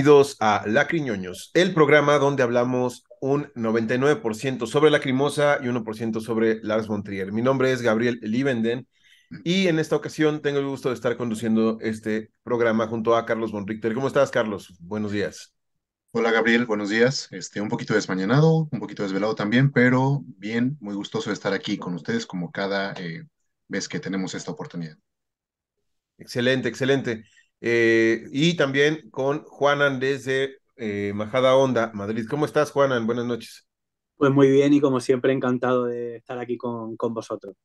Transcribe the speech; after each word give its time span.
Bienvenidos 0.00 0.38
a 0.40 0.62
Lacriñoños, 0.66 1.50
el 1.52 1.74
programa 1.74 2.16
donde 2.16 2.42
hablamos 2.42 3.04
un 3.20 3.52
99% 3.52 4.66
sobre 4.66 4.90
Lacrimosa 4.90 5.58
y 5.60 5.66
1% 5.66 6.22
sobre 6.22 6.58
Lars 6.62 6.86
von 6.86 7.02
Trier. 7.02 7.32
Mi 7.32 7.42
nombre 7.42 7.70
es 7.70 7.82
Gabriel 7.82 8.18
Liebenden 8.22 8.88
y 9.44 9.66
en 9.66 9.78
esta 9.78 9.96
ocasión 9.96 10.40
tengo 10.40 10.58
el 10.58 10.66
gusto 10.66 10.88
de 10.88 10.94
estar 10.94 11.18
conduciendo 11.18 11.76
este 11.82 12.30
programa 12.44 12.86
junto 12.86 13.14
a 13.14 13.26
Carlos 13.26 13.52
von 13.52 13.66
Richter. 13.66 13.92
¿Cómo 13.92 14.06
estás, 14.06 14.30
Carlos? 14.30 14.74
Buenos 14.80 15.12
días. 15.12 15.52
Hola 16.12 16.30
Gabriel, 16.30 16.64
buenos 16.64 16.88
días. 16.88 17.28
Este, 17.30 17.60
un 17.60 17.68
poquito 17.68 17.92
desmañanado, 17.92 18.70
un 18.72 18.80
poquito 18.80 19.02
desvelado 19.02 19.34
también, 19.34 19.70
pero 19.70 20.22
bien, 20.24 20.78
muy 20.80 20.94
gustoso 20.94 21.28
de 21.28 21.34
estar 21.34 21.52
aquí 21.52 21.76
con 21.76 21.92
ustedes 21.92 22.24
como 22.24 22.50
cada 22.50 22.94
eh, 22.94 23.24
vez 23.68 23.86
que 23.86 24.00
tenemos 24.00 24.34
esta 24.34 24.50
oportunidad. 24.50 24.96
Excelente, 26.16 26.70
excelente. 26.70 27.24
Eh, 27.60 28.24
y 28.32 28.56
también 28.56 29.10
con 29.10 29.42
Juanan 29.44 30.00
desde 30.00 30.58
eh, 30.76 31.12
Majada 31.14 31.56
Onda, 31.56 31.90
Madrid. 31.94 32.26
¿Cómo 32.28 32.44
estás, 32.44 32.70
Juanan? 32.70 33.06
Buenas 33.06 33.26
noches. 33.26 33.66
Pues 34.16 34.32
muy 34.32 34.50
bien 34.50 34.72
y 34.72 34.80
como 34.80 35.00
siempre 35.00 35.32
encantado 35.32 35.86
de 35.86 36.16
estar 36.16 36.38
aquí 36.38 36.56
con, 36.56 36.96
con 36.96 37.14
vosotros. 37.14 37.56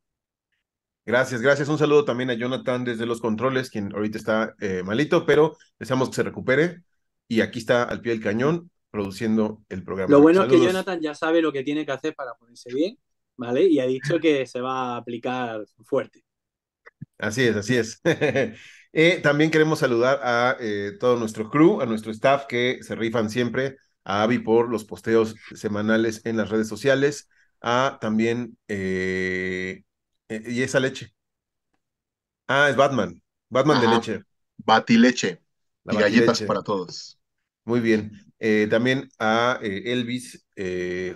Gracias, 1.05 1.41
gracias. 1.41 1.69
Un 1.69 1.77
saludo 1.77 2.03
también 2.03 2.29
a 2.31 2.33
Jonathan 2.33 2.83
desde 2.83 3.05
los 3.05 3.21
controles, 3.21 3.69
quien 3.69 3.93
ahorita 3.93 4.17
está 4.17 4.55
malito, 4.83 5.25
pero 5.25 5.55
deseamos 5.77 6.09
que 6.09 6.15
se 6.15 6.23
recupere. 6.23 6.81
Y 7.27 7.41
aquí 7.41 7.59
está 7.59 7.83
al 7.83 8.02
pie 8.02 8.13
del 8.13 8.23
cañón 8.23 8.71
produciendo 8.95 9.61
el 9.67 9.83
programa. 9.83 10.09
Lo 10.09 10.21
bueno 10.21 10.43
es 10.43 10.49
que 10.49 10.57
Jonathan 10.57 11.02
ya 11.02 11.13
sabe 11.13 11.41
lo 11.41 11.52
que 11.52 11.63
tiene 11.63 11.85
que 11.85 11.91
hacer 11.91 12.15
para 12.15 12.33
ponerse 12.35 12.73
bien, 12.73 12.97
¿vale? 13.35 13.65
Y 13.65 13.80
ha 13.80 13.85
dicho 13.85 14.19
que 14.19 14.45
se 14.47 14.61
va 14.61 14.93
a 14.93 14.97
aplicar 14.97 15.65
fuerte. 15.83 16.23
Así 17.17 17.43
es, 17.43 17.55
así 17.57 17.75
es. 17.75 18.02
eh, 18.97 19.19
también 19.21 19.51
queremos 19.51 19.79
saludar 19.79 20.21
a 20.23 20.55
eh, 20.57 20.93
todo 20.97 21.17
nuestro 21.17 21.49
crew, 21.49 21.81
a 21.81 21.85
nuestro 21.85 22.13
staff 22.13 22.45
que 22.45 22.79
se 22.81 22.95
rifan 22.95 23.29
siempre, 23.29 23.75
a 24.05 24.23
Avi 24.23 24.39
por 24.39 24.69
los 24.69 24.85
posteos 24.85 25.35
semanales 25.53 26.21
en 26.23 26.37
las 26.37 26.49
redes 26.49 26.69
sociales, 26.69 27.27
a 27.59 27.97
también 27.99 28.57
eh, 28.69 29.83
y 30.29 30.61
esa 30.61 30.79
leche. 30.79 31.13
Ah, 32.47 32.69
es 32.69 32.77
Batman. 32.77 33.21
Batman 33.49 33.81
de 33.81 33.87
leche. 33.89 34.23
Batileche. 34.55 35.41
y 35.91 35.97
galletas 35.97 36.41
para 36.43 36.63
todos. 36.63 37.19
Muy 37.65 37.81
bien. 37.81 38.13
También 38.69 39.09
a 39.19 39.59
Elvis, 39.61 40.45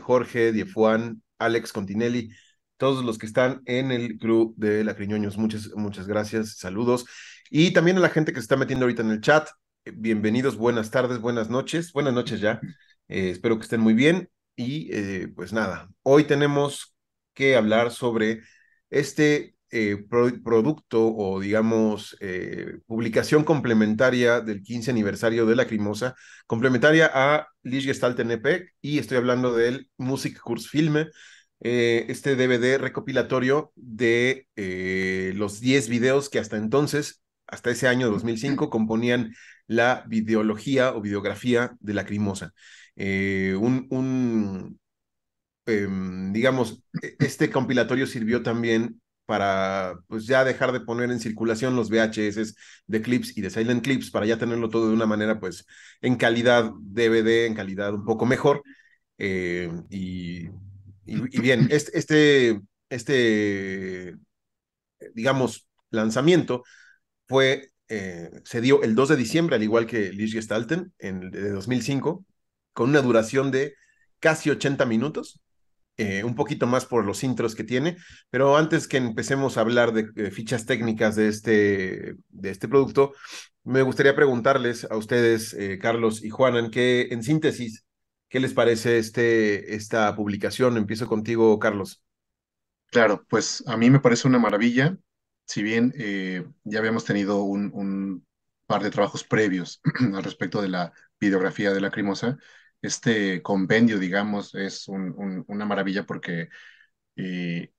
Jorge, 0.01 0.51
Diefuan, 0.51 1.23
Alex 1.37 1.71
Continelli, 1.71 2.29
todos 2.75 3.05
los 3.05 3.17
que 3.17 3.25
están 3.25 3.61
en 3.65 3.91
el 3.91 4.17
crew 4.17 4.53
de 4.57 4.83
La 4.83 4.97
Criñoños. 4.97 5.37
Muchas, 5.37 5.69
muchas 5.75 6.07
gracias. 6.07 6.57
Saludos. 6.57 7.05
Y 7.49 7.71
también 7.71 7.97
a 7.97 8.01
la 8.01 8.09
gente 8.09 8.31
que 8.31 8.39
se 8.39 8.43
está 8.43 8.57
metiendo 8.57 8.85
ahorita 8.85 9.01
en 9.01 9.11
el 9.11 9.21
chat. 9.21 9.49
Bienvenidos, 9.85 10.55
buenas 10.55 10.91
tardes, 10.91 11.19
buenas 11.19 11.49
noches. 11.49 11.91
Buenas 11.93 12.13
noches 12.13 12.41
ya. 12.41 12.59
espero 13.07 13.57
que 13.57 13.63
estén 13.63 13.81
muy 13.81 13.93
bien. 13.93 14.29
Y 14.55 15.25
pues 15.29 15.53
nada, 15.53 15.89
hoy 16.03 16.25
tenemos 16.25 16.95
que 17.33 17.55
hablar 17.55 17.91
sobre 17.91 18.41
este 18.89 19.55
eh, 19.71 19.97
producto 20.43 21.07
o, 21.15 21.39
digamos, 21.39 22.17
eh, 22.19 22.79
publicación 22.87 23.43
complementaria 23.43 24.41
del 24.41 24.63
15 24.63 24.91
aniversario 24.91 25.45
de 25.45 25.55
Lacrimosa, 25.55 26.15
complementaria 26.47 27.09
a 27.13 27.47
Lichtgestalten 27.63 28.31
EP, 28.31 28.69
y 28.81 28.97
estoy 28.97 29.17
hablando 29.17 29.55
del 29.55 29.89
Musikkursfilme, 29.97 31.07
eh, 31.61 32.05
este 32.09 32.35
DVD 32.35 32.79
recopilatorio 32.79 33.71
de 33.75 34.47
los 35.35 35.59
10 35.59 35.87
videos 35.87 36.29
que 36.29 36.39
hasta 36.39 36.57
entonces, 36.57 37.21
hasta 37.51 37.71
ese 37.71 37.87
año 37.87 38.09
2005, 38.09 38.69
componían 38.69 39.33
la 39.67 40.03
videología 40.07 40.93
o 40.93 41.01
videografía 41.01 41.75
de 41.79 41.93
Lacrimosa. 41.93 42.53
un, 42.95 43.87
un 43.89 44.79
Em, 45.69 46.33
digamos, 46.33 46.83
e, 47.01 47.15
este 47.19 47.51
compilatorio 47.51 48.07
sirvió 48.07 48.41
también 48.41 49.01
para 49.25 49.99
pues 50.07 50.25
ya 50.25 50.43
dejar 50.43 50.71
de 50.71 50.79
poner 50.79 51.11
en 51.11 51.19
circulación 51.19 51.75
los 51.75 51.89
VHS 51.91 52.55
de 52.87 53.01
clips 53.03 53.37
y 53.37 53.41
de 53.41 53.51
silent 53.51 53.83
clips 53.83 54.09
para 54.09 54.25
ya 54.25 54.39
tenerlo 54.39 54.69
todo 54.69 54.87
de 54.87 54.95
una 54.95 55.05
manera 55.05 55.39
pues 55.39 55.65
en 56.01 56.15
calidad 56.15 56.71
DVD, 56.79 57.45
en 57.45 57.53
calidad 57.55 57.93
un 57.93 58.05
poco 58.05 58.25
mejor. 58.25 58.63
Eh, 59.19 59.69
y, 59.89 60.47
y, 61.05 61.39
bien, 61.41 61.67
este, 61.69 61.97
este, 61.99 62.61
este, 62.89 64.15
digamos, 65.13 65.67
lanzamiento 65.91 66.63
fue, 67.29 67.71
eh, 67.87 68.31
se 68.43 68.59
dio 68.59 68.81
el 68.83 68.95
2 68.95 69.09
de 69.09 69.15
diciembre, 69.15 69.55
al 69.55 69.63
igual 69.63 69.85
que 69.85 70.11
Lish 70.11 70.33
Gestalten, 70.33 70.93
en, 70.97 71.29
de 71.31 71.51
2005, 71.51 72.25
con 72.73 72.89
una 72.89 73.01
duración 73.01 73.51
de 73.51 73.75
casi 74.19 74.49
80 74.49 74.85
minutos. 74.85 75.41
Eh, 75.97 76.23
un 76.23 76.33
poquito 76.33 76.65
más 76.65 76.85
por 76.85 77.03
los 77.03 77.25
intros 77.25 77.55
que 77.55 77.65
tiene, 77.65 77.97
pero 78.29 78.55
antes 78.55 78.87
que 78.87 78.95
empecemos 78.95 79.57
a 79.57 79.61
hablar 79.61 79.91
de, 79.91 80.31
fichas 80.31 80.65
técnicas 80.65 81.17
de 81.17 81.27
este, 81.27 82.15
de 82.29 82.49
este 82.51 82.69
producto, 82.69 83.13
me 83.65 83.81
gustaría 83.81 84.15
preguntarles 84.15 84.87
a 84.89 84.95
ustedes, 84.95 85.53
eh, 85.55 85.77
Carlos 85.77 86.23
y 86.23 86.29
Juanan, 86.29 86.71
que 86.71 87.09
en 87.11 87.21
síntesis, 87.21 87.83
¿qué 88.29 88.39
les 88.39 88.53
parece 88.53 88.97
este, 88.97 89.75
esta 89.75 90.15
publicación? 90.15 90.77
Empiezo 90.77 91.05
contigo, 91.05 91.59
Carlos. 91.59 92.01
Claro, 92.91 93.25
pues 93.27 93.61
a 93.67 93.75
mí 93.75 93.89
me 93.89 93.99
parece 93.99 94.29
una 94.29 94.39
maravilla, 94.39 94.97
si 95.49 95.63
bien 95.63 95.93
eh, 95.97 96.45
ya 96.63 96.79
habíamos 96.79 97.05
tenido 97.05 97.43
un, 97.43 98.25
par 98.67 98.83
de 98.83 98.91
trabajos 98.91 99.23
previos 99.23 99.81
al 100.13 100.23
respecto 100.23 100.61
de 100.61 100.69
la 100.69 100.93
videografía 101.19 101.73
de 101.73 101.81
la 101.81 101.89
Crimosa, 101.89 102.37
este 102.83 103.41
compendio, 103.41 103.97
digamos, 103.97 104.53
es 104.53 104.87
una 104.87 105.65
maravilla 105.65 106.05
porque, 106.05 106.49
eh, 107.15 107.73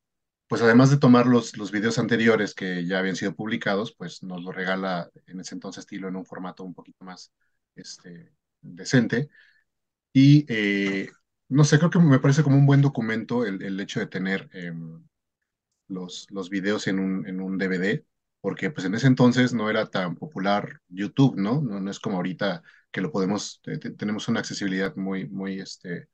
pues 0.48 0.62
además 0.62 0.90
de 0.90 0.98
tomar 0.98 1.26
los, 1.26 1.56
los 1.58 1.70
videos 1.70 1.98
anteriores 2.00 2.54
que 2.54 2.86
ya 2.86 2.98
habían 2.98 3.16
sido 3.16 3.36
publicados, 3.36 3.94
pues 3.96 4.22
nos 4.24 4.42
lo 4.42 4.52
regala 4.52 5.10
en 5.26 5.40
ese 5.40 5.54
entonces 5.54 5.82
estilo 5.82 6.08
en 6.08 6.16
un 6.16 6.26
formato 6.26 6.64
un 6.64 6.74
poquito 6.74 7.04
más 7.04 7.32
este, 7.76 8.32
decente. 8.62 9.30
Y 10.12 10.44
eh, 10.48 11.10
no 11.48 11.64
sé, 11.64 11.78
creo 11.78 11.90
que 11.90 12.00
me 12.00 12.18
parece 12.20 12.42
como 12.42 12.56
un 12.56 12.66
buen 12.66 12.82
documento 12.82 13.46
el, 13.46 13.78
hecho 13.80 14.00
de 14.00 14.06
tener 14.08 14.48
em, 14.52 15.04
los, 15.90 16.26
los 16.30 16.50
videos 16.50 16.86
en 16.88 16.98
un, 17.00 17.26
en 17.28 17.40
un 17.40 17.58
DVD, 17.58 18.06
porque 18.40 18.70
pues 18.70 18.86
en 18.86 18.94
ese 18.94 19.06
entonces 19.08 19.52
no 19.54 19.70
era 19.70 19.86
tan 19.90 20.16
popular 20.16 20.80
YouTube, 20.88 21.36
¿no? 21.36 21.60
No, 21.62 21.80
no 21.80 21.90
es 21.90 22.00
como 22.00 22.16
ahorita 22.16 22.62
que 22.90 23.00
lo 23.02 23.12
podemos, 23.12 23.60
tenemos 23.98 24.28
una 24.28 24.40
accesibilidad 24.40 24.96
muy, 24.96 25.28
muy, 25.28 25.60
este, 25.60 26.08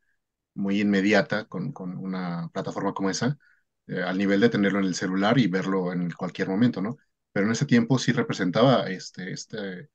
muy 0.54 0.80
inmediata 0.80 1.46
con, 1.46 1.72
con 1.72 1.96
una 1.98 2.48
plataforma 2.52 2.94
como 2.94 3.10
esa, 3.10 3.38
eh, 3.86 4.02
al 4.02 4.18
nivel 4.18 4.40
de 4.40 4.48
tenerlo 4.50 4.78
en 4.80 4.86
el 4.86 4.94
celular 4.94 5.38
y 5.38 5.48
verlo 5.48 5.92
en 5.92 6.10
cualquier 6.10 6.48
momento, 6.48 6.80
¿no? 6.82 6.96
Pero 7.32 7.46
en 7.46 7.52
ese 7.52 7.66
tiempo 7.66 7.98
sí 7.98 8.12
representaba 8.12 8.88
este, 8.90 9.32
este 9.32 9.90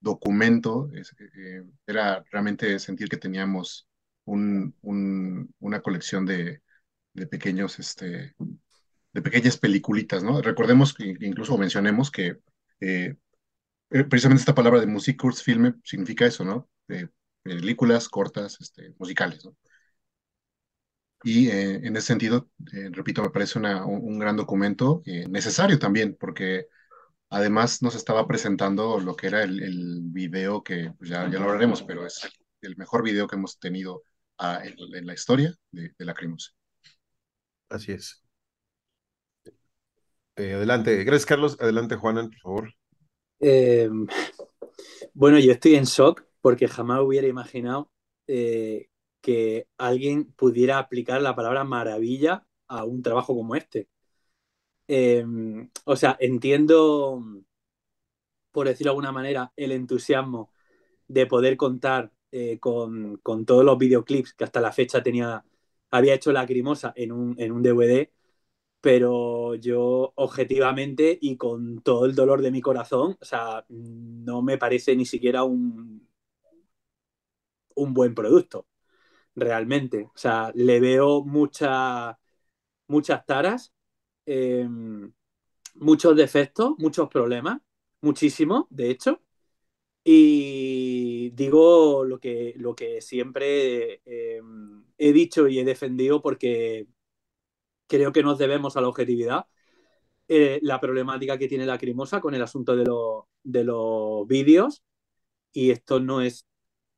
documento, 0.00 0.90
eh, 0.94 1.64
era 1.86 2.24
realmente 2.30 2.78
sentir 2.78 3.08
que 3.08 3.16
teníamos 3.16 3.88
un, 4.24 4.76
un, 4.82 5.54
una 5.60 5.80
colección 5.82 6.26
de, 6.26 6.62
de 7.14 7.26
pequeños, 7.26 7.78
este, 7.78 8.34
de 9.12 9.22
pequeñas 9.22 9.58
peliculitas, 9.58 10.22
¿no? 10.22 10.40
Recordemos 10.40 10.94
que 10.94 11.16
incluso 11.20 11.58
mencionemos 11.58 12.10
que 12.10 12.38
eh, 12.80 13.16
eh, 13.92 14.04
precisamente 14.04 14.40
esta 14.40 14.54
palabra 14.54 14.80
de 14.80 14.86
Musikkursfilme 14.86 15.74
significa 15.84 16.26
eso, 16.26 16.44
¿no? 16.44 16.68
películas 17.42 18.08
cortas, 18.08 18.58
este, 18.60 18.94
musicales, 18.98 19.44
¿no? 19.44 19.56
Y 21.24 21.48
eh, 21.48 21.80
en 21.86 21.96
ese 21.96 22.08
sentido, 22.08 22.50
eh, 22.72 22.88
repito, 22.92 23.22
me 23.22 23.30
parece 23.30 23.58
una, 23.58 23.84
un, 23.84 24.18
gran 24.18 24.36
documento 24.36 25.02
necesario 25.28 25.78
también, 25.78 26.16
porque 26.18 26.66
además 27.30 27.82
nos 27.82 27.94
estaba 27.94 28.26
presentando 28.26 29.00
lo 29.00 29.16
que 29.16 29.28
era 29.28 29.42
el, 29.42 29.62
el 29.62 30.00
video 30.04 30.62
que 30.62 30.92
pues 30.98 31.10
ya, 31.10 31.28
ya 31.30 31.38
lo 31.38 31.46
hablaremos, 31.46 31.82
pero 31.82 32.06
es 32.06 32.28
el, 32.60 32.76
mejor 32.76 33.02
video 33.02 33.26
que 33.26 33.36
hemos 33.36 33.58
tenido 33.58 34.02
ah, 34.38 34.62
en, 34.64 35.06
la 35.06 35.14
historia 35.14 35.54
de, 35.70 35.92
de 35.96 36.04
la 36.04 36.14
Crimosa. 36.14 36.52
Así 37.68 37.92
es. 37.92 38.21
Adelante. 40.36 41.04
Gracias, 41.04 41.26
Carlos. 41.26 41.56
Adelante, 41.60 41.96
Juanan, 41.96 42.30
por 42.30 42.40
favor. 42.40 42.74
Eh, 43.40 43.88
bueno, 45.14 45.38
yo 45.38 45.52
estoy 45.52 45.74
en 45.74 45.84
shock 45.84 46.24
porque 46.40 46.68
jamás 46.68 47.00
hubiera 47.00 47.26
imaginado 47.26 47.90
eh, 48.26 48.88
que 49.20 49.66
alguien 49.78 50.32
pudiera 50.32 50.78
aplicar 50.78 51.20
la 51.20 51.34
palabra 51.34 51.64
maravilla 51.64 52.46
a 52.68 52.84
un 52.84 53.02
trabajo 53.02 53.34
como 53.34 53.56
este. 53.56 53.88
Eh, 54.88 55.24
o 55.84 55.96
sea, 55.96 56.16
entiendo, 56.20 57.22
por 58.50 58.68
decirlo 58.68 58.90
de 58.90 58.92
alguna 58.92 59.12
manera, 59.12 59.52
el 59.56 59.72
entusiasmo 59.72 60.52
de 61.08 61.26
poder 61.26 61.56
contar 61.56 62.12
con, 62.60 63.20
todos 63.44 63.64
los 63.64 63.76
videoclips 63.76 64.32
que 64.32 64.44
hasta 64.44 64.60
la 64.60 64.72
fecha 64.72 65.02
tenía, 65.02 65.44
había 65.90 66.14
hecho 66.14 66.32
Lacrimosa 66.32 66.92
en 66.96 67.12
un 67.12 67.62
DVD 67.62 68.10
pero 68.82 69.56
yo 69.56 70.12
objetivamente 70.16 71.18
y 71.22 71.38
con 71.38 71.82
todo 71.82 72.06
el 72.06 72.16
dolor 72.16 72.42
de 72.42 72.52
mi 72.52 72.62
corazón, 72.62 73.18
o 73.20 73.26
sea, 73.26 73.64
no 73.70 74.42
me 74.42 74.58
parece 74.58 74.96
ni 74.96 75.06
siquiera 75.06 75.44
un, 75.44 76.08
un 77.74 77.94
buen 77.94 78.14
producto, 78.14 78.66
realmente. 79.34 80.04
O 80.14 80.18
sea, 80.18 80.52
le 80.54 80.80
veo 80.80 81.24
muchas 81.24 82.16
muchas 82.88 83.26
taras, 83.26 83.74
eh, 84.26 84.68
muchos 85.74 86.16
defectos, 86.16 86.74
muchos 86.78 87.08
problemas, 87.08 87.60
muchísimos, 88.00 88.66
de 88.70 88.90
hecho. 88.90 89.22
Y 90.04 91.30
digo 91.32 92.04
lo 92.04 92.20
que, 92.20 92.54
lo 92.58 92.74
que 92.76 93.00
siempre 93.02 94.02
eh, 94.06 94.40
he 94.98 95.12
dicho 95.12 95.48
y 95.48 95.58
he 95.60 95.64
defendido 95.64 96.22
porque 96.22 96.88
creo 97.92 98.10
que 98.10 98.22
nos 98.22 98.38
debemos 98.38 98.76
a 98.76 98.80
la 98.80 98.88
objetividad. 98.88 99.44
Eh, 100.26 100.60
la 100.62 100.80
problemática 100.80 101.36
que 101.36 101.46
tiene 101.46 101.66
la 101.66 101.76
Crimosa 101.76 102.22
con 102.22 102.34
el 102.34 102.40
asunto 102.40 102.74
de, 102.74 102.84
lo, 102.86 103.28
de 103.42 103.64
los 103.64 104.26
vídeos 104.26 104.82
y 105.52 105.70
esto 105.70 106.00
no 106.00 106.22
es 106.22 106.46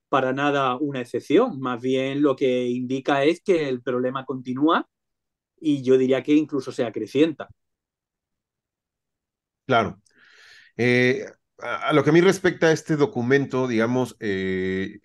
para 0.08 0.32
nada 0.32 0.76
una 0.76 1.00
excepción, 1.00 1.58
más 1.58 1.82
bien 1.82 2.22
lo 2.22 2.36
que 2.36 2.68
indica 2.68 3.24
es 3.24 3.40
que 3.40 3.68
el 3.68 3.82
problema 3.82 4.24
continúa 4.24 4.88
y 5.58 5.82
yo 5.82 5.98
diría 5.98 6.22
que 6.22 6.34
incluso 6.34 6.70
se 6.70 6.84
acrecienta. 6.84 7.48
Claro. 9.66 10.00
Eh, 10.76 11.24
a, 11.58 11.92
lo 11.92 12.04
que 12.04 12.10
a 12.10 12.12
mí 12.12 12.20
respecta 12.20 12.70
este 12.70 12.94
documento, 12.94 13.66
digamos, 13.66 14.16
eh, 14.20 15.00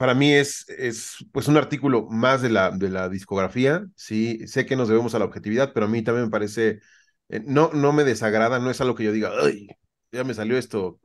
para 0.00 0.14
mí 0.14 0.32
es, 0.32 0.66
es 0.70 1.26
pues 1.30 1.46
un 1.46 1.58
artículo 1.58 2.06
más 2.06 2.40
de 2.40 2.48
la, 2.48 2.70
de 2.70 2.88
la 2.88 3.10
discografía, 3.10 3.86
sí, 3.96 4.46
sé 4.46 4.64
que 4.64 4.74
nos 4.74 4.88
debemos 4.88 5.14
a 5.14 5.18
la 5.18 5.26
objetividad, 5.26 5.74
pero 5.74 5.84
a 5.84 5.88
mí 5.90 6.00
también 6.02 6.24
me 6.24 6.30
parece, 6.30 6.80
eh, 7.28 7.42
no, 7.44 7.70
no 7.74 7.92
me 7.92 8.04
desagrada, 8.04 8.58
no 8.58 8.70
es 8.70 8.80
algo 8.80 8.94
que 8.94 9.04
yo 9.04 9.12
diga, 9.12 9.30
ay, 9.42 9.68
ya 10.10 10.24
me 10.24 10.32
salió 10.32 10.56
esto, 10.56 10.98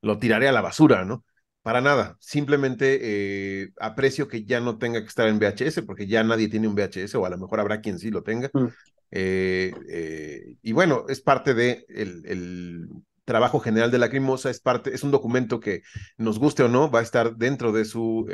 lo 0.00 0.18
tiraré 0.18 0.48
a 0.48 0.52
la 0.52 0.62
basura, 0.62 1.04
¿no? 1.04 1.22
Para 1.60 1.82
nada, 1.82 2.16
simplemente 2.18 2.98
eh, 3.02 3.72
aprecio 3.78 4.26
que 4.26 4.46
ya 4.46 4.58
no 4.58 4.78
tenga 4.78 5.02
que 5.02 5.08
estar 5.08 5.28
en 5.28 5.38
VHS 5.38 5.82
porque 5.82 6.06
ya 6.06 6.24
nadie 6.24 6.48
tiene 6.48 6.68
un 6.68 6.76
VHS 6.76 7.16
o 7.16 7.26
a 7.26 7.28
lo 7.30 7.36
mejor 7.36 7.60
habrá 7.60 7.82
quien 7.82 7.98
sí 7.98 8.10
lo 8.10 8.22
tenga. 8.22 8.48
Mm. 8.54 8.68
Eh, 9.10 9.74
eh, 9.90 10.56
y 10.62 10.72
bueno, 10.72 11.04
es 11.10 11.20
parte 11.20 11.52
de 11.52 11.84
el, 11.90 12.88
trabajo 13.26 13.60
general 13.60 13.90
de 13.90 13.98
la 13.98 14.08
Crimosa, 14.08 14.48
es 14.48 14.60
parte, 14.60 14.94
es 14.94 15.02
un 15.04 15.10
documento 15.10 15.60
que 15.60 15.82
nos 16.16 16.38
guste 16.38 16.62
o 16.62 16.68
no, 16.68 16.90
va 16.90 17.00
a 17.00 17.02
estar 17.02 17.36
dentro 17.36 17.72
de 17.72 17.84
su 17.84 18.26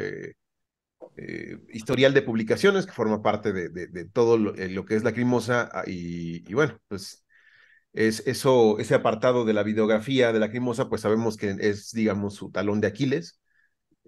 historial 1.73 2.15
de 2.15 2.23
publicaciones, 2.23 2.87
que 2.87 2.93
forma 2.93 3.23
parte 3.23 3.53
de, 3.53 4.05
todo 4.13 4.39
lo, 4.39 4.55
que 4.55 4.95
es 4.95 5.03
la 5.03 5.13
Crimosa. 5.13 5.69
Ah, 5.73 5.83
y, 5.87 6.49
y 6.49 6.55
bueno, 6.55 6.79
pues 6.89 7.23
es 7.93 8.23
eso, 8.27 8.79
ese 8.79 8.95
apartado 8.95 9.45
de 9.45 9.53
la 9.53 9.63
videografía 9.63 10.33
de 10.33 10.41
la 10.41 10.51
Crimosa, 10.51 10.89
pues 10.89 11.03
sabemos 11.03 11.37
que 11.37 11.57
es, 11.61 11.91
digamos, 11.93 12.35
su 12.35 12.51
talón 12.51 12.81
de 12.81 12.89
Aquiles. 12.89 13.41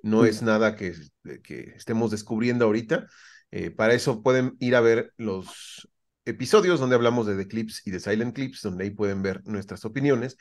No 0.02 0.24
es 0.26 0.42
nada 0.42 0.76
que, 0.76 0.94
que, 1.42 1.74
estemos 1.76 2.10
descubriendo 2.10 2.66
ahorita. 2.66 3.06
Eh, 3.50 3.70
para 3.70 3.94
eso 3.94 4.22
pueden 4.22 4.56
ir 4.60 4.76
a 4.76 4.80
ver 4.80 5.12
los 5.16 5.88
episodios 6.24 6.80
donde 6.80 6.96
hablamos 6.96 7.26
de 7.26 7.36
The 7.36 7.48
Clips 7.48 7.82
y 7.86 7.90
de 7.90 8.00
Silent 8.00 8.34
Clips, 8.34 8.62
donde 8.62 8.84
ahí 8.84 8.90
pueden 8.90 9.22
ver 9.22 9.42
nuestras 9.46 9.84
opiniones. 9.84 10.36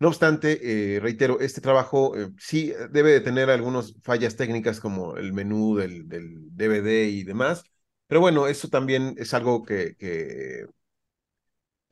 No 0.00 0.08
obstante, 0.08 0.96
eh, 0.96 1.00
reitero, 1.00 1.40
este 1.40 1.60
trabajo 1.60 2.16
eh, 2.16 2.30
sí 2.38 2.72
debe 2.90 3.10
de 3.10 3.20
tener 3.20 3.50
algunas 3.50 3.94
fallas 4.02 4.36
técnicas 4.36 4.78
como 4.80 5.16
el 5.16 5.32
menú 5.32 5.76
del, 5.76 6.08
del, 6.08 6.56
DVD 6.56 7.08
y 7.08 7.24
demás, 7.24 7.64
pero 8.06 8.20
bueno, 8.20 8.46
eso 8.46 8.68
también 8.68 9.14
es 9.18 9.34
algo 9.34 9.64
que, 9.64 9.96
que 9.96 10.66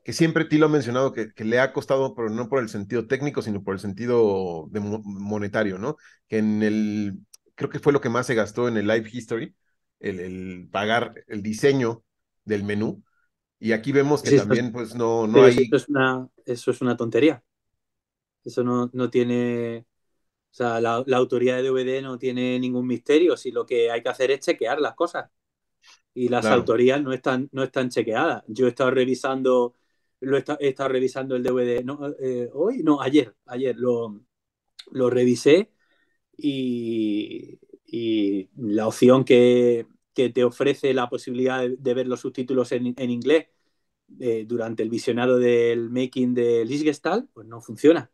que 0.07 0.13
siempre 0.13 0.45
Tilo 0.45 0.67
ha 0.67 0.69
mencionado 0.69 1.13
que, 1.13 1.33
que, 1.33 1.45
le 1.45 1.59
ha 1.59 1.73
costado, 1.73 2.15
pero 2.15 2.31
no 2.31 2.49
por 2.49 2.63
el 2.63 2.69
sentido 2.69 3.09
técnico, 3.09 3.43
sino 3.43 3.65
por 3.65 3.75
el 3.75 3.81
sentido 3.81 4.69
de 4.71 4.79
monetario, 4.79 5.79
¿no? 5.79 5.97
Que 6.29 6.39
en 6.39 6.63
el, 6.63 7.19
creo 7.57 7.71
que 7.71 7.81
fue 7.81 7.93
lo 7.93 8.01
que 8.01 8.09
más 8.09 8.25
se 8.25 8.37
gastó 8.37 8.69
en 8.69 8.77
el 8.77 8.87
Live 8.87 9.11
History, 9.13 9.57
el, 9.99 10.21
el 10.21 10.69
pagar 10.71 11.13
el 11.27 11.43
diseño 11.43 12.05
del 12.45 12.63
menú. 12.63 13.03
Y 13.59 13.73
aquí 13.73 13.91
vemos 13.91 14.23
que 14.23 14.37
también, 14.37 14.71
pues, 14.71 14.95
no, 14.95 15.27
no 15.27 15.43
hay... 15.43 15.59
Eso 15.59 15.75
es, 15.75 15.89
una, 15.89 16.29
eso 16.45 16.71
es 16.71 16.81
una 16.81 16.97
tontería. 16.97 17.43
Eso 18.47 18.65
no, 18.65 18.91
no 18.95 19.11
tiene... 19.11 19.87
O 20.51 20.55
sea, 20.57 20.81
la, 20.81 21.05
la, 21.07 21.19
autoría 21.19 21.57
de 21.57 21.65
DVD 21.65 22.03
no 22.03 22.19
tiene 22.19 22.59
ningún 22.59 22.87
misterio. 22.87 23.37
Si 23.37 23.51
lo 23.51 23.67
que 23.67 23.91
hay 23.91 24.03
que 24.03 24.09
hacer 24.09 24.31
es 24.31 24.41
chequear 24.41 24.81
las 24.81 24.95
cosas. 24.95 25.31
Y 26.15 26.31
las 26.31 26.47
autorías 26.47 27.03
no 27.03 27.13
están, 27.13 27.51
no 27.53 27.63
están 27.63 27.91
chequeadas. 27.91 28.43
Yo 28.49 28.67
he 28.67 28.71
estado 28.71 28.91
revisando 28.91 29.75
lo 30.21 30.37
he, 30.37 30.45
estado 30.61 30.89
revisando 30.89 31.37
el 31.37 31.43
DVD 31.43 31.85
no, 31.85 32.01
eh, 32.21 32.51
hoy, 32.55 32.83
no, 32.83 33.01
ayer, 33.01 33.35
ayer 33.47 33.77
lo, 33.77 34.21
lo 34.91 35.11
revisé 35.11 35.71
y, 36.37 37.59
la 38.57 38.87
opción 38.89 39.25
que, 39.25 39.87
te 40.15 40.45
ofrece 40.45 40.95
la 40.95 41.09
posibilidad 41.09 41.69
de, 41.69 41.95
ver 41.95 42.07
los 42.07 42.21
subtítulos 42.21 42.73
en, 42.73 42.87
inglés 42.99 43.49
eh, 44.21 44.45
durante 44.47 44.83
el 44.83 44.91
visionado 44.91 45.39
del 45.39 45.91
making 45.91 46.35
de 46.35 46.65
Lichgestalt, 46.65 47.31
pues 47.33 47.47
no 47.47 47.61
funciona. 47.61 48.11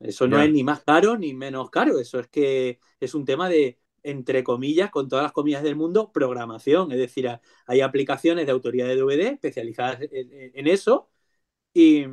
Eso 0.00 0.26
no 0.26 0.40
es 0.40 0.50
ni 0.50 0.64
más 0.64 0.82
caro 0.82 1.18
ni 1.18 1.34
menos 1.34 1.68
caro, 1.70 1.98
eso 1.98 2.20
es 2.20 2.28
que 2.28 2.80
es 2.98 3.14
un 3.14 3.26
tema 3.26 3.50
de, 3.50 3.78
entre 4.02 4.42
comillas, 4.42 4.90
con 4.90 5.08
todas 5.08 5.24
las 5.24 5.32
comillas 5.32 5.62
del 5.62 5.76
mundo, 5.76 6.10
programación. 6.10 6.90
Es 6.90 6.98
decir, 6.98 7.28
hay 7.66 7.80
aplicaciones 7.82 8.46
de 8.46 8.52
autoría 8.52 8.86
de 8.86 8.96
DVD 8.96 9.32
especializadas 9.32 10.00
en, 10.00 10.66
eso 10.66 11.10
y, 11.74 12.04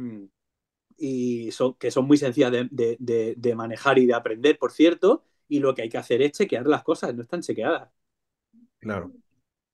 son, 1.51 1.75
que 1.75 1.91
son 1.91 2.05
muy 2.05 2.17
sencillas 2.17 2.51
de, 2.51 3.53
manejar 3.55 3.99
y 3.99 4.05
de 4.05 4.13
aprender, 4.13 4.57
por 4.57 4.71
cierto, 4.73 5.23
y 5.47 5.59
lo 5.59 5.73
que 5.73 5.83
hay 5.83 5.89
que 5.89 5.97
hacer 5.97 6.21
es 6.21 6.33
chequear 6.33 6.67
las 6.67 6.83
cosas, 6.83 7.15
no 7.15 7.21
están 7.21 7.41
chequeadas. 7.41 7.89
Claro. 8.79 9.13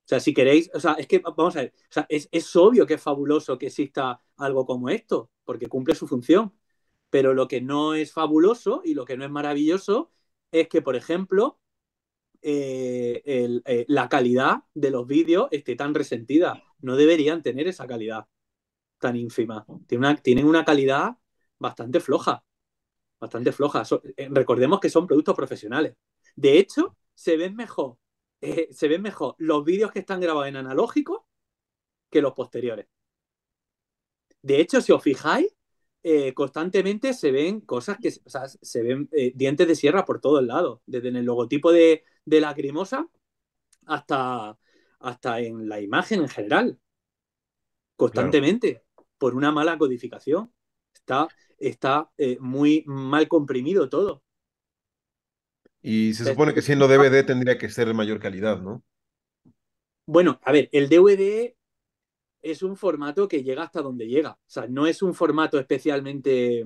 O 0.05 0.07
sea, 0.07 0.19
si 0.19 0.33
queréis, 0.33 0.69
o 0.73 0.79
sea, 0.79 0.93
es 0.93 1.07
que, 1.07 1.19
vamos 1.19 1.55
a 1.55 1.61
ver, 1.61 1.73
o 1.89 1.93
sea, 1.93 2.05
es, 2.09 2.27
es 2.31 2.55
obvio 2.55 2.85
que 2.85 2.95
es 2.95 3.01
fabuloso 3.01 3.57
que 3.57 3.67
exista 3.67 4.21
algo 4.37 4.65
como 4.65 4.89
esto, 4.89 5.31
porque 5.45 5.67
cumple 5.67 5.95
su 5.95 6.07
función, 6.07 6.53
pero 7.13 7.35
lo 7.35 7.47
que 7.47 7.61
no 7.61 7.93
es 7.93 8.11
fabuloso 8.11 8.81
y 8.83 8.95
lo 8.95 9.05
que 9.05 9.15
no 9.17 9.23
es 9.23 9.29
maravilloso 9.29 10.11
es 10.51 10.67
que, 10.67 10.81
por 10.81 10.95
ejemplo, 10.95 11.59
eh, 12.41 13.21
eh, 13.65 13.85
la 13.87 14.09
calidad 14.09 14.63
de 14.73 14.89
los 14.89 15.05
vídeos 15.05 15.47
esté 15.51 15.75
tan 15.75 15.93
resentida. 15.93 16.63
No 16.79 16.95
deberían 16.95 17.43
tener 17.43 17.67
esa 17.67 17.85
calidad 17.85 18.25
tan 18.97 19.15
ínfima. 19.15 19.63
Tienen 20.23 20.47
una, 20.47 20.65
calidad 20.65 21.17
bastante 21.59 21.99
floja. 21.99 22.43
Bastante 23.19 23.51
floja. 23.51 23.83
Eh, 24.17 24.29
recordemos 24.31 24.79
que 24.79 24.89
son 24.89 25.05
productos 25.05 25.35
profesionales. 25.35 25.95
De 26.35 26.57
hecho, 26.57 26.97
se 27.13 27.37
ven 27.37 27.55
mejor, 27.55 27.99
se 28.71 28.87
ven 28.87 29.03
mejor 29.03 29.35
los 29.37 29.63
vídeos 29.63 29.91
que 29.91 29.99
están 29.99 30.19
grabados 30.19 30.47
en 30.47 30.55
analógico 30.55 31.27
que 32.09 32.23
los 32.23 32.33
posteriores. 32.33 32.87
De 34.41 34.59
hecho, 34.59 34.81
si 34.81 34.91
os 34.91 35.03
fijáis, 35.03 35.55
constantemente 36.33 37.13
se 37.13 37.31
ven 37.31 37.61
cosas 37.61 37.97
que 38.01 38.11
se 38.11 38.81
ven 38.83 39.09
dientes 39.35 39.67
de 39.67 39.75
sierra 39.75 40.05
por 40.05 40.19
todos 40.19 40.43
lados, 40.43 40.81
desde 40.85 41.09
en 41.09 41.15
el 41.15 41.25
logotipo 41.25 41.71
de, 41.71 42.03
de 42.25 42.41
lacrimosa 42.41 43.07
hasta, 43.85 44.57
hasta 44.99 45.39
en 45.39 45.67
la 45.67 45.81
imagen 45.81 46.21
en 46.21 46.29
general, 46.29 46.79
constantemente, 47.95 48.83
por 49.17 49.35
una 49.35 49.51
mala 49.51 49.77
codificación. 49.77 50.51
Está, 50.93 51.27
está 51.57 52.09
eh, 52.17 52.37
muy 52.39 52.83
mal 52.87 53.27
comprimido 53.27 53.89
todo. 53.89 54.23
Y 55.81 56.13
se 56.13 56.25
supone 56.25 56.53
que 56.53 56.61
siendo 56.61 56.87
DVD 56.87 57.25
tendría 57.25 57.57
que 57.57 57.69
ser 57.69 57.87
de 57.87 57.93
mayor 57.93 58.19
calidad, 58.19 58.61
¿no? 58.61 58.83
Bueno, 60.05 60.39
a 60.43 60.51
ver, 60.51 60.69
el 60.71 60.89
DVD 60.89 61.55
es 62.43 62.61
un 62.61 62.75
formato 62.75 63.27
que 63.27 63.43
llega 63.43 63.63
hasta 63.63 63.81
donde 63.81 64.07
llega. 64.07 64.31
O 64.31 64.37
sea, 64.45 64.67
no 64.67 64.85
es 64.85 65.01
un 65.01 65.15
formato 65.15 65.57
especialmente, 65.57 66.65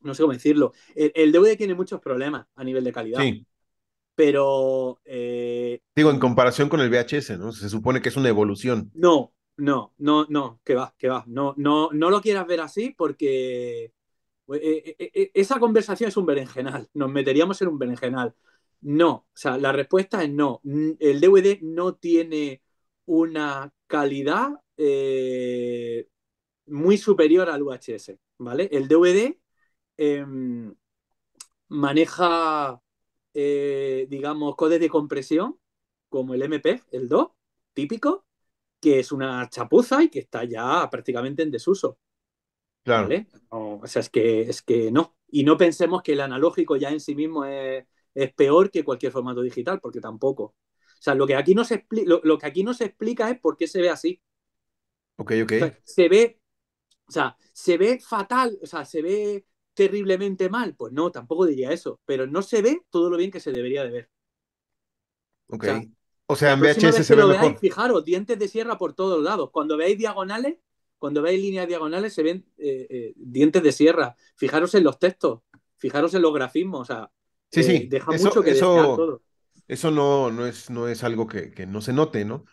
no 0.00 0.14
sé 0.14 0.22
cómo 0.22 0.32
decirlo. 0.32 0.72
El, 0.94 1.12
el 1.14 1.30
DVD 1.30 1.56
tiene 1.56 1.74
muchos 1.74 2.00
problemas 2.00 2.46
a 2.56 2.64
nivel 2.64 2.82
de 2.82 2.92
calidad. 2.92 3.20
Sí 3.20 3.46
pero... 4.16 4.98
Eh, 5.04 5.80
Digo, 5.94 6.10
en 6.10 6.18
comparación 6.18 6.68
con 6.68 6.80
el 6.80 6.90
VHS, 6.90 7.38
¿no? 7.38 7.52
Se 7.52 7.68
supone 7.68 8.00
que 8.00 8.08
es 8.08 8.16
una 8.16 8.30
evolución. 8.30 8.90
No, 8.94 9.32
no, 9.58 9.92
no, 9.98 10.26
no, 10.28 10.60
que 10.64 10.74
va, 10.74 10.94
que 10.98 11.08
va. 11.08 11.22
No, 11.28 11.54
no, 11.56 11.90
no 11.92 12.10
lo 12.10 12.20
quieras 12.20 12.46
ver 12.46 12.60
así 12.60 12.94
porque 12.96 13.92
eh, 14.48 14.96
eh, 14.98 15.30
esa 15.34 15.60
conversación 15.60 16.08
es 16.08 16.16
un 16.16 16.26
berenjenal. 16.26 16.88
Nos 16.94 17.12
meteríamos 17.12 17.60
en 17.62 17.68
un 17.68 17.78
berenjenal. 17.78 18.34
No, 18.80 19.10
o 19.10 19.26
sea, 19.34 19.58
la 19.58 19.72
respuesta 19.72 20.24
es 20.24 20.30
no. 20.30 20.60
El 20.64 21.20
DVD 21.20 21.60
no 21.60 21.94
tiene 21.94 22.62
una 23.04 23.72
calidad 23.86 24.50
muy 26.66 26.98
superior 26.98 27.48
al 27.48 27.62
VHS, 27.62 28.18
¿vale? 28.38 28.68
El 28.72 28.88
DVD 28.88 29.38
em, 29.96 30.74
maneja 31.68 32.80
eh, 33.38 34.06
digamos, 34.08 34.56
codes 34.56 34.80
de 34.80 34.88
compresión, 34.88 35.58
como 36.08 36.32
el 36.32 36.40
MP, 36.40 36.80
el 36.90 37.06
2, 37.06 37.28
típico, 37.74 38.24
que 38.80 39.00
es 39.00 39.12
una 39.12 39.46
chapuza 39.50 40.02
y 40.02 40.08
que 40.08 40.20
está 40.20 40.44
ya 40.44 40.88
prácticamente 40.90 41.42
en 41.42 41.50
desuso. 41.50 41.98
Claro. 42.82 43.10
o 43.50 43.86
sea, 43.86 44.00
es 44.00 44.08
que, 44.08 44.40
es 44.40 44.62
que 44.62 44.90
no. 44.90 45.18
Y 45.28 45.44
no 45.44 45.58
pensemos 45.58 46.02
que 46.02 46.14
el 46.14 46.22
analógico 46.22 46.76
ya 46.76 46.88
en 46.88 47.00
sí 47.00 47.14
mismo 47.14 47.44
es, 47.44 47.84
es 48.14 48.32
peor 48.32 48.70
que 48.70 48.84
cualquier 48.84 49.12
formato 49.12 49.42
digital, 49.42 49.80
porque 49.82 50.00
tampoco. 50.00 50.44
O 50.44 51.02
sea, 51.02 51.14
lo 51.14 51.26
que 51.26 51.36
aquí 51.36 51.54
no 51.54 51.64
se, 51.64 51.86
lo, 51.90 52.22
lo 52.24 52.38
que 52.38 52.46
aquí 52.46 52.64
no 52.64 52.72
se 52.72 52.86
explica 52.86 53.28
es 53.30 53.38
por 53.38 53.58
qué 53.58 53.66
se 53.66 53.82
ve 53.82 53.90
así. 53.90 54.22
Ok, 55.16 55.32
ok. 55.42 55.52
Se 55.84 56.08
ve, 56.08 56.40
o 57.08 57.12
sea, 57.12 57.36
se 57.52 57.78
ve 57.78 58.00
fatal, 58.00 58.58
o 58.62 58.66
sea, 58.66 58.84
se 58.84 59.02
ve 59.02 59.46
terriblemente 59.74 60.50
mal. 60.50 60.76
Pues 60.76 60.92
no, 60.94 61.12
tampoco 61.12 61.46
diría 61.46 61.72
eso, 61.72 62.00
pero 62.06 62.26
no 62.26 62.42
se 62.42 62.62
ve 62.62 62.82
todo 62.90 63.10
lo 63.10 63.16
bien 63.18 63.30
que 63.30 63.40
se 63.40 63.52
debería 63.52 63.84
de 63.84 63.90
ver. 63.92 64.10
Ok. 65.48 65.64
O 65.64 65.64
sea, 65.64 65.84
O 66.26 66.36
sea, 66.36 66.52
La 66.52 66.58
en 66.58 66.60
VHS 66.60 67.04
se 67.04 67.14
ve 67.16 67.24
lo 67.24 67.28
veáis, 67.28 67.52
mejor. 67.52 67.60
fijaros, 67.60 68.04
dientes 68.04 68.38
de 68.38 68.48
sierra 68.48 68.78
por 68.78 68.94
todos 68.94 69.22
lados. 69.22 69.50
Cuando 69.52 69.76
veáis 69.76 69.98
diagonales, 69.98 70.58
cuando 70.98 71.22
veáis 71.22 71.40
líneas 71.42 71.68
diagonales, 71.68 72.14
se 72.14 72.22
ven 72.22 72.46
eh, 72.58 72.86
eh, 72.90 73.14
dientes 73.16 73.62
de 73.62 73.72
sierra. 73.72 74.16
Fijaros 74.36 74.74
en 74.74 74.84
los 74.84 74.98
textos, 74.98 75.42
fijaros 75.78 76.14
en 76.14 76.22
los 76.22 76.34
grafismos, 76.34 76.82
o 76.82 76.84
sea, 76.84 77.12
Sí, 77.50 77.62
eh, 77.62 77.62
sí. 77.62 77.96
deja 77.96 78.12
Eso, 78.12 78.14
mucho 78.14 78.42
que 78.42 78.54
eso, 78.54 78.94
todo. 78.94 79.22
eso 79.68 79.90
no, 79.90 80.30
no 80.30 80.46
es, 80.46 80.70
no 80.70 80.88
es 80.88 81.04
algo 81.04 81.26
que, 81.26 81.52
que 81.52 81.66
no 81.66 81.80
se 81.80 81.92
note, 81.92 82.24
¿no? 82.24 82.44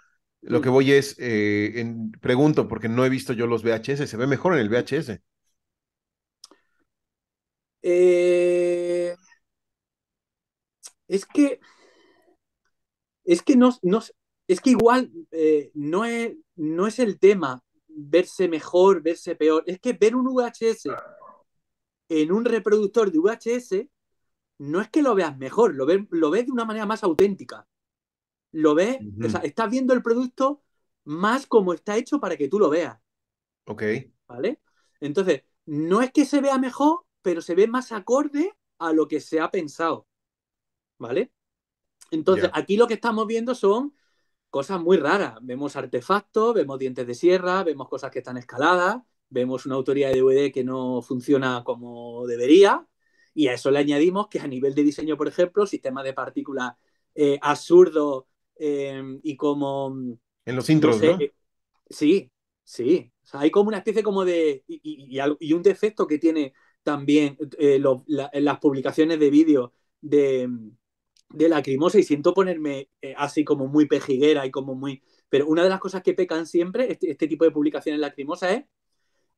Lo 0.43 0.61
que 0.61 0.69
voy 0.69 0.91
es, 0.91 1.15
eh, 1.19 1.79
en- 1.79 2.11
pregunto, 2.11 2.67
porque 2.67 2.89
no 2.89 3.05
he 3.05 3.09
visto 3.09 3.33
yo 3.33 3.47
los 3.47 3.63
VHS, 3.63 4.07
se 4.07 4.17
ve 4.17 4.27
mejor 4.27 4.53
en 4.53 4.59
el 4.59 4.69
VHS. 4.69 5.21
Eh, 7.81 9.15
es 11.07 11.25
que, 11.25 11.59
es 13.23 13.41
que 13.41 13.55
no, 13.55 13.71
no- 13.81 14.01
es 14.47 14.61
que 14.61 14.71
igual 14.71 15.11
eh, 15.31 15.71
no 15.73 16.05
es, 16.05 16.33
no 16.55 16.87
es 16.87 16.99
el 16.99 17.19
tema 17.19 17.63
verse 17.87 18.47
mejor, 18.47 19.01
verse 19.01 19.35
peor. 19.35 19.63
Es 19.67 19.79
que 19.79 19.93
ver 19.93 20.15
un 20.15 20.27
VHS 20.27 20.89
en 22.09 22.31
un 22.31 22.45
reproductor 22.45 23.11
de 23.11 23.19
VHS 23.19 23.89
no 24.59 24.81
es 24.81 24.89
que 24.89 25.01
lo 25.01 25.15
veas 25.15 25.37
mejor, 25.37 25.75
lo 25.75 25.85
ves, 25.85 26.01
lo 26.11 26.29
ves 26.31 26.45
de 26.45 26.51
una 26.51 26.65
manera 26.65 26.85
más 26.85 27.03
auténtica. 27.03 27.67
Lo 28.53 28.75
ves, 28.75 29.03
o 29.21 29.29
sea, 29.29 29.41
estás 29.41 29.69
viendo 29.69 29.93
el 29.93 30.03
producto 30.03 30.63
más 31.05 31.47
como 31.47 31.73
está 31.73 31.97
hecho 31.97 32.21
para 32.21 32.37
que 32.37 32.47
tú 32.47 32.59
lo 32.59 32.69
veas, 32.69 32.99
Ok, 33.65 33.83
¿vale? 34.27 34.61
Entonces, 34.99 35.43
no 35.65 36.01
es 36.01 36.11
que 36.11 36.25
se 36.25 36.41
vea 36.41 36.57
mejor, 36.57 37.05
pero 37.21 37.41
se 37.41 37.55
ve 37.55 37.67
más 37.67 37.91
acorde 37.91 38.53
a 38.79 38.93
lo 38.93 39.07
que 39.07 39.19
se 39.19 39.39
ha 39.39 39.51
pensado, 39.51 40.07
¿vale? 40.99 41.33
Entonces, 42.11 42.49
aquí 42.53 42.77
lo 42.77 42.87
que 42.87 42.95
estamos 42.95 43.27
viendo 43.27 43.55
son 43.55 43.95
cosas 44.49 44.81
muy 44.81 44.97
raras. 44.97 45.35
Vemos 45.41 45.75
artefactos, 45.75 46.55
vemos 46.55 46.79
dientes 46.79 47.07
de 47.07 47.15
sierra, 47.15 47.63
vemos 47.63 47.89
cosas 47.89 48.11
que 48.11 48.19
están 48.19 48.37
escaladas, 48.37 49.03
vemos 49.29 49.65
una 49.65 49.75
autoría 49.75 50.09
de 50.09 50.21
DVD 50.21 50.51
que 50.53 50.63
no 50.63 51.01
funciona 51.01 51.63
como 51.65 52.27
debería, 52.27 52.87
y 53.33 53.47
a 53.47 53.53
eso 53.53 53.71
le 53.71 53.79
añadimos 53.79 54.27
que 54.29 54.39
a 54.39 54.47
nivel 54.47 54.75
de 54.75 54.83
diseño, 54.83 55.17
por 55.17 55.27
ejemplo, 55.27 55.65
sistemas 55.67 56.03
de 56.05 56.13
partículas 56.13 56.73
eh, 57.15 57.39
absurdos 57.41 58.25
eh, 58.57 59.01
y 59.23 59.37
como, 59.37 59.95
en 60.45 60.55
los 60.55 60.69
no 60.79 60.93
intros, 60.93 60.93
sé, 60.93 61.15
¿no? 61.17 61.25
eh, 61.25 61.33
sí, 61.89 62.31
sí. 62.63 63.11
O 63.23 63.27
sea, 63.27 63.41
hay 63.41 63.51
como 63.51 63.69
una 63.69 63.77
especie 63.79 64.03
como 64.03 64.25
de... 64.25 64.63
Y, 64.67 65.53
un 65.53 65.63
defecto 65.63 66.07
que 66.07 66.19
tiene 66.19 66.53
también 66.83 67.37
eh, 67.59 67.79
lo- 67.79 68.03
la- 68.07 68.29
las 68.33 68.59
publicaciones 68.59 69.19
de 69.19 69.29
vídeo 69.29 69.73
de, 70.01 70.49
de 71.29 71.49
Lacrimosa 71.49 71.99
y 71.99 72.03
siento 72.03 72.33
ponerme 72.33 72.89
eh, 73.01 73.15
así 73.17 73.43
como 73.43 73.67
muy 73.67 73.87
pejiguera 73.87 74.45
y 74.45 74.51
como 74.51 74.75
muy... 74.75 75.03
Pero 75.29 75.47
una 75.47 75.63
de 75.63 75.69
las 75.69 75.79
cosas 75.79 76.03
que 76.03 76.13
pecan 76.13 76.45
siempre, 76.47 76.91
este, 76.91 77.11
este 77.11 77.27
tipo 77.27 77.45
de 77.45 77.51
publicaciones 77.51 77.99
Lacrimosa 78.01 78.51
es, 78.53 78.65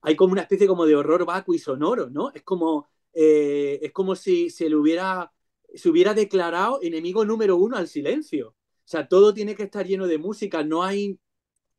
hay 0.01 0.15
como 0.15 0.33
una 0.33 0.41
especie 0.43 0.67
como 0.67 0.85
de 0.85 0.95
horror 0.95 1.25
vacuo 1.25 1.55
y 1.55 1.59
sonoro, 1.59 2.09
¿no? 2.09 2.31
Es 2.33 2.43
como, 2.43 2.87
eh, 3.13 3.79
es 3.81 3.91
como 3.91 4.15
si 4.15 4.49
se 4.49 4.69
le 4.69 4.75
hubiera, 4.75 5.33
se 5.73 5.89
hubiera 5.89 6.13
declarado 6.13 6.79
enemigo 6.81 7.25
número 7.25 7.57
uno 7.57 7.77
al 7.77 7.87
silencio. 7.87 8.55
O 8.85 8.87
sea, 8.87 9.07
todo 9.07 9.33
tiene 9.33 9.55
que 9.55 9.63
estar 9.63 9.85
lleno 9.87 10.07
de 10.07 10.17
música, 10.17 10.63
no 10.63 10.83
hay, 10.83 11.19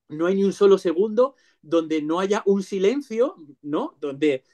no 0.08 0.26
hay 0.26 0.36
ni 0.36 0.44
un 0.44 0.52
solo 0.52 0.78
segundo 0.78 1.36
donde 1.62 2.02
no 2.02 2.20
haya 2.20 2.42
un 2.46 2.62
silencio, 2.62 3.36
¿no? 3.62 3.96
Donde 4.00 4.44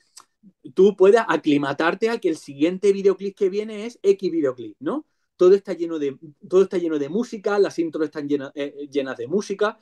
tú 0.75 0.97
puedas 0.97 1.27
aclimatarte 1.29 2.11
a 2.11 2.19
que 2.19 2.29
el 2.29 2.37
siguiente 2.37 2.93
videoclip 2.93 3.37
que 3.37 3.49
viene 3.49 3.87
es 3.87 3.99
X 4.03 4.31
videoclip, 4.31 4.77
¿no? 4.81 5.07
Todo 5.37 5.55
está 5.55 5.73
lleno 5.73 5.99
de, 5.99 6.19
todo 6.49 6.63
está 6.63 6.79
lleno 6.79 6.99
de 6.99 7.09
música, 7.09 7.59
las 7.59 7.79
intros 7.79 8.05
están 8.07 8.29
eh, 8.55 8.89
llenas 8.91 9.17
de 9.17 9.27
música, 9.27 9.79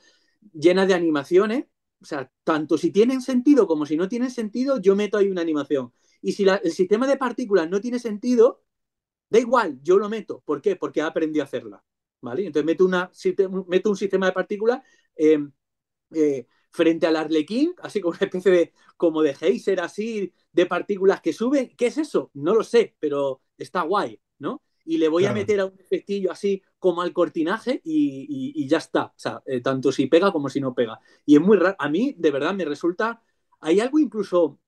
llenas 0.53 0.87
de 0.87 0.93
animaciones. 0.93 1.65
O 2.01 2.05
sea, 2.05 2.31
tanto 2.43 2.77
si 2.77 2.91
tienen 2.91 3.21
sentido 3.21 3.67
como 3.67 3.85
si 3.85 3.95
no 3.95 4.07
tienen 4.09 4.31
sentido, 4.31 4.81
yo 4.81 4.95
meto 4.95 5.17
ahí 5.17 5.29
una 5.29 5.41
animación. 5.41 5.93
Y 6.21 6.33
si 6.33 6.43
el 6.47 6.71
sistema 6.71 7.07
de 7.07 7.17
partículas 7.17 7.69
no 7.69 7.79
tiene 7.81 7.99
sentido, 7.99 8.63
da 9.29 9.39
igual, 9.39 9.79
yo 9.83 9.97
lo 9.97 10.09
meto. 10.09 10.41
¿Por 10.45 10.61
qué? 10.61 10.75
Porque 10.75 11.01
he 11.01 11.03
aprendido 11.03 11.43
a 11.43 11.47
hacerla. 11.47 11.83
¿Vale? 12.21 12.45
Entonces 12.45 12.65
meto, 12.65 12.85
una, 12.85 13.11
meto 13.67 13.89
un 13.89 13.97
sistema 13.97 14.27
de 14.27 14.31
partículas 14.33 14.81
eh, 15.15 15.39
eh, 16.13 16.47
frente 16.71 17.07
al 17.07 17.15
arlequín, 17.15 17.73
así 17.81 18.01
como 18.01 18.15
una 18.17 18.25
especie 18.25 18.51
de, 18.51 18.73
como 18.97 19.21
de 19.21 19.35
geyser 19.35 19.79
así, 19.81 20.33
de 20.51 20.65
partículas 20.65 21.21
que 21.21 21.33
suben. 21.33 21.75
¿Qué 21.77 21.87
es 21.87 21.97
eso? 21.97 22.31
No 22.33 22.55
lo 22.55 22.63
sé, 22.63 22.95
pero 22.99 23.41
está 23.57 23.81
guay, 23.83 24.19
¿no? 24.39 24.61
Y 24.85 24.97
le 24.97 25.09
voy 25.09 25.23
Claro. 25.23 25.33
a 25.33 25.33
meter 25.33 25.59
a 25.59 25.65
un 25.67 25.79
efectillo 25.79 26.31
así 26.31 26.61
como 26.79 27.01
al 27.01 27.13
cortinaje 27.13 27.81
y, 27.83 28.25
y, 28.29 28.63
y 28.63 28.67
ya 28.67 28.77
está. 28.79 29.05
O 29.05 29.13
sea, 29.15 29.41
eh, 29.45 29.61
tanto 29.61 29.91
si 29.91 30.07
pega 30.07 30.31
como 30.31 30.49
si 30.49 30.59
no 30.59 30.73
pega. 30.73 30.99
Y 31.25 31.35
es 31.35 31.41
muy 31.41 31.57
raro. 31.57 31.75
A 31.79 31.89
mí, 31.89 32.15
de 32.17 32.31
verdad, 32.31 32.53
me 32.55 32.65
resulta. 32.65 33.21
Hay 33.59 33.79
algo 33.79 33.99
incluso, 33.99 34.59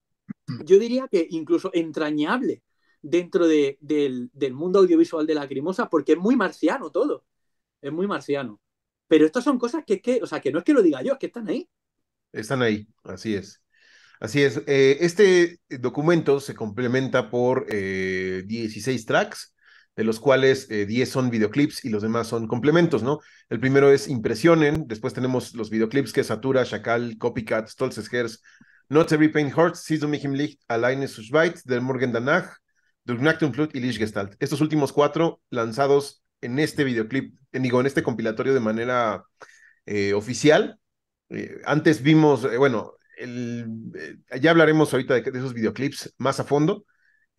yo 0.64 0.78
diría 0.78 1.08
que 1.08 1.26
incluso 1.30 1.70
entrañable 1.74 2.62
dentro 3.02 3.46
de, 3.46 3.78
del, 3.80 4.30
del 4.32 4.54
mundo 4.54 4.78
audiovisual 4.80 5.26
de 5.26 5.34
Lacrimosa, 5.34 5.90
porque 5.90 6.12
es 6.12 6.18
muy 6.18 6.36
marciano 6.36 6.90
todo. 6.90 7.24
Es 7.84 7.92
muy 7.92 8.06
marciano. 8.06 8.62
Pero 9.06 9.26
estas 9.26 9.44
son 9.44 9.58
cosas 9.58 9.84
que 9.86 10.00
que, 10.00 10.20
o 10.22 10.26
sea, 10.26 10.40
que 10.40 10.50
no 10.50 10.58
es 10.58 10.64
que 10.64 10.72
lo 10.72 10.82
diga 10.82 11.02
yo, 11.02 11.12
es 11.12 11.18
que 11.18 11.26
están 11.26 11.46
ahí. 11.48 11.68
Están 12.32 12.62
ahí, 12.62 12.88
así 13.02 13.34
es. 13.34 13.62
Así 14.20 14.42
es. 14.42 14.62
Eh, 14.66 14.96
este 15.00 15.60
documento 15.68 16.40
se 16.40 16.54
complementa 16.54 17.28
por 17.28 17.66
eh, 17.68 18.42
16 18.46 19.04
tracks, 19.04 19.54
de 19.96 20.04
los 20.04 20.18
cuales 20.18 20.66
eh, 20.70 20.86
10 20.86 21.10
son 21.10 21.28
videoclips 21.28 21.84
y 21.84 21.90
los 21.90 22.02
demás 22.02 22.26
son 22.26 22.48
complementos, 22.48 23.02
¿no? 23.02 23.20
El 23.50 23.60
primero 23.60 23.92
es 23.92 24.08
Impresionen, 24.08 24.86
después 24.86 25.12
tenemos 25.12 25.54
los 25.54 25.68
videoclips 25.68 26.14
que 26.14 26.24
Satura, 26.24 26.64
Chacal, 26.64 27.18
Copycat, 27.18 27.68
Stolzes 27.68 28.10
Herz, 28.10 28.40
Not 28.88 29.12
Every 29.12 29.28
Pain 29.28 29.52
Hurts, 29.54 29.84
Sie 29.84 29.98
du 29.98 30.08
mich 30.08 30.24
im 30.24 30.32
Licht, 30.32 30.62
Alleine 30.68 31.06
zu 31.06 31.22
Schweiz, 31.22 31.62
Der 31.64 31.82
Morgen 31.82 32.14
danach, 32.14 32.56
und 33.06 33.54
Flut 33.54 33.74
y 33.74 33.80
Lichtgestalt. 33.80 34.36
Estos 34.38 34.62
últimos 34.62 34.90
cuatro 34.90 35.42
lanzados 35.50 36.23
en 36.44 36.58
este 36.58 36.84
videoclip, 36.84 37.34
en, 37.52 37.62
digo, 37.62 37.80
en 37.80 37.86
este 37.86 38.02
compilatorio 38.02 38.54
de 38.54 38.60
manera 38.60 39.24
eh, 39.86 40.12
oficial. 40.14 40.78
Eh, 41.30 41.60
antes 41.64 42.02
vimos, 42.02 42.44
eh, 42.44 42.58
bueno, 42.58 42.94
el, 43.18 43.66
eh, 43.96 44.40
ya 44.40 44.50
hablaremos 44.50 44.92
ahorita 44.92 45.14
de, 45.14 45.22
de, 45.22 45.38
esos 45.38 45.54
videoclips 45.54 46.14
más 46.18 46.40
a 46.40 46.44
fondo. 46.44 46.84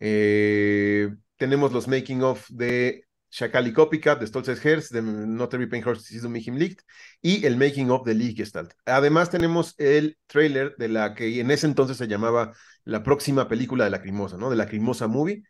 Eh, 0.00 1.08
tenemos 1.36 1.72
los 1.72 1.88
making 1.88 2.22
of 2.22 2.46
de 2.50 3.04
Shakali 3.30 3.72
Copycat, 3.72 4.20
de 4.20 4.26
Stolzes 4.26 4.64
Herz, 4.64 4.88
de 4.90 5.02
Not 5.02 5.52
Every 5.54 5.68
Pain 5.68 5.86
Horse 5.86 6.14
is 6.14 6.22
mich 6.24 6.48
im 6.48 6.56
Licht, 6.56 6.80
y 7.20 7.44
el 7.44 7.56
making 7.56 7.90
of 7.90 8.04
de 8.04 8.14
Lichtgestalt. 8.14 8.72
Además 8.86 9.30
tenemos 9.30 9.74
el 9.78 10.18
trailer 10.26 10.74
de 10.78 10.88
la 10.88 11.14
que 11.14 11.40
en 11.40 11.50
ese 11.50 11.66
entonces 11.66 11.96
se 11.96 12.08
llamaba 12.08 12.52
la 12.84 13.02
próxima 13.02 13.48
película 13.48 13.84
de 13.84 13.90
Lacrimosa, 13.90 14.36
¿no? 14.36 14.50
De 14.50 14.56
Lacrimosa 14.56 15.06
Movie. 15.06 15.42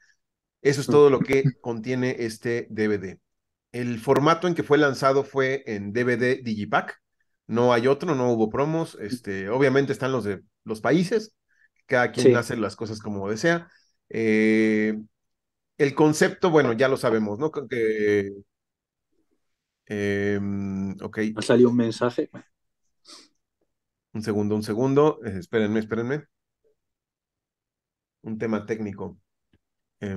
Eso 0.63 0.81
es 0.81 0.87
todo 0.87 1.11
lo 1.11 1.21
que 1.21 1.45
contiene 1.61 2.17
este 2.19 2.67
DVD. 2.71 3.21
El 3.76 3.99
formato 3.99 4.49
en 4.49 4.54
que 4.54 4.62
fue 4.62 4.78
lanzado 4.78 5.23
fue 5.23 5.62
en 5.66 5.92
DVD 5.92 6.42
Digipack. 6.42 6.99
No 7.47 7.75
hay 7.75 7.88
otro, 7.88 8.14
no 8.14 8.33
hubo 8.33 8.49
promos. 8.49 8.97
Este, 9.02 9.50
obviamente 9.50 9.92
están 9.92 10.12
los 10.12 10.25
de 10.25 10.42
los 10.64 10.80
países. 10.80 11.37
Cada 11.85 12.11
quien 12.11 12.28
sí. 12.28 12.33
hace 12.33 12.56
las 12.56 12.75
cosas 12.75 13.00
como 13.00 13.28
desea. 13.28 13.71
Eh, 14.09 14.99
el 15.76 15.95
concepto, 15.95 16.49
bueno, 16.49 16.73
ya 16.73 16.88
lo 16.88 16.97
sabemos, 16.97 17.38
¿no? 17.38 17.50
Que, 17.52 18.33
eh, 19.88 20.40
ok. 21.02 21.18
Ha 21.37 21.42
salido 21.42 21.68
un 21.68 21.76
mensaje. 21.76 22.30
Un 24.14 24.23
segundo, 24.23 24.54
un 24.56 24.62
segundo. 24.62 25.21
Eh, 25.23 25.37
espérenme, 25.38 25.80
espérenme. 25.80 26.25
Un 28.23 28.38
tema 28.38 28.64
técnico. 28.64 29.18
Eh, 30.00 30.16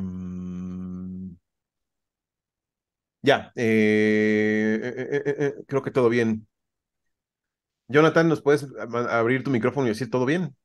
ya, 3.22 3.52
eh, 3.56 5.54
creo 5.68 5.82
que 5.82 5.92
todo 5.92 6.10
bien. 6.10 6.48
Jonathan, 7.88 8.30
¿nos 8.30 8.42
puedes 8.42 8.66
abrir 9.10 9.44
tu 9.44 9.52
micrófono 9.52 9.88
y 9.88 9.90
decir 9.90 10.10
todo 10.10 10.26
bien? 10.26 10.56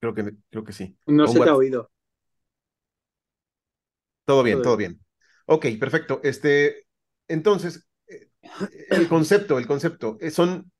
Creo 0.00 0.14
que, 0.14 0.36
creo 0.50 0.64
que 0.64 0.72
sí. 0.72 0.96
No 1.06 1.26
se 1.26 1.40
te 1.40 1.48
ha 1.48 1.54
oído. 1.54 1.90
Todo 4.24 4.42
bien, 4.42 4.56
todo, 4.56 4.64
todo 4.64 4.76
bien. 4.76 5.00
Ok, 5.46 5.66
perfecto. 5.78 6.20
Este, 6.22 6.86
entonces, 7.28 7.86
el 8.90 9.08
concepto, 9.08 9.58
el 9.58 9.66
concepto, 9.66 10.18
son 10.30 10.70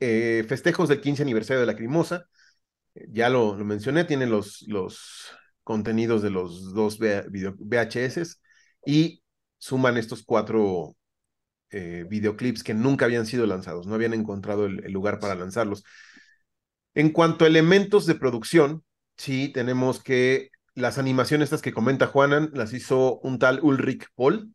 eh, 0.00 0.44
festejos 0.48 0.88
del 0.88 1.00
15 1.00 1.22
aniversario 1.22 1.60
de 1.60 1.66
la 1.66 1.76
Crimosa. 1.76 2.26
Ya 2.94 3.28
lo, 3.28 3.56
lo 3.56 3.64
mencioné, 3.64 4.04
tiene 4.04 4.26
los, 4.26 4.62
los 4.68 5.32
contenidos 5.68 6.22
de 6.22 6.30
los 6.30 6.72
dos 6.72 6.98
VHS 6.98 8.40
y 8.86 9.22
suman 9.58 9.98
estos 9.98 10.24
cuatro 10.24 10.96
eh, 11.68 12.06
videoclips 12.08 12.64
que 12.64 12.72
nunca 12.72 13.04
habían 13.04 13.26
sido 13.26 13.44
lanzados, 13.44 13.86
no 13.86 13.94
habían 13.94 14.14
encontrado 14.14 14.64
el, 14.64 14.90
lugar 14.90 15.18
para 15.20 15.34
lanzarlos. 15.34 15.84
En 16.94 17.10
cuanto 17.10 17.44
a 17.44 17.48
elementos 17.48 18.06
de 18.06 18.14
producción, 18.14 18.82
sí, 19.18 19.52
tenemos 19.52 20.02
que 20.02 20.48
las 20.74 20.96
animaciones 20.96 21.48
estas 21.48 21.60
que 21.60 21.74
comenta 21.74 22.06
Juanan 22.06 22.50
las 22.54 22.72
hizo 22.72 23.18
un 23.18 23.38
tal 23.38 23.60
Ulrich 23.62 24.06
Paul, 24.14 24.54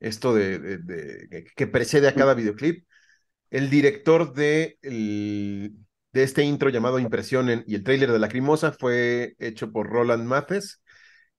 esto 0.00 0.34
de, 0.34 1.44
que 1.54 1.66
precede 1.68 2.08
a 2.08 2.16
cada 2.16 2.34
videoclip. 2.34 2.84
El 3.50 3.70
director 3.70 4.34
de, 4.34 4.76
de 6.16 6.22
este 6.22 6.42
intro 6.42 6.70
llamado 6.70 6.98
Impresión 6.98 7.64
y 7.66 7.74
el 7.74 7.84
tráiler 7.84 8.10
de 8.10 8.18
Lacrimosa 8.18 8.72
fue 8.72 9.36
hecho 9.38 9.70
por 9.70 9.88
Roland 9.88 10.24
Mathes 10.24 10.82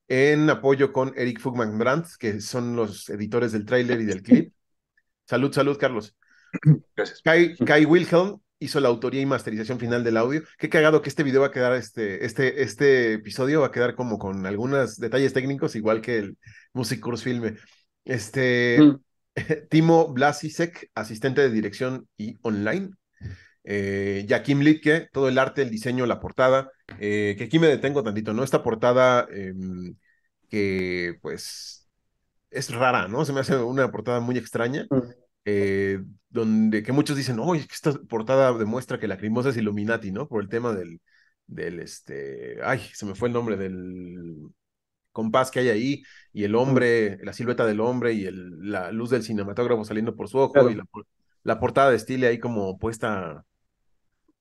en 0.07 0.49
apoyo 0.51 0.93
con 0.93 1.13
Eric 1.17 1.39
Fugman 1.39 1.79
Brandt, 1.79 2.09
que 2.19 2.39
son 2.41 2.75
los 2.75 3.09
editores 3.09 3.51
del 3.51 3.65
tráiler 3.65 3.99
y 3.99 4.05
del 4.05 4.21
clip. 4.21 4.53
Salud, 5.25 5.51
salud, 5.51 5.77
Carlos. 5.77 6.15
Gracias. 6.95 7.21
Kai, 7.21 7.85
Wilhelm 7.85 8.39
hizo 8.59 8.79
la 8.79 8.87
autoría 8.87 9.19
y 9.19 9.25
masterización 9.25 9.79
final 9.79 10.03
del 10.03 10.15
audio. 10.15 10.43
Qué 10.57 10.69
cagado 10.69 11.01
que 11.01 11.09
este 11.09 11.23
video 11.23 11.41
va 11.41 11.47
a 11.47 11.51
quedar, 11.51 11.73
este, 11.73 12.23
este, 12.23 12.61
este 12.61 13.13
episodio 13.13 13.61
va 13.61 13.67
a 13.67 13.71
quedar 13.71 13.95
como 13.95 14.17
con 14.19 14.45
algunos 14.45 14.97
detalles 14.97 15.33
técnicos, 15.33 15.75
igual 15.75 16.01
que 16.01 16.19
el 16.19 16.37
Music 16.71 17.01
Course 17.01 17.23
Filme. 17.25 17.55
Este, 18.05 18.79
mm. 18.79 18.99
Timo 19.69 20.13
Blasisek, 20.13 20.91
asistente 20.95 21.41
de 21.41 21.49
dirección 21.49 22.07
y 22.15 22.37
online. 22.43 22.91
Eh, 23.69 24.25
Jakim 24.29 24.61
Litke, 24.61 25.09
todo 25.11 25.27
el 25.27 25.37
arte, 25.37 25.61
el 25.61 25.69
diseño, 25.69 26.05
la 26.05 26.21
portada. 26.21 26.71
Eh, 26.99 27.35
que 27.37 27.43
aquí 27.43 27.59
me 27.59 27.67
detengo 27.67 28.01
tantito, 28.01 28.33
¿no? 28.33 28.43
Esta 28.43 28.63
portada 28.63 29.27
em, 29.29 29.95
que, 30.49 31.17
pues, 31.21 31.89
es 32.49 32.73
rara, 32.73 33.09
¿no? 33.09 33.25
Se 33.25 33.33
me 33.33 33.41
hace 33.41 33.57
una 33.57 33.91
portada 33.91 34.21
muy 34.21 34.37
extraña. 34.37 34.87
Mm. 34.89 35.01
Eh, 35.43 35.99
donde 36.29 36.81
que 36.81 36.93
muchos 36.93 37.17
dicen, 37.17 37.39
oye, 37.39 37.67
esta 37.69 37.93
portada 38.09 38.53
demuestra 38.57 38.99
que 38.99 39.07
la 39.07 39.17
Crimosa 39.17 39.49
es 39.49 39.57
Illuminati, 39.57 40.11
¿no? 40.11 40.29
Por 40.29 40.41
el 40.41 40.49
tema 40.49 40.73
del, 40.73 41.01
del, 41.45 41.81
este, 41.81 42.59
ay, 42.63 42.79
se 42.93 43.05
me 43.05 43.15
fue 43.15 43.27
el 43.27 43.33
nombre 43.33 43.57
del 43.57 44.49
compás 45.11 45.51
que 45.51 45.59
hay 45.59 45.69
ahí, 45.69 46.03
y 46.31 46.43
el 46.43 46.55
hombre, 46.55 47.17
la 47.23 47.33
silueta 47.33 47.65
del 47.65 47.79
hombre 47.79 48.13
y 48.13 48.25
el, 48.25 48.69
la 48.71 48.91
luz 48.91 49.09
del 49.09 49.23
cinematógrafo 49.23 49.83
saliendo 49.83 50.15
por 50.15 50.29
su 50.29 50.37
ojo, 50.37 50.69
y 50.69 50.77
la, 51.43 51.59
portada 51.59 51.89
de 51.89 51.95
estilo 51.95 52.27
ahí 52.27 52.39
como 52.39 52.77
puesta 52.77 53.43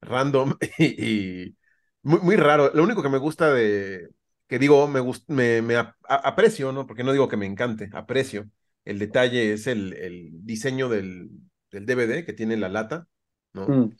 random 0.00 0.56
y, 0.78 1.56
muy, 2.02 2.20
muy, 2.20 2.36
raro. 2.36 2.70
Lo 2.74 2.82
único 2.82 3.02
que 3.02 3.08
me 3.08 3.18
gusta 3.18 3.52
de, 3.52 4.08
que 4.46 4.58
digo, 4.58 4.86
me, 4.88 5.02
me, 5.28 5.62
me 5.62 5.76
aprecio, 6.08 6.72
¿no? 6.72 6.86
Porque 6.86 7.04
no 7.04 7.12
digo 7.12 7.28
que 7.28 7.36
me 7.36 7.46
encante, 7.46 7.90
aprecio. 7.92 8.48
El 8.84 8.98
detalle 8.98 9.52
es 9.52 9.66
el, 9.66 9.92
el 9.94 10.30
diseño 10.44 10.88
del, 10.88 11.30
del, 11.72 11.86
DVD 11.86 12.24
que 12.24 12.32
tiene 12.32 12.56
la 12.56 12.68
lata, 12.68 13.08
¿no? 13.52 13.66
Mm. 13.66 13.96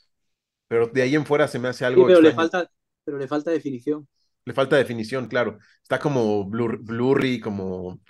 Pero 0.68 0.86
de 0.86 1.02
ahí 1.02 1.14
en 1.14 1.26
fuera 1.26 1.48
se 1.48 1.58
me 1.58 1.68
hace 1.68 1.84
algo. 1.84 2.06
pero, 2.06 2.20
le 2.20 2.32
falta, 2.32 2.70
pero 3.04 3.18
le 3.18 3.26
falta 3.26 3.50
definición. 3.50 4.06
Le 4.44 4.54
falta 4.54 4.76
definición, 4.76 5.26
claro. 5.26 5.58
Está 5.82 5.98
como 5.98 6.48
blurry, 6.48 7.40
como... 7.40 8.00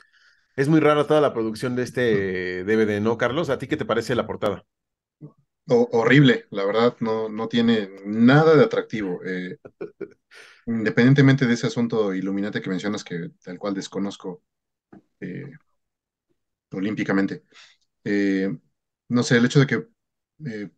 Es 0.55 0.68
muy 0.68 0.81
rara 0.81 1.07
toda 1.07 1.20
la 1.20 1.33
producción 1.33 1.77
de 1.77 1.83
este 1.83 2.64
DVD, 2.64 3.01
¿no, 3.01 3.16
Carlos? 3.16 3.51
¿A 3.51 3.59
ti 3.59 3.66
qué 3.66 3.77
te 3.77 3.85
parece 3.85 4.14
la 4.14 4.27
portada? 4.27 4.64
Horrible, 5.68 6.46
la 6.50 6.64
verdad, 6.64 6.96
no, 7.00 7.29
no 7.29 7.48
tiene 7.48 7.90
nada 8.05 8.55
de 8.57 8.64
atractivo. 8.64 9.20
Eh, 9.24 9.59
independientemente 10.66 11.46
de 11.46 11.55
ese 11.55 11.66
asunto 11.66 12.14
iluminante 12.14 12.61
que 12.61 12.70
mencionas, 12.70 13.05
que 13.05 13.31
tal 13.42 13.59
cual 13.59 13.74
desconozco 13.74 14.42
eh, 15.20 15.52
olímpicamente, 16.72 17.44
eh, 18.05 18.57
no 19.09 19.22
sé, 19.22 19.37
el 19.38 19.46
hecho 19.46 19.61
de 19.61 19.66
que 19.66 19.87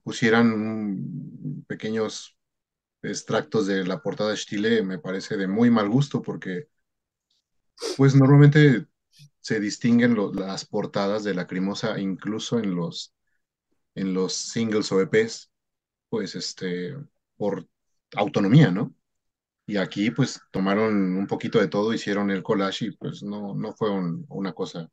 pusieran 0.04 1.64
pequeños 1.66 2.38
extractos 3.02 3.66
de 3.66 3.84
la 3.84 4.00
portada 4.02 4.30
de 4.30 4.36
Chile 4.36 4.82
me 4.82 4.98
parece 4.98 5.36
de 5.36 5.48
muy 5.48 5.70
mal 5.70 5.88
gusto 5.88 6.22
porque 6.22 6.68
pues 7.96 8.14
normalmente 8.14 8.86
se 9.40 9.60
distinguen 9.60 10.16
las 10.34 10.64
portadas 10.64 11.24
de 11.24 11.34
Lacrimosa 11.34 11.98
incluso 11.98 12.58
en 12.58 12.74
los 12.74 13.14
en 13.98 14.14
los 14.14 14.34
singles 14.34 14.90
o 14.92 15.00
EPs 15.00 15.50
pues 16.08 16.34
este 16.34 16.96
por 17.36 17.66
autonomía, 18.16 18.70
¿no? 18.70 18.94
Y 19.66 19.76
aquí 19.76 20.10
pues 20.10 20.40
tomaron 20.50 21.16
un 21.16 21.26
poquito 21.26 21.60
de 21.60 21.68
todo, 21.68 21.92
hicieron 21.92 22.30
el 22.30 22.42
collage 22.42 22.86
y 22.86 22.90
pues 22.92 23.22
no, 23.22 23.54
no 23.54 23.72
fue 23.74 23.90
una 23.90 24.52
cosa 24.54 24.88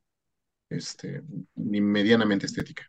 este, 0.70 1.22
ni 1.56 1.80
medianamente 1.82 2.46
estética. 2.46 2.84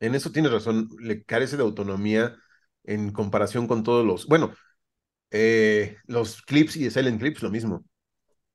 En 0.00 0.14
eso 0.14 0.32
tienes 0.32 0.52
razón, 0.52 0.88
le 0.98 1.24
carece 1.24 1.56
de 1.56 1.62
autonomía 1.62 2.36
en 2.84 3.12
comparación 3.12 3.66
con 3.66 3.82
todos 3.82 4.06
los, 4.06 4.26
bueno, 4.26 4.54
eh, 5.30 5.96
los 6.06 6.42
clips 6.42 6.76
y 6.76 6.90
Silent 6.90 7.20
Clips 7.20 7.42
lo 7.42 7.50
mismo. 7.50 7.84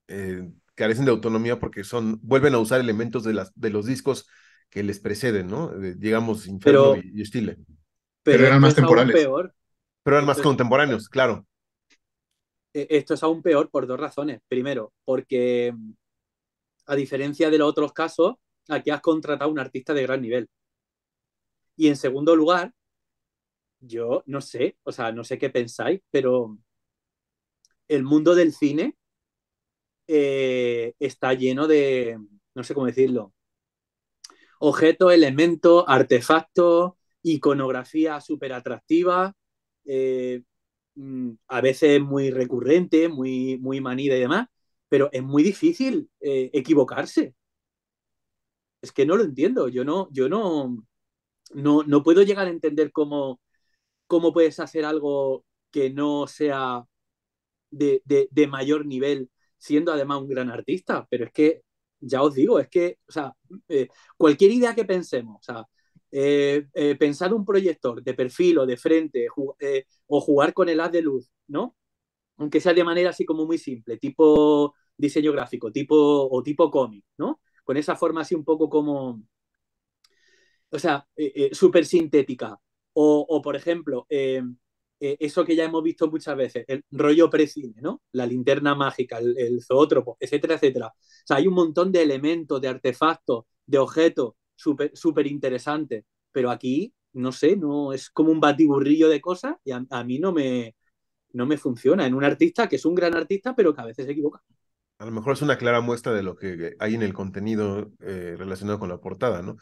Eh, 0.08 0.50
carecen 0.76 1.06
de 1.06 1.12
autonomía 1.12 1.60
porque 1.60 1.84
son, 1.84 2.20
vuelven 2.24 2.56
a 2.56 2.60
usar 2.60 2.80
elementos 2.80 3.24
de, 3.24 3.34
las, 3.34 3.52
de 3.56 3.70
los 3.70 3.86
discos 3.86 4.28
que 4.72 4.82
les 4.84 5.00
preceden, 5.00 5.48
¿no? 5.48 5.68
digamos, 5.78 6.48
Inferno 6.48 6.96
y, 6.96 7.24
Stile. 7.26 7.58
Pero, 8.24 8.48
eran 8.48 8.62
más 8.62 8.74
temporales. 8.74 9.14
Peor. 9.14 9.54
Pero 10.02 10.16
eran 10.16 10.26
más 10.26 10.42
contemporáneos, 10.42 11.10
claro. 11.10 11.46
E, 12.74 12.88
esto 12.90 13.14
es 13.14 13.22
aún 13.22 13.42
peor 13.42 13.70
por 13.70 13.86
dos 13.86 14.00
razones. 14.00 14.40
Primero, 14.48 14.94
porque 15.04 15.76
a 16.86 16.96
diferencia 16.96 17.50
de 17.50 17.58
los 17.58 17.70
otros 17.70 17.92
casos, 17.92 18.36
aquí 18.70 18.90
has 18.90 19.02
contratado 19.02 19.50
a 19.50 19.54
un 19.54 19.60
artista 19.60 19.94
de 19.94 20.04
gran 20.04 20.22
nivel. 20.22 20.50
Y 21.76 21.90
en 21.90 21.98
segundo 21.98 22.34
lugar, 22.36 22.74
yo 23.82 24.24
no 24.26 24.40
sé, 24.40 24.78
o 24.84 24.94
sea, 24.94 25.12
no 25.12 25.26
sé 25.26 25.38
qué 25.38 25.50
pensáis, 25.50 26.00
pero 26.12 26.58
el 27.90 28.04
mundo 28.04 28.36
del 28.36 28.54
cine 28.54 28.96
eh, 30.08 30.94
está 30.98 31.34
lleno 31.34 31.68
de, 31.68 32.18
no 32.56 32.64
sé 32.64 32.74
cómo 32.74 32.86
decirlo, 32.86 33.34
objetos, 34.62 35.14
elementos, 35.14 35.84
artefactos, 35.88 36.94
iconografía 37.24 38.22
súper 38.22 38.54
atractiva, 38.54 39.34
eh, 39.86 40.44
mm, 40.96 41.32
a 41.48 41.62
veces 41.62 42.02
muy 42.02 42.32
recurrente, 42.32 43.10
muy, 43.10 43.58
muy 43.60 43.82
manida 43.82 44.16
y 44.18 44.22
demás, 44.22 44.48
pero 44.90 45.10
es 45.14 45.24
muy 45.24 45.44
difícil 45.44 46.10
eh, 46.22 46.50
equivocarse. 46.54 47.36
Es 48.82 48.92
que 48.92 49.06
no 49.06 49.16
lo 49.18 49.24
entiendo, 49.24 49.68
yo 49.70 49.84
no, 49.86 50.08
yo 50.12 50.28
no, 50.30 50.84
no, 51.54 51.84
no 51.84 52.04
puedo 52.04 52.24
llegar 52.24 52.48
a 52.48 52.52
entender 52.52 52.92
cómo 52.92 53.40
cómo 54.12 54.34
puedes 54.34 54.60
hacer 54.60 54.84
algo 54.84 55.46
que 55.72 55.90
no 55.90 56.28
sea 56.28 56.86
de, 57.72 58.02
mayor 58.50 58.86
nivel, 58.86 59.32
siendo 59.58 59.94
además 59.94 60.22
un 60.22 60.28
gran 60.28 60.50
artista. 60.50 61.08
Pero 61.10 61.26
es 61.26 61.32
que, 61.32 61.62
ya 62.02 62.24
os 62.24 62.34
digo, 62.36 62.60
es 62.60 62.68
que, 62.70 63.00
o 63.08 63.12
sea, 63.12 63.34
eh, 63.70 63.88
cualquier 64.18 64.52
idea 64.52 64.76
que 64.76 64.86
pensemos, 64.86 65.38
o 65.40 65.44
sea, 65.44 65.66
eh, 66.12 66.68
eh, 66.74 66.96
pensar 66.96 67.34
un 67.34 67.46
proyector 67.46 68.04
de 68.04 68.14
perfil 68.14 68.60
o 68.60 68.66
de 68.66 68.78
frente 68.78 69.28
o 70.08 70.22
jugar 70.22 70.54
con 70.54 70.70
el 70.70 70.80
haz 70.82 70.92
de 70.92 71.02
luz, 71.02 71.32
¿no? 71.48 71.76
Aunque 72.38 72.62
sea 72.62 72.74
de 72.74 72.84
manera 72.84 73.12
así 73.12 73.26
como 73.26 73.46
muy 73.46 73.58
simple, 73.58 73.98
tipo 73.98 74.76
diseño 74.98 75.32
gráfico, 75.34 75.72
tipo 75.72 75.96
o 76.32 76.44
tipo 76.44 76.72
cómic, 76.72 77.06
¿no? 77.18 77.42
Con 77.64 77.78
esa 77.78 77.96
forma 77.96 78.22
así 78.22 78.36
un 78.36 78.46
poco 78.46 78.70
como, 78.70 79.24
o 80.70 80.80
sea, 80.80 81.08
súper 81.52 81.86
sintética. 81.86 82.60
O, 82.94 83.42
por 83.42 83.56
ejemplo, 83.56 84.06
eh, 85.04 85.18
eso 85.20 85.44
que 85.44 85.56
ya 85.56 85.64
hemos 85.66 85.82
visto 85.82 86.12
muchas 86.12 86.38
veces, 86.38 86.64
el 86.68 86.86
rollo 86.92 87.28
precine, 87.28 87.74
¿no? 87.82 88.04
La 88.12 88.28
linterna 88.28 88.76
mágica, 88.76 89.18
el, 89.18 89.60
zoótropo, 89.64 90.16
etcétera, 90.20 90.56
etcétera. 90.56 90.88
O 90.90 90.94
sea, 91.26 91.38
hay 91.38 91.48
un 91.48 91.56
montón 91.56 91.92
de 91.92 92.04
elementos, 92.04 92.62
de 92.62 92.68
artefactos, 92.68 93.46
de 93.66 93.80
objetos 93.80 94.34
súper 94.56 94.92
super 94.96 95.26
interesantes, 95.26 96.06
pero 96.32 96.52
aquí, 96.52 96.94
no 97.14 97.32
sé, 97.32 97.56
no 97.56 97.94
es 97.94 98.12
como 98.12 98.32
un 98.32 98.40
batiburrillo 98.40 99.10
de 99.10 99.22
cosas 99.22 99.56
y 99.64 99.72
a, 99.72 100.04
mí 100.04 100.20
no 100.20 100.32
me, 100.32 100.76
no 101.34 101.48
me 101.48 101.58
funciona 101.58 102.06
en 102.06 102.14
un 102.14 102.24
artista 102.24 102.70
que 102.70 102.76
es 102.76 102.86
un 102.86 102.94
gran 102.94 103.16
artista, 103.16 103.56
pero 103.56 103.74
que 103.74 103.82
a 103.82 103.86
veces 103.86 104.06
se 104.06 104.12
equivoca. 104.12 104.44
A 105.00 105.06
lo 105.06 105.12
mejor 105.12 105.34
es 105.34 105.42
una 105.42 105.58
clara 105.58 105.82
muestra 105.82 106.14
de 106.14 106.22
lo 106.22 106.36
que 106.36 106.76
hay 106.78 106.94
en 106.94 107.02
el 107.02 107.14
contenido 107.14 107.92
eh, 108.02 108.36
relacionado 108.38 108.78
con 108.78 108.90
la 108.90 109.02
portada, 109.02 109.42
¿no? 109.42 109.58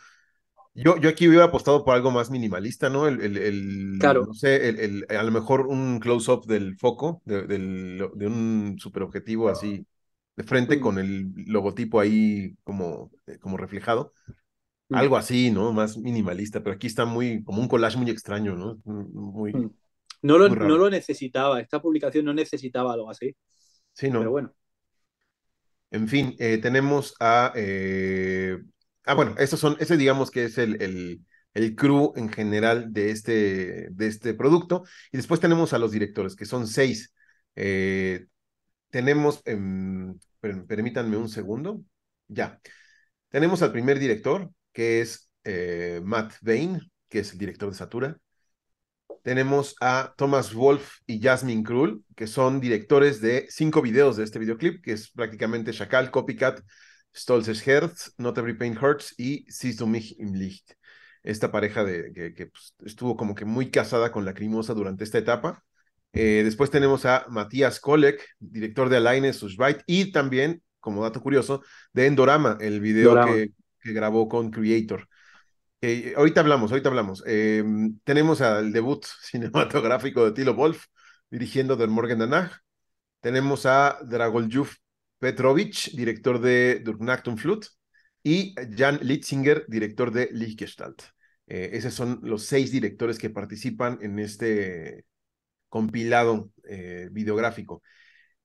Yo, 0.75 0.97
yo 0.97 1.09
aquí 1.09 1.27
hubiera 1.27 1.45
apostado 1.45 1.83
por 1.83 1.95
algo 1.95 2.11
más 2.11 2.29
minimalista, 2.29 2.89
¿no? 2.89 3.07
El, 3.07 3.19
el, 3.37 3.97
claro. 3.99 4.25
No 4.25 4.33
sé, 4.33 4.69
el, 4.69 5.05
a 5.09 5.23
lo 5.23 5.31
mejor 5.31 5.67
un 5.67 5.99
close-up 5.99 6.45
del 6.45 6.77
foco, 6.77 7.21
de, 7.25 7.45
del, 7.47 8.09
de 8.15 8.27
un 8.27 8.75
superobjetivo 8.77 9.49
así 9.49 9.85
de 10.39 10.43
frente 10.45 10.77
mm. 10.77 10.79
con 10.79 10.99
el 10.99 11.33
logotipo 11.47 11.99
ahí 11.99 12.55
como, 12.63 13.11
eh, 13.27 13.37
como 13.39 13.57
reflejado. 13.57 14.13
Mm. 14.87 14.95
Algo 14.95 15.17
así, 15.17 15.51
¿no? 15.51 15.73
Más 15.73 15.97
minimalista, 15.97 16.63
pero 16.63 16.75
aquí 16.75 16.87
está 16.87 17.03
muy, 17.03 17.43
como 17.43 17.61
un 17.61 17.67
collage 17.67 17.97
muy 17.97 18.09
extraño, 18.09 18.55
¿no? 18.55 18.79
Muy. 18.85 19.53
Mm. 19.53 19.71
No 20.21 20.37
lo, 20.37 20.49
no 20.49 20.77
lo 20.77 20.89
necesitaba, 20.89 21.59
esta 21.59 21.81
publicación 21.81 22.25
no 22.25 22.33
necesitaba 22.33 22.93
algo 22.93 23.09
así. 23.09 23.35
Sí, 23.93 24.09
no. 24.09 24.19
Pero 24.19 24.31
bueno. 24.31 24.53
En 25.91 26.07
fin, 26.07 26.35
eh, 26.39 26.57
tenemos 26.59 27.15
a... 27.19 27.51
ah, 29.09 29.15
bueno, 29.15 29.35
esos 29.37 29.59
son, 29.59 29.77
ese 29.79 29.97
digamos 29.97 30.31
que 30.31 30.45
es 30.45 30.57
el, 30.57 30.81
el, 30.81 31.21
el 31.53 31.75
crew 31.75 32.13
en 32.15 32.29
general 32.29 32.93
de 32.93 33.11
este, 33.11 33.89
de 33.91 34.07
este 34.07 34.33
producto. 34.33 34.83
Y 35.11 35.17
después 35.17 35.39
tenemos 35.39 35.73
a 35.73 35.79
los 35.79 35.91
directores, 35.91 36.35
que 36.35 36.45
son 36.45 36.67
seis. 36.67 37.13
tenemos, 38.89 39.41
em, 39.45 40.17
permítanme 40.67 41.17
un 41.17 41.29
segundo, 41.29 41.83
ya. 42.27 42.59
Tenemos 43.29 43.61
al 43.61 43.71
primer 43.71 43.99
director, 43.99 44.51
que 44.73 45.01
es 45.01 45.29
Matt 46.03 46.33
Bain, 46.41 46.79
que 47.09 47.19
es 47.19 47.31
el 47.33 47.39
director 47.39 47.69
de 47.69 47.75
Satura. 47.75 48.17
Tenemos 49.23 49.75
a 49.81 50.13
Thomas 50.17 50.53
Wolf 50.53 50.99
y 51.05 51.21
Jasmine 51.21 51.63
Krull, 51.63 52.03
que 52.15 52.25
son 52.25 52.59
directores 52.59 53.21
de 53.21 53.47
cinco 53.49 53.81
videos 53.81 54.15
de 54.17 54.23
este 54.23 54.39
videoclip, 54.39 54.83
que 54.83 54.93
es 54.93 55.11
prácticamente 55.11 55.71
Shakal, 55.71 56.09
Copycat, 56.09 56.61
Stolzes 57.15 57.65
Herz, 57.65 58.13
Not 58.17 58.37
Every 58.37 58.57
Pain 58.57 58.77
Hurts 58.77 59.13
y 59.17 59.45
Siehst 59.49 59.79
du 59.79 59.87
mich 59.87 60.19
im 60.19 60.33
Licht. 60.33 60.73
Esta 61.23 61.51
pareja 61.51 61.83
de, 61.83 62.13
que, 62.13 62.47
pues, 62.47 62.75
estuvo 62.85 63.15
como 63.15 63.35
que 63.35 63.45
muy 63.45 63.71
casada 63.71 64.11
con 64.11 64.25
la 64.25 64.33
Crimosa 64.33 64.73
durante 64.73 65.03
esta 65.03 65.17
etapa. 65.17 65.63
Eh, 66.13 66.41
después 66.43 66.71
tenemos 66.71 67.05
a 67.05 67.25
Matías 67.29 67.79
Kolek, 67.79 68.25
director 68.39 68.89
de 68.89 68.97
Alaine 68.97 69.33
Sushbait, 69.33 69.81
y 69.85 70.11
también, 70.11 70.63
como 70.79 71.03
dato 71.03 71.21
curioso, 71.21 71.61
de 71.93 72.07
Endorama, 72.07 72.57
el 72.61 72.79
video 72.79 73.25
que, 73.25 73.51
que, 73.81 73.93
grabó 73.93 74.27
con 74.27 74.49
Creator. 74.49 75.07
Eh, 75.81 76.13
ahorita 76.17 76.41
hablamos, 76.41 76.71
ahorita 76.71 76.89
hablamos. 76.89 77.23
Eh, 77.25 77.63
tenemos 78.03 78.41
al 78.41 78.71
debut 78.71 79.05
cinematográfico 79.21 80.25
de 80.25 80.31
Tilo 80.31 80.53
Wolf 80.53 80.85
dirigiendo 81.29 81.75
Der 81.75 81.89
Morgen 81.89 82.19
danach. 82.19 82.59
Tenemos 83.21 83.65
a 83.65 83.99
Dragoljub 84.03 84.67
Petrovic, 85.19 85.91
director 85.93 86.39
de 86.41 86.79
Durknachtung 86.79 87.37
Flut, 87.37 87.65
y 88.23 88.55
Jan 88.75 88.99
Litzinger, 89.01 89.65
director 89.67 90.11
de 90.11 90.29
Lichtgestalt. 90.31 91.03
Eh, 91.47 91.71
esos 91.73 91.93
son 91.93 92.19
los 92.23 92.45
seis 92.45 92.71
directores 92.71 93.17
que 93.17 93.29
participan 93.29 93.99
en 94.01 94.19
este 94.19 95.05
compilado 95.69 96.51
videográfico. 97.11 97.81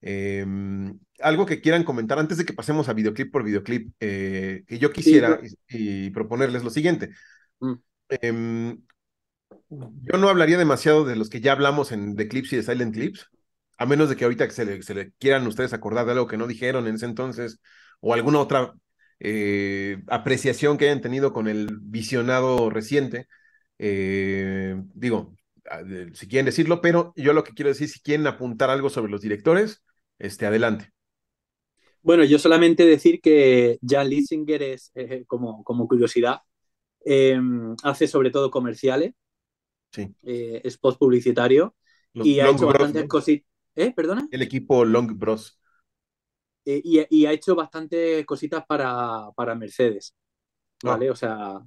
Em, 0.06 0.98
algo 1.20 1.46
que 1.46 1.62
quieran 1.62 1.82
comentar 1.82 2.18
antes 2.18 2.36
de 2.36 2.44
que 2.44 2.52
pasemos 2.52 2.90
a 2.90 2.92
videoclip 2.92 3.32
por 3.32 3.42
videoclip, 3.42 3.94
eh, 4.00 4.62
que 4.66 4.78
yo 4.78 4.92
quisiera 4.92 5.40
y, 5.66 6.10
proponerles 6.10 6.62
lo 6.62 6.68
siguiente. 6.68 7.08
Mm. 7.60 7.72
Em, 8.10 8.82
yo 9.70 10.18
no 10.18 10.28
hablaría 10.28 10.58
demasiado 10.58 11.06
de 11.06 11.16
los 11.16 11.30
que 11.30 11.40
ya 11.40 11.52
hablamos 11.52 11.90
en 11.90 12.16
The 12.16 12.28
Clips 12.28 12.52
y 12.52 12.56
de 12.56 12.62
Silent 12.62 12.92
Clips, 12.92 13.30
a 13.76 13.86
menos 13.86 14.08
de 14.08 14.16
que 14.16 14.24
ahorita 14.24 14.48
se 14.50 14.64
le, 14.64 14.82
se 14.82 14.94
le 14.94 15.12
quieran 15.18 15.46
ustedes 15.46 15.72
acordar 15.72 16.06
de 16.06 16.12
algo 16.12 16.26
que 16.26 16.36
no 16.36 16.46
dijeron 16.46 16.86
en 16.86 16.96
ese 16.96 17.06
entonces, 17.06 17.60
o 18.00 18.14
alguna 18.14 18.40
otra 18.40 18.74
eh, 19.20 20.02
apreciación 20.08 20.76
que 20.76 20.86
hayan 20.86 21.00
tenido 21.00 21.32
con 21.32 21.48
el 21.48 21.78
visionado 21.80 22.70
reciente. 22.70 23.26
Eh, 23.78 24.76
digo, 24.94 25.34
si 26.12 26.28
quieren 26.28 26.46
decirlo, 26.46 26.80
pero 26.80 27.12
yo 27.16 27.32
lo 27.32 27.44
que 27.44 27.54
quiero 27.54 27.70
decir, 27.70 27.88
si 27.88 28.00
quieren 28.00 28.26
apuntar 28.26 28.70
algo 28.70 28.90
sobre 28.90 29.10
los 29.10 29.20
directores, 29.20 29.82
este, 30.18 30.46
adelante. 30.46 30.90
Bueno, 32.02 32.24
yo 32.24 32.38
solamente 32.38 32.84
decir 32.84 33.20
que 33.20 33.78
Jan 33.86 34.10
Litzinger 34.10 34.62
es, 34.62 34.90
eh, 34.94 35.24
como, 35.26 35.64
como 35.64 35.88
curiosidad, 35.88 36.40
em, 37.04 37.74
hace 37.82 38.06
sobre 38.06 38.30
todo 38.30 38.50
comerciales, 38.50 39.14
sí. 39.90 40.14
Es 40.22 40.76
post 40.76 40.98
publicitario 40.98 41.74
y 42.12 42.40
ha 42.40 42.50
hecho 42.50 42.66
bastantes 42.66 43.08
cositas. 43.08 43.53
¿Eh? 43.76 43.92
¿Perdona? 43.94 44.28
El 44.30 44.42
equipo 44.42 44.84
Long 44.84 45.18
Bros. 45.18 45.58
Eh, 46.64 47.06
y, 47.10 47.26
ha 47.26 47.32
hecho 47.32 47.54
bastantes 47.54 48.24
cositas 48.24 48.64
para, 48.66 49.30
para 49.36 49.54
Mercedes. 49.54 50.14
Ah. 50.84 50.90
¿Vale? 50.90 51.10
O 51.10 51.16
sea, 51.16 51.60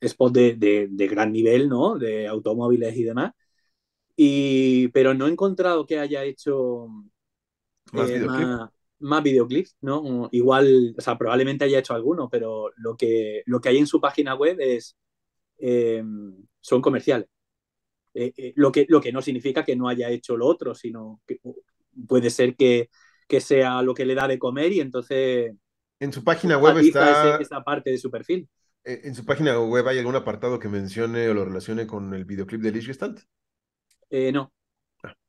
spot 0.00 0.32
de, 0.32 0.88
de, 0.90 1.08
gran 1.08 1.32
nivel, 1.32 1.68
¿no? 1.68 1.98
De 1.98 2.26
automóviles 2.26 2.96
y 2.96 3.04
demás. 3.04 3.32
Y, 4.16 4.88
pero 4.88 5.14
no 5.14 5.26
he 5.26 5.30
encontrado 5.30 5.86
que 5.86 5.98
haya 5.98 6.24
hecho 6.24 6.88
más, 7.92 8.10
más, 8.98 9.22
videoclips, 9.22 9.76
¿no? 9.82 10.28
Igual, 10.32 10.94
o 10.96 11.00
sea, 11.00 11.18
probablemente 11.18 11.64
haya 11.64 11.78
hecho 11.78 11.94
alguno, 11.94 12.28
pero 12.30 12.70
lo 12.76 12.96
que, 12.96 13.42
lo 13.46 13.60
que 13.60 13.68
hay 13.68 13.78
en 13.78 13.86
su 13.86 14.00
página 14.00 14.34
web 14.34 14.56
es 14.60 14.96
em, 15.58 16.34
son 16.60 16.80
comerciales. 16.80 17.28
Eh, 18.18 18.32
eh, 18.38 18.52
lo, 18.56 18.72
que, 18.72 18.86
lo 18.88 18.98
que 18.98 19.12
no 19.12 19.20
significa 19.20 19.62
que 19.62 19.76
no 19.76 19.88
haya 19.88 20.08
hecho 20.08 20.38
lo 20.38 20.46
otro, 20.46 20.74
sino 20.74 21.20
que 21.26 21.38
puede 22.08 22.30
ser 22.30 22.56
que, 22.56 22.88
que 23.28 23.42
sea 23.42 23.82
lo 23.82 23.92
que 23.92 24.06
le 24.06 24.14
da 24.14 24.26
de 24.26 24.38
comer 24.38 24.72
y 24.72 24.80
entonces... 24.80 25.52
En 26.00 26.12
su 26.14 26.24
página 26.24 26.56
web 26.56 26.78
está... 26.78 27.36
Esa 27.36 27.62
parte 27.62 27.90
de 27.90 27.98
su 27.98 28.10
perfil. 28.10 28.48
Eh, 28.84 29.02
¿En 29.04 29.14
su 29.14 29.26
página 29.26 29.60
web 29.60 29.86
hay 29.86 29.98
algún 29.98 30.16
apartado 30.16 30.58
que 30.58 30.68
mencione 30.68 31.28
o 31.28 31.34
lo 31.34 31.44
relacione 31.44 31.86
con 31.86 32.14
el 32.14 32.24
videoclip 32.24 32.62
de 32.62 32.72
Lish 32.72 32.86
Gestalt? 32.86 33.20
Eh, 34.08 34.32
no. 34.32 34.50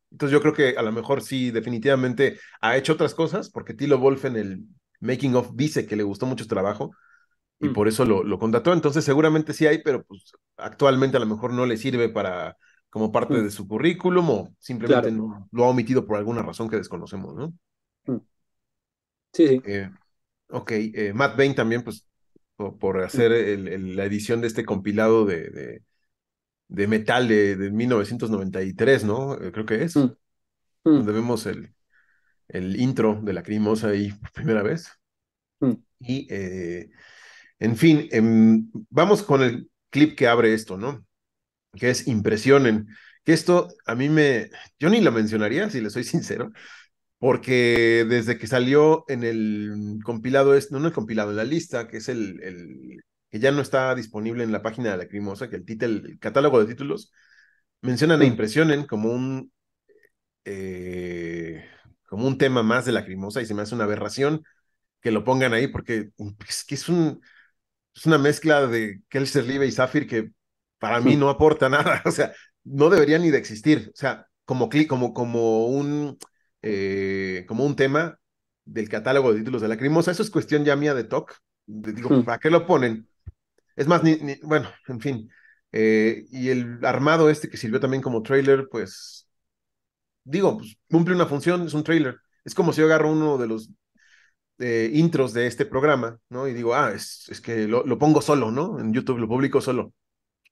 Entonces 0.10 0.32
yo 0.32 0.40
creo 0.40 0.54
que 0.54 0.78
a 0.78 0.82
lo 0.82 0.94
mejor 0.94 1.22
sí, 1.22 1.52
definitivamente 1.52 2.40
ha 2.62 2.78
hecho 2.78 2.94
otras 2.94 3.14
cosas, 3.14 3.50
porque 3.50 3.74
Tilo 3.74 3.98
Wolf 3.98 4.24
en 4.24 4.38
el 4.38 4.64
Making 5.02 5.36
of 5.36 5.52
dice 5.56 5.86
que 5.86 5.98
le 5.98 6.04
gustó 6.04 6.26
mucho 6.26 6.46
su 6.46 6.50
trabajo 6.50 6.92
y 7.60 7.68
mm. 7.68 7.74
por 7.74 7.90
eso 7.90 8.06
lo, 8.06 8.24
lo, 8.24 8.40
contrató. 8.40 8.72
Entonces 8.72 9.04
seguramente 9.04 9.54
sí 9.54 9.68
hay, 9.68 9.82
pero 9.84 10.06
pues 10.06 10.32
actualmente 10.56 11.18
a 11.18 11.20
lo 11.20 11.26
mejor 11.26 11.52
no 11.52 11.66
le 11.66 11.76
sirve 11.76 12.08
para 12.08 12.56
como 12.90 13.12
parte 13.12 13.36
mm. 13.36 13.44
de 13.44 13.52
su 13.52 13.68
currículum 13.68 14.30
o 14.30 14.56
simplemente 14.60 15.12
no, 15.12 15.48
lo 15.52 15.66
ha 15.66 15.70
omitido 15.70 16.06
por 16.06 16.18
alguna 16.18 16.42
razón 16.42 16.70
que 16.70 16.78
desconocemos, 16.78 17.36
¿no? 17.36 17.54
Mm. 18.06 18.22
Sí, 19.34 19.48
sí. 19.48 19.62
Eh, 19.66 19.90
ok, 20.50 20.72
eh, 20.72 21.14
Matt 21.14 21.38
Bain 21.38 21.54
también, 21.54 21.84
pues, 21.84 22.06
por, 22.56 23.02
hacer 23.02 23.32
la 23.60 24.06
edición 24.06 24.42
de 24.42 24.48
este 24.48 24.66
compilado 24.66 25.26
de 25.26 25.84
de 26.68 26.88
metal 26.88 27.28
de, 27.28 27.56
1993, 27.72 29.04
¿no? 29.06 29.36
Eh, 29.36 29.52
creo 29.52 29.66
que 29.66 29.84
es. 29.84 29.96
Mm. 29.96 30.02
Mm. 30.84 30.98
Donde 30.98 31.12
vemos 31.12 31.46
el, 31.46 31.74
el 32.48 32.80
intro 32.80 33.20
de 33.22 33.34
la 33.34 33.44
Crimosa 33.44 33.90
ahí 33.90 34.12
por 34.12 34.32
primera 34.32 34.64
vez. 34.64 34.92
Mm. 35.60 35.74
Y, 36.00 36.28
eh, 36.30 36.90
en 37.60 37.76
fin, 37.76 38.08
em, 38.12 38.70
vamos 38.90 39.24
con 39.24 39.42
el 39.42 39.70
clip 39.90 40.16
que 40.16 40.28
abre 40.28 40.54
esto, 40.54 40.78
¿no? 40.78 41.06
Que 41.74 41.90
es 41.90 42.08
Impresionen. 42.08 42.88
Que 43.24 43.34
esto 43.34 43.68
a 43.86 43.96
mí 43.96 44.10
me. 44.10 44.50
Yo 44.80 44.90
ni 44.90 45.02
lo 45.02 45.12
mencionaría, 45.12 45.70
si 45.70 45.82
le 45.82 45.90
soy 45.90 46.04
sincero, 46.04 46.52
porque 47.20 48.06
desde 48.08 48.38
que 48.38 48.48
salió 48.48 49.06
en 49.08 49.24
el 49.24 50.00
compilado, 50.04 50.56
es, 50.56 50.72
no 50.72 50.80
en 50.80 50.86
el 50.86 50.94
compilado, 50.94 51.32
en 51.32 51.38
la 51.38 51.44
lista, 51.44 51.88
que 51.88 51.98
es 51.98 52.10
el, 52.10 52.42
el 52.44 53.02
que 53.30 53.40
ya 53.40 53.52
no 53.52 53.62
está 53.62 53.94
disponible 53.96 54.44
en 54.44 54.52
la 54.52 54.62
página 54.62 54.92
de 54.92 54.98
la 54.98 55.08
Crimosa, 55.08 55.50
que 55.50 55.58
el, 55.58 55.66
título, 55.66 56.08
el 56.08 56.20
catálogo 56.20 56.60
de 56.60 56.68
títulos 56.68 57.12
mencionan 57.82 58.22
e 58.22 58.26
impresionen 58.26 58.86
como 58.86 59.12
un, 59.12 59.52
eh, 60.46 61.66
como 62.06 62.28
un 62.28 62.38
tema 62.38 62.64
más 62.64 62.86
de 62.86 62.92
la 62.94 63.06
Crimosa 63.06 63.42
y 63.42 63.46
se 63.46 63.54
me 63.54 63.62
hace 63.64 63.76
una 63.76 63.86
aberración 63.86 64.44
que 65.02 65.12
lo 65.12 65.24
pongan 65.24 65.54
ahí 65.54 65.68
porque 65.68 66.12
es 66.48 66.64
que 66.66 66.76
es, 66.76 66.90
un, 66.90 67.22
es 67.96 68.06
una 68.06 68.18
mezcla 68.18 68.68
de 68.68 69.02
Kelser 69.10 69.46
Live 69.46 69.68
y 69.68 69.72
Zafir 69.72 70.08
que 70.08 70.32
para 70.80 71.00
mí 71.02 71.16
no 71.16 71.30
aporta 71.30 71.70
nada, 71.70 72.02
o 72.06 72.12
sea, 72.12 72.34
no 72.64 72.90
debería 72.90 73.20
ni 73.20 73.30
de 73.32 73.38
existir, 73.38 73.92
o 73.94 73.98
sea, 73.98 74.28
como, 74.46 74.70
como, 74.88 75.14
como, 75.14 75.68
un, 75.68 76.18
eh, 76.62 77.46
como 77.48 77.66
un 77.66 77.76
tema 77.76 78.20
del 78.66 78.90
catálogo 78.90 79.34
de 79.34 79.40
títulos 79.40 79.62
de 79.62 79.68
la 79.68 79.78
Crimosa, 79.78 80.12
eso 80.12 80.24
es 80.24 80.30
cuestión 80.30 80.66
ya 80.66 80.76
mía 80.76 80.94
de 80.94 81.04
TOC, 81.04 81.34
digo. 81.66 82.24
¿para 82.24 82.40
qué 82.40 82.50
lo 82.50 82.66
ponen? 82.66 83.08
Es 83.76 83.88
más, 83.88 84.04
ni, 84.04 84.18
bueno, 84.44 84.70
en 84.88 85.00
fin. 85.00 85.30
Eh, 85.72 86.26
y 86.32 86.50
el 86.50 86.84
armado 86.84 87.30
este 87.30 87.50
que 87.50 87.58
sirvió 87.58 87.80
también 87.80 88.02
como 88.02 88.24
trailer, 88.24 88.68
pues, 88.70 89.28
digo, 90.24 90.58
pues, 90.58 90.78
cumple 90.90 91.16
una 91.16 91.26
función, 91.26 91.68
es 91.68 91.74
un 91.74 91.84
trailer. 91.84 92.18
Es 92.44 92.56
como 92.56 92.74
si 92.74 92.82
yo 92.82 92.88
agarro 92.88 93.12
uno 93.12 93.38
de 93.38 93.48
los 93.48 93.70
eh, 94.60 94.90
intros 94.94 95.34
de 95.34 95.48
este 95.48 95.66
programa, 95.66 96.18
¿no? 96.30 96.48
Y 96.48 96.54
digo, 96.54 96.74
ah, 96.74 96.92
es, 96.94 97.28
es 97.30 97.42
que 97.42 97.68
lo, 97.68 97.86
lo, 97.86 98.00
pongo 98.00 98.22
solo, 98.22 98.52
¿no? 98.52 98.80
En 98.80 98.94
YouTube 98.94 99.20
lo 99.20 99.28
publico 99.28 99.62
solo. 99.62 99.94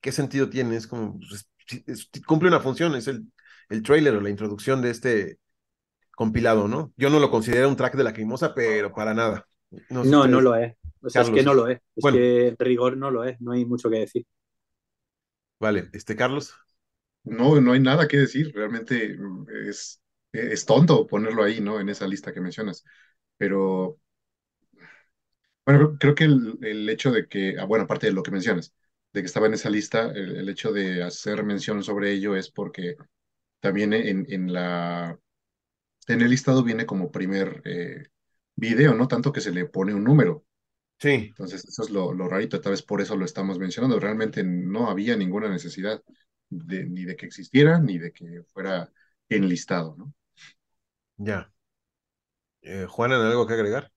¿Qué 0.05 0.11
sentido 0.11 0.51
tiene? 0.51 0.75
Es 0.75 0.85
como, 0.85 1.17
pues, 1.17 2.11
cumple 2.27 2.49
una 2.49 2.59
función, 2.59 2.93
es 2.93 3.07
el, 3.07 3.25
el 3.69 3.81
trailer 3.81 4.13
o 4.13 4.21
la 4.21 4.29
introducción 4.29 4.79
de 4.79 4.91
este 4.91 5.39
compilado, 6.15 6.67
¿no? 6.67 6.93
Yo 6.95 7.09
no 7.09 7.19
lo 7.19 7.31
considero 7.31 7.67
un 7.67 7.75
track 7.75 7.95
de 7.95 8.03
la 8.03 8.13
crimosa, 8.13 8.53
pero 8.53 8.93
para 8.93 9.15
nada. 9.15 9.47
No, 9.89 10.03
no, 10.03 10.27
no, 10.27 10.41
lo 10.41 10.55
es. 10.57 10.75
O 11.01 11.09
sea, 11.09 11.23
es 11.23 11.31
que 11.31 11.41
no 11.41 11.55
lo 11.55 11.67
es. 11.69 11.79
Es 11.95 12.05
que 12.05 12.55
rigor 12.59 12.97
no 12.97 13.09
lo 13.09 13.23
es. 13.23 13.41
No 13.41 13.53
hay 13.53 13.65
mucho 13.65 13.89
que 13.89 13.97
decir. 13.97 14.27
Vale, 15.59 15.89
este 15.91 16.15
Carlos. 16.15 16.53
No, 17.23 17.59
no 17.59 17.71
hay 17.71 17.79
nada 17.79 18.07
que 18.07 18.17
decir. 18.17 18.51
Realmente 18.53 19.17
mm, 19.17 19.47
es, 19.67 20.03
es 20.31 20.65
tonto 20.67 21.07
ponerlo 21.07 21.43
ahí, 21.43 21.61
¿no? 21.61 21.79
En 21.79 21.89
esa 21.89 22.05
lista 22.05 22.31
que 22.31 22.41
mencionas. 22.41 22.83
Pero, 23.37 23.99
bueno, 25.65 25.97
creo 25.99 26.13
que 26.13 26.25
el, 26.25 26.59
el 26.61 26.87
hecho 26.89 27.11
de 27.11 27.27
que, 27.27 27.55
ah, 27.59 27.65
bueno, 27.65 27.85
aparte 27.85 28.05
de 28.05 28.13
lo 28.13 28.21
que 28.21 28.29
mencionas, 28.29 28.71
de 29.15 29.21
que 29.21 29.27
estaba 29.27 29.47
en 29.47 29.53
esa 29.55 29.69
lista, 29.69 30.11
el, 30.11 30.47
hecho 30.49 30.71
de 30.73 31.03
hacer 31.03 31.43
mención 31.43 31.83
sobre 31.83 32.11
ello 32.11 32.35
es 32.35 32.51
porque 32.51 32.97
también 33.61 33.93
en, 33.93 34.25
en 34.29 34.53
la, 34.53 35.19
en 36.07 36.21
el 36.21 36.29
listado 36.31 36.63
viene 36.63 36.85
como 36.85 37.11
primer, 37.11 37.61
eh, 37.65 38.05
video, 38.55 38.95
no 38.95 39.07
tanto 39.07 39.31
que 39.33 39.41
se 39.41 39.51
le 39.51 39.65
pone 39.65 39.93
un 39.95 40.03
número. 40.03 40.45
Sí, 40.99 41.35
Entonces, 41.35 41.65
eso 41.65 41.83
es 41.83 41.91
lo, 41.91 42.13
lo 42.13 42.27
rarito, 42.29 42.61
tal 42.61 42.71
vez 42.73 42.83
por 42.83 43.01
eso 43.01 43.15
lo 43.17 43.25
estamos 43.25 43.59
mencionando. 43.59 43.99
Realmente 43.99 44.43
no 44.43 44.89
había 44.89 45.17
ninguna 45.17 45.49
necesidad 45.49 46.03
de- 46.49 46.85
ni 46.85 47.05
de 47.05 47.15
que 47.17 47.25
existiera, 47.27 47.79
ni 47.79 47.99
de 47.99 48.11
que 48.13 48.43
fuera 48.53 48.91
enlistado, 49.29 49.95
¿no? 49.97 50.13
ya. 51.19 51.51
Eh, 52.61 52.85
Juanan, 52.89 53.21
¿algo 53.21 53.47
que 53.47 53.53
agregar? 53.53 53.91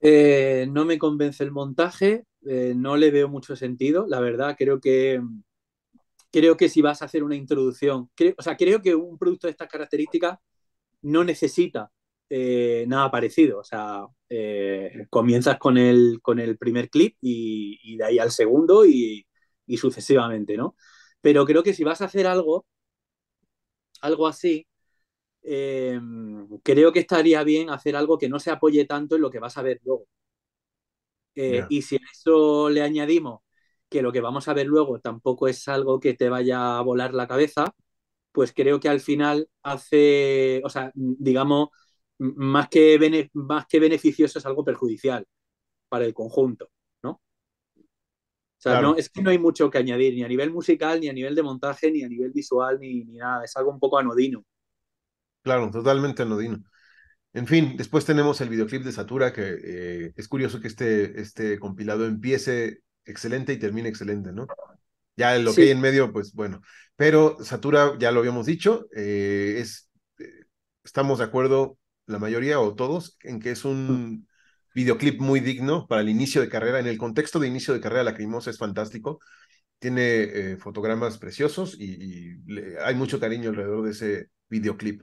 Eh, 0.00 0.66
no 0.70 0.84
me 0.84 0.98
convence 0.98 1.42
el 1.44 1.50
montaje, 1.52 2.24
eh, 2.48 2.74
no 2.76 2.96
le 2.96 3.10
veo 3.10 3.28
mucho 3.28 3.56
sentido, 3.56 4.06
la 4.08 4.20
verdad, 4.20 4.56
creo 4.58 4.80
que 4.80 5.20
creo 6.32 6.56
que 6.56 6.68
si 6.68 6.82
vas 6.82 7.02
a 7.02 7.06
hacer 7.06 7.22
una 7.22 7.36
introducción, 7.36 8.10
creo- 8.14 8.34
o 8.38 8.42
sea, 8.42 8.56
creo 8.56 8.82
que 8.82 8.94
un 8.94 9.18
producto 9.18 9.46
de 9.46 9.52
estas 9.52 9.68
características 9.68 10.38
no 11.02 11.24
necesita 11.24 11.90
eh, 12.30 12.86
nada 12.88 13.10
parecido, 13.10 13.60
o 13.60 13.64
sea, 13.64 14.06
eh, 14.30 15.06
comienzas 15.10 15.58
con 15.58 15.78
el, 15.78 16.20
con 16.22 16.40
el 16.40 16.58
primer 16.58 16.90
clip 16.90 17.16
y, 17.22 17.96
de 17.98 18.04
ahí 18.04 18.18
al 18.20 18.30
segundo 18.32 18.86
y, 18.86 19.26
y 19.66 19.76
sucesivamente, 19.78 20.56
¿no? 20.56 20.76
Pero 21.22 21.46
creo 21.46 21.62
que 21.62 21.74
si 21.74 21.84
vas 21.84 22.02
a 22.02 22.06
hacer 22.06 22.26
algo, 22.26 22.66
algo 24.00 24.26
así, 24.26 24.66
creo 26.62 26.92
que 26.92 27.00
estaría 27.00 27.42
bien 27.44 27.70
hacer 27.70 27.96
algo 27.96 28.18
que 28.18 28.28
no 28.28 28.38
se 28.40 28.50
apoye 28.50 28.84
tanto 28.86 29.16
en 29.16 29.22
lo 29.22 29.30
que 29.30 29.38
vas 29.40 29.56
a 29.58 29.62
ver 29.62 29.80
luego. 29.84 30.06
Eh, 31.36 31.66
y 31.68 31.82
si 31.82 31.96
a 31.96 32.00
eso 32.12 32.70
le 32.70 32.82
añadimos 32.82 33.42
que 33.90 34.02
lo 34.02 34.12
que 34.12 34.22
vamos 34.22 34.48
a 34.48 34.54
ver 34.54 34.66
luego 34.68 35.00
tampoco 35.00 35.48
es 35.48 35.68
algo 35.68 36.00
que 36.00 36.14
te 36.14 36.30
vaya 36.30 36.78
a 36.78 36.82
volar 36.82 37.14
la 37.14 37.28
cabeza, 37.28 37.74
pues 38.32 38.52
creo 38.54 38.80
que 38.80 38.88
al 38.88 39.00
final 39.00 39.48
hace, 39.62 40.62
o 40.64 40.68
sea, 40.70 40.92
digamos, 40.94 41.70
m- 42.18 42.34
más 42.36 42.68
que, 42.68 42.98
bene- 42.98 43.30
más 43.34 43.66
que 43.66 43.80
beneficioso 43.80 44.38
es 44.38 44.46
algo 44.46 44.64
perjudicial 44.64 45.26
para 45.88 46.04
el 46.06 46.14
conjunto, 46.14 46.70
¿no? 47.04 47.12
O 47.12 47.22
sea, 48.58 48.76
no, 48.76 48.96
es 48.96 49.08
que 49.10 49.22
no 49.22 49.30
hay 49.30 49.38
mucho 49.38 49.70
que 49.70 49.78
añadir, 49.78 50.14
ni 50.14 50.22
a 50.24 50.28
nivel 50.28 50.50
musical, 50.52 51.00
ni 51.00 51.08
a 51.08 51.12
nivel 51.12 51.34
de 51.34 51.42
montaje, 51.42 51.90
ni 51.90 52.02
a 52.02 52.08
nivel 52.08 52.32
visual, 52.32 52.78
ni, 52.80 53.04
ni 53.04 53.16
nada. 53.16 53.44
Es 53.44 53.56
algo 53.56 53.70
un 53.70 53.78
poco 53.80 53.98
anodino. 53.98 54.44
claro, 55.42 55.70
totalmente 55.70 56.22
anodino. 56.22 56.62
En 57.36 57.46
fin, 57.46 57.76
después 57.76 58.04
tenemos 58.06 58.40
el 58.40 58.48
videoclip 58.48 58.82
de 58.82 58.92
Satura, 58.92 59.32
que 59.32 59.58
eh, 59.62 60.12
es 60.16 60.28
curioso 60.28 60.60
que 60.60 60.68
este, 60.68 61.20
este 61.20 61.58
compilado 61.58 62.06
empiece 62.06 62.80
excelente 63.04 63.52
y 63.52 63.58
termine 63.58 63.90
excelente, 63.90 64.32
¿no? 64.32 64.52
Ya 65.16 65.38
lo 65.38 65.54
que 65.54 65.64
hay 65.64 65.70
en 65.70 65.80
medio, 65.80 66.12
pues 66.12 66.32
bueno. 66.34 66.62
Pero 66.96 67.38
Satura, 67.44 67.96
ya 67.98 68.12
lo 68.12 68.20
habíamos 68.20 68.46
dicho, 68.46 68.88
eh, 68.96 69.56
es, 69.58 69.90
eh, 70.18 70.46
estamos 70.84 71.18
de 71.18 71.24
acuerdo, 71.26 71.78
la 72.06 72.18
mayoría 72.20 72.60
o 72.60 72.74
todos, 72.76 73.18
en 73.22 73.40
que 73.40 73.52
es 73.52 73.64
un 73.66 74.28
videoclip 74.74 75.20
muy 75.20 75.40
digno 75.40 75.86
para 75.88 76.02
el 76.02 76.08
inicio 76.10 76.40
de 76.42 76.48
carrera. 76.50 76.80
En 76.80 76.86
el 76.88 76.98
contexto 76.98 77.38
de 77.40 77.48
inicio 77.48 77.74
de 77.74 77.80
carrera, 77.80 78.04
Lacrimosa 78.04 78.50
es 78.50 78.58
fantástico. 78.58 79.20
Tiene 79.78 80.02
eh, 80.52 80.56
fotogramas 80.58 81.18
preciosos 81.18 81.76
y, 81.78 81.84
y 82.34 82.36
le- 82.46 82.78
hay 82.80 82.94
mucho 82.94 83.20
cariño 83.20 83.50
alrededor 83.50 83.84
de 83.84 83.90
ese 83.92 84.30
videoclip. 84.48 85.02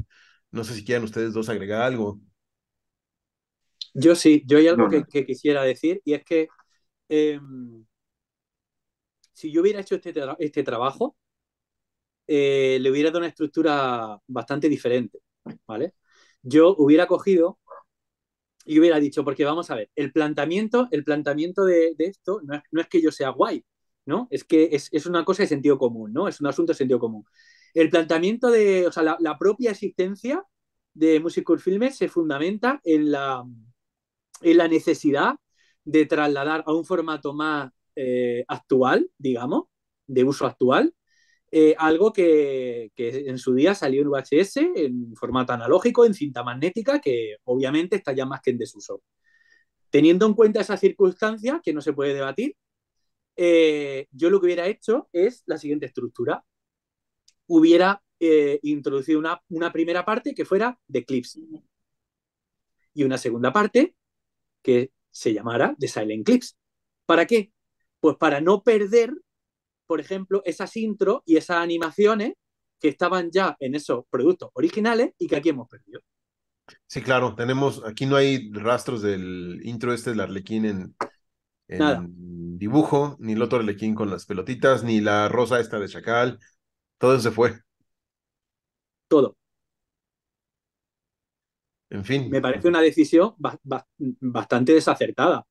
No 0.53 0.63
sé 0.63 0.73
si 0.75 0.85
quieran 0.85 1.03
ustedes 1.03 1.33
dos 1.33 1.49
agregar 1.49 1.81
algo. 1.81 2.21
yo 3.93 4.15
sí, 4.15 4.43
yo 4.45 4.57
hay 4.57 4.67
algo 4.67 4.87
No, 4.87 4.89
que, 4.89 5.25
quisiera 5.25 5.63
decir 5.63 6.01
y 6.05 6.13
es 6.13 6.23
que 6.23 6.49
eh, 7.09 7.39
si 9.33 9.51
yo 9.51 9.61
hubiera 9.61 9.79
hecho 9.81 9.93
este, 9.95 10.11
tra- 10.13 10.35
este 10.39 10.63
trabajo, 10.63 11.15
eh, 12.27 12.77
le 12.81 12.91
hubiera 12.91 13.09
dado 13.09 13.19
una 13.19 13.27
estructura 13.27 14.19
bastante 14.27 14.69
diferente, 14.69 15.19
¿vale? 15.67 15.93
Yo 16.41 16.75
hubiera 16.77 17.07
cogido 17.07 17.59
y 18.65 18.79
hubiera 18.79 18.99
dicho, 18.99 19.23
porque 19.25 19.43
vamos 19.45 19.69
a 19.71 19.75
ver, 19.75 19.89
el 19.95 20.11
planteamiento, 20.13 20.87
el 20.91 21.03
planteamiento 21.03 21.65
de, 21.65 21.95
de 21.97 22.05
esto 22.05 22.39
no 22.43 22.55
es, 22.55 22.61
no 22.71 22.81
es, 22.81 22.87
que 22.87 23.01
yo 23.01 23.11
sea 23.11 23.29
guay, 23.29 23.63
¿no? 24.05 24.27
Es 24.31 24.43
que 24.45 24.69
es, 24.71 24.87
es, 24.91 25.05
una 25.05 25.25
cosa 25.25 25.43
de 25.43 25.47
sentido 25.47 25.77
común, 25.77 26.13
¿no? 26.13 26.27
Es 26.27 26.39
un 26.41 26.47
asunto 26.47 26.71
de 26.71 26.77
sentido 26.77 26.99
común. 26.99 27.25
El 27.73 27.89
planteamiento 27.89 28.51
de, 28.51 28.88
o 28.88 28.91
sea, 28.91 29.17
la, 29.19 29.38
propia 29.38 29.71
existencia 29.71 30.43
de 30.93 31.19
Musical 31.19 31.59
Filmes 31.59 31.97
se 31.97 32.07
fundamenta 32.07 32.79
en 32.83 33.12
la, 33.12 33.43
en 34.41 34.57
la 34.57 34.67
necesidad 34.67 35.36
de 35.83 36.05
trasladar 36.05 36.63
a 36.65 36.73
un 36.73 36.86
formato 36.86 37.33
más 37.33 37.71
eh, 37.95 38.45
actual, 38.47 39.09
digamos, 39.17 39.65
de 40.07 40.23
uso 40.23 40.45
actual, 40.45 40.93
eh, 41.51 41.75
algo 41.77 42.12
que, 42.13 42.91
que, 42.95 43.25
en 43.27 43.38
su 43.38 43.53
día 43.53 43.75
salió 43.75 44.01
en 44.01 44.09
VHS, 44.09 44.57
en 44.75 45.15
formato 45.15 45.53
analógico, 45.53 46.05
en 46.05 46.13
cinta 46.15 46.43
magnética, 46.43 46.99
que 46.99 47.36
obviamente 47.43 47.95
está 47.95 48.13
ya 48.13 48.25
más 48.25 48.41
que 48.41 48.51
en 48.51 48.57
desuso. 48.57 49.03
Teniendo 49.91 50.25
en 50.25 50.33
cuenta 50.33 50.62
esa 50.62 50.77
circunstancia, 50.77 51.62
que 51.63 51.73
no 51.73 51.81
se 51.81 51.93
puede 51.93 52.15
debatir, 52.15 52.55
eh, 53.36 54.07
yo 54.12 54.29
lo 54.29 54.39
que 54.39 54.47
hubiera 54.47 54.67
hecho 54.67 55.09
es 55.13 55.43
la 55.45 55.57
siguiente 55.57 55.86
estructura. 55.86 56.43
Hubiera 57.47 58.01
eh, 58.19 58.60
introducido 58.63 59.19
una, 59.19 59.41
una, 59.49 59.71
primera 59.71 60.06
parte 60.06 60.34
que 60.34 60.45
fuera 60.45 60.79
de 60.88 61.03
clips 61.03 61.39
y 62.93 63.03
una 63.03 63.17
segunda 63.17 63.51
parte 63.51 63.95
que 64.62 64.91
se 65.12 65.34
llamara 65.34 65.75
de 65.77 65.88
Silent 65.88 66.25
Clips. 66.25 66.58
¿Para 67.06 67.25
qué? 67.25 67.51
Pues 67.99 68.15
para 68.17 68.39
no 68.39 68.63
perder 68.63 69.13
por 69.93 69.99
ejemplo, 69.99 70.41
esas 70.45 70.75
intros 70.77 71.21
y 71.25 71.38
esas 71.38 71.58
animaciones 71.58 72.34
que 72.79 72.89
estaban 72.89 73.32
ya 73.32 73.56
en 73.60 73.75
esos 73.75 74.06
productos 74.10 74.49
originales 74.53 75.12
y 75.17 75.27
que 75.27 75.36
aquí 75.36 75.49
hemos 75.49 75.69
perdido. 75.69 76.01
Sí, 76.88 77.01
claro, 77.01 77.36
tenemos, 77.36 77.84
aquí 77.86 78.06
no 78.06 78.15
hay 78.15 78.51
rastros 78.53 79.01
del 79.01 79.62
intro 79.63 79.93
este 79.93 80.12
del 80.12 80.21
Arlequín 80.21 80.65
en, 80.65 80.95
en 81.67 82.58
dibujo, 82.58 83.17
ni 83.19 83.34
el 83.34 83.41
otro 83.41 83.60
Arlequín 83.60 83.95
con 83.95 84.10
las 84.10 84.25
pelotitas, 84.25 84.84
ni 84.84 85.01
la 85.01 85.29
rosa 85.29 85.60
esta 85.60 85.79
de 85.79 85.88
Chacal, 85.88 86.39
todo 87.03 87.19
se 87.19 87.31
fue. 87.31 87.59
Todo. 89.09 89.35
En 91.89 92.05
fin. 92.05 92.29
Me 92.29 92.39
parece 92.39 92.69
una 92.69 92.79
decisión 92.79 93.35
ba 93.37 93.59
ba 93.61 93.85
bastante 93.97 94.71
desacertada, 94.73 95.45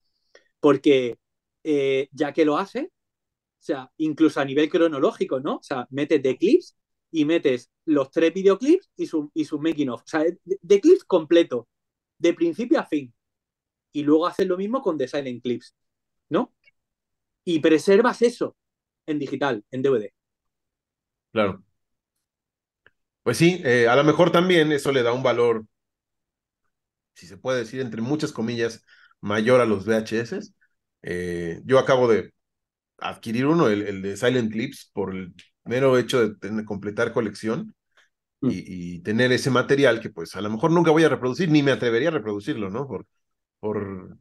porque 0.60 1.18
eh, 1.62 2.08
ya 2.10 2.32
que 2.32 2.46
lo 2.46 2.56
hace, 2.56 2.84
o 2.84 2.90
sea, 3.58 3.92
incluso 3.98 4.40
a 4.40 4.46
nivel 4.46 4.70
cronológico, 4.70 5.40
¿no? 5.40 5.56
O 5.56 5.62
sea, 5.62 5.86
metes 5.90 6.22
de 6.22 6.38
clips 6.38 6.74
y 7.10 7.26
metes 7.26 7.70
los 7.84 8.10
tres 8.10 8.32
videoclips 8.32 8.90
y 8.96 9.04
su, 9.04 9.30
y 9.34 9.44
su 9.44 9.60
making 9.60 9.90
of. 9.90 10.00
O 10.00 10.06
sea, 10.06 10.20
de, 10.20 10.38
de, 10.44 10.80
clips 10.80 11.04
completo, 11.04 11.68
de 12.16 12.32
principio 12.32 12.80
a 12.80 12.86
fin. 12.86 13.12
Y 13.92 14.04
luego 14.04 14.26
haces 14.26 14.46
lo 14.46 14.56
mismo 14.56 14.80
con 14.80 14.96
The 14.96 15.06
Silent 15.06 15.42
Clips, 15.42 15.76
¿no? 16.30 16.54
Y 17.44 17.60
preservas 17.60 18.22
eso 18.22 18.56
en 19.04 19.18
digital, 19.18 19.62
en 19.70 19.82
DVD. 19.82 20.14
Claro. 21.32 21.62
Pues 23.22 23.36
sí, 23.36 23.60
eh, 23.64 23.88
a 23.88 23.96
lo 23.96 24.04
mejor 24.04 24.32
también 24.32 24.72
eso 24.72 24.92
le 24.92 25.02
da 25.02 25.12
un 25.12 25.22
valor, 25.22 25.64
si 27.14 27.26
se 27.26 27.36
puede 27.36 27.60
decir, 27.60 27.80
entre 27.80 28.00
muchas 28.00 28.32
comillas, 28.32 28.84
mayor 29.20 29.60
a 29.60 29.66
los 29.66 29.86
VHS. 29.86 30.52
Eh, 31.02 31.60
yo 31.64 31.78
acabo 31.78 32.08
de 32.08 32.32
adquirir 32.98 33.46
uno, 33.46 33.68
el, 33.68 33.82
el, 33.82 34.02
de 34.02 34.16
Silent 34.16 34.52
Clips, 34.52 34.90
por 34.92 35.14
el 35.14 35.34
mero 35.64 35.98
hecho 35.98 36.20
de 36.28 36.36
tener, 36.36 36.64
completar 36.64 37.12
colección 37.12 37.74
mm. 38.40 38.50
y, 38.50 38.64
y, 38.96 39.02
tener 39.02 39.32
ese 39.32 39.50
material 39.50 40.00
que 40.00 40.10
pues 40.10 40.34
a 40.36 40.40
lo 40.40 40.50
mejor 40.50 40.70
nunca 40.72 40.90
voy 40.90 41.04
a 41.04 41.08
reproducir, 41.08 41.50
ni 41.50 41.62
me 41.62 41.72
atrevería 41.72 42.08
a 42.08 42.12
reproducirlo, 42.12 42.70
¿no? 42.70 42.86
Por, 42.86 43.06
por 43.60 44.18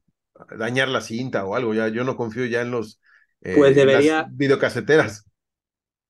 dañar 0.57 0.89
la 0.89 1.01
cinta 1.01 1.45
o 1.45 1.55
algo, 1.55 1.73
ya 1.73 1.87
yo 1.87 2.03
no 2.03 2.15
confío 2.15 2.45
ya 2.45 2.61
en 2.61 2.71
los 2.71 2.99
eh, 3.41 3.55
pues 3.57 3.75
debería, 3.75 4.27
videocaseteras. 4.31 5.25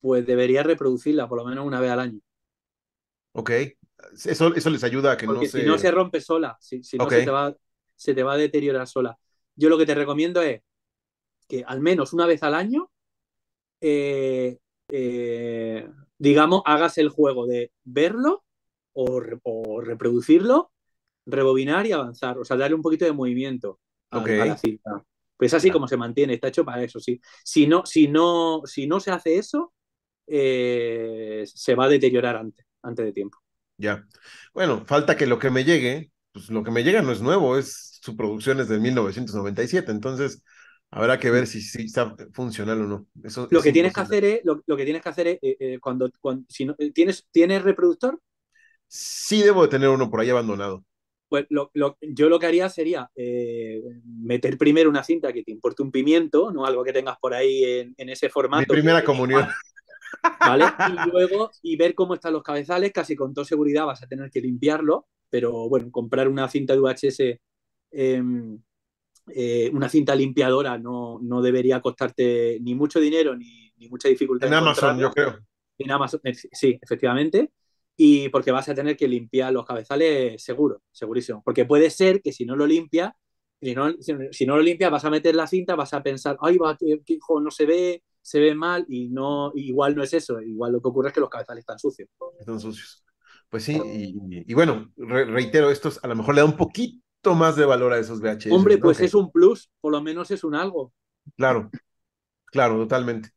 Pues 0.02 0.26
debería 0.26 0.64
reproducirla 0.64 1.30
por 1.30 1.38
lo 1.38 1.46
menos 1.46 1.66
una 1.66 1.80
vez 1.80 1.92
al 1.92 2.00
año. 2.00 2.20
Ok, 3.34 3.52
eso, 4.26 4.54
eso 4.54 4.70
les 4.70 4.84
ayuda 4.84 5.14
a 5.14 5.18
que 5.18 5.26
Porque 5.26 5.46
no 5.46 5.52
se... 5.52 5.62
si 5.62 5.66
no 5.66 5.78
se 5.78 5.92
rompe 5.92 6.20
sola, 6.20 6.58
si, 6.60 6.84
si 6.84 6.98
no 6.98 7.10
se, 7.10 7.24
te 7.24 7.32
va, 7.32 7.56
se 7.96 8.14
te 8.14 8.24
va 8.24 8.34
a 8.34 8.38
deteriorar 8.38 8.88
sola. 8.88 9.18
Yo 9.56 9.70
lo 9.70 9.78
que 9.78 9.86
te 9.86 9.96
recomiendo 9.96 10.42
es 10.42 10.62
que 11.48 11.64
al 11.66 11.82
menos 11.82 12.14
una 12.14 12.26
vez 12.26 12.44
al 12.44 12.56
año, 12.56 12.90
eh, 13.80 14.58
eh, 14.90 15.90
digamos, 16.18 16.62
hagas 16.66 16.98
el 16.98 17.10
juego 17.10 17.46
de 17.46 17.72
verlo 17.84 18.44
o, 18.94 19.22
o, 19.44 19.82
reproducirlo, 19.82 20.72
rebobinar 21.26 21.86
y 21.86 21.92
avanzar, 21.92 22.38
o 22.38 22.46
sea, 22.46 22.58
darle 22.58 22.76
un 22.76 22.82
poquito 22.82 23.06
de 23.06 23.14
movimiento 23.14 23.80
a, 24.10 24.20
okay. 24.20 24.40
a 24.40 24.46
la 24.46 24.58
cinta. 24.58 25.06
Pues 25.38 25.54
así 25.54 25.68
yeah. 25.68 25.74
como 25.74 25.88
se 25.88 25.98
mantiene, 25.98 26.34
está 26.34 26.50
hecho 26.50 26.66
para 26.66 26.84
eso, 26.84 27.00
sí. 27.00 27.20
Si 27.44 27.66
no, 27.66 27.86
si 27.86 28.08
no, 28.08 28.62
si 28.66 28.86
no 28.88 29.00
se 29.00 29.12
hace 29.12 29.38
eso, 29.38 29.74
eh, 30.32 31.44
se 31.46 31.76
va 31.76 31.86
a 31.86 31.90
deteriorar 31.90 32.38
antes, 32.38 32.66
antes 32.82 33.06
de 33.06 33.12
tiempo. 33.12 33.38
Ya. 33.78 34.08
Bueno, 34.54 34.86
falta 34.86 35.18
que 35.18 35.26
lo 35.26 35.40
que 35.40 35.50
me 35.50 35.64
llegue, 35.64 36.12
pues 36.32 36.50
lo 36.50 36.64
que 36.64 36.72
me 36.72 36.84
llega 36.84 37.02
no 37.02 37.12
es 37.12 37.22
nuevo, 37.22 37.58
es 37.58 38.00
su 38.02 38.16
producción 38.16 38.60
es 38.60 38.70
de 38.70 38.80
1997, 38.80 39.92
entonces 39.92 40.44
habrá 40.90 41.20
que 41.20 41.32
ver 41.32 41.48
si, 41.48 41.62
si 41.62 41.84
está 41.84 42.16
funcional 42.34 42.82
o 42.82 42.88
no. 42.88 43.08
Eso, 43.24 43.48
lo, 43.50 43.62
que 43.62 43.72
tienes 43.72 43.94
que 43.94 44.02
hacer 44.02 44.26
es, 44.26 44.42
lo, 44.44 44.62
lo, 44.66 44.78
que 44.78 44.84
tienes 44.84 45.02
que 45.02 45.10
hacer 45.10 45.28
es, 45.28 45.40
eh, 45.42 45.58
eh, 45.60 45.80
cuando, 45.80 46.10
cuando 46.20 46.46
si 46.50 46.66
no, 46.66 46.76
¿tienes, 46.94 47.28
¿tienes 47.32 47.64
reproductor? 47.64 48.20
Sí, 48.88 49.42
debo 49.42 49.64
de 49.64 49.70
tener 49.70 49.90
uno 49.90 50.10
por 50.10 50.20
ahí 50.20 50.30
abandonado. 50.30 50.86
Pues 51.30 51.46
lo, 51.50 51.72
lo, 51.74 51.98
yo 52.02 52.28
lo 52.28 52.40
que 52.40 52.46
haría 52.46 52.68
sería 52.68 53.10
eh, 53.16 53.82
meter 54.04 54.58
primero 54.58 54.90
una 54.90 55.02
cinta 55.02 55.32
que 55.32 55.44
te 55.44 55.52
importe 55.52 55.82
un 55.82 55.90
pimiento, 55.90 56.52
no 56.52 56.66
algo 56.66 56.84
que 56.84 56.92
tengas 56.92 57.18
por 57.20 57.34
ahí 57.34 57.64
en, 57.64 57.94
en 57.98 58.10
ese 58.10 58.30
formato. 58.30 58.74
Mi 58.74 58.82
primera 58.82 59.02
comunión. 59.06 59.48
¿Vale? 60.40 60.66
Y 60.90 61.10
luego, 61.10 61.52
y 61.62 61.76
ver 61.76 61.96
cómo 61.96 62.16
están 62.16 62.34
los 62.34 62.44
cabezales, 62.44 62.92
casi 62.92 63.16
con 63.16 63.34
toda 63.34 63.46
seguridad 63.46 63.86
vas 63.86 64.04
a 64.04 64.08
tener 64.08 64.30
que 64.30 64.42
limpiarlo, 64.42 65.08
pero 65.30 65.70
bueno, 65.70 65.90
comprar 65.92 66.28
una 66.28 66.48
cinta 66.48 66.74
de 66.74 66.80
VHS, 66.80 67.20
eh, 67.92 68.24
eh, 69.28 69.70
una 69.74 69.90
cinta 69.90 70.16
limpiadora 70.16 70.78
no, 70.78 71.20
no, 71.22 71.42
debería 71.42 71.80
costarte 71.82 72.58
ni 72.62 72.76
mucho 72.76 73.00
dinero 73.00 73.36
ni, 73.36 73.72
ni 73.78 73.88
mucha 73.88 74.10
dificultad. 74.10 74.48
En 74.48 74.54
Amazon, 74.56 75.00
yo 75.00 75.12
creo. 75.12 75.40
En 75.78 75.92
Amazon, 75.92 76.22
eh, 76.24 76.34
sí, 76.34 76.78
efectivamente 76.82 77.52
y 78.04 78.30
porque 78.30 78.52
vas 78.52 78.68
a 78.68 78.74
tener 78.74 78.98
que 78.98 79.08
limpiar 79.08 79.54
los 79.54 79.64
cabezales 79.64 80.42
seguro, 80.42 80.82
segurísimo. 80.92 81.44
Porque 81.44 81.66
puede 81.66 81.92
ser 81.92 82.22
que 82.22 82.32
si 82.32 82.46
no 82.46 82.56
lo 82.56 82.66
limpias, 82.66 83.14
si 83.62 83.76
no, 83.76 83.94
si 84.32 84.46
no 84.48 84.56
lo 84.56 84.64
limpias, 84.64 84.90
vas 84.90 85.06
a 85.06 85.12
meter 85.12 85.36
la 85.36 85.46
cinta, 85.46 85.76
vas 85.76 85.94
a 85.94 86.02
pensar, 86.02 86.36
ay, 86.42 86.58
va, 86.58 86.76
que 86.78 87.02
hijo, 87.06 87.40
no 87.40 87.52
se 87.52 87.68
ve, 87.68 88.04
se 88.22 88.40
ve 88.40 88.56
mal, 88.56 88.86
y 88.88 89.10
no, 89.10 89.52
igual 89.56 89.96
no 89.96 90.04
es 90.04 90.14
eso, 90.14 90.40
igual 90.42 90.74
lo 90.74 90.82
que 90.82 90.88
ocurre 90.88 91.10
es 91.10 91.14
que 91.14 91.20
los 91.20 91.30
cabezales 91.30 91.62
están 91.62 91.80
sucios. 91.80 92.10
Están 92.40 92.60
sucios. 92.60 93.04
Pues 93.50 93.64
sí, 93.64 93.80
y, 93.84 94.50
y 94.50 94.54
bueno, 94.54 94.92
re, 94.96 95.26
reitero, 95.26 95.72
esto 95.72 95.92
a 96.02 96.08
lo 96.08 96.16
mejor 96.16 96.36
le 96.36 96.42
da 96.42 96.46
un 96.46 96.56
poquito 96.58 97.36
más 97.36 97.56
de 97.56 97.66
valor 97.66 97.94
a 97.94 98.00
esos 98.00 98.22
VHS. 98.22 98.52
Hombre, 98.52 98.78
pues 98.78 99.00
es 99.02 99.14
un 99.14 99.32
plus, 99.32 99.70
por 99.82 99.92
lo 99.92 100.02
menos 100.02 100.32
es 100.32 100.44
un 100.44 100.56
algo. 100.56 100.94
Claro, 101.36 101.70
claro, 102.46 102.78
totalmente. 102.78 103.30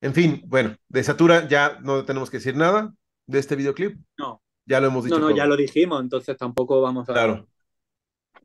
En 0.00 0.14
fin, 0.14 0.42
bueno, 0.46 0.76
de 0.88 1.02
Satura 1.02 1.46
ya 1.48 1.78
no 1.80 2.04
tenemos 2.04 2.30
que 2.30 2.38
decir 2.38 2.56
nada 2.56 2.94
de 3.26 3.38
este 3.38 3.56
videoclip? 3.56 3.98
No. 4.18 4.42
Ya 4.66 4.80
lo 4.80 4.88
hemos 4.88 5.04
dicho. 5.04 5.16
No, 5.16 5.20
no, 5.20 5.28
todo. 5.28 5.36
ya 5.36 5.46
lo 5.46 5.56
dijimos, 5.56 6.00
entonces 6.00 6.36
tampoco 6.36 6.80
vamos 6.80 7.08
a. 7.08 7.12
Claro. 7.12 7.48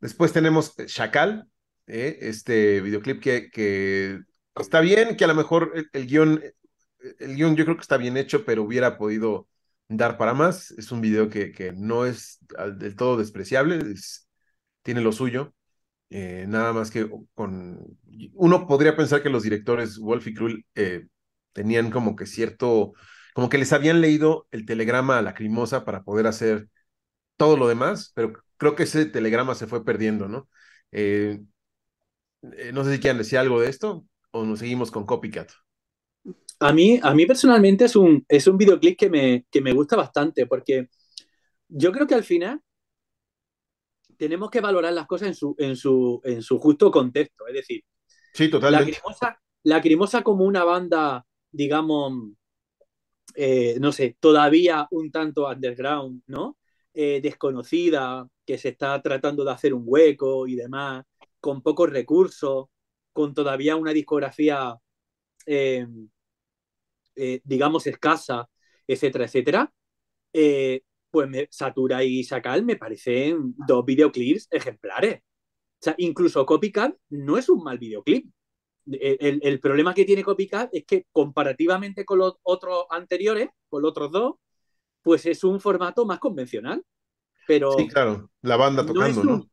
Después 0.02 0.34
tenemos 0.34 0.76
Chacal, 0.76 1.48
¿eh? 1.88 2.18
este 2.22 2.82
videoclip 2.82 3.22
que, 3.22 3.50
que 3.50 4.22
está 4.56 4.82
bien, 4.82 5.16
que 5.18 5.26
a 5.26 5.28
lo 5.28 5.36
mejor 5.36 5.74
el, 5.94 6.08
guion, 6.08 6.42
el 7.20 7.36
guion 7.36 7.56
yo 7.56 7.66
creo 7.66 7.78
que 7.78 7.82
está 7.82 7.98
bien 7.98 8.18
hecho, 8.18 8.46
pero 8.46 8.64
hubiera 8.64 8.98
podido 8.98 9.48
dar 9.88 10.18
para 10.18 10.34
más. 10.34 10.72
Es 10.72 10.92
un 10.92 11.02
video 11.02 11.30
que, 11.30 11.74
no 11.76 12.06
es 12.06 12.40
del 12.78 12.96
todo 12.96 13.18
despreciable, 13.18 13.78
es, 13.92 14.28
tiene 14.84 15.02
lo 15.02 15.12
suyo. 15.12 15.54
Eh, 16.10 16.46
nada 16.48 16.74
más 16.74 16.92
que 16.92 17.10
con. 17.34 17.98
Uno 18.34 18.68
podría 18.68 18.96
pensar 18.96 19.24
que 19.24 19.30
los 19.30 19.44
directores 19.44 19.98
Wolf 20.00 20.28
y 20.28 20.34
Krull 20.34 20.66
eh, 20.76 21.08
tenían 21.54 21.92
como 21.92 22.16
que 22.16 22.26
cierto 22.28 22.94
como 23.34 23.50
que 23.50 23.58
les 23.58 23.74
habían 23.74 24.02
leído 24.02 24.48
el 24.52 24.66
telegrama 24.66 25.18
a 25.18 25.22
Lacrimosa 25.22 25.84
para 25.86 26.04
poder 26.04 26.28
hacer 26.28 26.70
todo 27.38 27.58
lo 27.58 27.68
demás, 27.68 28.12
pero 28.16 28.34
creo 28.58 28.76
que 28.76 28.84
ese 28.84 29.06
telegrama 29.08 29.56
se 29.56 29.68
fue 29.68 29.86
perdiendo, 29.86 30.30
¿no? 30.30 30.50
Eh, 30.92 31.42
no 32.74 32.84
sé 32.84 32.94
si 32.94 33.00
quieren 33.00 33.18
decir 33.18 33.40
algo 33.40 33.60
de 33.60 33.70
esto 33.70 34.06
o 34.36 34.44
nos 34.44 34.60
seguimos 34.60 34.92
con 34.92 35.06
Copycat. 35.06 35.50
A 36.60 36.74
mí, 36.74 37.00
a 37.02 37.14
mí 37.14 37.26
personalmente 37.26 37.86
es 37.86 37.96
un, 37.96 38.26
es 38.28 38.48
un 38.48 38.58
videoclip 38.58 38.98
que 38.98 39.10
me, 39.10 39.46
que 39.50 39.62
me 39.62 39.72
gusta 39.72 39.96
bastante 39.96 40.46
porque 40.46 40.90
yo 41.70 41.92
creo 41.92 42.06
que 42.06 42.16
al 42.16 42.24
final 42.24 42.62
tenemos 44.18 44.50
que 44.50 44.62
valorar 44.62 44.94
las 44.94 45.08
cosas 45.08 45.30
en 45.30 45.36
su, 45.36 45.56
en 45.58 45.76
su, 45.76 46.22
en 46.24 46.42
su 46.42 46.60
justo 46.60 46.92
contexto. 46.92 47.48
Es 47.48 47.54
decir, 47.54 47.84
sí, 48.34 48.50
totalmente. 48.50 48.92
Lacrimosa, 48.92 49.42
Lacrimosa 49.64 50.22
como 50.22 50.44
una 50.44 50.64
banda, 50.64 51.26
digamos, 51.52 52.32
eh, 53.36 53.78
no 53.80 53.92
sé, 53.92 54.18
todavía 54.20 54.88
un 54.92 55.12
tanto 55.12 55.48
underground, 55.48 56.24
¿no? 56.28 56.58
Eh, 56.94 57.20
desconocida, 57.22 58.28
que 58.46 58.58
se 58.58 58.70
está 58.70 59.02
tratando 59.02 59.44
de 59.46 59.52
hacer 59.52 59.74
un 59.74 59.84
hueco 59.86 60.48
y 60.48 60.56
demás, 60.56 61.06
con 61.40 61.62
pocos 61.62 61.90
recursos, 61.90 62.68
con 63.16 63.34
todavía 63.34 63.78
una 63.78 63.94
discografía, 63.94 64.76
eh, 65.46 65.88
digamos, 67.46 67.88
escasa, 67.88 68.50
etcétera, 68.86 69.24
etcétera, 69.24 69.74
pues 71.10 71.30
me, 71.30 71.48
Satura 71.50 72.04
y 72.04 72.26
Sakal 72.26 72.66
me 72.66 72.76
parecen 72.76 73.56
dos 73.66 73.86
videoclips 73.86 74.50
ejemplares. 74.52 75.22
O 75.22 75.78
sea, 75.80 75.96
incluso 75.98 76.46
Copycat 76.46 76.94
no 77.12 77.38
es 77.38 77.48
un 77.48 77.64
mal 77.64 77.78
videoclip. 77.78 78.30
El, 78.86 79.40
el, 79.42 79.60
problema 79.62 79.94
que 79.94 80.04
tiene 80.04 80.26
Copycat 80.26 80.70
es 80.74 80.84
que 80.86 81.06
comparativamente 81.14 82.04
con 82.04 82.20
los 82.20 82.36
otros 82.44 82.84
anteriores, 82.90 83.48
con 83.70 83.82
los 83.82 83.92
otros 83.92 84.12
dos, 84.12 84.36
pues 85.02 85.26
es 85.26 85.46
un 85.46 85.62
formato 85.62 86.06
más 86.06 86.20
convencional. 86.20 86.84
Pero 87.48 87.72
sí, 87.78 87.88
claro, 87.88 88.30
la 88.42 88.58
banda 88.58 88.86
tocando, 88.86 89.24
¿no? 89.24 89.32
Un, 89.32 89.40
¿no? 89.40 89.50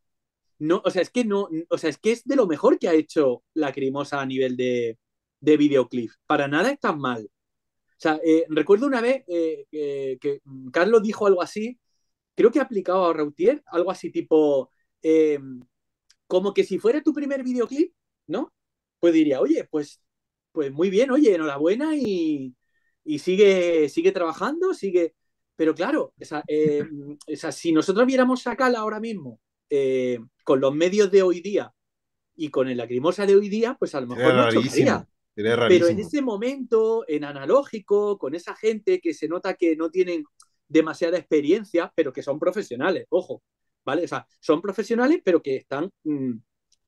O 0.84 0.90
sea, 0.90 1.02
es 1.02 1.10
que 1.10 1.24
no, 1.24 1.48
o 1.68 1.78
sea, 1.78 1.90
es 1.90 1.98
que 1.98 2.12
es 2.12 2.24
de 2.24 2.36
lo 2.36 2.46
mejor 2.46 2.78
que 2.78 2.88
ha 2.88 2.94
hecho 2.94 3.42
Lacrimosa 3.54 4.20
a 4.20 4.26
nivel 4.26 4.56
de, 4.56 4.98
de 5.40 5.56
videoclip. 5.56 6.10
Para 6.26 6.48
nada 6.48 6.70
es 6.70 6.80
tan 6.80 6.98
mal. 6.98 7.24
O 7.24 7.94
sea, 8.02 8.20
eh, 8.24 8.44
recuerdo 8.48 8.86
una 8.86 9.00
vez 9.00 9.24
eh, 9.28 9.66
eh, 9.72 10.18
que 10.20 10.40
Carlos 10.72 11.02
dijo 11.02 11.26
algo 11.26 11.42
así, 11.42 11.78
creo 12.36 12.50
que 12.52 12.60
ha 12.60 12.64
aplicado 12.64 13.06
a 13.06 13.12
Rautier, 13.14 13.62
algo 13.66 13.90
así 13.90 14.10
tipo, 14.12 14.72
como 16.26 16.54
que 16.54 16.64
si 16.64 16.78
fuera 16.78 17.02
tu 17.02 17.12
primer 17.12 17.42
videoclip, 17.42 17.94
¿no? 18.26 18.52
pues 19.00 19.14
diría, 19.14 19.40
oye, 19.40 19.64
pues, 19.70 20.00
pues 20.52 20.72
muy 20.72 20.90
bien, 20.90 21.10
oye, 21.10 21.34
enhorabuena 21.34 21.96
y, 21.96 22.54
y 23.04 23.18
sigue, 23.20 23.88
sigue 23.88 24.12
trabajando, 24.12 24.74
sigue. 24.74 25.14
Pero 25.56 25.74
claro, 25.74 26.14
o 26.18 27.36
sea, 27.36 27.52
si 27.52 27.72
nosotros 27.72 28.06
viéramos 28.06 28.42
Sakala 28.42 28.78
ahora 28.80 29.00
mismo 29.00 29.40
eh, 29.74 30.18
con 30.44 30.60
los 30.60 30.74
medios 30.74 31.10
de 31.10 31.22
hoy 31.22 31.40
día 31.40 31.72
y 32.36 32.50
con 32.50 32.68
el 32.68 32.76
lacrimosa 32.76 33.24
de 33.24 33.34
hoy 33.34 33.48
día, 33.48 33.74
pues 33.78 33.94
a 33.94 34.02
lo 34.02 34.06
mejor 34.06 34.34
no 34.34 34.50
chocaría. 34.50 35.08
Pero 35.34 35.86
en 35.86 35.98
ese 35.98 36.20
momento, 36.20 37.06
en 37.08 37.24
analógico, 37.24 38.18
con 38.18 38.34
esa 38.34 38.54
gente 38.54 39.00
que 39.00 39.14
se 39.14 39.28
nota 39.28 39.54
que 39.54 39.74
no 39.74 39.90
tienen 39.90 40.24
demasiada 40.68 41.16
experiencia, 41.16 41.90
pero 41.96 42.12
que 42.12 42.22
son 42.22 42.38
profesionales, 42.38 43.06
ojo, 43.08 43.42
¿vale? 43.82 44.04
O 44.04 44.08
sea, 44.08 44.26
son 44.40 44.60
profesionales, 44.60 45.22
pero 45.24 45.40
que 45.40 45.56
están, 45.56 45.90
mmm, 46.04 46.34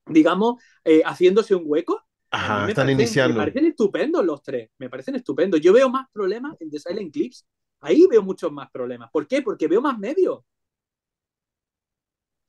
digamos, 0.04 0.62
eh, 0.84 1.00
haciéndose 1.06 1.54
un 1.54 1.62
hueco. 1.64 2.02
Ajá, 2.32 2.68
están 2.68 2.84
parecen, 2.84 3.00
iniciando. 3.00 3.34
Me 3.34 3.40
parecen 3.40 3.64
estupendos 3.64 4.24
los 4.26 4.42
tres, 4.42 4.68
me 4.76 4.90
parecen 4.90 5.14
estupendos. 5.14 5.58
Yo 5.62 5.72
veo 5.72 5.88
más 5.88 6.06
problemas 6.12 6.54
en 6.60 6.68
The 6.68 6.80
Silent 6.80 7.14
Clips. 7.14 7.46
Ahí 7.80 8.06
veo 8.10 8.22
muchos 8.22 8.52
más 8.52 8.70
problemas. 8.70 9.08
¿Por 9.10 9.26
qué? 9.26 9.40
Porque 9.40 9.68
veo 9.68 9.80
más 9.80 9.98
medios. 9.98 10.40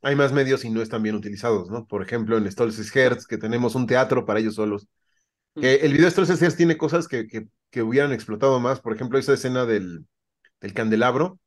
Hay 0.05 0.15
más 0.15 0.31
medios 0.31 0.63
y 0.63 0.69
no 0.69 0.83
están 0.83 1.01
bien 1.01 1.15
utilizados, 1.15 1.71
¿no? 1.71 1.87
Por 1.87 2.03
ejemplo, 2.03 2.37
en 2.37 2.51
Stolz's 2.51 2.95
Hertz, 2.95 3.25
que 3.25 3.39
tenemos 3.39 3.73
un 3.73 3.87
teatro 3.87 4.23
para 4.23 4.39
ellos 4.39 4.53
solos. 4.53 4.87
Que 5.59 5.77
el 5.77 5.93
video 5.93 6.05
de 6.05 6.11
Stolz's 6.11 6.39
Hertz 6.39 6.55
tiene 6.55 6.77
cosas 6.77 7.07
que, 7.07 7.25
que, 7.25 7.47
que, 7.71 7.81
hubieran 7.81 8.13
explotado 8.13 8.59
más. 8.59 8.79
Por 8.81 8.93
ejemplo, 8.93 9.17
esa 9.17 9.33
escena 9.33 9.65
del, 9.65 10.05
del 10.61 10.73
candelabro, 10.73 11.39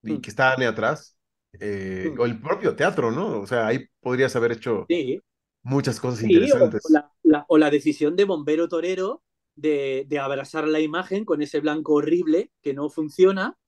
y 0.00 0.20
que 0.20 0.30
está 0.30 0.52
Anne 0.52 0.66
atrás. 0.66 1.16
Eh, 1.58 2.14
o 2.16 2.24
el 2.24 2.40
propio 2.40 2.76
teatro, 2.76 3.10
¿no? 3.10 3.40
O 3.40 3.48
sea, 3.48 3.66
ahí 3.66 3.84
podrías 4.00 4.36
haber 4.36 4.52
hecho 4.52 4.86
sí. 4.88 5.20
muchas 5.62 5.98
cosas 5.98 6.20
sí, 6.20 6.26
interesantes. 6.26 6.82
O 6.88 6.92
la, 6.92 7.12
la, 7.24 7.44
o 7.48 7.58
la, 7.58 7.68
decisión 7.68 8.14
de 8.14 8.24
Bombero 8.24 8.68
Torero 8.68 9.24
de, 9.56 10.06
de, 10.06 10.18
abrazar 10.20 10.68
la 10.68 10.78
imagen 10.78 11.24
con 11.24 11.42
ese 11.42 11.58
blanco 11.58 11.94
horrible 11.94 12.52
que 12.62 12.74
no 12.74 12.88
funciona, 12.88 13.58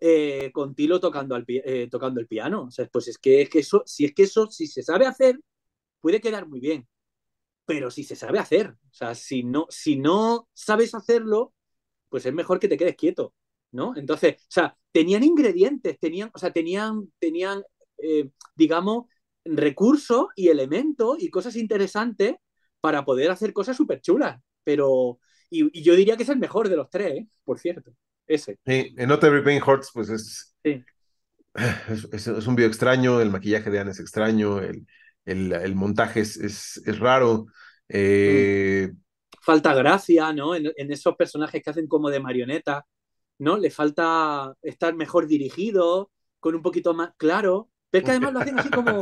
eh, 0.00 0.50
con 0.52 0.74
Tilo 0.74 1.00
tocando, 1.00 1.34
al, 1.34 1.44
eh, 1.48 1.88
tocando 1.90 2.20
el 2.20 2.26
piano. 2.26 2.64
O 2.64 2.70
sea, 2.70 2.86
pues 2.88 3.08
es 3.08 3.18
que, 3.18 3.42
es 3.42 3.50
que 3.50 3.60
eso, 3.60 3.82
si 3.86 4.04
es 4.06 4.14
que 4.14 4.24
eso, 4.24 4.50
si 4.50 4.66
se 4.66 4.82
sabe 4.82 5.06
hacer, 5.06 5.40
puede 6.00 6.20
quedar 6.20 6.48
muy 6.48 6.60
bien. 6.60 6.88
Pero 7.66 7.90
si 7.90 8.04
se 8.04 8.16
sabe 8.16 8.38
hacer, 8.38 8.70
o 8.70 8.92
sea, 8.92 9.14
si 9.14 9.44
no, 9.44 9.66
si 9.70 9.96
no 9.96 10.48
sabes 10.54 10.94
hacerlo, 10.94 11.54
pues 12.08 12.26
es 12.26 12.34
mejor 12.34 12.60
que 12.60 12.68
te 12.68 12.76
quedes 12.78 12.96
quieto. 12.96 13.34
¿no? 13.72 13.94
Entonces, 13.96 14.36
o 14.42 14.46
sea, 14.50 14.76
tenían 14.92 15.22
ingredientes, 15.24 15.98
tenían, 16.00 16.30
o 16.34 16.38
sea, 16.38 16.52
tenían, 16.52 17.12
tenían 17.18 17.62
eh, 18.02 18.30
digamos, 18.54 19.06
recursos 19.44 20.26
y 20.36 20.48
elementos 20.48 21.22
y 21.22 21.30
cosas 21.30 21.56
interesantes 21.56 22.36
para 22.80 23.04
poder 23.04 23.30
hacer 23.30 23.52
cosas 23.52 23.76
súper 23.76 24.00
chulas. 24.00 24.40
Pero, 24.64 25.20
y, 25.50 25.82
yo 25.82 25.94
diría 25.96 26.16
que 26.16 26.24
es 26.24 26.28
el 26.28 26.38
mejor 26.38 26.68
de 26.68 26.76
los 26.76 26.90
tres, 26.90 27.12
¿eh? 27.12 27.28
por 27.44 27.58
cierto, 27.58 27.92
ese. 28.34 28.58
Sí, 28.64 28.94
en 28.96 29.08
Not 29.08 29.24
Every 29.24 29.42
Pain 29.42 29.62
Hurts, 29.62 29.90
pues 29.92 30.08
es, 30.08 30.54
sí. 30.64 30.84
es, 31.88 32.08
es, 32.12 32.26
es, 32.26 32.46
un 32.46 32.56
video 32.56 32.68
extraño, 32.68 33.20
el 33.20 33.30
maquillaje 33.30 33.70
de 33.70 33.80
Anne 33.80 33.90
es 33.90 34.00
extraño, 34.00 34.58
el, 34.60 34.86
el, 35.24 35.52
el 35.52 35.74
montaje 35.74 36.20
es, 36.20 36.36
es, 36.36 36.82
es 36.86 36.98
raro. 36.98 37.46
Eh... 37.88 38.90
Falta 39.42 39.74
gracia, 39.74 40.32
¿no? 40.32 40.54
En, 40.54 40.70
en 40.76 40.92
esos 40.92 41.16
personajes 41.16 41.62
que 41.62 41.70
hacen 41.70 41.88
como 41.88 42.10
de 42.10 42.20
marioneta. 42.20 42.86
¿no? 43.40 43.56
Le 43.56 43.70
falta 43.70 44.54
estar 44.62 44.94
mejor 44.94 45.26
dirigido, 45.26 46.10
con 46.38 46.54
un 46.54 46.62
poquito 46.62 46.94
más 46.94 47.12
claro. 47.16 47.69
Pero 47.90 48.00
es 48.00 48.04
que 48.04 48.10
además 48.12 48.32
lo 48.32 48.40
hacen 48.40 48.58
así 48.58 48.70
como. 48.70 49.00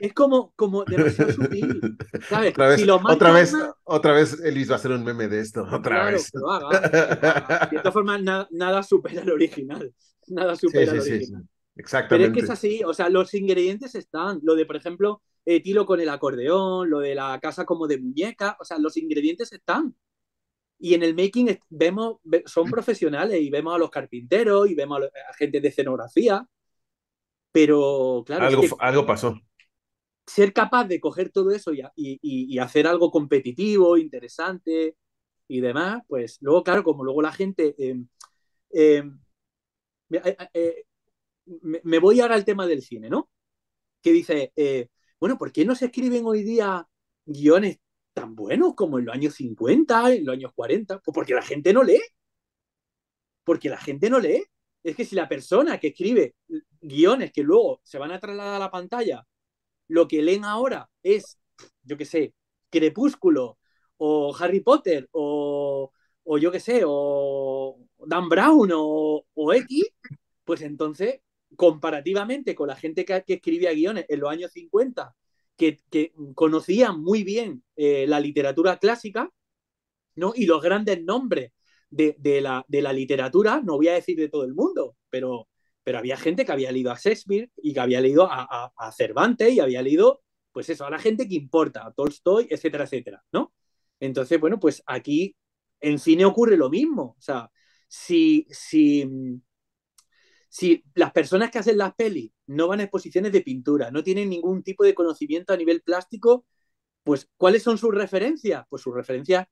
Es 0.00 0.12
como, 0.12 0.52
como 0.56 0.84
demasiado 0.84 1.32
sutil. 1.32 1.96
¿Sabes? 2.28 2.52
Otra 2.52 2.68
vez, 2.68 2.80
si 2.80 2.86
lo 2.86 2.96
otra, 2.96 3.32
vez 3.32 3.54
otra 3.84 4.12
vez 4.12 4.40
Elvis 4.40 4.70
va 4.70 4.74
a 4.74 4.76
hacer 4.76 4.90
un 4.90 5.04
meme 5.04 5.28
de 5.28 5.40
esto. 5.40 5.62
Otra 5.62 5.80
claro, 5.80 6.12
vez. 6.12 6.32
De 6.32 7.78
todas 7.78 7.92
formas, 7.92 8.22
na, 8.22 8.48
nada 8.50 8.82
supera 8.82 9.22
el 9.22 9.30
original. 9.30 9.94
Nada 10.26 10.56
supera 10.56 10.90
sí, 10.90 10.96
el 10.96 11.02
sí, 11.02 11.10
original. 11.12 11.42
Sí. 11.42 11.48
exactamente. 11.76 12.16
Pero 12.16 12.24
es 12.24 12.32
que 12.32 12.44
es 12.44 12.50
así, 12.50 12.82
o 12.84 12.92
sea, 12.92 13.08
los 13.08 13.32
ingredientes 13.34 13.94
están. 13.94 14.40
Lo 14.42 14.56
de, 14.56 14.66
por 14.66 14.76
ejemplo, 14.76 15.22
eh, 15.44 15.62
Tilo 15.62 15.86
con 15.86 16.00
el 16.00 16.08
acordeón, 16.08 16.90
lo 16.90 17.00
de 17.00 17.14
la 17.14 17.38
casa 17.40 17.64
como 17.64 17.86
de 17.86 17.98
muñeca, 17.98 18.56
o 18.60 18.64
sea, 18.64 18.78
los 18.78 18.96
ingredientes 18.96 19.52
están. 19.52 19.94
Y 20.78 20.94
en 20.94 21.02
el 21.02 21.14
making 21.14 21.58
vemos, 21.68 22.16
son 22.46 22.68
profesionales 22.70 23.40
y 23.40 23.50
vemos 23.50 23.74
a 23.74 23.78
los 23.78 23.90
carpinteros 23.90 24.68
y 24.68 24.74
vemos 24.74 25.02
a, 25.02 25.34
gente 25.34 25.60
de 25.60 25.68
escenografía. 25.68 26.46
Pero, 27.54 28.24
claro. 28.26 28.46
Algo, 28.46 28.64
algo 28.80 29.06
pasó. 29.06 29.40
Ser 30.26 30.52
capaz 30.52 30.86
de 30.86 30.98
coger 30.98 31.30
todo 31.30 31.52
eso 31.52 31.72
y, 31.72 31.82
y, 31.94 32.18
y 32.20 32.58
hacer 32.58 32.88
algo 32.88 33.12
competitivo, 33.12 33.96
interesante 33.96 34.96
y 35.46 35.60
demás, 35.60 36.02
pues 36.08 36.38
luego, 36.40 36.64
claro, 36.64 36.82
como 36.82 37.04
luego 37.04 37.22
la 37.22 37.30
gente. 37.30 37.76
Eh, 37.78 37.94
eh, 38.72 39.04
eh, 40.52 40.84
me, 41.84 41.98
voy 42.00 42.18
ahora 42.18 42.34
al 42.34 42.44
tema 42.44 42.66
del 42.66 42.82
cine, 42.82 43.08
¿no? 43.08 43.30
Que 44.02 44.10
dice, 44.10 44.52
bueno, 45.20 45.38
¿por 45.38 45.52
qué 45.52 45.64
no 45.64 45.76
se 45.76 45.86
escriben 45.86 46.26
hoy 46.26 46.42
día 46.42 46.84
guiones 47.24 47.78
tan 48.14 48.34
buenos 48.34 48.74
como 48.74 48.98
en 48.98 49.04
los 49.04 49.14
años 49.14 49.34
50, 49.34 50.12
en 50.12 50.26
los 50.26 50.32
años 50.32 50.50
40? 50.56 50.98
Pues 50.98 51.14
porque 51.14 51.34
la 51.34 51.42
gente 51.42 51.72
no 51.72 51.84
lee. 51.84 52.02
Porque 53.44 53.68
la 53.68 53.78
gente 53.78 54.10
no 54.10 54.18
lee. 54.18 54.44
Es 54.84 54.94
que 54.96 55.04
si 55.04 55.16
la 55.16 55.28
persona 55.28 55.80
que 55.80 55.88
escribe 55.88 56.36
guiones 56.80 57.32
que 57.32 57.42
luego 57.42 57.80
se 57.82 57.98
van 57.98 58.12
a 58.12 58.20
trasladar 58.20 58.54
a 58.54 58.58
la 58.58 58.70
pantalla, 58.70 59.26
lo 59.88 60.06
que 60.06 60.22
leen 60.22 60.44
ahora 60.44 60.88
es, 61.02 61.38
yo 61.82 61.96
qué 61.96 62.04
sé, 62.04 62.34
Crepúsculo 62.70 63.58
o 63.96 64.36
Harry 64.38 64.60
Potter 64.60 65.08
o, 65.12 65.90
o 66.24 66.38
yo 66.38 66.52
qué 66.52 66.60
sé, 66.60 66.82
o 66.86 67.78
Dan 68.06 68.28
Brown 68.28 68.70
o, 68.74 69.24
o 69.34 69.52
X, 69.54 69.84
pues 70.44 70.62
entonces 70.62 71.20
comparativamente 71.56 72.54
con 72.54 72.68
la 72.68 72.76
gente 72.76 73.04
que, 73.04 73.24
escribía 73.26 73.72
guiones 73.72 74.06
en 74.08 74.20
los 74.20 74.30
años 74.30 74.52
50, 74.52 75.14
que, 75.56 75.80
que 75.90 76.12
conocían 76.34 77.00
muy 77.00 77.24
bien 77.24 77.62
eh, 77.76 78.06
la 78.08 78.20
literatura 78.20 78.78
clásica, 78.78 79.30
¿no? 80.16 80.32
Y 80.34 80.46
los 80.46 80.62
grandes 80.62 81.02
nombres 81.02 81.52
de, 81.94 82.16
de, 82.18 82.40
la, 82.40 82.64
de, 82.68 82.82
la, 82.82 82.92
literatura, 82.92 83.60
no 83.64 83.76
voy 83.76 83.88
a 83.88 83.94
decir 83.94 84.18
de 84.18 84.28
todo 84.28 84.44
el 84.44 84.54
mundo, 84.54 84.96
pero, 85.10 85.48
pero 85.84 85.98
había 85.98 86.16
gente 86.16 86.44
que 86.44 86.52
había 86.52 86.72
leído 86.72 86.90
a 86.90 86.98
Shakespeare 86.98 87.50
y 87.56 87.72
que 87.72 87.80
había 87.80 88.00
leído 88.00 88.28
a, 88.30 88.72
a, 88.76 88.92
Cervantes 88.92 89.52
y 89.52 89.60
había 89.60 89.80
leído, 89.82 90.22
pues 90.52 90.68
eso, 90.70 90.84
a 90.84 90.90
la 90.90 90.98
gente 90.98 91.28
que 91.28 91.36
importa, 91.36 91.86
a 91.86 91.92
Tolstoy, 91.92 92.48
etcétera, 92.50 92.84
etcétera, 92.84 93.22
¿no? 93.32 93.54
Entonces, 94.00 94.40
bueno, 94.40 94.58
pues 94.58 94.82
aquí 94.86 95.36
en 95.80 95.98
cine 95.98 96.24
ocurre 96.24 96.56
lo 96.56 96.68
mismo. 96.68 97.14
O 97.18 97.22
sea, 97.22 97.50
si, 97.88 98.46
si, 98.50 99.08
si 100.48 100.84
las 100.94 101.12
personas 101.12 101.50
que 101.50 101.58
hacen 101.58 101.78
las 101.78 101.94
pelis 101.94 102.32
no 102.46 102.68
van 102.68 102.80
a 102.80 102.84
exposiciones 102.84 103.32
de 103.32 103.42
pintura, 103.42 103.90
no 103.90 104.02
tienen 104.02 104.30
ningún 104.30 104.62
tipo 104.62 104.84
de 104.84 104.94
conocimiento 104.94 105.52
a 105.52 105.56
nivel 105.56 105.82
plástico, 105.82 106.44
pues 107.04 107.28
¿cuáles 107.36 107.62
son 107.62 107.78
sus 107.78 107.94
referencias? 107.94 108.64
Pues 108.68 108.82
sus 108.82 108.94
referencias, 108.94 109.46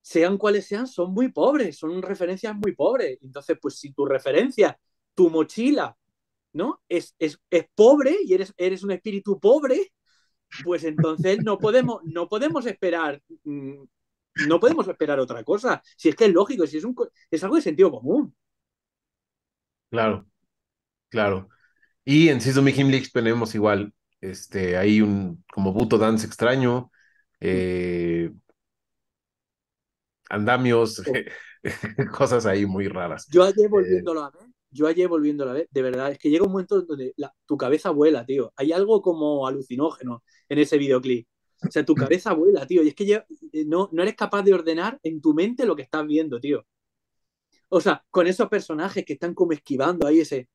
sean 0.00 0.38
cuales 0.38 0.66
sean, 0.66 0.86
son 0.86 1.12
muy 1.12 1.30
pobres, 1.30 1.78
son 1.78 2.02
referencias 2.02 2.54
muy 2.54 2.74
pobres. 2.74 3.18
Entonces, 3.22 3.58
pues 3.60 3.78
si 3.78 3.92
tu 3.92 4.06
referencia, 4.06 4.78
tu 5.14 5.30
mochila, 5.30 5.96
¿no? 6.52 6.82
Es, 6.88 7.14
es, 7.18 7.38
es 7.50 7.66
pobre 7.74 8.16
y 8.24 8.34
eres, 8.34 8.52
eres 8.56 8.82
un 8.82 8.92
espíritu 8.92 9.38
pobre, 9.38 9.92
pues 10.64 10.84
entonces 10.84 11.42
no 11.44 11.58
podemos, 11.58 12.00
no 12.04 12.28
podemos 12.28 12.66
esperar 12.66 13.22
mm, 13.44 13.84
no 14.48 14.60
podemos 14.60 14.86
esperar 14.88 15.18
otra 15.18 15.44
cosa. 15.44 15.82
Si 15.96 16.08
es 16.08 16.16
que 16.16 16.26
es 16.26 16.32
lógico, 16.32 16.66
si 16.66 16.78
es, 16.78 16.84
un, 16.84 16.94
es 17.30 17.42
algo 17.42 17.56
de 17.56 17.62
sentido 17.62 17.90
común. 17.90 18.34
Claro, 19.90 20.26
claro. 21.08 21.48
Y 22.04 22.28
en 22.28 22.40
Season 22.40 22.66
Himlix 22.68 23.12
tenemos 23.12 23.54
igual, 23.54 23.92
este, 24.20 24.76
hay 24.76 25.00
un 25.00 25.44
como 25.52 25.72
Buto 25.72 25.98
Dance 25.98 26.26
extraño, 26.26 26.90
eh, 27.40 28.30
andamios, 30.30 31.02
cosas 32.16 32.46
ahí 32.46 32.64
muy 32.64 32.88
raras. 32.88 33.26
Yo 33.30 33.42
ayer 33.42 33.66
eh, 33.66 33.68
volviéndolo 33.68 34.22
a 34.22 34.30
ver, 34.30 34.48
yo 34.70 34.86
ayer 34.86 35.08
volviéndolo 35.08 35.50
a 35.50 35.54
ver, 35.54 35.68
de 35.70 35.82
verdad, 35.82 36.12
es 36.12 36.18
que 36.18 36.30
llega 36.30 36.46
un 36.46 36.52
momento 36.52 36.80
donde 36.82 37.14
tu 37.46 37.56
cabeza 37.56 37.90
vuela, 37.90 38.24
tío. 38.24 38.52
Hay 38.56 38.72
algo 38.72 39.02
como 39.02 39.46
alucinógeno 39.46 40.22
en 40.48 40.58
ese 40.58 40.78
videoclip. 40.78 41.26
O 41.62 41.70
sea, 41.70 41.84
tu 41.84 41.94
cabeza 41.94 42.32
vuela, 42.32 42.66
tío. 42.66 42.82
Y 42.82 42.88
es 42.88 42.94
que 42.94 43.12
eh, 43.12 43.64
no, 43.66 43.90
no 43.92 44.02
eres 44.02 44.14
capaz 44.14 44.42
de 44.42 44.54
ordenar 44.54 44.98
en 45.02 45.20
tu 45.20 45.34
mente 45.34 45.66
lo 45.66 45.76
que 45.76 45.82
estás 45.82 46.06
viendo, 46.06 46.40
tío. 46.40 46.64
O 47.68 47.80
sea, 47.80 48.04
con 48.10 48.26
esos 48.26 48.48
personajes 48.48 49.04
que 49.04 49.14
están 49.14 49.34
como 49.34 49.52
esquivando 49.52 50.06
ahí 50.06 50.20
ese. 50.20 50.48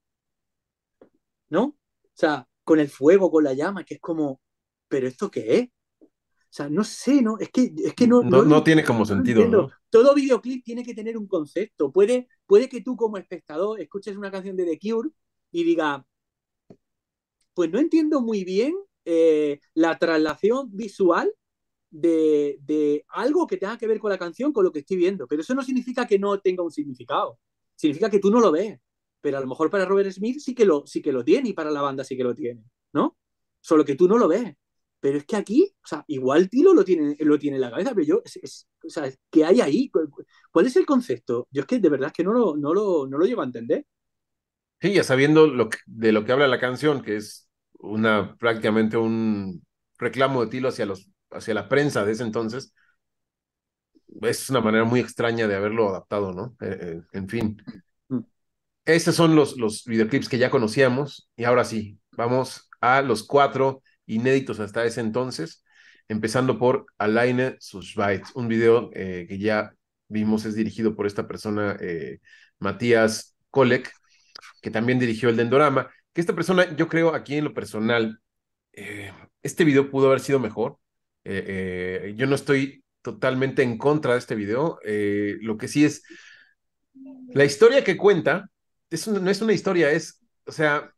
¿No? 1.49 1.63
O 1.63 1.77
sea, 2.13 2.47
con 2.63 2.79
el 2.79 2.89
fuego, 2.89 3.29
con 3.31 3.43
la 3.43 3.53
llama, 3.53 3.83
que 3.83 3.95
es 3.95 4.01
como. 4.01 4.41
¿Pero 4.87 5.07
esto 5.07 5.29
qué 5.29 5.57
es? 5.57 5.69
O 6.55 6.57
sea, 6.57 6.69
no 6.69 6.85
sé, 6.85 7.21
¿no? 7.21 7.37
Es 7.37 7.49
que, 7.49 7.73
es 7.83 7.93
que 7.93 8.07
no, 8.07 8.23
no, 8.23 8.63
tiene 8.63 8.81
como 8.81 9.05
sentido, 9.05 9.45
¿no? 9.45 9.69
Todo 9.89 10.15
videoclip 10.15 10.63
tiene 10.63 10.85
que 10.85 10.93
tener 10.93 11.17
un 11.17 11.27
concepto. 11.27 11.91
Puede, 11.91 12.29
puede 12.45 12.69
que 12.69 12.79
tú, 12.79 12.95
como 12.95 13.17
espectador, 13.17 13.81
escuches 13.81 14.15
una 14.15 14.31
canción 14.31 14.55
de 14.55 14.63
The 14.63 14.79
Cure 14.79 15.09
y 15.51 15.65
diga. 15.65 16.07
Pues 17.53 17.69
no 17.69 17.77
entiendo 17.77 18.21
muy 18.21 18.45
bien 18.45 18.73
eh, 19.03 19.59
la 19.73 19.97
traslación 19.99 20.69
visual 20.71 21.29
de, 21.91 23.03
algo 23.09 23.47
que 23.47 23.57
tenga 23.57 23.77
que 23.77 23.87
ver 23.87 23.99
con 23.99 24.11
la 24.11 24.17
canción, 24.17 24.53
con 24.53 24.63
lo 24.63 24.71
que 24.71 24.79
estoy 24.79 24.95
viendo. 24.95 25.27
Pero 25.27 25.41
eso 25.41 25.55
no 25.55 25.61
significa 25.61 26.07
que 26.07 26.17
no 26.17 26.39
tenga 26.39 26.63
un 26.63 26.71
significado. 26.71 27.37
Significa 27.75 28.09
que 28.09 28.19
tú 28.19 28.31
no 28.31 28.39
lo 28.39 28.53
ves. 28.53 28.79
Pero 29.19 29.39
a 29.39 29.41
lo 29.41 29.47
mejor 29.47 29.69
para 29.69 29.83
Robert 29.83 30.09
Smith 30.09 30.39
sí 30.39 30.55
que 30.55 30.63
lo, 30.63 30.87
sí 30.87 31.01
que 31.01 31.11
lo 31.11 31.25
tiene 31.25 31.49
y 31.49 31.53
para 31.53 31.69
la 31.69 31.81
banda 31.81 32.05
sí 32.05 32.15
que 32.15 32.23
lo 32.23 32.33
tiene, 32.33 32.63
¿no? 32.93 33.17
Solo 33.59 33.83
que 33.83 33.95
tú 33.95 34.07
no 34.07 34.17
lo 34.17 34.29
ves. 34.29 34.55
Pero 35.05 35.19
es 35.19 35.25
que 35.25 35.35
aquí, 35.35 35.71
o 35.83 35.87
sea, 35.87 36.03
igual 36.07 36.49
Tilo 36.49 36.73
lo 36.73 36.83
tiene, 36.83 37.15
lo 37.19 37.37
tiene 37.37 37.57
en 37.57 37.61
la 37.61 37.69
cabeza, 37.69 37.91
pero 37.93 38.07
yo, 38.07 38.23
o 38.23 38.89
sea, 38.89 39.07
¿qué 39.29 39.45
hay 39.45 39.61
ahí? 39.61 39.91
¿Cuál 40.51 40.65
es 40.65 40.75
el 40.77 40.87
concepto? 40.87 41.47
Yo 41.51 41.61
es 41.61 41.67
que 41.67 41.77
de 41.77 41.89
verdad 41.89 42.07
es 42.07 42.13
que 42.13 42.23
no 42.23 42.33
lo, 42.33 42.57
no 42.57 42.73
lo, 42.73 43.05
no 43.05 43.19
lo 43.19 43.25
llevo 43.27 43.41
a 43.41 43.45
entender. 43.45 43.85
Sí, 44.81 44.93
ya 44.93 45.03
sabiendo 45.03 45.45
lo 45.45 45.69
de 45.85 46.11
lo 46.11 46.25
que 46.25 46.31
habla 46.31 46.47
la 46.47 46.59
canción, 46.59 47.03
que 47.03 47.17
es 47.17 47.47
una 47.73 48.35
prácticamente 48.35 48.97
un 48.97 49.63
reclamo 49.99 50.43
de 50.43 50.49
Tilo 50.49 50.69
hacia 50.69 50.87
los 50.87 51.11
hacia 51.29 51.53
la 51.53 51.69
prensa 51.69 52.03
de 52.03 52.13
ese 52.13 52.23
entonces, 52.23 52.73
es 54.23 54.49
una 54.49 54.61
manera 54.61 54.85
muy 54.85 55.01
extraña 55.01 55.47
de 55.47 55.55
haberlo 55.55 55.87
adaptado, 55.87 56.33
¿no? 56.33 56.55
Eh, 56.61 56.79
eh, 56.81 57.01
en 57.11 57.29
fin. 57.29 57.61
Mm. 58.09 58.21
Esos 58.85 59.13
son 59.13 59.35
los, 59.35 59.55
los 59.55 59.83
videoclips 59.85 60.29
que 60.29 60.39
ya 60.39 60.49
conocíamos 60.49 61.29
y 61.35 61.43
ahora 61.43 61.63
sí, 61.63 61.99
vamos 62.17 62.71
a 62.81 63.03
los 63.03 63.21
cuatro 63.21 63.83
inéditos 64.05 64.59
hasta 64.59 64.85
ese 64.85 65.01
entonces, 65.01 65.63
empezando 66.07 66.59
por 66.59 66.85
Alaine 66.97 67.57
Sushbait, 67.59 68.23
un 68.35 68.47
video 68.47 68.89
eh, 68.93 69.25
que 69.27 69.37
ya 69.39 69.73
vimos 70.07 70.45
es 70.45 70.55
dirigido 70.55 70.95
por 70.95 71.07
esta 71.07 71.27
persona, 71.27 71.77
Matías 72.59 73.35
Kolek, 73.49 73.91
que 74.61 74.71
también 74.71 74.99
dirigió 74.99 75.29
el 75.29 75.35
Dendorama, 75.35 75.89
que 76.13 76.21
esta 76.21 76.35
persona, 76.35 76.75
yo 76.75 76.87
creo 76.87 77.15
aquí 77.15 77.35
en 77.37 77.45
lo 77.45 77.53
personal, 77.53 78.19
este 79.41 79.63
video 79.63 79.89
pudo 79.89 80.07
haber 80.07 80.19
sido 80.19 80.39
mejor, 80.39 80.77
eh, 81.25 82.03
eh, 82.07 82.13
yo 82.15 82.27
no 82.27 82.35
estoy 82.35 82.83
totalmente 83.01 83.63
en 83.63 83.77
contra 83.77 84.13
de 84.13 84.19
este 84.19 84.35
video. 84.35 84.79
Eh, 84.85 85.37
lo 85.41 85.57
que 85.57 85.67
sí 85.67 85.83
es, 85.83 86.03
la 87.33 87.43
historia 87.43 87.83
que 87.83 87.97
cuenta 87.97 88.49
no 89.07 89.29
es 89.29 89.41
una 89.41 89.53
historia, 89.53 89.91
es, 89.91 90.21
o 90.45 90.51
sea, 90.51 90.93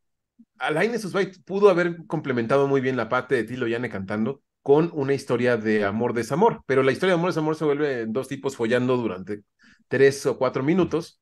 Alain 0.59 0.97
Susbait 0.99 1.37
pudo 1.43 1.69
haber 1.69 2.05
complementado 2.07 2.67
muy 2.67 2.81
bien 2.81 2.97
la 2.97 3.09
parte 3.09 3.35
de 3.35 3.43
Tilo 3.43 3.67
Yane 3.67 3.89
cantando 3.89 4.41
con 4.61 4.91
una 4.93 5.13
historia 5.13 5.57
de 5.57 5.85
amor-desamor, 5.85 6.63
pero 6.65 6.83
la 6.83 6.91
historia 6.91 7.13
de 7.13 7.19
amor-desamor 7.19 7.55
se 7.55 7.65
vuelve 7.65 8.05
dos 8.05 8.27
tipos 8.27 8.55
follando 8.55 8.97
durante 8.97 9.43
tres 9.87 10.25
o 10.25 10.37
cuatro 10.37 10.63
minutos. 10.63 11.21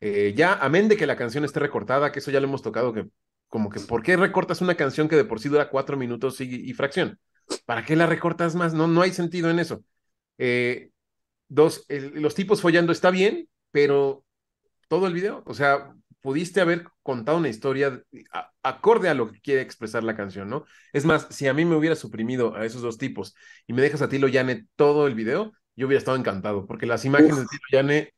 ya, 0.00 0.54
amén 0.54 0.88
de 0.88 0.96
que 0.96 1.06
la 1.06 1.16
canción 1.16 1.44
esté 1.44 1.60
recortada, 1.60 2.10
que 2.10 2.18
eso 2.18 2.30
ya 2.30 2.40
lo 2.40 2.48
hemos 2.48 2.62
tocado, 2.62 2.92
que 2.92 3.06
como 3.48 3.68
que, 3.68 3.80
¿por 3.80 4.02
qué 4.02 4.16
recortas 4.16 4.60
una 4.60 4.76
canción 4.76 5.08
que 5.08 5.16
de 5.16 5.24
por 5.24 5.40
sí 5.40 5.48
dura 5.48 5.70
cuatro 5.70 5.96
minutos 5.96 6.40
y 6.40 6.72
fracción? 6.72 7.18
¿Para 7.64 7.84
qué 7.84 7.96
la 7.96 8.06
recortas 8.06 8.54
más? 8.54 8.74
No, 8.74 8.86
no 8.86 9.02
hay 9.02 9.12
sentido 9.12 9.50
en 9.50 9.58
eso. 9.58 9.84
Eh, 10.38 10.90
dos, 11.48 11.84
los 11.88 12.34
tipos 12.34 12.60
follando 12.60 12.92
está 12.92 13.10
bien, 13.10 13.48
pero 13.70 14.24
todo 14.88 15.06
el 15.06 15.14
video, 15.14 15.42
o 15.46 15.54
sea, 15.54 15.94
pudiste 16.20 16.60
haber 16.60 16.86
contado 17.02 17.38
una 17.38 17.48
historia 17.48 18.02
acorde 18.62 19.08
a 19.08 19.14
lo 19.14 19.30
que 19.32 19.40
quiere 19.40 19.62
expresar 19.62 20.04
la 20.04 20.16
canción, 20.16 20.48
¿no? 20.48 20.64
Es 20.92 21.04
más, 21.04 21.26
si 21.30 21.48
a 21.48 21.54
mí 21.54 21.64
me 21.64 21.76
hubiera 21.76 21.96
suprimido 21.96 22.54
a 22.54 22.64
esos 22.64 22.82
dos 22.82 22.98
tipos 22.98 23.34
y 23.66 23.72
me 23.72 23.82
dejas 23.82 24.02
a 24.02 24.08
Tilo 24.08 24.28
Yane 24.28 24.66
todo 24.76 25.06
el 25.06 25.14
video, 25.14 25.52
yo 25.76 25.86
hubiera 25.86 25.98
estado 25.98 26.16
encantado, 26.16 26.66
porque 26.66 26.86
las 26.86 27.04
imágenes 27.04 27.38
de 27.38 27.46
Tilo 27.46 27.66
Yane, 27.72 28.14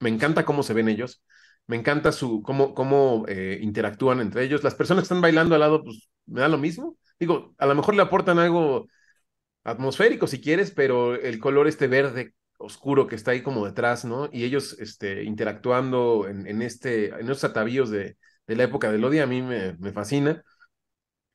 me 0.00 0.10
encanta 0.10 0.44
cómo 0.44 0.62
se 0.62 0.74
ven 0.74 0.88
ellos, 0.88 1.22
me 1.66 1.76
encanta 1.76 2.12
su, 2.12 2.42
cómo, 2.42 2.74
cómo 2.74 3.24
eh, 3.28 3.58
interactúan 3.62 4.20
entre 4.20 4.44
ellos. 4.44 4.62
Las 4.62 4.74
personas 4.74 5.02
que 5.02 5.06
están 5.06 5.20
bailando 5.20 5.54
al 5.54 5.60
lado, 5.60 5.82
pues 5.82 6.08
me 6.26 6.40
da 6.40 6.48
lo 6.48 6.58
mismo. 6.58 6.96
Digo, 7.18 7.54
a 7.58 7.66
lo 7.66 7.74
mejor 7.74 7.94
le 7.94 8.02
aportan 8.02 8.38
algo 8.38 8.86
atmosférico 9.64 10.26
si 10.26 10.40
quieres, 10.40 10.70
pero 10.70 11.14
el 11.16 11.38
color 11.40 11.66
este 11.68 11.88
verde 11.88 12.34
oscuro 12.58 13.06
que 13.06 13.16
está 13.16 13.32
ahí 13.32 13.42
como 13.42 13.66
detrás, 13.66 14.04
¿no? 14.04 14.28
Y 14.32 14.44
ellos 14.44 14.76
este, 14.78 15.24
interactuando 15.24 16.26
en, 16.28 16.46
en, 16.46 16.62
este, 16.62 17.08
en 17.08 17.20
estos 17.22 17.44
atavíos 17.44 17.90
de, 17.90 18.16
de 18.46 18.56
la 18.56 18.64
época 18.64 18.90
del 18.92 19.04
odio, 19.04 19.22
a 19.24 19.26
mí 19.26 19.42
me, 19.42 19.74
me 19.78 19.92
fascina. 19.92 20.42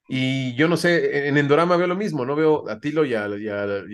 Y 0.07 0.55
yo 0.55 0.67
no 0.67 0.75
sé, 0.75 1.27
en 1.29 1.37
Endorama 1.37 1.77
veo 1.77 1.87
lo 1.87 1.95
mismo, 1.95 2.25
¿no? 2.25 2.35
Veo 2.35 2.69
a 2.69 2.79
Tilo 2.81 3.05
y, 3.05 3.13
al, 3.13 3.33
al, 3.47 3.87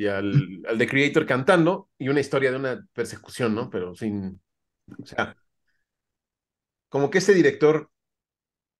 al 0.68 0.78
The 0.78 0.88
Creator 0.88 1.26
cantando 1.28 1.90
y 1.98 2.10
una 2.10 2.22
historia 2.22 2.50
de 2.52 2.58
una 2.58 2.88
persecución, 2.94 3.54
¿no? 3.54 3.70
Pero 3.70 3.94
sin, 3.94 4.42
o 5.02 5.06
sea, 5.06 5.36
como 6.90 7.10
que 7.10 7.20
ese 7.20 7.34
director 7.34 7.90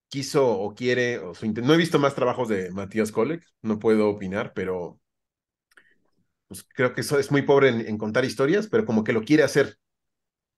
quiso 0.10 0.48
o 0.48 0.74
quiere, 0.76 1.20
o 1.20 1.34
no 1.64 1.74
he 1.74 1.78
visto 1.78 2.00
más 2.00 2.16
trabajos 2.16 2.48
de 2.50 2.72
Matías 2.72 3.12
Kolek, 3.12 3.44
no 3.62 3.80
puedo 3.80 4.10
opinar, 4.10 4.54
pero 4.54 5.00
pues 6.48 6.66
creo 6.74 6.94
que 6.94 7.02
es 7.02 7.32
muy 7.32 7.42
pobre 7.42 7.70
en, 7.70 7.82
en, 7.88 7.98
contar 7.98 8.24
historias, 8.26 8.68
pero 8.68 8.86
como 8.86 9.04
que 9.04 9.14
lo 9.14 9.24
quiere 9.24 9.44
hacer. 9.44 9.78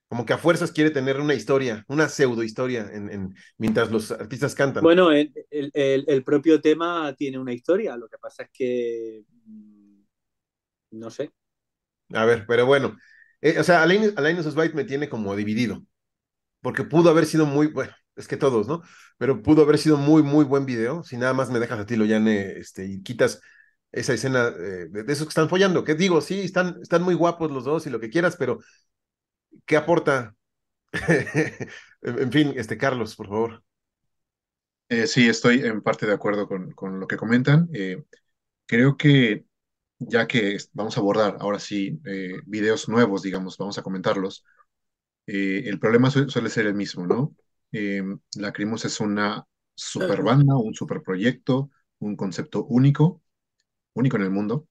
Como 0.10 0.26
que 0.26 0.34
a 0.34 0.40
fuerzas 0.40 0.72
quiere 0.72 0.90
tener 0.90 1.20
una 1.20 1.36
historia, 1.36 1.86
una 1.88 2.10
pseudo 2.10 2.42
historia 2.42 2.90
en, 2.92 3.12
en 3.12 3.36
mientras 3.60 3.92
los 3.92 4.12
artistas 4.12 4.56
cantan. 4.56 4.82
Bueno, 4.84 5.12
el, 5.12 5.32
el, 5.52 5.72
el, 6.08 6.24
propio 6.24 6.60
tema 6.60 7.14
tiene 7.16 7.38
una 7.38 7.54
historia, 7.54 7.96
lo 7.96 8.10
que 8.10 8.18
pasa 8.18 8.44
es 8.44 8.50
que 8.52 9.24
mm, 9.46 10.02
no 10.92 11.12
sé. 11.12 11.32
A 12.12 12.26
ver, 12.26 12.46
pero 12.48 12.66
bueno, 12.66 12.98
eh, 13.42 13.60
o 13.60 13.64
sea, 13.64 13.84
Alain, 13.84 14.14
Alain 14.16 14.38
White 14.38 14.74
me 14.74 14.84
tiene 14.84 15.10
como 15.10 15.36
dividido, 15.36 15.84
porque 16.62 16.84
pudo 16.84 17.10
haber 17.10 17.26
sido 17.26 17.46
muy, 17.46 17.68
bueno, 17.68 17.94
es 18.16 18.28
que 18.28 18.38
todos, 18.38 18.68
¿no? 18.68 18.82
Pero 19.18 19.42
pudo 19.44 19.64
haber 19.64 19.78
sido 19.78 19.98
muy, 19.98 20.24
muy 20.24 20.46
buen 20.46 20.66
video, 20.66 21.04
si 21.04 21.18
nada 21.18 21.34
más 21.34 21.50
me 21.52 21.60
dejas 21.60 21.80
a 21.80 21.86
ti, 21.86 21.96
Loyane, 21.96 22.54
este, 22.60 22.86
y 22.86 23.04
quitas 23.04 23.42
esa 23.92 24.14
escena 24.14 24.50
eh, 24.50 24.88
de, 24.90 25.14
esos 25.14 25.26
que 25.28 25.30
están 25.30 25.50
follando, 25.50 25.84
que 25.84 25.96
digo, 25.96 26.22
sí, 26.22 26.42
están, 26.42 26.78
están 26.82 27.04
muy 27.04 27.16
guapos 27.16 27.52
los 27.52 27.64
dos 27.64 27.88
y 27.88 27.90
lo 27.90 28.00
que 28.00 28.10
quieras, 28.10 28.36
pero 28.38 28.60
¿qué 29.66 29.78
aporta? 29.78 30.36
en 32.02 32.32
fin, 32.32 32.54
este, 32.56 32.78
Carlos, 32.78 33.16
por 33.16 33.28
favor. 33.28 33.64
Eh, 34.90 35.06
sí, 35.08 35.30
estoy 35.30 35.62
en 35.66 35.82
parte 35.82 36.08
de 36.08 36.14
acuerdo 36.14 36.48
con, 36.48 37.00
lo 37.00 37.08
que 37.08 37.18
comentan. 37.18 37.70
Eh, 37.74 38.04
creo 38.66 38.98
que 38.98 39.46
ya 40.00 40.28
que 40.28 40.58
vamos 40.74 40.98
a 40.98 41.02
abordar 41.02 41.38
ahora 41.40 41.60
sí 41.60 42.00
eh, 42.06 42.42
videos 42.46 42.90
nuevos, 42.90 43.22
digamos, 43.22 43.58
vamos 43.58 43.78
a 43.78 43.84
comentarlos, 43.84 44.46
el 45.28 45.80
problema 45.80 46.10
su 46.10 46.28
suele 46.30 46.50
ser 46.50 46.66
el 46.66 46.74
mismo, 46.74 47.06
¿no? 47.06 47.36
Lacrimus 48.36 48.86
es 48.86 49.00
una 49.00 49.46
super 49.76 50.24
banda, 50.24 50.56
un 50.58 50.74
super 50.74 51.04
proyecto, 51.04 51.70
un 52.00 52.16
concepto 52.16 52.66
único, 52.66 53.22
único 53.94 54.18
en 54.18 54.24
el 54.24 54.32
mundo, 54.32 54.69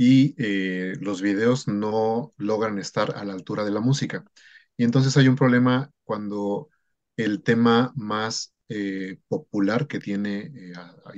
y 0.00 0.34
eh, 0.38 0.94
los 1.00 1.20
videos 1.20 1.68
no 1.68 2.32
logran 2.38 2.78
estar 2.78 3.18
a 3.18 3.24
la 3.24 3.34
altura 3.34 3.64
de 3.64 3.70
la 3.70 3.80
música. 3.80 4.24
Y 4.78 4.84
entonces 4.84 5.14
hay 5.18 5.28
un 5.28 5.36
problema 5.36 5.90
cuando 6.04 6.70
el 7.18 7.42
tema 7.42 7.92
más 7.96 8.54
eh, 8.70 9.18
popular 9.28 9.86
que 9.86 9.98
tiene 9.98 10.52
eh, 10.54 10.72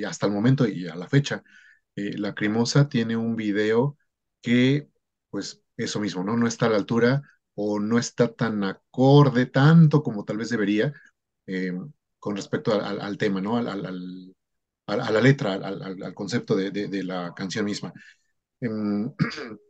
hasta 0.05 0.27
el 0.27 0.33
momento 0.33 0.67
y 0.67 0.89
a 0.89 0.97
la 0.97 1.09
fecha, 1.09 1.45
eh, 1.95 2.19
Lacrimosa 2.19 2.89
tiene 2.89 3.17
un 3.17 3.37
video 3.37 3.97
que, 4.41 4.89
pues, 5.31 5.63
eso 5.77 6.01
mismo, 6.01 6.25
¿no? 6.25 6.37
No 6.37 6.49
está 6.49 6.67
a 6.67 6.71
la 6.71 6.77
altura 6.79 7.23
o 7.55 7.79
no 7.79 8.01
está 8.01 8.35
tan 8.35 8.65
acorde 8.65 9.47
tanto 9.47 10.03
como 10.03 10.25
tal 10.25 10.39
vez 10.39 10.51
debería 10.51 10.93
con 12.19 12.37
respecto 12.37 12.73
al, 12.73 13.19
tema, 13.19 13.41
¿no? 13.41 13.57
Al, 13.59 13.69
a 14.87 15.11
la 15.11 15.21
letra, 15.21 15.55
al, 15.55 16.15
concepto 16.15 16.57
de, 16.57 16.71
de, 16.71 17.05
la 17.05 17.33
canción 17.35 17.65
misma. 17.65 17.93
Um, 18.63 19.15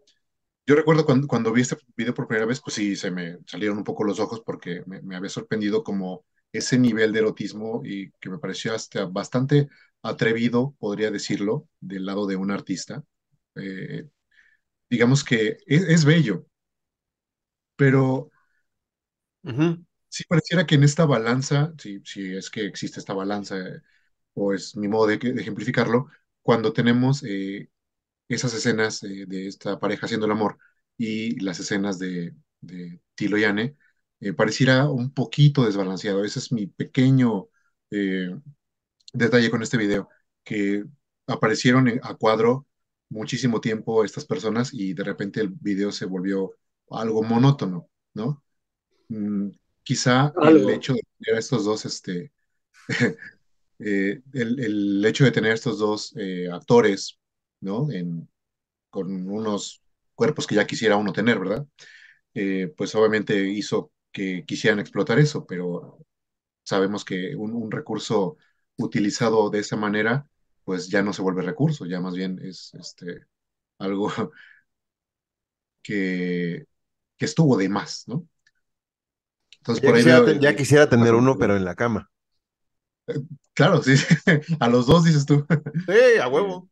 yo 0.67 0.75
recuerdo 0.77 1.05
cuando, 1.05 1.27
cuando, 1.27 1.53
vi 1.53 1.63
este 1.63 1.77
video 1.97 2.15
por 2.15 2.29
primera 2.29 2.47
vez, 2.47 2.61
pues 2.61 2.75
sí, 2.75 2.95
se 2.97 3.11
me 3.11 3.39
salieron 3.47 3.79
un 3.79 3.85
poco 3.85 4.05
los 4.05 4.21
ojos 4.21 4.43
porque 4.45 4.83
me, 4.87 5.01
me 5.03 5.17
había 5.17 5.31
sorprendido 5.31 5.83
como 5.83 6.25
ese 6.53 6.79
nivel 6.79 7.13
de 7.13 7.21
erotismo 7.21 7.83
y 7.85 8.11
que 8.21 8.31
me 8.31 8.39
pareció 8.39 8.75
hasta 8.75 9.07
bastante 9.07 9.69
atrevido, 10.03 10.75
podría 10.79 11.11
decirlo, 11.11 11.69
del 11.81 12.05
lado 12.07 12.27
de 12.27 12.37
un 12.37 12.51
artista. 12.51 13.03
Eh, 13.57 14.09
digamos 14.91 15.25
que 15.25 15.59
es, 15.67 15.83
es 15.85 16.05
bello, 16.05 16.47
pero 17.77 18.31
uh 19.45 19.51
-huh. 19.51 19.87
sí 20.09 20.25
pareciera 20.29 20.67
que 20.67 20.75
en 20.77 20.85
esta 20.85 21.07
balanza, 21.07 21.73
si, 21.79 22.01
si 22.05 22.35
es 22.37 22.51
que 22.51 22.67
existe 22.67 23.01
esta 23.01 23.15
balanza, 23.15 23.59
eh, 23.59 23.81
o 24.35 24.53
es 24.55 24.77
mi 24.77 24.89
modo 24.89 25.07
de, 25.09 25.19
de 25.19 25.41
ejemplificarlo, 25.41 26.09
cuando 26.43 26.73
tenemos 26.73 27.23
eh, 27.25 27.71
esas 28.35 28.55
escenas 28.55 29.03
eh, 29.03 29.27
de 29.27 29.47
esta 29.47 29.79
pareja 29.79 30.07
haciendo 30.07 30.27
el 30.27 30.33
amor 30.33 30.59
y 30.97 31.39
las 31.41 31.61
escenas 31.61 31.99
de, 31.99 32.35
de 32.61 33.01
Tilo 33.15 33.39
y 33.39 33.45
Anne, 33.45 33.77
eh, 34.21 34.33
pareciera 34.33 34.89
un 34.89 35.13
poquito 35.13 35.65
desbalanceado. 35.65 36.25
Ese 36.25 36.39
es 36.39 36.53
mi 36.53 36.67
pequeño 36.67 37.49
eh, 37.91 38.35
detalle 39.13 39.51
con 39.51 39.63
este 39.63 39.77
video, 39.77 40.09
que 40.45 40.85
aparecieron 41.27 41.89
a 42.03 42.15
cuadro 42.15 42.67
muchísimo 43.09 43.61
tiempo 43.61 44.05
estas 44.05 44.25
personas 44.25 44.73
y 44.73 44.95
de 44.95 45.05
repente 45.05 45.41
el 45.41 45.49
video 45.51 45.93
se 45.93 46.07
volvió 46.07 46.53
algo 46.91 47.23
monótono, 47.23 47.91
¿no? 48.15 48.43
Mm, 49.09 49.51
quizá 49.83 50.33
¿Algo? 50.37 50.69
el 50.71 50.71
hecho 50.71 50.95
de 50.95 51.03
tener 51.19 51.37
a 51.37 51.39
estos 51.39 51.65
dos, 51.65 51.85
este, 51.85 52.33
eh, 53.79 54.23
el, 54.33 54.61
el, 54.61 55.05
hecho 55.05 55.25
de 55.25 55.33
tener 55.33 55.53
estos 55.53 55.79
dos 55.79 56.15
actores, 56.51 57.19
¿no? 57.63 57.91
En, 57.93 58.31
con 58.91 59.31
unos 59.31 59.83
cuerpos 60.15 60.47
que 60.47 60.57
ya 60.57 60.67
quisiera 60.67 60.97
uno 60.97 61.13
tener, 61.13 61.39
¿verdad? 61.41 61.67
Eh, 62.35 62.73
pues 62.77 62.95
obviamente 62.95 63.49
hizo 63.51 63.93
que 64.13 64.45
quisieran 64.47 64.81
explotar 64.81 65.19
eso, 65.19 65.47
pero 65.47 65.99
sabemos 66.65 67.05
que 67.05 67.37
un, 67.37 67.55
un 67.55 67.71
recurso 67.73 68.37
utilizado 68.77 69.51
de 69.51 69.61
esa 69.61 69.77
manera, 69.77 70.29
pues 70.65 70.89
ya 70.89 71.03
no 71.03 71.13
se 71.13 71.23
vuelve 71.23 71.43
recurso, 71.43 71.87
ya 71.87 72.01
más 72.01 72.15
bien 72.15 72.39
es 72.43 72.75
este, 72.75 73.27
algo 73.79 74.11
que, 75.83 76.67
que 77.19 77.25
estuvo 77.25 77.57
de 77.57 77.69
más, 77.69 78.05
¿no? 78.09 78.29
Entonces, 79.61 79.83
ya, 79.83 79.93
por 79.93 79.95
quisiera, 79.95 80.25
ahí, 80.31 80.39
ya 80.41 80.57
quisiera 80.57 80.89
tener 80.89 81.15
uno, 81.15 81.39
pero 81.39 81.57
en 81.57 81.65
la 81.65 81.75
cama. 81.75 82.11
Claro, 83.55 83.83
sí, 83.83 83.95
a 84.61 84.69
los 84.69 84.87
dos 84.87 85.05
dices 85.05 85.27
tú. 85.27 85.47
Sí, 85.87 86.19
a 86.21 86.29
huevo. 86.29 86.69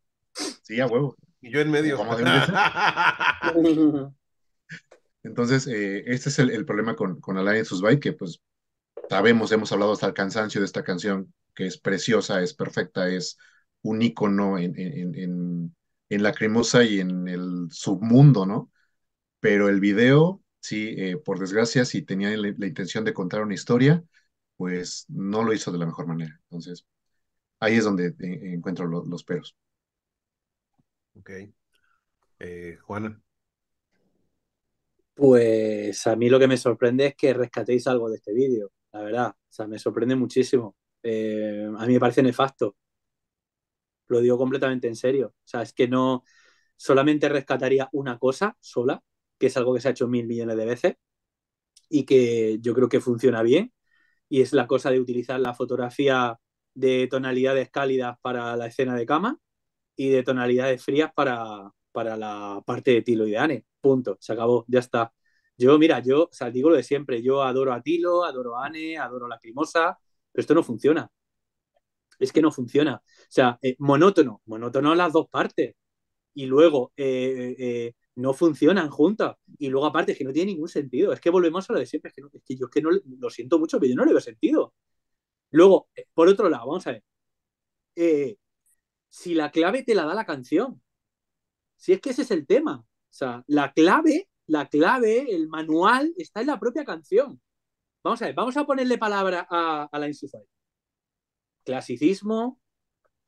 Sí, 0.61 0.79
a 0.79 0.87
huevo. 0.87 1.17
Y 1.41 1.51
yo 1.51 1.59
en 1.59 1.71
medio. 1.71 1.99
Entonces, 5.23 5.67
eh, 5.67 6.03
este 6.07 6.29
es 6.29 6.39
el, 6.39 6.51
el, 6.51 6.65
problema 6.65 6.95
con, 6.95 7.19
con 7.19 7.37
Alliance 7.37 7.75
Bike, 7.81 8.01
que 8.01 8.13
pues 8.13 8.41
sabemos, 9.09 9.51
hemos 9.51 9.71
hablado 9.71 9.93
hasta 9.93 10.07
el 10.07 10.13
cansancio 10.13 10.61
de 10.61 10.65
esta 10.65 10.83
canción, 10.83 11.33
que 11.53 11.67
es 11.67 11.77
preciosa, 11.77 12.41
es 12.41 12.53
perfecta, 12.53 13.07
es 13.07 13.37
un 13.83 14.01
ícono 14.01 14.57
en, 14.57 14.77
en, 14.79 15.15
en, 15.15 15.75
en 16.09 16.23
Lacrimosa 16.23 16.83
y 16.83 16.99
en 16.99 17.27
el 17.27 17.67
submundo, 17.71 18.45
¿no? 18.45 18.71
Pero 19.39 19.69
el 19.69 19.79
video, 19.79 20.41
sí, 20.59 20.95
eh, 20.97 21.17
por 21.17 21.39
desgracia, 21.39 21.85
si 21.85 22.03
tenía 22.03 22.29
la, 22.37 22.53
la, 22.57 22.67
intención 22.67 23.03
de 23.05 23.13
contar 23.13 23.41
una 23.41 23.55
historia, 23.55 24.03
pues 24.57 25.05
no 25.09 25.43
lo 25.43 25.53
hizo 25.53 25.71
de 25.71 25.79
la 25.79 25.85
mejor 25.87 26.07
manera. 26.07 26.39
Entonces, 26.43 26.85
ahí 27.59 27.77
es 27.77 27.85
donde 27.85 28.07
eh, 28.19 28.53
encuentro 28.53 28.87
lo, 28.87 29.05
los 29.05 29.23
peros. 29.23 29.55
Ok. 31.15 31.29
Eh, 32.39 32.77
Juana. 32.81 33.21
Pues 35.13 36.07
a 36.07 36.15
mí 36.15 36.29
lo 36.29 36.39
que 36.39 36.47
me 36.47 36.57
sorprende 36.57 37.07
es 37.07 37.15
que 37.15 37.33
rescatéis 37.33 37.87
algo 37.87 38.09
de 38.09 38.15
este 38.17 38.33
vídeo, 38.33 38.71
la 38.91 39.01
verdad. 39.01 39.29
O 39.29 39.35
sea, 39.53 39.67
me 39.67 39.77
sorprende 39.79 40.15
muchísimo. 40.15 40.75
Eh, 41.03 41.67
a 41.77 41.85
mí 41.85 41.93
me 41.93 41.99
parece 41.99 42.23
nefasto. 42.23 42.75
Lo 44.07 44.19
digo 44.21 44.37
completamente 44.37 44.87
en 44.87 44.95
serio. 44.95 45.27
O 45.37 45.47
sea, 45.47 45.61
es 45.61 45.73
que 45.73 45.87
no 45.87 46.23
solamente 46.77 47.29
rescataría 47.29 47.89
una 47.93 48.19
cosa 48.19 48.57
sola, 48.59 49.03
que 49.39 49.47
es 49.47 49.57
algo 49.57 49.73
que 49.73 49.81
se 49.81 49.89
ha 49.89 49.91
hecho 49.91 50.07
mil 50.07 50.27
millones 50.27 50.57
de 50.57 50.65
veces 50.65 50.95
y 51.89 52.05
que 52.05 52.59
yo 52.61 52.73
creo 52.75 52.89
que 52.89 53.01
funciona 53.01 53.43
bien. 53.43 53.73
Y 54.29 54.41
es 54.41 54.53
la 54.53 54.67
cosa 54.67 54.91
de 54.91 54.99
utilizar 55.01 55.39
la 55.41 55.53
fotografía 55.55 56.39
de 56.75 57.07
tonalidades 57.09 57.69
cálidas 57.71 58.17
para 58.21 58.55
la 58.57 58.67
escena 58.67 58.95
de 58.95 59.05
cama 59.05 59.39
y 60.01 60.09
de 60.09 60.23
tonalidades 60.23 60.83
frías 60.83 61.11
para, 61.13 61.71
para 61.91 62.17
la 62.17 62.61
parte 62.65 62.91
de 62.91 63.01
Tilo 63.03 63.27
y 63.27 63.31
de 63.31 63.37
Anne. 63.37 63.65
Punto, 63.79 64.17
se 64.19 64.33
acabó, 64.33 64.65
ya 64.67 64.79
está. 64.79 65.13
Yo, 65.57 65.77
mira, 65.77 65.99
yo, 65.99 66.23
o 66.23 66.51
digo 66.51 66.69
lo 66.71 66.75
de 66.75 66.83
siempre, 66.83 67.21
yo 67.21 67.43
adoro 67.43 67.71
a 67.73 67.81
Tilo, 67.81 68.23
adoro 68.25 68.57
a 68.57 68.65
Anne, 68.65 68.97
adoro 68.97 69.27
a 69.27 69.29
Lacrimosa, 69.29 69.97
pero 70.31 70.41
esto 70.41 70.55
no 70.55 70.63
funciona. 70.63 71.07
Es 72.19 72.31
que 72.31 72.41
no 72.41 72.51
funciona. 72.51 72.95
O 72.95 73.25
sea, 73.29 73.57
eh, 73.61 73.75
monótono, 73.79 74.41
monótono 74.45 74.95
las 74.95 75.13
dos 75.13 75.27
partes. 75.29 75.75
Y 76.35 76.45
luego 76.47 76.93
eh, 76.97 77.55
eh, 77.59 77.93
no 78.15 78.33
funcionan 78.33 78.89
juntas. 78.89 79.35
Y 79.59 79.69
luego, 79.69 79.87
aparte, 79.87 80.13
es 80.13 80.17
que 80.17 80.23
no 80.25 80.33
tiene 80.33 80.53
ningún 80.53 80.69
sentido. 80.69 81.13
Es 81.13 81.21
que 81.21 81.29
volvemos 81.31 81.69
a 81.69 81.73
lo 81.73 81.79
de 81.79 81.85
siempre. 81.87 82.09
Es 82.09 82.15
que, 82.15 82.21
no, 82.21 82.29
es 82.33 82.43
que 82.45 82.55
yo 82.57 82.65
es 82.67 82.71
que 82.71 82.81
no 82.81 82.91
lo 83.19 83.29
siento 83.29 83.59
mucho, 83.59 83.79
pero 83.79 83.89
yo 83.91 83.95
no 83.97 84.05
le 84.05 84.13
veo 84.13 84.21
sentido. 84.21 84.73
Luego, 85.51 85.89
por 86.13 86.27
otro 86.29 86.49
lado, 86.49 86.67
vamos 86.67 86.87
a 86.87 86.91
ver. 86.93 87.03
Si 89.11 89.35
la 89.35 89.51
clave 89.51 89.83
te 89.83 89.93
la 89.93 90.05
da 90.05 90.15
la 90.15 90.25
canción, 90.25 90.81
si 91.75 91.93
es 91.93 92.01
que 92.01 92.11
ese 92.11 92.23
es 92.23 92.31
el 92.31 92.47
tema. 92.47 92.77
O 92.79 93.13
sea, 93.13 93.43
la 93.47 93.73
clave, 93.73 94.29
la 94.47 94.69
clave, 94.69 95.35
el 95.35 95.49
manual 95.49 96.13
está 96.17 96.41
en 96.41 96.47
la 96.47 96.59
propia 96.59 96.85
canción. 96.85 97.41
Vamos 98.03 98.21
a 98.21 98.25
ver, 98.27 98.35
vamos 98.35 98.55
a 98.57 98.65
ponerle 98.65 98.97
palabra 98.97 99.45
a, 99.49 99.89
la 99.91 100.07
Insufai. 100.07 100.43
Clasicismo, 101.63 102.59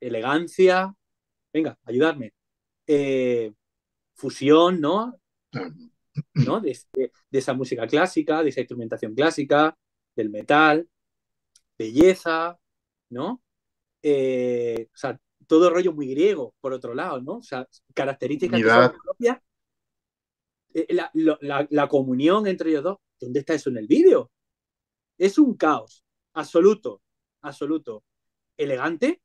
elegancia, 0.00 0.94
venga, 1.52 1.78
ayudarme. 1.84 2.32
Eh, 2.86 3.52
fusión, 4.14 4.80
¿no? 4.80 5.20
¿no? 6.34 6.60
De, 6.60 6.78
de, 6.94 7.12
de, 7.30 7.38
esa 7.38 7.52
música 7.54 7.86
clásica, 7.86 8.42
de 8.42 8.48
esa 8.48 8.60
instrumentación 8.60 9.14
clásica, 9.14 9.76
del 10.16 10.30
metal, 10.30 10.88
belleza, 11.78 12.58
¿no? 13.10 13.42
Eh, 14.02 14.88
o 14.92 14.96
sea, 14.96 15.18
todo 15.46 15.70
rollo 15.70 15.92
muy 15.92 16.08
griego, 16.08 16.54
por 16.60 16.72
otro 16.72 16.94
lado, 16.94 17.20
¿no? 17.20 17.38
O 17.38 17.42
sea, 17.42 17.66
características 17.94 18.60
que 18.60 18.68
son 18.68 18.92
propias. 19.02 19.38
Eh, 20.74 20.86
la, 20.90 21.10
la, 21.14 21.66
la, 21.70 21.88
comunión 21.88 22.46
entre 22.46 22.70
ellos 22.70 22.82
dos, 22.82 22.98
¿dónde 23.20 23.40
está 23.40 23.54
eso 23.54 23.70
en 23.70 23.78
el 23.78 23.86
vídeo? 23.86 24.30
Es 25.16 25.38
un 25.38 25.56
caos, 25.56 26.04
absoluto, 26.32 27.02
absoluto. 27.42 28.04
¿Elegante? 28.56 29.22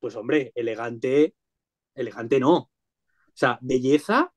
Pues 0.00 0.16
hombre, 0.16 0.52
elegante, 0.54 1.34
elegante 1.94 2.40
no. 2.40 2.56
O 2.56 2.70
sea, 3.34 3.58
belleza, 3.62 4.32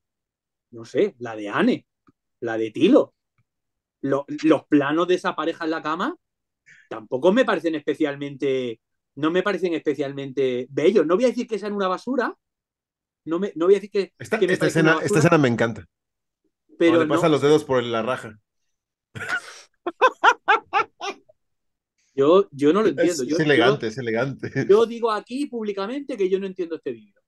no 0.72 0.86
sé, 0.86 1.16
la 1.20 1.36
de 1.36 1.50
Anne, 1.50 1.88
la 2.40 2.58
de 2.58 2.72
Tilo. 2.72 3.16
Lo, 4.02 4.26
los 4.44 4.66
planos 4.66 5.08
de 5.08 5.16
esa 5.16 5.36
pareja 5.36 5.64
en 5.64 5.72
la 5.72 5.82
cama 5.82 6.16
tampoco 6.90 7.32
me 7.32 7.46
parecen 7.46 7.76
especialmente, 7.76 8.80
no 9.16 9.32
me 9.32 9.44
parecen 9.44 9.74
especialmente 9.74 10.68
bellos. 10.70 11.06
No 11.06 11.16
voy 11.16 11.26
a 11.26 11.30
decir 11.30 11.48
que 11.48 11.60
sean 11.60 11.74
una 11.74 11.88
basura, 11.88 12.36
no, 13.26 13.40
me, 13.40 13.52
no 13.56 13.66
voy 13.66 13.76
a 13.76 13.78
decir 13.78 13.92
que... 13.92 14.14
Esta, 14.18 14.40
que 14.40 14.48
me 14.48 14.54
esta, 14.54 14.68
escena, 14.68 15.00
esta 15.02 15.20
escena 15.20 15.38
me 15.38 15.48
encanta. 15.48 15.86
pero 16.78 16.94
Cuando 16.94 17.06
le 17.06 17.10
pasa 17.10 17.28
no, 17.28 17.34
los 17.34 17.42
dedos 17.42 17.64
por 17.64 17.84
la 17.84 18.02
raja. 18.02 18.40
yo, 22.16 22.50
yo 22.52 22.74
no 22.74 22.82
lo 22.82 22.90
entiendo. 22.90 23.24
Es, 23.24 23.30
yo, 23.30 23.38
es 23.38 23.42
elegante, 23.42 23.88
es 23.88 23.98
elegante. 23.98 24.52
Yo, 24.54 24.64
yo 24.64 24.86
digo 24.96 25.12
aquí 25.12 25.46
públicamente 25.46 26.18
que 26.18 26.30
yo 26.30 26.40
no 26.40 26.48
entiendo 26.48 26.76
este 26.76 26.92
vídeo. 26.92 27.22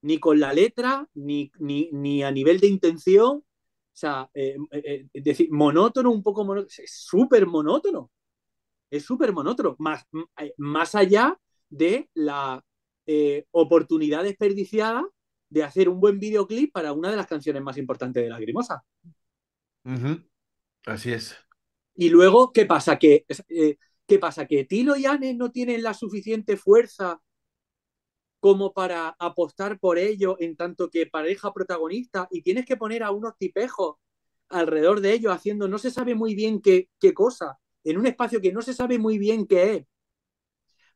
Ni 0.00 0.18
con 0.18 0.38
la 0.38 0.52
letra, 0.52 1.08
ni, 1.14 1.50
ni, 1.58 1.90
ni 1.92 2.22
a 2.22 2.30
nivel 2.30 2.60
de 2.60 2.68
intención. 2.68 3.38
O 3.38 4.00
sea, 4.00 4.30
eh, 4.32 4.56
eh, 4.70 5.08
es 5.12 5.24
decir, 5.24 5.48
monótono, 5.50 6.12
un 6.12 6.22
poco 6.22 6.44
monótono. 6.44 6.72
Es 6.78 7.04
súper 7.04 7.46
monótono. 7.46 8.12
Es 8.90 9.04
súper 9.04 9.32
monótono. 9.32 9.76
Más, 9.78 10.04
más 10.56 10.94
allá 10.94 11.38
de 11.68 12.08
la 12.14 12.64
eh, 13.06 13.46
oportunidad 13.50 14.22
desperdiciada 14.22 15.06
de 15.50 15.62
hacer 15.62 15.88
un 15.88 16.00
buen 16.00 16.18
videoclip 16.18 16.72
para 16.72 16.92
una 16.92 17.10
de 17.10 17.16
las 17.16 17.26
canciones 17.26 17.62
más 17.62 17.76
importantes 17.78 18.22
de 18.22 18.28
Lagrimosa. 18.28 18.82
Uh 19.84 19.90
-huh. 19.90 20.28
Así 20.86 21.12
es. 21.12 21.36
Y 21.94 22.10
luego, 22.10 22.52
¿qué 22.52 22.66
pasa? 22.66 22.98
Que, 22.98 23.24
eh, 23.48 23.76
¿Qué 24.06 24.18
pasa? 24.18 24.46
Que 24.46 24.64
Tilo 24.64 24.96
y 24.96 25.06
Anne 25.06 25.34
no 25.34 25.50
tienen 25.50 25.82
la 25.82 25.94
suficiente 25.94 26.56
fuerza 26.56 27.20
como 28.40 28.72
para 28.72 29.16
apostar 29.18 29.78
por 29.78 29.98
ello 29.98 30.36
en 30.38 30.56
tanto 30.56 30.90
que 30.90 31.06
pareja 31.06 31.52
protagonista 31.52 32.28
y 32.30 32.42
tienes 32.42 32.64
que 32.66 32.76
poner 32.76 33.02
a 33.02 33.10
unos 33.10 33.36
tipejos 33.36 33.96
alrededor 34.48 35.00
de 35.00 35.12
ellos 35.12 35.32
haciendo 35.32 35.68
no 35.68 35.78
se 35.78 35.90
sabe 35.90 36.14
muy 36.14 36.34
bien 36.34 36.62
qué, 36.62 36.88
qué 37.00 37.12
cosa, 37.12 37.58
en 37.90 37.98
un 37.98 38.06
espacio 38.06 38.40
que 38.40 38.52
no 38.52 38.62
se 38.62 38.74
sabe 38.74 38.98
muy 38.98 39.18
bien 39.18 39.46
qué 39.46 39.74
es, 39.74 39.86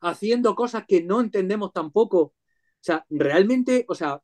haciendo 0.01 0.55
cosas 0.55 0.85
que 0.87 1.01
no 1.01 1.21
entendemos 1.21 1.71
tampoco. 1.73 2.19
O 2.19 2.33
sea, 2.81 3.05
realmente, 3.09 3.85
o 3.87 3.95
sea, 3.95 4.21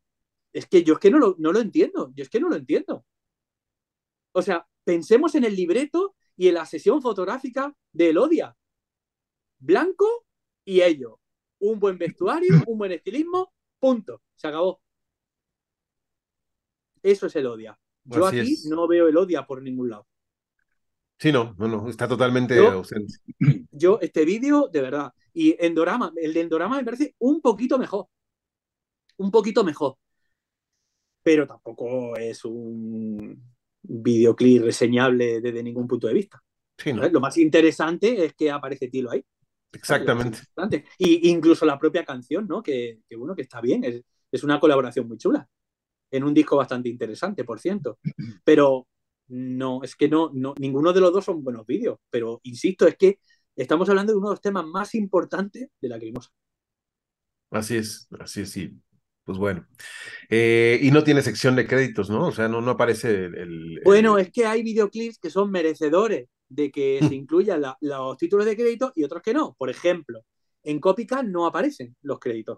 es 0.53 0.67
que 0.67 0.84
yo 0.84 0.95
es 0.95 0.99
que 0.99 1.11
no 1.11 1.20
lo, 1.20 1.36
no 1.39 1.51
lo 1.51 1.59
entiendo, 1.59 2.11
yo 2.15 2.24
es 2.24 2.30
que 2.30 2.39
no 2.39 2.49
lo 2.49 2.55
entiendo. 2.55 3.05
O 4.34 4.41
sea, 4.41 4.67
pensemos 4.84 5.36
en 5.36 5.45
el 5.45 5.55
libreto 5.55 6.15
y 6.36 6.47
en 6.47 6.55
la 6.55 6.65
sesión 6.65 7.01
fotográfica 7.01 7.76
de 7.91 8.09
Elodia. 8.09 8.55
Blanco 9.57 10.26
y 10.63 10.82
ello. 10.82 11.20
Un 11.59 11.80
buen 11.80 11.97
vestuario, 11.97 12.53
un 12.67 12.78
buen 12.78 12.91
estilismo, 12.91 13.51
punto. 13.80 14.22
Se 14.36 14.47
acabó. 14.47 14.82
Eso 17.01 17.28
es 17.28 17.36
Elodia. 17.36 17.78
Yo 18.03 18.26
Así 18.26 18.39
aquí 18.39 18.53
es. 18.53 18.65
no 18.65 18.88
veo 18.88 19.07
Elodia 19.07 19.45
por 19.45 19.61
ningún 19.61 19.89
lado. 19.89 20.09
Sí, 21.20 21.34
no, 21.34 21.53
no, 21.57 21.67
no, 21.67 21.89
está 21.89 22.07
totalmente 22.07 22.55
Yo- 22.55 22.72
ausente. 22.72 23.13
Yo, 23.72 23.99
este 24.01 24.24
vídeo, 24.24 24.70
de 24.72 24.82
verdad. 24.82 25.13
Y 25.34 25.55
Endorama, 25.59 26.13
el 26.15 26.34
de 26.34 26.41
Endorama 26.41 26.78
me 26.78 26.86
parece 26.86 27.13
un 27.20 27.41
poquito 27.41 27.78
mejor. 27.78 28.07
Un 29.17 29.30
poquito 29.30 29.63
mejor. 29.65 29.97
Pero 31.22 31.45
tampoco 31.45 32.15
es 32.15 32.45
un 32.45 33.43
videoclip 33.82 34.63
reseñable 34.63 35.41
desde 35.41 35.61
ningún 35.61 35.88
punto 35.88 36.07
de 36.07 36.13
vista. 36.13 36.41
Sí, 36.78 36.93
no. 36.93 37.07
Lo 37.09 37.20
más 37.20 37.38
interesante 37.38 38.24
es 38.24 38.34
que 38.34 38.49
aparece 38.49 38.88
Tilo 38.88 39.11
ahí. 39.11 39.24
exactamente. 39.74 40.39
Y 40.97 41.30
incluso 41.30 41.65
la 41.65 41.78
propia 41.78 42.05
canción, 42.05 42.47
¿no? 42.47 42.63
Que, 42.63 43.01
que 43.07 43.17
bueno, 43.17 43.36
que 43.36 43.41
está 43.41 43.59
bien. 43.59 43.84
Es, 43.84 44.01
es, 44.32 44.43
una 44.45 44.57
colaboración 44.57 45.05
muy 45.05 45.17
chula. 45.17 45.45
En 46.11 46.24
un 46.24 46.34
disco 46.34 46.55
bastante 46.55 46.88
interesante, 46.88 47.43
por 47.43 47.59
cierto. 47.59 47.99
Pero 48.45 48.88
no, 49.30 49.84
es 49.84 49.95
que 49.95 50.09
no, 50.09 50.32
no, 50.34 50.53
ninguno 50.59 50.93
de 50.93 51.01
los 51.01 51.13
dos 51.13 51.25
son 51.25 51.43
buenos 51.43 51.65
vídeos. 51.65 51.97
Pero 52.09 52.39
insisto, 52.43 52.88
es 52.88 52.97
que 52.97 53.19
estamos 53.55 53.89
hablando 53.89 54.11
de 54.11 54.17
uno 54.17 54.30
de 54.30 54.34
los 54.34 54.41
temas 54.41 54.65
más 54.65 54.95
importantes 54.95 55.69
de 55.80 55.89
la 55.89 55.99
Crimosa. 55.99 56.30
Así 57.51 57.77
es, 57.77 58.07
así 58.19 58.41
es, 58.41 58.51
sí. 58.51 58.80
Pues 59.23 59.38
bueno. 59.38 59.67
Eh, 60.30 60.80
y 60.82 60.91
no 60.91 61.03
tiene 61.03 61.21
sección 61.21 61.55
de 61.55 61.67
créditos, 61.67 62.09
¿no? 62.09 62.27
O 62.27 62.32
sea, 62.32 62.47
no, 62.47 62.61
no 62.61 62.71
aparece 62.71 63.25
el. 63.25 63.36
el 63.36 63.82
bueno, 63.86 64.17
el... 64.17 64.25
es 64.25 64.32
que 64.32 64.45
hay 64.45 64.63
videoclips 64.63 65.19
que 65.19 65.30
son 65.30 65.51
merecedores 65.51 66.27
de 66.47 66.71
que 66.71 66.99
se 67.07 67.13
incluyan 67.13 67.61
la, 67.61 67.77
los 67.82 68.17
títulos 68.17 68.45
de 68.45 68.55
crédito 68.55 68.91
y 68.95 69.03
otros 69.03 69.21
que 69.21 69.34
no. 69.34 69.55
Por 69.57 69.69
ejemplo, 69.69 70.25
en 70.63 70.80
Copycat 70.80 71.25
no 71.25 71.45
aparecen 71.45 71.95
los 72.01 72.19
créditos, 72.19 72.57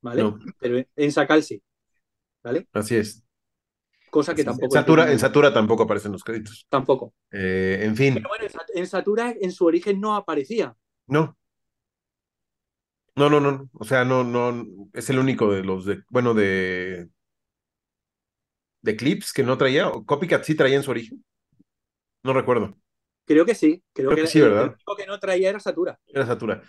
¿vale? 0.00 0.22
No. 0.22 0.38
Pero 0.58 0.84
en 0.94 1.12
Sacal 1.12 1.42
sí, 1.42 1.60
¿vale? 2.42 2.68
Así 2.72 2.96
es. 2.96 3.24
Cosa 4.12 4.34
que 4.34 4.44
tampoco. 4.44 4.66
En 4.66 4.70
Satura, 4.70 5.10
en 5.10 5.18
Satura 5.18 5.54
tampoco 5.54 5.84
aparecen 5.84 6.12
los 6.12 6.22
créditos. 6.22 6.66
Tampoco. 6.68 7.14
Eh, 7.30 7.78
en 7.80 7.96
fin. 7.96 8.12
Pero 8.12 8.28
bueno, 8.28 8.44
en 8.74 8.86
Satura 8.86 9.34
en 9.40 9.50
su 9.50 9.64
origen 9.64 10.02
no 10.02 10.14
aparecía. 10.14 10.76
No. 11.06 11.34
No, 13.16 13.30
no, 13.30 13.40
no. 13.40 13.70
O 13.72 13.84
sea, 13.86 14.04
no, 14.04 14.22
no. 14.22 14.66
Es 14.92 15.08
el 15.08 15.18
único 15.18 15.50
de 15.50 15.64
los 15.64 15.86
de. 15.86 16.02
Bueno, 16.10 16.34
de. 16.34 17.08
De 18.82 18.96
clips 18.96 19.32
que 19.32 19.44
no 19.44 19.56
traía. 19.56 19.90
Copycat 20.04 20.44
sí 20.44 20.54
traía 20.54 20.76
en 20.76 20.82
su 20.82 20.90
origen. 20.90 21.24
No 22.22 22.34
recuerdo. 22.34 22.76
Creo 23.24 23.46
que 23.46 23.54
sí. 23.54 23.82
Creo, 23.94 24.10
Creo 24.10 24.16
que, 24.16 24.22
que 24.24 24.28
sí, 24.28 24.40
el, 24.40 24.50
¿verdad? 24.50 24.64
el 24.64 24.70
único 24.72 24.94
que 24.94 25.06
no 25.06 25.18
traía 25.18 25.48
era 25.48 25.58
Satura. 25.58 25.98
Era 26.06 26.26
Satura. 26.26 26.62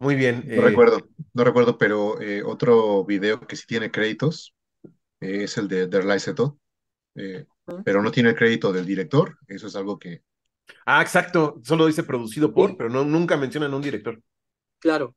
Muy 0.00 0.16
bien. 0.16 0.42
No 0.48 0.54
eh, 0.54 0.60
recuerdo, 0.62 0.98
no 1.32 1.44
recuerdo, 1.44 1.78
pero 1.78 2.20
eh, 2.20 2.42
otro 2.42 3.04
video 3.04 3.38
que 3.46 3.54
sí 3.54 3.66
tiene 3.68 3.92
créditos 3.92 4.52
eh, 5.20 5.44
es 5.44 5.58
el 5.58 5.68
de 5.68 5.86
Der 5.86 6.04
Leiseto, 6.04 6.58
eh, 7.18 7.46
pero 7.84 8.02
no 8.02 8.10
tiene 8.12 8.30
el 8.30 8.36
crédito 8.36 8.72
del 8.72 8.86
director. 8.86 9.38
Eso 9.48 9.68
es 9.68 9.76
algo 9.76 9.98
que. 9.98 10.22
Ah, 10.86 11.02
exacto. 11.02 11.60
Solo 11.64 11.86
dice 11.86 12.02
producido 12.02 12.52
por, 12.54 12.70
Sí. 12.70 12.76
pero 12.76 12.88
no, 12.90 13.04
nunca 13.04 13.36
mencionan 13.36 13.72
a 13.72 13.76
un 13.76 13.82
director. 13.82 14.20
Claro. 14.80 15.14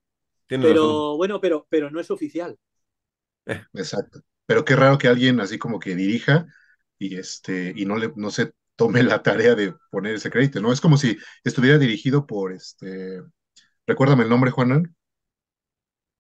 Razón. 0.50 0.68
Pero 0.68 1.18
bueno, 1.18 1.42
pero, 1.42 1.68
pero 1.70 1.90
no 1.92 2.00
es 2.00 2.12
oficial. 2.12 2.60
Exacto. 3.74 4.22
Pero 4.46 4.66
qué 4.66 4.76
raro 4.76 4.98
que 4.98 5.08
alguien 5.08 5.40
así 5.40 5.58
como 5.58 5.80
que 5.80 5.96
dirija 5.96 6.48
y 7.00 7.16
este 7.18 7.74
y 7.76 7.86
no 7.86 7.98
le 7.98 8.12
no 8.16 8.32
se 8.32 8.54
tome 8.76 9.04
la 9.04 9.24
tarea 9.24 9.56
de 9.56 9.74
poner 9.92 10.16
ese 10.16 10.30
crédito, 10.32 10.62
¿no? 10.62 10.72
Es 10.74 10.82
como 10.82 10.98
si 10.98 11.18
estuviera 11.44 11.78
dirigido 11.78 12.26
por 12.28 12.54
este 12.54 13.22
recuérdame 13.88 14.24
el 14.26 14.30
nombre, 14.30 14.52
Juanan. 14.52 14.96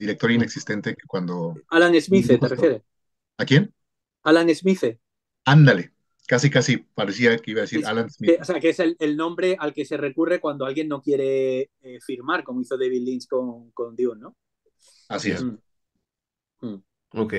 director 0.00 0.30
inexistente 0.32 0.96
que 0.96 1.06
cuando 1.06 1.54
Alan 1.68 1.94
Smith, 2.00 2.26
¿te 2.26 2.48
refieres? 2.48 2.82
¿A 3.38 3.44
quién? 3.44 3.72
Alan 4.24 4.52
Smith. 4.54 4.98
Ándale. 5.44 5.92
Casi 6.26 6.48
casi 6.48 6.76
parecía 6.78 7.36
que 7.38 7.50
iba 7.50 7.60
a 7.60 7.62
decir 7.62 7.84
Alan 7.86 8.08
Smith. 8.10 8.30
Que- 8.36 8.40
o 8.40 8.44
sea, 8.44 8.60
que 8.60 8.70
es 8.70 8.78
el, 8.80 8.96
el 8.98 9.16
nombre 9.16 9.56
al 9.58 9.72
que 9.74 9.84
se 9.84 9.96
recurre 9.96 10.40
cuando 10.40 10.64
alguien 10.64 10.88
no 10.88 11.00
quiere 11.02 11.70
eh, 11.82 11.98
firmar, 12.00 12.44
como 12.44 12.60
hizo 12.60 12.76
David 12.78 13.02
Lynch 13.04 13.26
con, 13.28 13.70
con 13.72 13.94
Dune, 13.96 14.20
¿no? 14.20 14.36
Así 15.08 15.32
es. 15.32 15.42
Mm. 15.42 15.58
Mm. 16.60 16.82
Ok. 17.14 17.34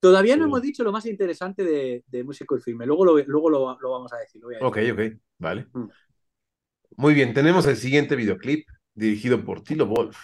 Todavía 0.00 0.36
no 0.36 0.44
hemos 0.44 0.62
dicho 0.62 0.82
lo 0.84 0.92
más 0.92 1.06
interesante 1.06 1.64
de, 1.64 2.04
de 2.06 2.24
músico 2.24 2.56
y 2.56 2.60
filme. 2.60 2.86
Luego, 2.86 3.04
lo, 3.04 3.18
luego 3.18 3.50
lo, 3.50 3.78
lo 3.80 3.90
vamos 3.90 4.12
a 4.12 4.18
decir. 4.18 4.40
lo 4.40 4.48
voy 4.48 4.56
a 4.56 4.58
decir. 4.58 4.92
Ok, 4.92 4.98
ok. 4.98 5.20
Vale. 5.38 5.66
Mm. 5.72 5.84
Muy 6.96 7.14
bien. 7.14 7.34
Tenemos 7.34 7.66
el 7.66 7.76
siguiente 7.76 8.16
videoclip 8.16 8.66
dirigido 8.94 9.44
por 9.44 9.62
Tilo 9.62 9.86
Wolf 9.86 10.16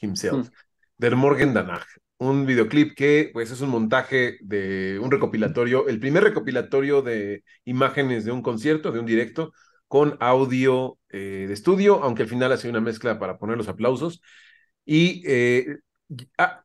himself, 0.00 0.48
Mm. 0.48 0.52
Der 1.00 1.16
Morgen 1.16 1.54
Danach. 1.54 1.86
Un 2.18 2.44
videoclip 2.44 2.94
que 2.94 3.30
pues 3.32 3.50
es 3.50 3.62
un 3.62 3.70
montaje 3.70 4.36
de 4.42 4.98
un 5.02 5.10
recopilatorio, 5.10 5.88
el 5.88 5.98
primer 5.98 6.22
recopilatorio 6.24 7.00
de 7.00 7.42
imágenes 7.64 8.26
de 8.26 8.32
un 8.32 8.42
concierto, 8.42 8.92
de 8.92 8.98
un 8.98 9.06
directo, 9.06 9.54
con 9.88 10.18
audio 10.20 10.98
eh, 11.08 11.46
de 11.48 11.54
estudio, 11.54 12.02
aunque 12.02 12.24
al 12.24 12.28
final 12.28 12.52
hace 12.52 12.68
una 12.68 12.82
mezcla 12.82 13.18
para 13.18 13.38
poner 13.38 13.56
los 13.56 13.68
aplausos. 13.68 14.20
Y 14.84 15.22
eh, 15.26 15.78
ah, 16.36 16.64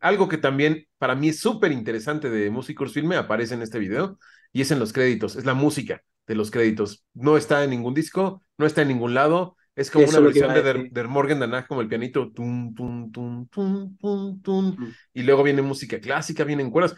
algo 0.00 0.30
que 0.30 0.38
también 0.38 0.86
para 0.96 1.14
mí 1.14 1.28
es 1.28 1.40
súper 1.40 1.70
interesante 1.70 2.30
de 2.30 2.48
Musicors 2.48 2.94
Filme 2.94 3.16
aparece 3.16 3.52
en 3.52 3.60
este 3.60 3.78
video 3.78 4.18
y 4.50 4.62
es 4.62 4.70
en 4.70 4.78
los 4.78 4.94
créditos, 4.94 5.36
es 5.36 5.44
la 5.44 5.52
música 5.52 6.02
de 6.26 6.34
los 6.34 6.50
créditos. 6.50 7.04
No 7.12 7.36
está 7.36 7.62
en 7.64 7.70
ningún 7.70 7.92
disco, 7.92 8.42
no 8.56 8.64
está 8.64 8.80
en 8.80 8.88
ningún 8.88 9.12
lado. 9.12 9.56
Es 9.76 9.90
como 9.90 10.06
una 10.06 10.20
versión 10.20 10.54
de 10.54 10.62
Der, 10.62 10.90
Der, 10.90 11.08
Morgen 11.08 11.40
danach, 11.40 11.66
como 11.66 11.80
el 11.80 11.88
pianito, 11.88 12.30
tum, 12.30 12.74
tum, 12.74 13.10
tum, 13.10 13.48
tum, 13.48 13.96
tum, 13.98 14.42
tum. 14.42 14.76
Mm. 14.78 14.94
Y 15.14 15.22
luego 15.22 15.42
viene 15.42 15.62
música 15.62 16.00
clásica, 16.00 16.44
vienen 16.44 16.70
cuerdas. 16.70 16.94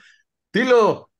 Tilo, 0.51 1.11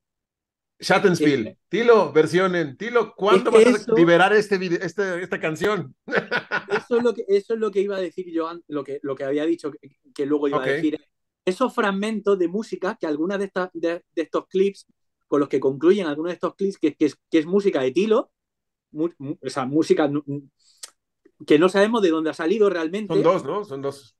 Schattenspiel, 0.78 1.57
Tilo, 1.68 2.12
versionen, 2.12 2.76
Tilo, 2.76 3.14
¿cuánto 3.16 3.50
vas 3.50 3.88
a 3.88 3.92
liberar 3.94 4.34
este, 4.34 4.57
este, 4.84 5.22
esta 5.22 5.40
canción? 5.40 5.94
Eso 6.70 6.98
es, 6.98 7.02
lo 7.02 7.14
que, 7.14 7.24
eso 7.28 7.54
es 7.54 7.61
lo 7.61 7.70
que 7.70 7.80
iba 7.80 7.96
a 7.96 8.00
decir 8.00 8.30
yo, 8.30 8.50
lo 8.68 8.84
que, 8.84 9.00
lo 9.02 9.14
que 9.14 9.24
había 9.24 9.46
dicho 9.46 9.72
que, 10.14 10.26
luego 10.26 10.48
iba 10.48 10.62
a 10.62 10.66
decir. 10.66 11.00
Esos 11.44 11.72
fragmentos 11.72 12.38
de 12.38 12.48
música 12.48 12.96
que 13.00 13.07
algunas 13.07 13.38
de, 13.38 13.50
de, 13.72 14.02
estos 14.16 14.46
clips, 14.48 14.86
con 15.28 15.40
los 15.40 15.48
que 15.48 15.61
concluyen 15.61 16.07
algunos 16.07 16.30
de 16.30 16.34
estos 16.34 16.54
clips, 16.57 16.76
que, 16.76 16.94
que, 16.94 17.07
es, 17.07 17.16
que 17.30 17.38
es 17.38 17.46
música 17.46 17.80
de 17.80 17.92
Tilo, 17.92 18.32
o 18.92 19.48
sea, 19.48 19.64
música 19.64 20.11
que 21.47 21.59
no 21.59 21.68
sabemos 21.68 22.03
de 22.03 22.11
dónde 22.11 22.30
ha 22.30 22.34
salido 22.34 22.70
realmente. 22.70 23.12
Son 23.12 23.22
dos, 23.22 23.45
¿no? 23.45 23.64
Son 23.64 23.82
dos. 23.82 24.16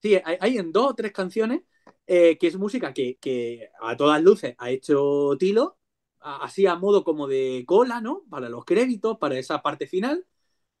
Sí, 0.00 0.16
hay, 0.24 0.58
en 0.58 0.70
dos 0.70 0.90
o 0.90 0.94
tres 0.94 1.12
canciones 1.12 1.62
eh, 2.06 2.36
que 2.38 2.46
es 2.46 2.56
música 2.56 2.92
que, 2.92 3.16
que, 3.18 3.70
a 3.80 3.96
todas 3.96 4.22
luces 4.22 4.54
ha 4.58 4.70
hecho 4.70 5.34
Tilo 5.38 5.78
así 6.24 6.66
a 6.66 6.74
modo 6.76 7.04
como 7.04 7.26
de 7.26 7.64
cola, 7.66 8.00
¿no? 8.00 8.24
Para 8.30 8.48
los 8.48 8.64
créditos, 8.64 9.18
para 9.18 9.38
esa 9.38 9.62
parte 9.62 9.86
final, 9.86 10.26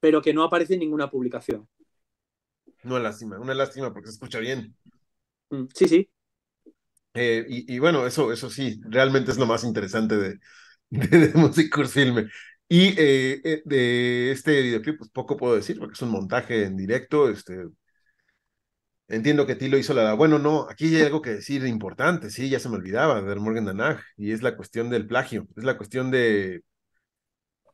pero 0.00 0.22
que 0.22 0.32
no 0.32 0.42
aparece 0.42 0.74
en 0.74 0.80
ninguna 0.80 1.10
publicación. 1.10 1.68
Una 2.82 2.98
lástima, 2.98 3.38
una 3.38 3.54
lástima 3.54 3.92
porque 3.92 4.08
se 4.08 4.14
escucha 4.14 4.38
bien. 4.38 4.74
Mm, 5.50 5.64
sí, 5.74 5.88
sí. 5.88 6.10
Eh, 7.16 7.44
y, 7.48 7.78
bueno, 7.78 8.06
eso, 8.06 8.32
eso 8.32 8.50
sí, 8.50 8.80
realmente 8.84 9.30
es 9.30 9.38
lo 9.38 9.46
más 9.46 9.62
interesante 9.62 10.16
de, 10.16 10.38
de, 10.90 11.28
de 11.28 11.88
Filme. 11.88 12.28
Y 12.68 12.88
eh, 12.98 13.40
eh, 13.44 13.62
de 13.64 14.32
este 14.32 14.62
videoclip, 14.62 14.98
pues 14.98 15.10
poco 15.10 15.36
puedo 15.36 15.54
decir, 15.54 15.78
porque 15.78 15.94
es 15.94 16.02
un 16.02 16.10
montaje 16.10 16.64
en 16.64 16.76
directo, 16.76 17.28
este, 17.28 17.66
Entiendo 19.08 19.46
que 19.46 19.54
Tilo 19.54 19.76
hizo 19.76 19.92
la. 19.92 20.14
Bueno, 20.14 20.38
no, 20.38 20.66
aquí 20.70 20.96
hay 20.96 21.02
algo 21.02 21.20
que 21.20 21.30
decir 21.30 21.64
importante, 21.66 22.30
sí, 22.30 22.48
ya 22.48 22.58
se 22.58 22.68
me 22.70 22.76
olvidaba 22.76 23.20
de 23.20 23.34
Morgan 23.36 23.66
Danag, 23.66 24.00
y 24.16 24.32
es 24.32 24.42
la 24.42 24.56
cuestión 24.56 24.88
del 24.90 25.06
plagio, 25.06 25.46
es 25.56 25.64
la 25.64 25.76
cuestión 25.76 26.10
de. 26.10 26.62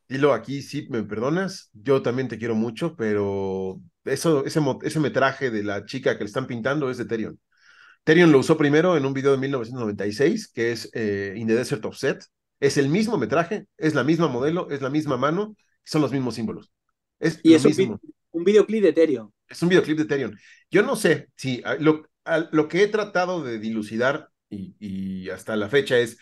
Tilo, 0.07 0.33
aquí 0.33 0.61
sí 0.61 0.87
me 0.89 1.03
perdonas, 1.03 1.69
yo 1.73 2.01
también 2.01 2.27
te 2.27 2.37
quiero 2.37 2.53
mucho, 2.53 2.95
pero 2.97 3.81
eso, 4.03 4.45
ese, 4.45 4.59
ese 4.83 4.99
metraje 4.99 5.49
de 5.51 5.63
la 5.63 5.85
chica 5.85 6.17
que 6.17 6.25
le 6.25 6.27
están 6.27 6.47
pintando 6.47 6.89
es 6.91 6.97
de 6.97 7.05
Terion. 7.05 7.39
Terion 8.03 8.31
lo 8.31 8.39
usó 8.39 8.57
primero 8.57 8.97
en 8.97 9.05
un 9.05 9.13
video 9.13 9.31
de 9.31 9.37
1996, 9.39 10.51
que 10.53 10.71
es 10.73 10.89
eh, 10.93 11.33
In 11.37 11.47
the 11.47 11.55
Desert 11.55 11.85
of 11.85 11.97
Set. 11.97 12.23
Es 12.61 12.77
el 12.77 12.87
mismo 12.87 13.17
metraje, 13.17 13.65
es 13.77 13.93
la 13.95 14.05
misma 14.05 14.29
modelo, 14.29 14.69
es 14.69 14.81
la 14.81 14.89
misma 14.89 15.17
mano, 15.17 15.57
son 15.83 16.01
los 16.01 16.13
mismos 16.13 16.35
símbolos. 16.35 16.71
Es 17.19 17.41
y 17.43 17.55
es 17.55 17.65
un 17.65 18.43
videoclip 18.45 18.83
de 18.83 18.93
Terion. 18.93 19.33
Es 19.49 19.61
un 19.61 19.67
videoclip 19.67 19.97
de 19.97 20.05
Terion. 20.05 20.39
Yo 20.69 20.83
no 20.83 20.95
sé 20.95 21.27
si 21.35 21.61
lo, 21.79 22.07
lo 22.51 22.67
que 22.69 22.83
he 22.83 22.87
tratado 22.87 23.43
de 23.43 23.59
dilucidar 23.59 24.29
y, 24.49 25.29
hasta 25.29 25.55
la 25.55 25.69
fecha 25.69 25.97
es, 25.97 26.17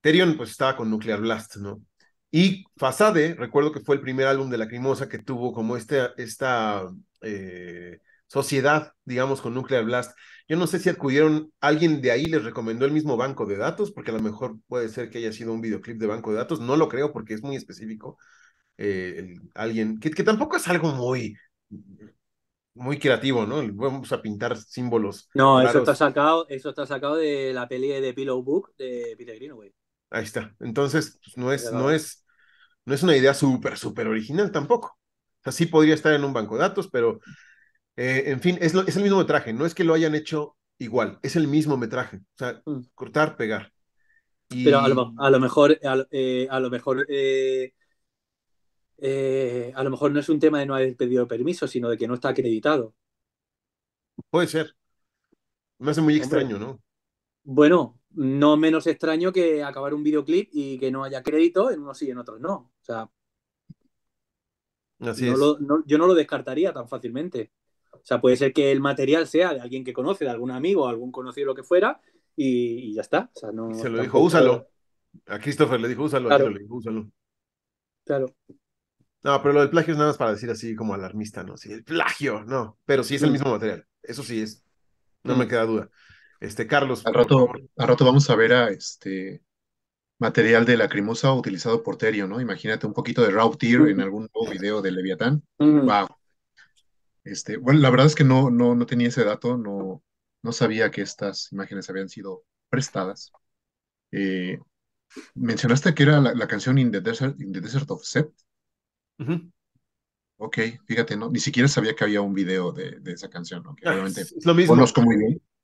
Terion 0.00 0.36
pues 0.36 0.50
estaba 0.50 0.76
con 0.76 0.90
Nuclear 0.90 1.20
Blast, 1.20 1.56
¿no? 1.56 1.82
Y 2.30 2.64
Fasade, 2.76 3.34
recuerdo 3.34 3.72
que 3.72 3.80
fue 3.80 3.96
el 3.96 4.02
primer 4.02 4.26
álbum 4.26 4.50
de 4.50 4.58
Lacrimosa 4.58 5.08
que 5.08 5.18
tuvo 5.18 5.52
como 5.52 5.76
este, 5.76 6.10
esta 6.16 6.88
eh, 7.22 8.00
sociedad, 8.30 8.92
digamos, 9.04 9.40
con 9.40 9.54
Nuclear 9.54 9.84
Blast. 9.84 10.16
Yo 10.48 10.56
no 10.56 10.68
sé 10.68 10.78
si 10.78 10.88
acudieron, 10.88 11.52
alguien 11.60 12.00
de 12.00 12.12
ahí 12.12 12.26
les 12.26 12.44
recomendó 12.44 12.86
el 12.86 12.92
mismo 12.92 13.16
banco 13.16 13.44
de 13.44 13.56
datos, 13.56 13.90
porque 13.90 14.12
a 14.12 14.14
lo 14.14 14.20
mejor 14.20 14.56
puede 14.68 14.88
ser 14.88 15.10
que 15.10 15.18
haya 15.18 15.32
sido 15.32 15.52
un 15.52 15.60
videoclip 15.60 15.98
de 15.98 16.06
banco 16.06 16.30
de 16.30 16.36
datos, 16.36 16.60
no 16.60 16.76
lo 16.76 16.88
creo 16.88 17.12
porque 17.12 17.34
es 17.34 17.42
muy 17.42 17.56
específico. 17.56 18.18
Eh, 18.78 19.34
alguien, 19.54 19.98
que, 19.98 20.10
que, 20.10 20.22
tampoco 20.22 20.56
es 20.56 20.68
algo 20.68 20.92
muy, 20.92 21.36
muy 22.74 23.00
creativo, 23.00 23.46
¿no? 23.46 23.62
Vamos 23.74 24.12
a 24.12 24.22
pintar 24.22 24.56
símbolos. 24.56 25.28
No, 25.34 25.60
eso 25.60 25.80
está 25.80 25.96
sacado, 25.96 26.46
eso 26.48 26.70
está 26.70 26.86
sacado 26.86 27.16
de 27.16 27.52
la 27.52 27.66
peli 27.66 27.88
de 27.88 28.14
Pillow 28.14 28.42
Book 28.44 28.74
de 28.78 29.16
Peter 29.18 29.34
Greenaway. 29.34 29.74
Ahí 30.10 30.24
está. 30.24 30.54
Entonces, 30.60 31.18
pues, 31.22 31.36
no 31.36 31.52
es, 31.52 31.72
no 31.72 31.90
es, 31.90 32.24
no 32.84 32.94
es 32.94 33.02
una 33.02 33.16
idea 33.16 33.34
súper, 33.34 33.76
súper 33.76 34.06
original 34.06 34.52
tampoco. 34.52 34.98
O 35.40 35.42
sea, 35.42 35.52
sí 35.52 35.66
podría 35.66 35.94
estar 35.94 36.12
en 36.12 36.22
un 36.22 36.32
banco 36.32 36.54
de 36.54 36.62
datos, 36.62 36.88
pero 36.90 37.20
eh, 37.96 38.24
en 38.26 38.40
fin, 38.40 38.58
es, 38.60 38.74
es 38.74 38.96
el 38.96 39.02
mismo 39.02 39.18
metraje. 39.18 39.52
No 39.52 39.66
es 39.66 39.74
que 39.74 39.84
lo 39.84 39.94
hayan 39.94 40.14
hecho 40.14 40.56
igual, 40.78 41.18
es 41.22 41.36
el 41.36 41.48
mismo 41.48 41.76
metraje. 41.76 42.18
O 42.18 42.38
sea, 42.38 42.62
mm. 42.64 42.80
cortar, 42.94 43.36
pegar. 43.36 43.72
Pero 44.48 44.80
a 44.80 44.88
lo, 44.88 45.14
a 45.16 45.30
lo 45.30 45.38
mejor, 45.38 45.78
a, 45.84 46.04
eh, 46.10 46.48
a 46.50 46.58
lo 46.58 46.70
mejor 46.70 47.06
eh, 47.08 47.72
eh, 49.02 49.72
a 49.74 49.82
lo 49.82 49.90
mejor 49.90 50.12
no 50.12 50.20
es 50.20 50.28
un 50.28 50.38
tema 50.38 50.58
de 50.58 50.66
no 50.66 50.74
haber 50.74 50.94
pedido 50.96 51.26
permiso, 51.26 51.66
sino 51.66 51.88
de 51.88 51.96
que 51.96 52.06
no 52.06 52.14
está 52.14 52.30
acreditado. 52.30 52.94
Puede 54.28 54.46
ser. 54.46 54.74
Me 55.78 55.92
hace 55.92 56.02
muy 56.02 56.16
extraño, 56.16 56.58
¿no? 56.58 56.80
Bueno, 57.42 57.98
no 58.10 58.58
menos 58.58 58.86
extraño 58.86 59.32
que 59.32 59.62
acabar 59.62 59.94
un 59.94 60.02
videoclip 60.02 60.50
y 60.52 60.78
que 60.78 60.90
no 60.90 61.04
haya 61.04 61.22
crédito 61.22 61.70
en 61.70 61.80
unos 61.80 61.96
sí 61.96 62.08
y 62.08 62.10
en 62.10 62.18
otros 62.18 62.40
no. 62.40 62.52
O 62.54 62.82
sea, 62.82 63.08
Así 64.98 65.28
es. 65.28 65.38
yo 65.38 65.98
no 65.98 66.06
lo 66.06 66.14
descartaría 66.14 66.74
tan 66.74 66.86
fácilmente. 66.86 67.50
O 67.92 68.04
sea, 68.04 68.20
puede 68.20 68.36
ser 68.36 68.52
que 68.52 68.72
el 68.72 68.80
material 68.80 69.26
sea 69.26 69.54
de 69.54 69.60
alguien 69.60 69.84
que 69.84 69.92
conoce, 69.92 70.24
de 70.24 70.30
algún 70.30 70.50
amigo, 70.50 70.88
algún 70.88 71.12
conocido, 71.12 71.46
lo 71.46 71.54
que 71.54 71.62
fuera, 71.62 72.00
y, 72.36 72.94
ya 72.94 73.02
está. 73.02 73.30
O 73.34 73.38
sea, 73.38 73.52
no, 73.52 73.74
Se 73.74 73.88
lo 73.88 74.02
dijo, 74.02 74.18
úsalo. 74.18 74.68
A 75.26 75.38
Christopher 75.38 75.80
le 75.80 75.88
dijo, 75.88 76.04
úsalo. 76.04 76.28
Claro. 76.28 76.50
Le 76.50 76.60
dijo, 76.60 76.76
úsalo. 76.76 77.10
Claro. 78.04 78.34
No, 79.22 79.42
pero 79.42 79.52
lo 79.52 79.60
del 79.60 79.70
plagio 79.70 79.92
es 79.92 79.98
nada 79.98 80.10
más 80.10 80.16
para 80.16 80.32
decir 80.32 80.50
así 80.50 80.74
como 80.74 80.94
alarmista, 80.94 81.42
¿no? 81.42 81.56
Sí, 81.56 81.72
el 81.72 81.84
plagio, 81.84 82.42
no. 82.44 82.78
Pero 82.86 83.04
sí 83.04 83.16
es 83.16 83.22
el 83.22 83.30
mm. 83.30 83.32
mismo 83.32 83.50
material. 83.50 83.86
Eso 84.02 84.22
sí 84.22 84.40
es. 84.40 84.64
No 85.22 85.36
me 85.36 85.44
mm. 85.44 85.48
queda 85.48 85.66
duda. 85.66 85.90
Este, 86.40 86.66
Carlos. 86.66 87.04
Al 87.04 87.14
rato, 87.14 87.50
al 87.76 87.88
rato 87.88 88.04
vamos 88.04 88.30
a 88.30 88.36
ver 88.36 88.54
a 88.54 88.70
este 88.70 89.42
material 90.18 90.64
de 90.64 90.76
lacrimosa 90.76 91.32
utilizado 91.32 91.82
por 91.82 91.96
Terio, 91.96 92.26
¿no? 92.26 92.40
Imagínate 92.40 92.86
un 92.86 92.94
poquito 92.94 93.22
de 93.22 93.30
Raw 93.30 93.54
Tier 93.56 93.88
en 93.88 94.00
algún 94.00 94.28
nuevo 94.34 94.50
video 94.50 94.80
de 94.80 94.92
Leviatán. 94.92 95.42
Wow. 95.58 96.06
Este, 97.24 97.56
bueno, 97.56 97.80
la 97.80 97.90
verdad 97.90 98.06
es 98.06 98.14
que 98.14 98.24
no, 98.24 98.50
no, 98.50 98.74
no 98.74 98.86
tenía 98.86 99.08
ese 99.08 99.24
dato, 99.24 99.56
no, 99.56 100.02
no 100.42 100.52
sabía 100.52 100.90
que 100.90 101.02
estas 101.02 101.52
imágenes 101.52 101.88
habían 101.90 102.08
sido 102.08 102.44
prestadas. 102.68 103.32
Eh, 104.12 104.58
mencionaste 105.34 105.94
que 105.94 106.02
era 106.04 106.20
la, 106.20 106.48
canción 106.48 106.78
In 106.78 106.90
the 106.90 107.00
Desert, 107.00 107.40
In 107.40 107.52
the 107.52 107.60
Desert 107.60 107.90
of 107.90 108.02
Set. 108.04 108.30
Ok, 110.38 110.58
fíjate, 110.86 111.16
no, 111.16 111.30
ni 111.30 111.38
siquiera 111.38 111.68
sabía 111.68 111.94
que 111.94 112.04
había 112.04 112.22
un 112.22 112.32
video 112.32 112.72
de, 112.72 112.98
esa 113.06 113.28
canción, 113.28 113.62
ah, 113.66 113.90
obviamente 113.92 114.22
es, 114.22 114.46
lo 114.46 114.54
mismo. 114.54 114.74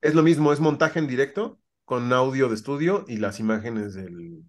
Es 0.03 0.15
lo 0.15 0.23
mismo, 0.23 0.53
es 0.53 0.61
montaje 0.61 0.99
en 0.99 1.07
directo 1.07 1.59
con 1.87 2.13
audio 2.13 2.49
de 2.49 2.55
estudio 2.55 3.07
y 3.09 3.17
las 3.17 3.41
imágenes 3.41 3.95
del, 3.95 4.43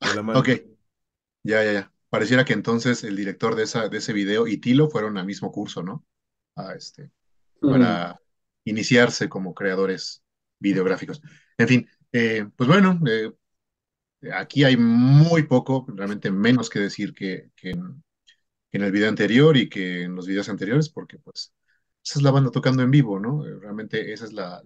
de 0.00 0.14
la 0.14 0.22
mano. 0.22 0.40
Ok, 0.40 0.48
ya, 1.44 1.62
ya, 1.62 1.72
ya. 1.72 1.92
Pareciera 2.08 2.44
que 2.44 2.54
entonces 2.54 3.04
el 3.04 3.14
director 3.14 3.54
de, 3.54 3.64
esa, 3.64 3.88
de 3.88 3.98
ese 3.98 4.12
video 4.12 4.48
y 4.48 4.58
Tilo 4.58 4.88
fueron 4.88 5.16
al 5.16 5.26
mismo 5.26 5.52
curso, 5.52 5.82
¿no? 5.82 6.04
A 6.56 6.74
este, 6.74 7.10
para 7.60 8.20
iniciarse 8.64 9.28
como 9.28 9.54
creadores 9.54 10.22
videográficos. 10.58 11.20
En 11.58 11.68
fin, 11.68 11.88
eh, 12.12 12.46
pues 12.56 12.68
bueno, 12.68 12.98
eh, 13.06 13.32
aquí 14.32 14.64
hay 14.64 14.76
muy 14.76 15.44
poco, 15.44 15.86
realmente 15.88 16.30
menos 16.30 16.70
que 16.70 16.80
decir 16.80 17.14
que, 17.14 17.50
que 17.54 17.70
en, 17.70 18.02
en 18.72 18.82
el 18.82 18.92
video 18.92 19.08
anterior 19.08 19.56
y 19.56 19.68
que 19.68 20.02
en 20.04 20.14
los 20.14 20.26
videos 20.26 20.48
anteriores, 20.48 20.88
porque 20.88 21.18
pues 21.18 21.52
esa 22.04 22.18
es 22.20 22.22
la 22.22 22.30
banda 22.30 22.50
tocando 22.50 22.82
en 22.82 22.90
vivo, 22.90 23.18
¿no? 23.18 23.44
Eh, 23.46 23.58
realmente 23.60 24.12
esa 24.12 24.26
es 24.26 24.32
la, 24.32 24.62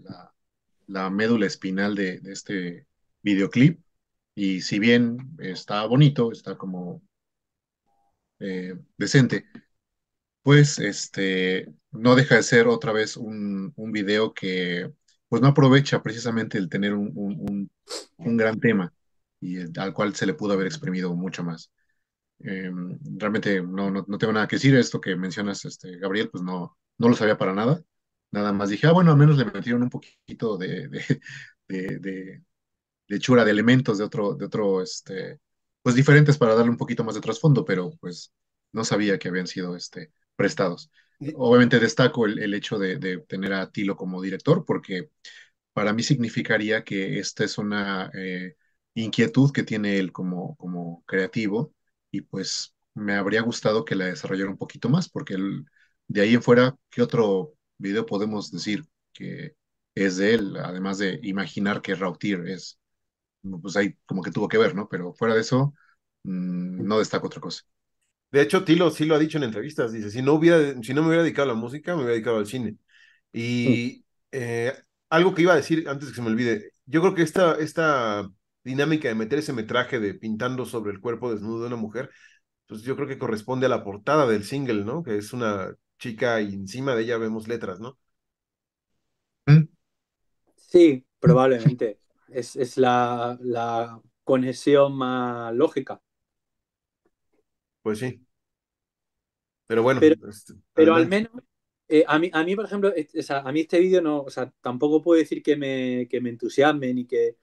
la, 0.86 1.10
médula 1.10 1.46
espinal 1.46 1.94
de, 1.94 2.20
este 2.26 2.86
videoclip. 3.22 3.80
Y 4.34 4.60
si 4.62 4.78
bien 4.78 5.36
está 5.38 5.84
bonito, 5.86 6.32
está 6.32 6.56
como 6.58 7.02
eh, 8.40 8.74
decente, 8.96 9.46
pues 10.42 10.78
este 10.78 11.72
no 11.92 12.14
deja 12.14 12.36
de 12.36 12.42
ser 12.42 12.68
otra 12.68 12.92
vez 12.92 13.16
un, 13.16 13.72
un 13.76 13.92
video 13.92 14.32
que 14.34 14.90
pues 15.28 15.42
no 15.42 15.48
aprovecha 15.48 16.02
precisamente 16.02 16.58
el 16.58 16.68
tener 16.68 16.94
un, 16.94 17.12
un, 17.14 17.70
un 18.16 18.36
gran 18.36 18.60
tema 18.60 18.92
y 19.40 19.58
al 19.78 19.94
cual 19.94 20.14
se 20.14 20.26
le 20.26 20.34
pudo 20.34 20.52
haber 20.54 20.66
exprimido 20.66 21.14
mucho 21.14 21.42
más. 21.44 21.70
Em, 22.40 22.98
realmente 23.16 23.62
no, 23.62 23.90
no, 23.90 24.04
tengo 24.18 24.32
nada 24.32 24.48
que 24.48 24.56
decir. 24.56 24.74
Esto 24.76 25.00
que 25.00 25.16
mencionas, 25.16 25.64
este, 25.64 25.98
Gabriel, 25.98 26.30
pues 26.30 26.42
no, 26.42 26.76
no 26.98 27.08
lo 27.08 27.14
sabía 27.16 27.38
para 27.38 27.54
nada. 27.54 27.82
Nada 28.30 28.52
más 28.52 28.70
dije, 28.70 28.86
ah, 28.86 28.92
bueno, 28.92 29.10
al 29.12 29.18
menos 29.18 29.36
le 29.38 29.44
metieron 29.46 29.82
un 29.82 29.90
poquito 29.90 30.56
de, 30.56 30.88
de, 30.88 31.22
de, 31.68 32.42
de, 33.08 33.18
chura, 33.18 33.44
de 33.44 33.50
elementos 33.50 33.98
de 33.98 34.04
otro, 34.04 34.34
de 34.34 34.46
otro, 34.46 34.82
este, 34.82 35.40
pues 35.82 35.94
diferentes 35.94 36.38
para 36.38 36.54
darle 36.54 36.70
un 36.70 36.76
poquito 36.76 37.04
más 37.04 37.14
de 37.14 37.20
trasfondo, 37.20 37.64
pero 37.64 37.90
pues 38.00 38.32
no 38.72 38.84
sabía 38.84 39.18
que 39.18 39.28
habían 39.28 39.46
sido 39.46 39.76
este, 39.76 40.12
prestados. 40.36 40.90
Obviamente 41.36 41.78
destaco 41.78 42.26
el, 42.26 42.38
el 42.38 42.54
hecho 42.54 42.78
de, 42.78 43.18
tener 43.28 43.52
a 43.52 43.70
Tilo 43.70 43.96
como 43.96 44.22
director, 44.22 44.64
porque 44.64 45.10
para 45.72 45.92
mí 45.92 46.02
significaría 46.02 46.84
que 46.84 47.18
esta 47.18 47.44
es 47.44 47.58
una 47.58 48.10
eh, 48.14 48.56
inquietud 48.94 49.52
que 49.52 49.62
tiene 49.64 49.98
él 49.98 50.12
como, 50.12 50.56
como 50.56 51.04
creativo 51.06 51.74
y 52.10 52.22
pues 52.22 52.74
me 52.94 53.14
habría 53.14 53.42
gustado 53.42 53.84
que 53.84 53.96
la 53.96 54.06
desarrollara 54.06 54.50
un 54.50 54.58
poquito 54.58 54.88
más, 54.88 55.08
porque 55.10 55.34
el, 55.34 55.66
de 56.08 56.22
ahí 56.22 56.34
en 56.34 56.42
fuera, 56.42 56.76
¿qué 56.90 57.02
otro 57.02 57.54
video 57.78 58.06
podemos 58.06 58.50
decir 58.52 58.84
que 59.12 59.56
es 59.94 60.16
de 60.16 60.34
él? 60.34 60.56
Además 60.58 60.98
de 60.98 61.20
imaginar 61.22 61.82
que 61.82 61.94
Rautir 61.94 62.40
es, 62.48 62.78
pues 63.62 63.76
ahí 63.76 63.96
como 64.06 64.22
que 64.22 64.32
tuvo 64.32 64.48
que 64.48 64.58
ver, 64.58 64.74
¿no? 64.74 64.88
Pero 64.88 65.14
fuera 65.14 65.34
de 65.34 65.42
eso, 65.42 65.74
mmm, 66.24 66.84
no 66.86 66.98
destaco 67.00 67.26
otra 67.28 67.40
cosa. 67.40 67.64
De 68.32 68.42
hecho, 68.42 68.64
Tilo 68.64 68.90
sí 68.90 69.06
lo 69.06 69.14
ha 69.16 69.18
dicho 69.18 69.38
en 69.38 69.44
entrevistas, 69.44 69.92
dice, 69.92 70.10
si 70.10 70.22
no, 70.22 70.34
hubiera, 70.34 70.80
si 70.82 70.94
no 70.94 71.02
me 71.02 71.08
hubiera 71.08 71.22
dedicado 71.24 71.50
a 71.50 71.54
la 71.54 71.60
música, 71.60 71.92
me 71.94 71.98
hubiera 72.02 72.12
dedicado 72.14 72.38
al 72.38 72.46
cine. 72.46 72.76
Y 73.32 74.04
eh, 74.32 74.72
algo 75.10 75.34
que 75.34 75.42
iba 75.42 75.52
a 75.52 75.56
decir 75.56 75.88
antes 75.88 76.08
que 76.10 76.14
se 76.16 76.22
me 76.22 76.28
olvide, 76.28 76.72
yo 76.86 77.00
creo 77.02 77.14
que 77.14 77.22
esta, 77.22 77.54
esta 77.58 78.28
dinámica 78.64 79.08
de 79.08 79.14
meter 79.16 79.38
ese 79.40 79.52
metraje 79.52 79.98
de 80.00 80.14
pintando 80.14 80.64
sobre 80.66 80.92
el 80.92 81.00
cuerpo 81.00 81.32
desnudo 81.32 81.62
de 81.62 81.66
una 81.68 81.76
mujer, 81.76 82.10
pues 82.66 82.82
yo 82.82 82.96
creo 82.96 83.08
que 83.08 83.18
corresponde 83.18 83.66
a 83.66 83.70
la 83.70 83.84
portada 83.84 84.26
del 84.26 84.44
single, 84.44 84.84
¿no? 84.84 85.02
Que 85.04 85.18
es 85.18 85.32
una 85.34 85.74
chica 85.98 86.40
y 86.42 86.54
encima 86.54 86.94
de 86.96 87.02
ella 87.04 87.18
vemos 87.18 87.48
letras, 87.48 87.80
¿no? 87.80 87.98
Sí, 90.56 91.06
probablemente. 91.18 92.00
Es, 92.28 92.56
es 92.56 92.76
la, 92.76 93.36
la 93.40 94.00
conexión 94.24 94.94
más 94.96 95.52
lógica. 95.54 96.00
Pues 97.90 97.98
sí. 97.98 98.24
Pero 99.66 99.82
bueno. 99.82 100.00
Pero, 100.00 100.28
este, 100.28 100.54
pero 100.72 100.94
al 100.94 101.08
menos, 101.08 101.32
eh, 101.88 102.04
a, 102.06 102.18
mí, 102.18 102.30
a 102.32 102.44
mí, 102.44 102.54
por 102.56 102.64
ejemplo, 102.66 102.92
es- 102.94 103.14
o 103.16 103.22
sea, 103.22 103.38
a 103.40 103.52
mí 103.52 103.60
este 103.60 103.80
vídeo 103.80 104.00
no, 104.00 104.22
o 104.22 104.30
sea, 104.30 104.52
tampoco 104.60 105.02
puedo 105.02 105.18
decir 105.18 105.42
que 105.42 105.56
me, 105.56 106.06
que 106.08 106.20
me 106.20 106.30
entusiasme 106.30 106.94
ni 106.94 107.06
que... 107.06 107.36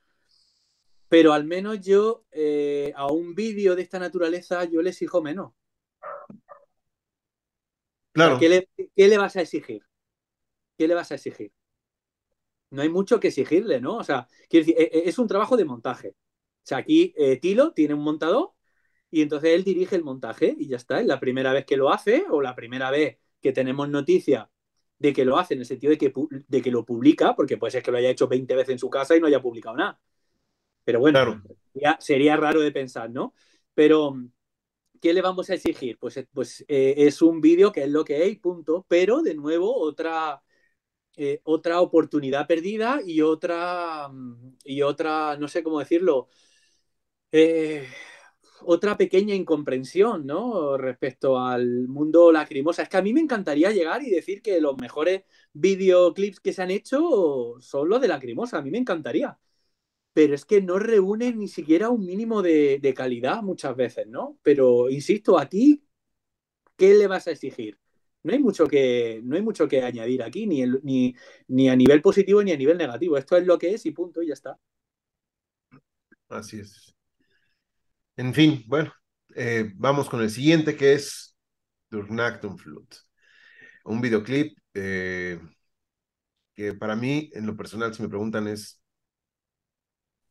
Pero 1.10 1.34
al 1.34 1.44
menos 1.46 1.82
yo 1.82 2.26
eh, 2.32 2.94
a 2.96 3.08
un 3.12 3.36
vídeo 3.36 3.76
de 3.76 3.82
esta 3.82 4.00
naturaleza 4.00 4.64
yo 4.66 4.82
le 4.82 4.90
exijo 4.92 5.22
menos. 5.22 5.48
O 5.50 5.54
sea, 8.20 8.36
Claro, 8.36 8.38
¿qué 8.38 8.50
le, 8.50 8.70
qué 8.96 9.08
le 9.08 9.18
vas 9.18 9.36
a 9.38 9.42
exigir? 9.42 9.84
¿Qué 10.78 10.88
le 10.88 10.96
vas 10.96 11.12
a 11.12 11.16
exigir? 11.16 11.54
No 12.72 12.82
hay 12.82 12.90
mucho 12.90 13.20
que 13.20 13.30
exigirle, 13.30 13.80
¿no? 13.82 13.98
O 13.98 14.04
sea, 14.04 14.28
quiero 14.50 14.66
decir, 14.66 14.76
e- 14.82 14.90
e- 15.00 15.10
es 15.10 15.18
un 15.20 15.28
trabajo 15.28 15.56
de 15.58 15.66
montaje. 15.66 16.10
O 16.10 16.16
sea, 16.68 16.80
aquí 16.80 17.14
eh, 17.18 17.38
Tilo 17.40 17.72
tiene 17.74 17.94
un 17.94 18.02
montador 18.04 18.54
y 19.10 19.22
entonces 19.22 19.52
él 19.52 19.64
dirige 19.64 19.96
el 19.96 20.04
montaje 20.04 20.56
y 20.58 20.68
ya 20.68 20.78
está. 20.78 21.00
Es 21.00 21.06
la 21.06 21.20
primera 21.20 21.54
vez 21.54 21.66
que 21.66 21.78
lo 21.78 21.90
hace 21.92 22.26
o 22.30 22.42
la 22.42 22.56
primera 22.56 22.92
vez 22.92 23.18
que 23.42 23.52
tenemos 23.54 23.90
noticia 23.90 24.50
de 25.00 25.14
que 25.14 25.26
lo 25.26 25.38
hace 25.38 25.54
en 25.54 25.62
el 25.62 25.66
sentido 25.66 25.92
de 25.92 25.98
que, 25.98 26.14
de 26.48 26.62
que 26.62 26.72
lo 26.72 26.86
publica, 26.86 27.36
porque 27.36 27.58
puede 27.58 27.72
ser 27.72 27.84
que 27.84 27.92
lo 27.92 27.98
haya 27.98 28.10
hecho 28.10 28.28
20 28.28 28.56
veces 28.56 28.74
en 28.74 28.80
su 28.80 28.90
casa 28.90 29.16
y 29.16 29.20
no 29.20 29.28
haya 29.28 29.42
publicado 29.42 29.76
nada. 29.76 30.00
Pero 30.84 31.00
bueno, 31.00 31.20
claro. 31.20 31.42
sería, 31.74 31.98
sería 32.00 32.38
raro 32.38 32.62
de 32.62 32.72
pensar, 32.72 33.10
¿no? 33.10 33.34
Pero, 33.74 34.16
¿qué 35.02 35.14
le 35.14 35.22
vamos 35.22 35.50
a 35.50 35.54
exigir? 35.56 35.98
Pues, 36.00 36.18
eh, 36.18 36.28
pues 36.34 36.66
eh, 36.68 36.96
es 36.98 37.22
un 37.22 37.42
vídeo 37.42 37.72
que 37.72 37.84
es 37.84 37.90
lo 37.90 38.04
que 38.04 38.26
es, 38.26 38.40
punto. 38.40 38.86
Pero, 38.88 39.22
de 39.22 39.36
nuevo, 39.36 39.76
otra, 39.76 40.42
eh, 41.18 41.42
otra 41.44 41.82
oportunidad 41.82 42.48
perdida 42.48 43.02
y 43.06 43.22
otra, 43.22 44.10
y 44.64 44.82
otra, 44.82 45.38
no 45.38 45.48
sé 45.48 45.64
cómo 45.64 45.80
decirlo, 45.80 46.30
eh, 47.32 47.88
otra 48.62 48.98
pequeña 48.98 49.36
incomprensión, 49.36 50.26
¿no? 50.26 50.78
Respecto 50.78 51.40
al 51.40 51.88
mundo 51.88 52.32
lacrimosa. 52.32 52.84
Es 52.84 52.90
que 52.90 52.98
a 52.98 53.02
mí 53.02 53.14
me 53.14 53.22
encantaría 53.22 53.72
llegar 53.72 54.04
y 54.04 54.10
decir 54.10 54.42
que 54.42 54.62
los 54.62 54.78
mejores 54.78 55.24
videoclips 55.54 56.40
que 56.40 56.54
se 56.54 56.62
han 56.62 56.72
hecho 56.72 57.56
son 57.60 57.90
los 57.90 58.02
de 58.02 58.08
lacrimosa. 58.08 58.58
A 58.58 58.62
mí 58.62 58.72
me 58.72 58.78
encantaría. 58.78 59.38
Pero 60.14 60.36
es 60.36 60.46
que 60.46 60.62
no 60.62 60.80
reúnen 60.80 61.40
ni 61.40 61.48
siquiera 61.48 61.90
un 61.90 62.06
mínimo 62.06 62.42
de, 62.42 62.94
calidad 62.96 63.44
muchas 63.44 63.76
veces, 63.76 64.08
¿no? 64.08 64.40
Pero 64.44 64.90
insisto, 64.90 65.38
a 65.40 65.48
ti, 65.48 65.84
¿qué 66.78 66.94
le 66.96 67.08
vas 67.08 67.28
a 67.28 67.32
exigir? 67.32 67.80
No 68.24 68.34
hay 68.34 68.40
mucho 68.40 68.68
que, 68.68 69.22
no 69.24 69.36
hay 69.36 69.42
mucho 69.42 69.68
que 69.68 69.84
añadir 69.84 70.24
aquí, 70.24 70.48
ni, 70.48 70.64
ni, 70.84 71.16
ni 71.48 71.70
a 71.70 71.76
nivel 71.76 72.02
positivo 72.02 72.44
ni 72.44 72.52
a 72.52 72.58
nivel 72.58 72.78
negativo. 72.78 73.18
Esto 73.18 73.38
es 73.38 73.46
lo 73.46 73.58
que 73.60 73.74
es 73.74 73.86
y 73.86 73.92
punto, 73.92 74.22
y 74.22 74.28
ya 74.28 74.34
está. 74.34 74.60
Así 76.30 76.60
es. 76.60 76.97
En 78.18 78.34
fin, 78.34 78.64
bueno, 78.68 78.92
eh, 79.36 79.72
vamos 79.76 80.10
con 80.10 80.22
el 80.22 80.30
siguiente 80.32 80.76
que 80.76 80.94
es 80.94 81.36
Durnactum 81.90 82.58
Flut. 82.58 82.96
Un 83.86 84.02
videoclip 84.02 84.58
eh, 84.74 85.40
que 86.56 86.74
para 86.74 86.96
mí, 86.96 87.30
en 87.34 87.46
lo 87.46 87.56
personal, 87.56 87.94
si 87.94 88.02
me 88.02 88.10
preguntan, 88.10 88.48
es 88.48 88.82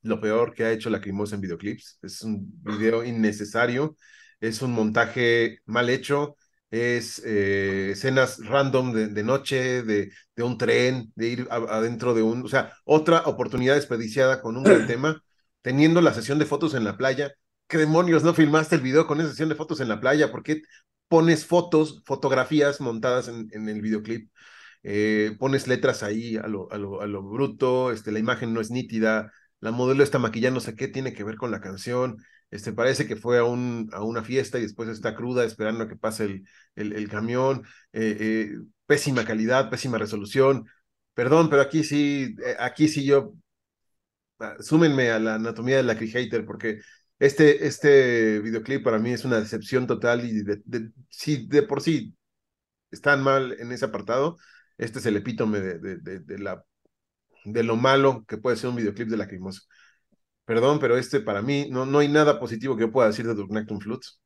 lo 0.03 0.20
peor 0.20 0.55
que 0.55 0.64
ha 0.64 0.72
hecho 0.72 0.91
Lacrimosa 0.91 1.34
en 1.34 1.41
videoclips. 1.41 1.99
Es 2.03 2.22
un 2.22 2.47
video 2.62 3.05
innecesario, 3.05 3.97
es 4.41 4.62
un 4.62 4.72
montaje 4.72 5.61
mal 5.66 5.89
hecho, 5.91 6.37
es 6.70 7.22
eh, 7.24 7.91
escenas 7.93 8.45
random 8.45 8.93
de, 8.93 9.09
de 9.09 9.22
noche, 9.22 9.82
de, 9.82 10.12
de, 10.34 10.43
un 10.43 10.59
tren, 10.59 11.12
de 11.14 11.28
ir 11.28 11.49
a, 11.51 11.57
adentro 11.57 12.14
de 12.14 12.22
un, 12.22 12.45
o 12.45 12.49
sea, 12.49 12.72
otra 12.84 13.22
oportunidad 13.26 13.74
desperdiciada 13.76 14.41
con 14.43 14.57
un 14.57 14.64
gran 14.64 14.87
tema, 14.89 15.22
teniendo 15.62 16.01
la 16.01 16.14
sesión 16.14 16.39
de 16.39 16.47
fotos 16.47 16.74
en 16.74 16.84
la 16.84 16.97
playa. 16.97 17.32
¿Qué 17.68 17.78
demonios 17.78 18.22
no 18.22 18.32
filmaste 18.34 18.76
el 18.76 18.82
video 18.82 19.06
con 19.06 19.20
esa 19.20 19.30
sesión 19.30 19.48
de 19.48 19.56
fotos 19.56 19.80
en 19.80 19.88
la 19.88 20.00
playa? 20.00 20.30
¿Por 20.30 20.42
qué 20.44 20.62
pones 21.08 21.46
fotos, 21.46 22.02
fotografías 22.06 22.80
montadas 22.80 23.28
en, 23.28 23.68
el 23.68 23.80
videoclip? 23.82 24.30
Eh, 24.84 25.36
pones 25.40 25.66
letras 25.66 26.02
ahí 26.04 26.36
a 26.36 26.46
lo, 26.46 26.68
bruto, 27.22 27.90
este, 27.90 28.12
la 28.12 28.20
imagen 28.20 28.54
no 28.54 28.60
es 28.60 28.70
nítida, 28.70 29.32
la 29.60 29.72
modelo 29.72 30.04
está 30.04 30.18
maquillándose, 30.20 30.76
¿qué 30.76 30.86
tiene 30.88 31.12
que 31.12 31.24
ver 31.24 31.36
con 31.36 31.50
la 31.50 31.60
canción? 31.60 32.18
Este, 32.50 32.72
parece 32.72 33.06
que 33.08 33.16
fue 33.16 33.38
a, 33.38 33.44
un, 33.44 33.90
a 33.92 34.02
una 34.04 34.22
fiesta 34.22 34.58
y 34.58 34.62
después 34.62 34.88
está 34.88 35.16
cruda 35.16 35.44
esperando 35.44 35.84
a 35.84 35.88
que 35.88 35.96
pase 35.96 36.42
el, 36.76 37.08
camión, 37.08 37.64
eh, 37.92 38.16
eh, 38.20 38.52
pésima 38.86 39.24
calidad, 39.24 39.70
pésima 39.70 39.98
resolución. 39.98 40.66
Perdón, 41.14 41.50
pero 41.50 41.62
aquí 41.62 41.82
sí, 41.82 42.36
aquí 42.60 42.86
sí 42.88 43.04
yo, 43.04 43.34
uh, 44.38 44.62
súmenme 44.62 45.10
a 45.10 45.18
la 45.18 45.34
anatomía 45.34 45.76
de 45.78 45.82
la 45.82 45.94
Hater, 45.96 46.44
porque 46.46 46.80
este, 47.18 47.66
este 47.66 48.40
videoclip 48.40 48.84
para 48.84 48.98
mí 48.98 49.12
es 49.12 49.24
una 49.24 49.40
decepción 49.40 49.86
total 49.86 50.24
y 50.24 50.42
de, 50.42 50.90
si 51.10 51.46
de 51.46 51.62
por 51.62 51.82
sí 51.82 52.14
están 52.90 53.22
mal 53.22 53.56
en 53.60 53.72
ese 53.72 53.86
apartado, 53.86 54.38
este 54.78 55.00
es 55.00 55.06
el 55.06 55.16
epítome 55.16 55.60
de, 55.60 55.78
de, 55.98 56.20
de 56.20 56.38
la 56.38 56.64
de 57.44 57.62
lo 57.62 57.76
malo 57.76 58.24
que 58.26 58.38
puede 58.38 58.56
ser 58.56 58.70
un 58.70 58.76
videoclip 58.76 59.08
de 59.08 59.16
Lacrimosa. 59.16 59.62
Perdón, 60.44 60.78
pero 60.80 60.96
este 60.98 61.20
para 61.20 61.42
mí 61.42 61.68
no, 61.70 61.86
no 61.86 62.00
hay 62.00 62.08
nada 62.08 62.40
positivo 62.40 62.76
que 62.76 62.82
yo 62.82 62.92
pueda 62.92 63.08
decir 63.08 63.26
de 63.26 63.34
Dugnactum 63.34 63.80
Flutes. 63.80 64.20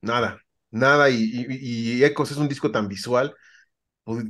Nada, 0.00 0.40
nada. 0.70 1.10
Y, 1.10 1.16
y, 1.16 1.98
y, 2.00 2.04
Ecos 2.04 2.30
es 2.30 2.36
un 2.36 2.48
disco 2.48 2.70
tan 2.70 2.88
visual, 2.88 3.34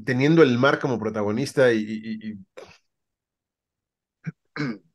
teniendo 0.04 0.42
el 0.42 0.58
mar 0.58 0.78
como 0.80 0.98
protagonista 0.98 1.72
y 1.72 2.38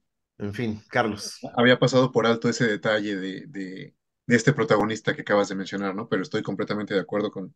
en 0.44 0.54
fin, 0.54 0.82
Carlos. 0.89 1.39
Había 1.56 1.80
pasado 1.80 2.12
por 2.12 2.26
alto 2.28 2.50
ese 2.50 2.68
detalle 2.68 3.16
de, 3.16 3.46
de, 3.48 3.96
este 4.28 4.54
protagonista 4.54 5.16
que 5.16 5.22
acabas 5.22 5.50
de 5.50 5.56
mencionar, 5.56 5.96
¿no? 5.96 6.10
Pero 6.10 6.22
estoy 6.22 6.44
completamente 6.44 6.94
de 6.94 7.00
acuerdo 7.00 7.32
con, 7.32 7.56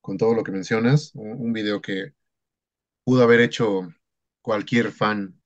con 0.00 0.16
todo 0.18 0.34
lo 0.34 0.44
que 0.44 0.52
mencionas. 0.52 1.12
Un, 1.14 1.52
video 1.52 1.80
que 1.80 2.14
pudo 3.04 3.22
haber 3.24 3.40
hecho 3.40 3.88
cualquier 4.42 4.92
fan 4.92 5.40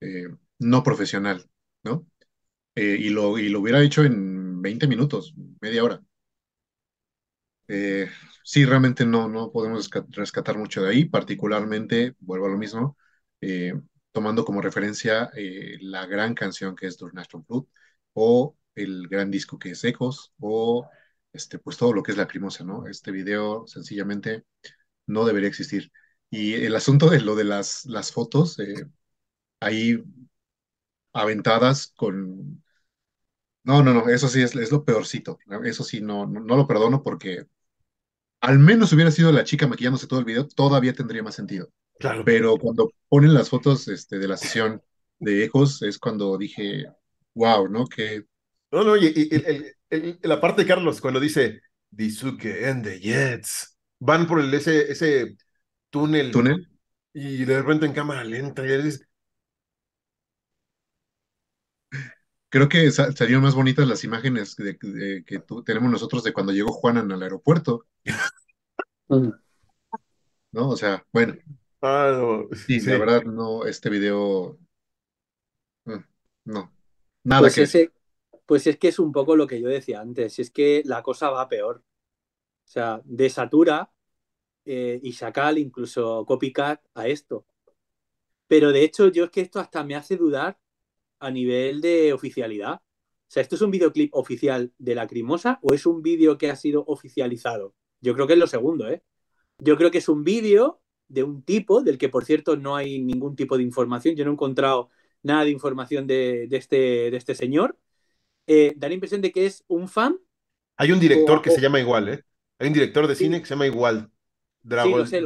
eh, 0.00 0.28
no 0.58 0.82
profesional, 0.82 1.48
¿no? 1.84 2.06
Eh, 2.74 2.96
y, 3.00 3.10
lo, 3.10 3.38
y 3.38 3.48
lo 3.48 3.60
hubiera 3.60 3.82
hecho 3.82 4.04
en 4.04 4.62
20 4.62 4.88
minutos, 4.88 5.34
media 5.60 5.84
hora. 5.84 6.02
Eh, 7.68 8.08
sí, 8.42 8.64
realmente 8.64 9.06
no, 9.06 9.28
no 9.28 9.50
podemos 9.52 9.90
rescatar 10.10 10.58
mucho 10.58 10.82
de 10.82 10.90
ahí, 10.90 11.04
particularmente, 11.06 12.14
vuelvo 12.20 12.46
a 12.46 12.50
lo 12.50 12.58
mismo, 12.58 12.96
tomando 14.14 14.46
como 14.46 14.62
referencia 14.62 15.30
eh, 15.36 15.78
la 15.82 16.06
gran 16.06 16.34
canción 16.34 16.76
que 16.76 16.86
es 16.86 17.02
National 17.02 17.44
Flood, 17.46 17.66
o 18.14 18.56
el 18.76 19.08
gran 19.08 19.30
disco 19.30 19.58
que 19.58 19.72
es 19.72 19.84
Ecos, 19.84 20.32
o 20.40 20.88
este, 21.32 21.58
pues 21.58 21.76
todo 21.78 21.92
lo 21.92 22.02
que 22.04 22.12
es 22.12 22.18
Lacrimosa, 22.18 22.64
¿no? 22.64 22.86
Este 22.88 23.10
video 23.10 23.66
sencillamente 23.66 24.44
no 25.06 25.24
debería 25.26 25.48
existir. 25.48 25.92
Y 26.30 26.54
el 26.54 26.76
asunto 26.76 27.10
de 27.10 27.20
lo 27.20 27.36
de 27.36 27.44
las, 27.44 27.86
las 27.86 28.12
fotos, 28.12 28.58
eh, 28.60 28.86
ahí 29.60 30.02
aventadas 31.12 31.88
con... 31.96 32.62
No, 33.62 33.82
no, 33.82 33.94
no, 33.94 34.08
eso 34.08 34.28
sí 34.28 34.42
es, 34.42 34.54
es 34.56 34.70
lo 34.72 34.84
peorcito. 34.84 35.38
Eso 35.64 35.84
sí, 35.84 36.00
no, 36.00 36.26
no, 36.26 36.40
no, 36.40 36.56
lo 36.56 36.66
perdono 36.66 37.02
porque 37.02 37.46
al 38.44 38.58
menos 38.58 38.92
hubiera 38.92 39.10
sido 39.10 39.32
la 39.32 39.44
chica 39.44 39.66
maquillándose 39.66 40.06
todo 40.06 40.18
el 40.18 40.26
video, 40.26 40.46
todavía 40.46 40.92
tendría 40.92 41.22
más 41.22 41.34
sentido. 41.34 41.70
Claro. 41.98 42.24
Pero 42.24 42.56
cuando 42.58 42.92
ponen 43.08 43.32
las 43.32 43.48
fotos 43.48 43.88
este, 43.88 44.18
de 44.18 44.28
la 44.28 44.36
sesión 44.36 44.82
de 45.18 45.44
Ecos, 45.44 45.80
es 45.82 45.98
cuando 45.98 46.36
dije, 46.36 46.84
wow, 47.34 47.68
¿no? 47.68 47.86
Que... 47.86 48.24
No, 48.70 48.84
no, 48.84 48.96
y, 48.96 49.06
y 49.06 49.34
el, 49.34 49.74
el, 49.88 50.18
la 50.22 50.40
parte 50.40 50.62
de 50.62 50.68
Carlos, 50.68 51.00
cuando 51.00 51.20
dice, 51.20 51.62
Disuke 51.90 52.66
and 52.66 52.84
the 52.84 53.00
Jets, 53.00 53.78
van 53.98 54.26
por 54.26 54.40
el, 54.40 54.52
ese, 54.52 54.92
ese 54.92 55.36
túnel, 55.88 56.30
¿Túnel? 56.30 56.68
y 57.14 57.44
de 57.44 57.62
repente 57.62 57.86
en 57.86 57.92
cámara 57.92 58.24
lenta, 58.24 58.62
y 58.62 58.82
dices, 58.82 59.06
creo 62.54 62.68
que 62.68 62.92
salieron 62.92 63.42
más 63.42 63.56
bonitas 63.56 63.88
las 63.88 64.04
imágenes 64.04 64.54
que 64.54 65.42
tenemos 65.66 65.90
nosotros 65.90 66.22
de 66.22 66.32
cuando 66.32 66.52
llegó 66.52 66.72
Juanan 66.72 67.10
al 67.10 67.20
aeropuerto. 67.20 67.86
Mm. 69.08 69.30
¿No? 70.52 70.68
O 70.70 70.76
sea, 70.76 71.04
bueno. 71.12 71.34
Ah, 71.82 72.42
sí, 72.52 72.78
la 72.80 72.98
verdad, 72.98 73.24
no, 73.24 73.66
este 73.66 73.90
video. 73.90 74.56
Mm, 75.84 75.98
no. 76.44 76.72
Nada 77.24 77.40
pues 77.40 77.56
que. 77.56 77.62
Ese, 77.62 77.92
pues 78.46 78.68
es 78.68 78.78
que 78.78 78.86
es 78.86 79.00
un 79.00 79.10
poco 79.10 79.34
lo 79.34 79.48
que 79.48 79.60
yo 79.60 79.66
decía 79.66 80.00
antes, 80.00 80.38
es 80.38 80.52
que 80.52 80.82
la 80.84 81.02
cosa 81.02 81.30
va 81.30 81.48
peor. 81.48 81.82
O 82.64 82.68
sea, 82.68 83.02
desatura 83.04 83.90
eh, 84.64 85.00
y 85.02 85.12
sacar 85.12 85.58
incluso 85.58 86.24
copycat 86.24 86.80
a 86.94 87.08
esto. 87.08 87.46
Pero 88.46 88.70
de 88.70 88.84
hecho, 88.84 89.08
yo 89.08 89.24
es 89.24 89.30
que 89.30 89.40
esto 89.40 89.58
hasta 89.58 89.82
me 89.82 89.96
hace 89.96 90.16
dudar 90.16 90.56
a 91.24 91.30
nivel 91.30 91.80
de 91.80 92.12
oficialidad. 92.12 92.74
O 92.74 92.80
sea, 93.34 93.42
¿esto 93.42 93.56
es 93.56 93.62
un 93.62 93.70
videoclip 93.70 94.14
oficial 94.14 94.72
de 94.78 94.94
Lacrimosa 94.94 95.58
o 95.62 95.74
es 95.74 95.86
un 95.86 96.02
vídeo 96.02 96.38
que 96.38 96.50
ha 96.50 96.56
sido 96.56 96.84
oficializado? 96.86 97.74
Yo 98.00 98.14
creo 98.14 98.26
que 98.26 98.34
es 98.34 98.38
lo 98.38 98.46
segundo, 98.46 98.88
¿eh? 98.88 99.02
Yo 99.58 99.76
creo 99.76 99.90
que 99.90 99.98
es 99.98 100.08
un 100.08 100.24
vídeo 100.24 100.80
de 101.08 101.22
un 101.22 101.42
tipo, 101.42 101.82
del 101.82 101.98
que 101.98 102.08
por 102.08 102.24
cierto 102.24 102.56
no 102.56 102.76
hay 102.76 103.00
ningún 103.00 103.36
tipo 103.36 103.56
de 103.56 103.62
información. 103.62 104.14
Yo 104.14 104.24
no 104.24 104.30
he 104.30 104.34
encontrado 104.34 104.90
nada 105.22 105.44
de 105.44 105.50
información 105.50 106.06
de, 106.06 106.48
este, 106.50 107.10
de 107.10 107.16
este 107.16 107.34
señor. 107.34 107.78
Eh, 108.46 108.74
da 108.76 108.88
la 108.88 108.94
impresión 108.94 109.20
de 109.20 109.32
que 109.32 109.46
es 109.46 109.64
un 109.68 109.88
fan. 109.88 110.18
Hay 110.76 110.92
un 110.92 111.00
director 111.00 111.40
que 111.40 111.50
se 111.50 111.60
llama 111.60 111.80
igual, 111.80 112.08
¿eh? 112.08 112.22
Hay 112.58 112.68
un 112.68 112.74
director 112.74 113.06
de 113.06 113.14
cine 113.14 113.40
que 113.40 113.46
se 113.46 113.54
llama 113.54 113.66
igual. 113.66 114.10
Dragol. 114.62 115.00
Lo 115.00 115.06
sé, 115.06 115.22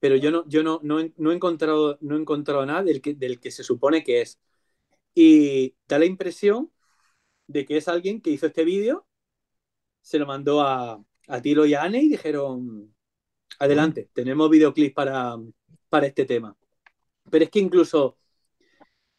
pero 0.00 0.16
yo 0.16 0.30
no, 0.30 0.48
yo 0.48 0.62
no, 0.62 0.80
no, 0.82 1.00
he, 1.00 1.34
encontrado, 1.34 1.98
no 2.00 2.16
he 2.16 2.20
encontrado 2.20 2.64
nada 2.66 2.82
del 2.82 3.00
que, 3.00 3.14
del 3.14 3.40
que 3.40 3.50
se 3.50 3.64
supone 3.64 4.02
que 4.02 4.22
es. 4.22 4.40
Y 5.14 5.74
da 5.88 5.98
la 5.98 6.06
impresión 6.06 6.72
de 7.46 7.64
que 7.64 7.76
es 7.76 7.88
alguien 7.88 8.20
que 8.20 8.30
hizo 8.30 8.46
este 8.46 8.64
vídeo, 8.64 9.06
se 10.02 10.18
lo 10.18 10.26
mandó 10.26 10.62
a, 10.62 11.04
a 11.28 11.42
Tilo 11.42 11.66
y 11.66 11.74
a 11.74 11.82
Anne 11.82 12.02
y 12.02 12.08
dijeron, 12.08 12.94
adelante, 13.58 14.08
tenemos 14.12 14.50
videoclip 14.50 14.94
para, 14.94 15.36
para 15.88 16.06
este 16.06 16.24
tema. 16.24 16.56
Pero 17.30 17.44
es 17.44 17.50
que 17.50 17.60
incluso, 17.60 18.18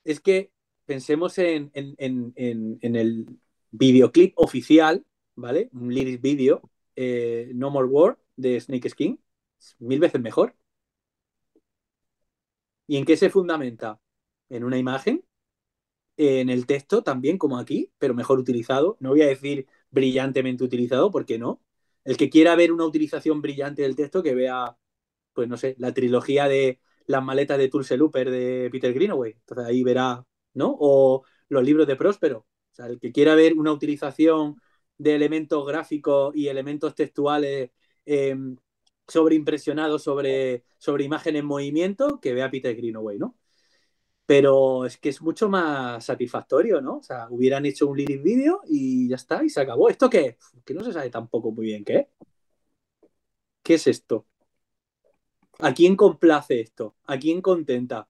es 0.03 0.19
que 0.19 0.51
pensemos 0.85 1.37
en, 1.37 1.71
el 1.73 3.25
videoclip 3.71 4.33
oficial, 4.37 5.05
¿vale? 5.35 5.69
Un 5.73 5.93
lyric 5.93 6.21
video, 6.21 6.69
eh, 6.95 7.51
No 7.53 7.69
More 7.69 7.87
War 7.87 8.19
de 8.35 8.59
Snake 8.59 8.89
Skin, 8.89 9.19
mil 9.79 9.99
veces 9.99 10.21
mejor. 10.21 10.55
¿Y 12.87 12.97
en 12.97 13.05
qué 13.05 13.17
se 13.17 13.29
fundamenta? 13.29 13.99
En 14.49 14.63
una 14.63 14.77
imagen, 14.77 15.23
en 16.17 16.49
el 16.49 16.65
texto 16.65 17.03
también, 17.03 17.37
como 17.37 17.57
aquí, 17.59 17.91
pero 17.97 18.13
mejor 18.13 18.39
utilizado. 18.39 18.97
No 18.99 19.09
voy 19.11 19.21
a 19.23 19.27
decir 19.27 19.67
brillantemente 19.91 20.63
utilizado, 20.63 21.11
porque 21.11 21.39
no. 21.39 21.61
El 22.03 22.17
que 22.17 22.29
quiera 22.29 22.55
ver 22.55 22.71
una 22.71 22.85
utilización 22.85 23.41
brillante 23.41 23.83
del 23.83 23.95
texto, 23.95 24.23
que 24.23 24.35
vea, 24.35 24.77
pues 25.33 25.47
no 25.49 25.57
sé, 25.57 25.75
la 25.79 25.93
trilogía 25.93 26.47
de 26.47 26.81
las 27.07 27.23
maletas 27.23 27.57
de 27.57 27.69
Tulse 27.69 27.97
Looper 27.97 28.31
de 28.31 28.69
Peter 28.71 28.93
Greenaway. 28.93 29.33
Entonces 29.33 29.65
ahí 29.67 29.83
verá, 29.83 30.25
¿no? 30.53 30.75
O 30.79 31.23
los 31.49 31.63
libros 31.63 31.87
de 31.87 31.95
Próspero. 31.95 32.39
O 32.39 32.75
sea, 32.75 32.87
el 32.87 32.99
que 32.99 33.11
quiera 33.11 33.35
ver 33.35 33.53
una 33.57 33.71
utilización 33.73 34.61
de 34.97 35.15
elementos 35.15 35.65
gráficos 35.67 36.35
y 36.35 36.47
elementos 36.47 36.95
textuales 36.95 37.71
eh, 38.05 38.35
sobreimpresionados 39.11 40.03
sobre, 40.03 40.63
sobre 40.77 41.03
imagen 41.03 41.35
en 41.35 41.45
movimiento, 41.45 42.19
que 42.19 42.33
vea 42.33 42.51
Peter 42.51 42.75
Greenaway, 42.75 43.17
¿no? 43.19 43.37
Pero 44.25 44.85
es 44.85 44.97
que 44.97 45.09
es 45.09 45.21
mucho 45.21 45.49
más 45.49 46.05
satisfactorio, 46.05 46.81
¿no? 46.81 46.97
O 46.97 47.03
sea, 47.03 47.27
hubieran 47.29 47.65
hecho 47.65 47.87
un 47.87 47.97
lyric 47.97 48.23
video 48.23 48.61
y 48.67 49.09
ya 49.09 49.15
está, 49.15 49.43
y 49.43 49.49
se 49.49 49.61
acabó. 49.61 49.89
¿Esto 49.89 50.09
qué? 50.09 50.37
Que 50.65 50.73
no 50.73 50.83
se 50.83 50.93
sabe 50.93 51.09
tampoco 51.09 51.51
muy 51.51 51.65
bien 51.65 51.83
qué. 51.83 52.09
¿Qué 53.63 53.75
es 53.75 53.87
esto? 53.87 54.25
¿A 55.59 55.73
quién 55.73 55.95
complace 55.95 56.61
esto? 56.61 56.95
¿A 57.05 57.17
quién 57.19 57.41
contenta? 57.41 58.07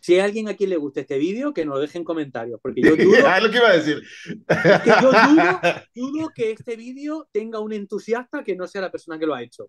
Si 0.00 0.14
hay 0.14 0.20
alguien 0.20 0.48
a 0.48 0.54
quien 0.54 0.70
le 0.70 0.76
guste 0.76 1.00
este 1.00 1.18
vídeo, 1.18 1.52
que 1.52 1.64
nos 1.64 1.74
lo 1.74 1.80
deje 1.80 1.98
en 1.98 2.04
comentarios, 2.04 2.60
porque 2.62 2.80
yo 2.80 2.96
dudo... 2.96 3.26
ah, 3.26 3.40
lo 3.40 3.50
que 3.50 3.56
iba 3.56 3.70
a 3.70 3.76
decir. 3.76 4.02
que 4.46 4.90
yo 5.02 5.10
dudo, 5.94 6.30
que 6.34 6.52
este 6.52 6.76
vídeo 6.76 7.28
tenga 7.32 7.58
un 7.58 7.72
entusiasta 7.72 8.44
que 8.44 8.56
no 8.56 8.66
sea 8.66 8.82
la 8.82 8.92
persona 8.92 9.18
que 9.18 9.26
lo 9.26 9.34
ha 9.34 9.42
hecho. 9.42 9.68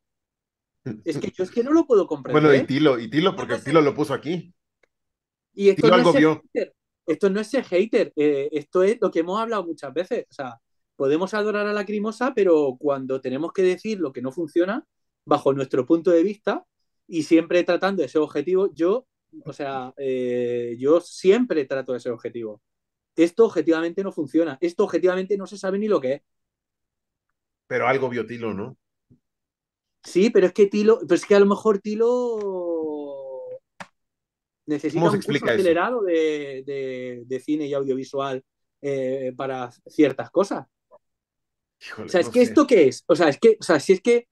Es 1.06 1.18
que 1.18 1.32
yo 1.32 1.44
es 1.44 1.52
que 1.52 1.64
no 1.64 1.72
lo 1.72 1.86
puedo 1.86 2.08
comprender. 2.08 2.42
Bueno, 2.42 2.56
y 2.56 2.66
Tilo, 2.66 3.00
y 3.00 3.10
Tilo, 3.10 3.36
porque 3.36 3.58
Tilo 3.58 3.82
lo 3.82 3.94
puso 3.94 4.14
aquí. 4.14 4.54
Y 5.54 5.70
esto, 5.70 5.88
no 5.88 5.98
es 5.98 6.16
Hater. 6.16 6.74
esto 7.08 7.30
no 7.30 7.40
es 7.40 7.48
ser 7.48 7.64
hater, 7.64 8.14
eh, 8.16 8.50
esto 8.52 8.84
es 8.84 9.00
lo 9.02 9.10
que 9.10 9.20
hemos 9.20 9.40
hablado 9.40 9.66
muchas 9.66 9.92
veces. 9.94 10.26
O 10.30 10.34
sea, 10.34 10.60
podemos 10.96 11.34
adorar 11.34 11.66
a 11.66 11.74
la 11.74 11.86
crimosa, 11.86 12.34
pero 12.36 12.76
cuando 12.78 13.22
tenemos 13.22 13.54
que 13.54 13.64
decir 13.64 14.00
lo 14.00 14.14
que 14.14 14.22
no 14.22 14.32
funciona, 14.32 14.86
bajo 15.26 15.54
nuestro 15.54 15.86
punto 15.86 16.12
de 16.12 16.24
vista, 16.24 16.64
y 17.08 17.24
siempre 17.24 17.64
tratando 17.64 18.04
ese 18.04 18.20
objetivo, 18.20 18.72
yo, 18.74 19.08
o 19.46 19.54
sea, 19.54 19.94
eh, 19.98 20.76
yo 20.78 21.00
siempre 21.02 21.66
trato 21.66 21.96
ese 21.96 22.10
objetivo. 22.10 22.62
Esto 23.16 23.46
objetivamente 23.46 24.04
no 24.04 24.12
funciona, 24.12 24.58
esto 24.62 24.84
objetivamente 24.84 25.38
no 25.38 25.48
se 25.48 25.58
sabe 25.58 25.80
ni 25.80 25.88
lo 25.88 26.00
que 26.00 26.14
es. 26.14 26.22
Pero 27.66 27.88
algo 27.88 28.10
vio 28.10 28.28
Tilo, 28.28 28.54
¿no? 28.54 28.78
Sí, 30.08 30.30
pero 30.30 30.48
es 30.48 30.54
que 30.54 30.68
Tilo, 30.68 31.00
pero 31.02 31.16
es 31.16 31.26
que 31.26 31.36
a 31.36 31.40
lo 31.40 31.46
mejor 31.46 31.80
Tilo 31.80 32.40
necesita 34.66 35.04
un 35.04 35.22
curso 35.22 35.46
acelerado 35.46 36.02
de, 36.02 37.42
cine 37.44 37.68
y 37.68 37.74
audiovisual 37.74 38.42
eh, 38.82 39.34
para 39.36 39.70
ciertas 39.86 40.32
cosas. 40.32 40.66
o 41.98 42.08
sea, 42.08 42.22
es 42.22 42.30
que 42.30 42.42
esto 42.42 42.66
qué 42.66 42.88
es? 42.88 43.04
O 43.08 43.18
sea, 43.18 43.28
es 43.28 43.38
que, 43.38 43.58
o 43.60 43.64
sea, 43.64 43.82
si 43.82 43.94
es 43.94 44.02
que. 44.02 44.30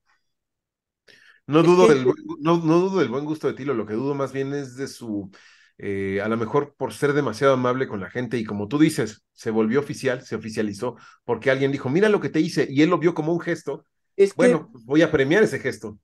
No 1.45 1.61
dudo, 1.61 1.89
del, 1.89 2.05
no, 2.39 2.57
dudo 2.57 2.99
del 2.99 3.09
buen 3.09 3.25
gusto 3.25 3.47
de 3.47 3.53
Tilo, 3.53 3.73
lo 3.73 3.85
que 3.85 3.95
dudo 3.95 4.15
más 4.15 4.31
bien 4.31 4.53
es 4.53 4.77
de 4.77 4.87
su. 4.87 5.29
Eh, 5.77 6.21
a 6.23 6.29
lo 6.29 6.37
mejor 6.37 6.73
por 6.77 6.93
ser 6.93 7.11
demasiado 7.11 7.53
amable 7.53 7.85
con 7.85 7.99
la 7.99 8.09
gente 8.09 8.37
y 8.37 8.45
como 8.45 8.69
tú 8.69 8.79
dices, 8.79 9.25
se 9.33 9.51
volvió 9.51 9.81
oficial, 9.81 10.21
se 10.21 10.37
oficializó, 10.37 10.95
porque 11.25 11.51
alguien 11.51 11.73
dijo, 11.73 11.89
mira 11.89 12.07
lo 12.07 12.21
que 12.21 12.29
te 12.29 12.39
hice, 12.39 12.65
y 12.69 12.81
él 12.81 12.89
lo 12.89 12.97
vio 12.97 13.13
como 13.13 13.33
un 13.33 13.41
gesto. 13.41 13.85
Es 14.15 14.33
bueno, 14.35 14.71
voy 14.85 15.01
a 15.01 15.11
premiar 15.11 15.43
ese 15.43 15.59
gesto 15.59 15.99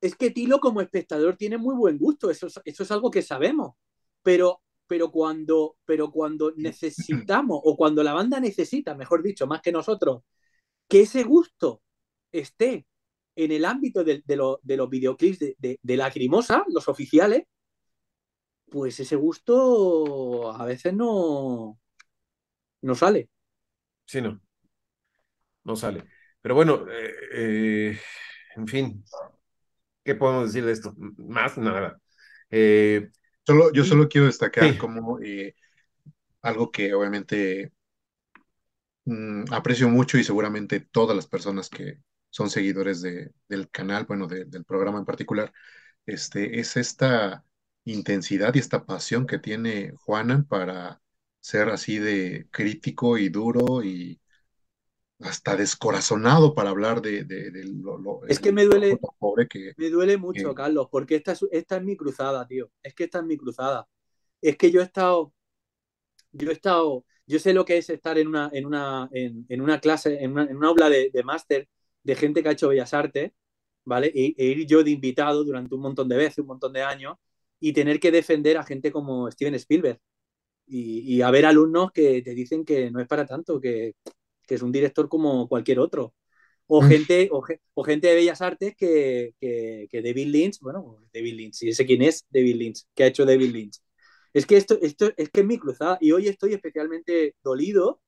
es 0.00 0.16
que 0.16 0.30
Tilo 0.30 0.60
como 0.60 0.80
espectador 0.80 1.36
tiene 1.36 1.58
muy 1.58 1.74
buen 1.74 1.98
gusto, 1.98 2.30
eso, 2.30 2.48
eso 2.64 2.82
es 2.82 2.90
algo 2.90 3.10
que 3.10 3.22
sabemos, 3.22 3.74
pero, 4.22 4.62
pero, 4.86 5.10
cuando, 5.10 5.76
pero 5.84 6.10
cuando 6.10 6.52
necesitamos, 6.56 7.60
o 7.64 7.76
cuando 7.76 8.02
la 8.02 8.12
banda 8.12 8.40
necesita, 8.40 8.94
mejor 8.94 9.22
dicho, 9.22 9.46
más 9.46 9.62
que 9.62 9.72
nosotros, 9.72 10.22
que 10.88 11.02
ese 11.02 11.24
gusto 11.24 11.82
esté 12.32 12.86
en 13.34 13.52
el 13.52 13.64
ámbito 13.64 14.04
de, 14.04 14.22
los 14.26 14.90
videoclips 14.90 15.38
de, 15.38 15.78
de, 15.82 15.96
Lacrimosa, 15.96 16.64
los 16.68 16.88
oficiales, 16.88 17.44
pues 18.70 18.98
ese 19.00 19.16
gusto 19.16 20.52
a 20.52 20.64
veces 20.64 20.92
no, 20.94 21.78
no 22.82 22.94
sale. 22.94 23.28
Sí, 24.06 24.20
no. 24.20 24.40
No 25.64 25.76
sale. 25.76 26.04
Pero 26.46 26.54
bueno, 26.54 26.86
eh, 26.88 27.14
eh, 27.32 28.00
en 28.54 28.68
fin, 28.68 29.04
¿Qué 30.04 30.14
podemos 30.14 30.46
decir 30.46 30.64
de 30.64 30.70
esto? 30.70 30.94
Más 31.18 31.58
nada. 31.58 32.00
Eh, 32.50 33.10
solo, 33.44 33.72
yo 33.72 33.82
solo 33.82 34.08
quiero 34.08 34.28
destacar 34.28 34.78
como 34.78 35.18
algo 36.42 36.70
que 36.70 36.94
obviamente 36.94 37.72
mm, 39.06 39.52
aprecio 39.52 39.88
mucho 39.88 40.18
y 40.18 40.22
seguramente 40.22 40.78
todas 40.78 41.16
las 41.16 41.26
personas 41.26 41.68
que 41.68 41.98
son 42.30 42.48
seguidores 42.48 43.02
de, 43.02 43.32
del 43.48 43.68
canal, 43.68 44.04
bueno, 44.06 44.28
del 44.28 44.64
programa 44.64 45.00
en 45.00 45.04
particular, 45.04 45.52
este, 46.06 46.60
es 46.60 46.76
esta 46.76 47.44
intensidad 47.84 48.54
y 48.54 48.60
esta 48.60 48.86
pasión 48.86 49.26
que 49.26 49.40
tiene 49.40 49.94
Juanan 49.96 50.44
para 50.44 51.02
ser 51.40 51.70
así 51.70 51.98
de 51.98 52.46
crítico 52.52 53.18
y 53.18 53.30
duro 53.30 53.82
y 53.82 54.20
hasta 55.20 55.56
descorazonado 55.56 56.54
para 56.54 56.70
hablar 56.70 57.00
de, 57.00 57.24
lo, 57.64 58.24
Es 58.26 58.38
que 58.38 58.52
me 58.52 58.64
duele, 58.64 58.98
pobre 59.18 59.48
que, 59.48 59.72
me 59.76 59.88
duele 59.88 60.16
mucho, 60.16 60.54
Carlos, 60.54 60.88
porque 60.90 61.16
esta 61.16 61.32
es, 61.32 61.44
esta 61.50 61.76
es 61.76 61.82
mi 61.82 61.96
cruzada, 61.96 62.46
tío. 62.46 62.70
Es 62.82 62.94
que 62.94 63.04
esta 63.04 63.20
es 63.20 63.24
mi 63.24 63.36
cruzada. 63.36 63.88
Es 64.42 64.56
que 64.56 64.70
yo 64.70 64.80
he 64.80 64.84
estado, 64.84 65.32
yo 66.32 66.50
he 66.50 66.52
estado, 66.52 67.04
yo 67.26 67.38
sé 67.38 67.54
lo 67.54 67.64
que 67.64 67.78
es 67.78 67.88
estar 67.88 68.18
en 68.18 68.28
una, 68.28 68.50
en 68.52 68.66
una, 68.66 69.08
en, 69.12 69.60
una 69.60 69.80
clase, 69.80 70.22
en 70.22 70.32
una, 70.32 70.44
en 70.44 70.56
una 70.56 70.68
aula 70.68 70.90
de, 70.90 71.10
máster 71.24 71.68
de 72.02 72.14
gente 72.14 72.42
que 72.42 72.50
ha 72.50 72.52
hecho 72.52 72.68
bellas 72.68 72.92
artes, 72.92 73.32
¿vale? 73.84 74.08
E, 74.14 74.34
e, 74.36 74.44
ir 74.46 74.66
yo 74.66 74.84
de 74.84 74.90
invitado 74.90 75.44
durante 75.44 75.74
un 75.74 75.80
montón 75.80 76.08
de 76.08 76.16
veces, 76.16 76.38
un 76.38 76.48
montón 76.48 76.72
de 76.72 76.82
años, 76.82 77.16
y 77.58 77.72
tener 77.72 78.00
que 78.00 78.12
defender 78.12 78.58
a 78.58 78.64
gente 78.64 78.92
como 78.92 79.30
Steven 79.30 79.54
Spielberg. 79.54 79.98
Y, 80.68 81.16
y 81.16 81.22
haber 81.22 81.46
alumnos 81.46 81.92
que 81.92 82.22
te 82.22 82.34
dicen 82.34 82.64
que 82.64 82.90
no 82.90 83.00
es 83.00 83.06
para 83.06 83.24
tanto, 83.24 83.60
que, 83.60 83.94
que 84.46 84.54
es 84.56 84.62
un 84.62 84.72
director 84.72 85.08
como 85.08 85.48
cualquier 85.48 85.80
otro. 85.80 86.14
O 86.68 86.82
gente, 86.82 87.28
o, 87.30 87.84
gente 87.84 88.08
de 88.08 88.14
Bellas 88.16 88.42
Artes 88.42 88.74
que, 88.76 89.34
que, 89.40 90.02
David 90.02 90.26
Lynch, 90.28 90.58
bueno, 90.60 90.98
David 91.12 91.34
Lynch, 91.34 91.54
si 91.54 91.72
sé 91.72 91.86
quién 91.86 92.02
es 92.02 92.26
David 92.28 92.56
Lynch, 92.56 92.82
que 92.94 93.04
ha 93.04 93.06
hecho 93.06 93.24
David 93.24 93.52
Lynch. 93.52 93.80
Es 94.32 94.46
que 94.46 94.56
esto, 94.56 94.76
esto 94.82 95.12
es 95.16 95.30
que 95.30 95.40
es 95.40 95.46
mi 95.46 95.58
cruzada 95.58 95.96
y 96.00 96.12
hoy 96.12 96.28
estoy 96.28 96.54
especialmente 96.54 97.36
dolido. 97.42 98.02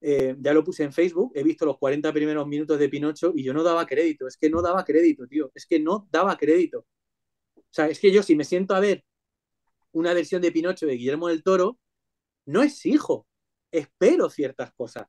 Eh, 0.00 0.36
ya 0.38 0.52
lo 0.52 0.62
puse 0.62 0.84
en 0.84 0.92
Facebook, 0.92 1.32
he 1.34 1.42
visto 1.42 1.66
los 1.66 1.78
40 1.78 2.12
primeros 2.12 2.46
minutos 2.46 2.78
de 2.78 2.88
Pinocho 2.88 3.32
y 3.34 3.42
yo 3.42 3.52
no 3.52 3.64
daba 3.64 3.84
crédito, 3.84 4.28
es 4.28 4.36
que 4.36 4.48
no 4.48 4.62
daba 4.62 4.84
crédito, 4.84 5.26
tío, 5.26 5.50
es 5.54 5.66
que 5.66 5.80
no 5.80 6.06
daba 6.12 6.36
crédito. 6.36 6.86
O 7.56 7.62
sea, 7.70 7.88
es 7.88 7.98
que 7.98 8.12
yo 8.12 8.22
si 8.22 8.36
me 8.36 8.44
siento 8.44 8.74
a 8.74 8.80
ver 8.80 9.04
una 9.92 10.14
versión 10.14 10.42
de 10.42 10.52
Pinocho 10.52 10.86
de 10.86 10.94
Guillermo 10.94 11.28
del 11.28 11.42
Toro, 11.42 11.78
no 12.46 12.62
exijo, 12.62 13.26
espero 13.72 14.30
ciertas 14.30 14.72
cosas. 14.72 15.06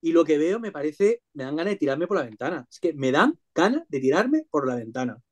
Y 0.00 0.12
lo 0.12 0.24
que 0.24 0.38
veo 0.38 0.60
me 0.60 0.72
parece, 0.72 1.22
me 1.34 1.44
dan 1.44 1.56
ganas 1.56 1.72
de 1.74 1.78
tirarme 1.78 2.06
por 2.06 2.16
la 2.16 2.24
ventana. 2.24 2.66
Es 2.70 2.80
que 2.80 2.92
me 2.94 3.12
dan 3.12 3.38
ganas 3.54 3.84
de 3.88 4.00
tirarme 4.00 4.44
por 4.50 4.66
la 4.66 4.76
ventana. 4.76 5.22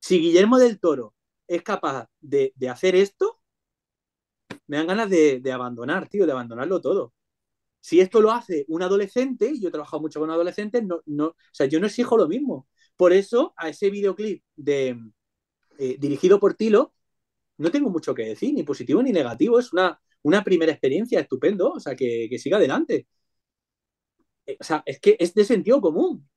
Si 0.00 0.20
Guillermo 0.20 0.58
del 0.58 0.80
Toro 0.80 1.14
es 1.48 1.62
capaz 1.62 2.08
de, 2.20 2.52
hacer 2.70 2.94
esto, 2.96 3.40
me 4.66 4.76
dan 4.78 4.86
ganas 4.86 5.10
de, 5.10 5.52
abandonar, 5.52 6.08
tío, 6.08 6.26
de 6.26 6.32
abandonarlo 6.32 6.80
todo. 6.80 7.14
Si 7.80 8.00
esto 8.00 8.20
lo 8.20 8.32
hace 8.32 8.64
un 8.68 8.82
adolescente, 8.82 9.50
y 9.54 9.60
yo 9.60 9.68
he 9.68 9.72
trabajado 9.72 10.02
mucho 10.02 10.20
con 10.20 10.30
adolescentes, 10.30 10.84
no, 10.84 11.02
no, 11.06 11.28
o 11.28 11.36
sea, 11.52 11.66
yo 11.66 11.80
no 11.80 11.86
exijo 11.86 12.16
lo 12.16 12.28
mismo. 12.28 12.68
Por 12.96 13.12
eso, 13.12 13.54
a 13.56 13.68
ese 13.70 13.90
videoclip 13.90 14.44
de, 14.56 14.98
eh, 15.78 15.96
dirigido 15.98 16.40
por 16.40 16.54
Tilo, 16.54 16.94
no 17.58 17.70
tengo 17.70 17.90
mucho 17.90 18.14
que 18.14 18.24
decir, 18.24 18.54
ni 18.54 18.62
positivo 18.64 19.02
ni 19.02 19.12
negativo. 19.12 19.58
Es 19.58 19.72
una, 19.72 20.00
una 20.22 20.44
primera 20.44 20.72
experiencia 20.72 21.20
estupendo, 21.20 21.72
o 21.72 21.80
sea, 21.80 21.96
que, 21.96 22.28
que 22.30 22.38
siga 22.38 22.58
adelante. 22.58 23.08
O 24.60 24.64
sea, 24.64 24.82
es 24.86 25.00
que 25.00 25.16
es 25.18 25.34
de 25.34 25.44
sentido 25.44 25.80
común. 25.80 26.28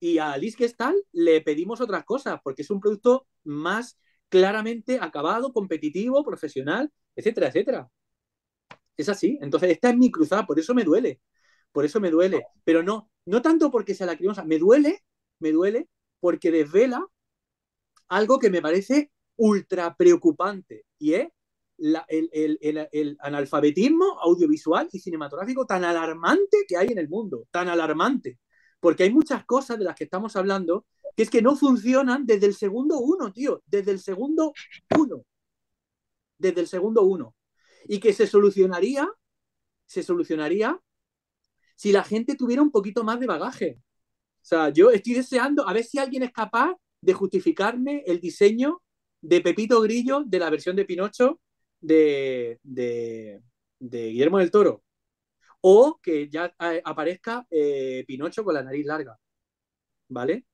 Y 0.00 0.18
a 0.18 0.32
Alice 0.32 0.56
Gestal 0.56 0.94
le 1.12 1.40
pedimos 1.40 1.80
otras 1.80 2.04
cosas, 2.04 2.40
porque 2.42 2.62
es 2.62 2.70
un 2.70 2.80
producto 2.80 3.26
más 3.44 3.98
claramente 4.28 4.98
acabado, 5.00 5.52
competitivo, 5.52 6.24
profesional, 6.24 6.92
etcétera, 7.14 7.48
etcétera. 7.48 7.90
Es 8.96 9.08
así. 9.08 9.38
Entonces, 9.42 9.70
esta 9.70 9.90
es 9.90 9.96
mi 9.96 10.10
cruzada, 10.10 10.46
por 10.46 10.58
eso 10.58 10.74
me 10.74 10.84
duele. 10.84 11.20
Por 11.72 11.84
eso 11.84 12.00
me 12.00 12.10
duele. 12.10 12.44
Pero 12.64 12.82
no, 12.82 13.10
no 13.26 13.42
tanto 13.42 13.70
porque 13.70 13.94
sea 13.94 14.06
lacrimosa, 14.06 14.44
me 14.44 14.58
duele, 14.58 15.02
me 15.38 15.52
duele 15.52 15.88
porque 16.20 16.50
desvela 16.50 17.06
algo 18.08 18.38
que 18.38 18.50
me 18.50 18.62
parece 18.62 19.10
ultra 19.36 19.94
preocupante 19.96 20.84
y 20.98 21.14
es 21.14 21.28
el, 21.78 23.16
analfabetismo 23.20 24.18
audiovisual 24.20 24.88
y 24.92 24.98
cinematográfico 24.98 25.66
tan 25.66 25.84
alarmante 25.84 26.64
que 26.66 26.76
hay 26.76 26.88
en 26.88 26.98
el 26.98 27.08
mundo, 27.08 27.46
tan 27.50 27.68
alarmante. 27.68 28.38
Porque 28.80 29.04
hay 29.04 29.10
muchas 29.10 29.44
cosas 29.44 29.78
de 29.78 29.84
las 29.84 29.96
que 29.96 30.04
estamos 30.04 30.36
hablando 30.36 30.86
que 31.16 31.22
es 31.22 31.30
que 31.30 31.42
no 31.42 31.56
funcionan 31.56 32.26
desde 32.26 32.46
el 32.46 32.54
segundo 32.54 32.98
uno, 32.98 33.32
tío, 33.32 33.62
desde 33.66 33.90
el 33.92 34.00
segundo 34.00 34.52
uno. 34.96 35.24
Desde 36.38 36.60
el 36.60 36.66
segundo 36.66 37.02
uno. 37.02 37.34
Y 37.88 38.00
que 38.00 38.12
se 38.12 38.26
solucionaría, 38.26 39.08
se 39.86 40.02
solucionaría 40.02 40.78
si 41.74 41.92
la 41.92 42.04
gente 42.04 42.36
tuviera 42.36 42.62
un 42.62 42.70
poquito 42.70 43.02
más 43.04 43.18
de 43.20 43.26
bagaje. 43.26 43.78
O 44.42 44.48
sea, 44.48 44.68
yo 44.68 44.90
estoy 44.90 45.14
deseando 45.14 45.66
a 45.66 45.72
ver 45.72 45.84
si 45.84 45.98
alguien 45.98 46.22
es 46.22 46.32
capaz 46.32 46.74
de 47.00 47.14
justificarme 47.14 48.02
el 48.06 48.20
diseño 48.20 48.82
de 49.20 49.40
Pepito 49.40 49.80
Grillo 49.80 50.22
de 50.24 50.38
la 50.38 50.50
versión 50.50 50.76
de 50.76 50.84
Pinocho 50.84 51.40
de, 51.80 52.60
de, 52.62 53.40
Guillermo 53.80 54.38
del 54.38 54.50
Toro. 54.50 54.82
O 55.60 55.98
que 56.02 56.28
ya 56.28 56.54
eh, 56.60 56.82
aparezca 56.84 57.46
eh, 57.50 58.04
Pinocho 58.06 58.44
con 58.44 58.54
la 58.54 58.62
nariz 58.62 58.86
larga. 58.86 59.18
¿Vale? 60.08 60.46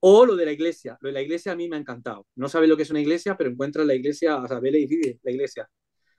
O 0.00 0.26
lo 0.26 0.36
de 0.36 0.46
la 0.46 0.52
iglesia. 0.52 0.98
Lo 1.00 1.08
de 1.08 1.14
la 1.14 1.22
iglesia 1.22 1.52
a 1.52 1.56
mí 1.56 1.68
me 1.68 1.76
ha 1.76 1.80
encantado. 1.80 2.26
No 2.36 2.48
sabe 2.48 2.66
lo 2.66 2.76
que 2.76 2.84
es 2.84 2.90
una 2.90 3.00
iglesia, 3.00 3.36
pero 3.36 3.50
encuentra 3.50 3.84
la 3.84 3.94
iglesia, 3.94 4.36
o 4.42 4.48
sea, 4.48 4.60
ve 4.60 4.70
la 4.70 5.30
iglesia. 5.30 5.68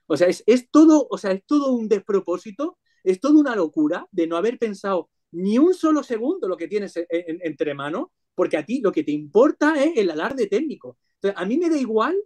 O 0.06 0.16
sea, 0.16 0.28
es, 0.28 0.70
todo, 0.70 1.06
o 1.10 1.18
sea, 1.18 1.32
es 1.32 1.44
todo 1.46 1.72
un 1.72 1.88
despropósito, 1.88 2.78
es 3.04 3.20
toda 3.20 3.40
una 3.40 3.56
locura 3.56 4.06
de 4.10 4.26
no 4.26 4.36
haber 4.36 4.58
pensado 4.58 5.10
ni 5.32 5.58
un 5.58 5.72
solo 5.74 6.02
segundo 6.02 6.48
lo 6.48 6.56
que 6.56 6.68
tienes 6.68 6.94
entre 7.08 7.74
manos, 7.74 8.08
porque 8.34 8.56
a 8.56 8.66
ti 8.66 8.80
lo 8.80 8.92
que 8.92 9.04
te 9.04 9.12
importa 9.12 9.82
es 9.82 9.96
el 9.96 10.10
alarde 10.10 10.48
técnico. 10.48 10.98
Entonces, 11.14 11.40
a 11.40 11.46
mí 11.46 11.58
me 11.58 11.70
da 11.70 11.76
igual 11.76 12.16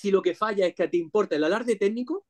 si 0.00 0.10
lo 0.10 0.22
que 0.22 0.34
falla 0.34 0.66
es 0.66 0.74
que 0.74 0.88
te 0.88 0.96
importa 0.96 1.36
el 1.36 1.44
alarde 1.44 1.76
técnico 1.76 2.26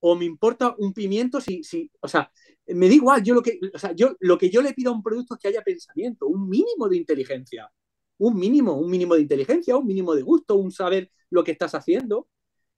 o 0.00 0.14
me 0.14 0.24
importa 0.24 0.74
un 0.78 0.92
pimiento 0.92 1.40
si, 1.40 1.64
si 1.64 1.90
o 2.00 2.08
sea, 2.08 2.30
me 2.66 2.88
da 2.88 2.94
igual, 2.94 3.22
yo 3.22 3.34
lo 3.34 3.42
que, 3.42 3.58
o 3.74 3.78
sea, 3.78 3.92
yo 3.92 4.16
lo 4.20 4.38
que 4.38 4.50
yo 4.50 4.62
le 4.62 4.74
pido 4.74 4.90
a 4.92 4.94
un 4.94 5.02
producto 5.02 5.34
es 5.34 5.40
que 5.40 5.48
haya 5.48 5.62
pensamiento, 5.62 6.26
un 6.26 6.48
mínimo 6.48 6.88
de 6.88 6.96
inteligencia, 6.96 7.70
un 8.18 8.36
mínimo, 8.36 8.74
un 8.74 8.90
mínimo 8.90 9.14
de 9.14 9.22
inteligencia, 9.22 9.76
un 9.76 9.86
mínimo 9.86 10.14
de 10.14 10.22
gusto, 10.22 10.56
un 10.56 10.70
saber 10.70 11.10
lo 11.30 11.44
que 11.44 11.52
estás 11.52 11.74
haciendo. 11.74 12.28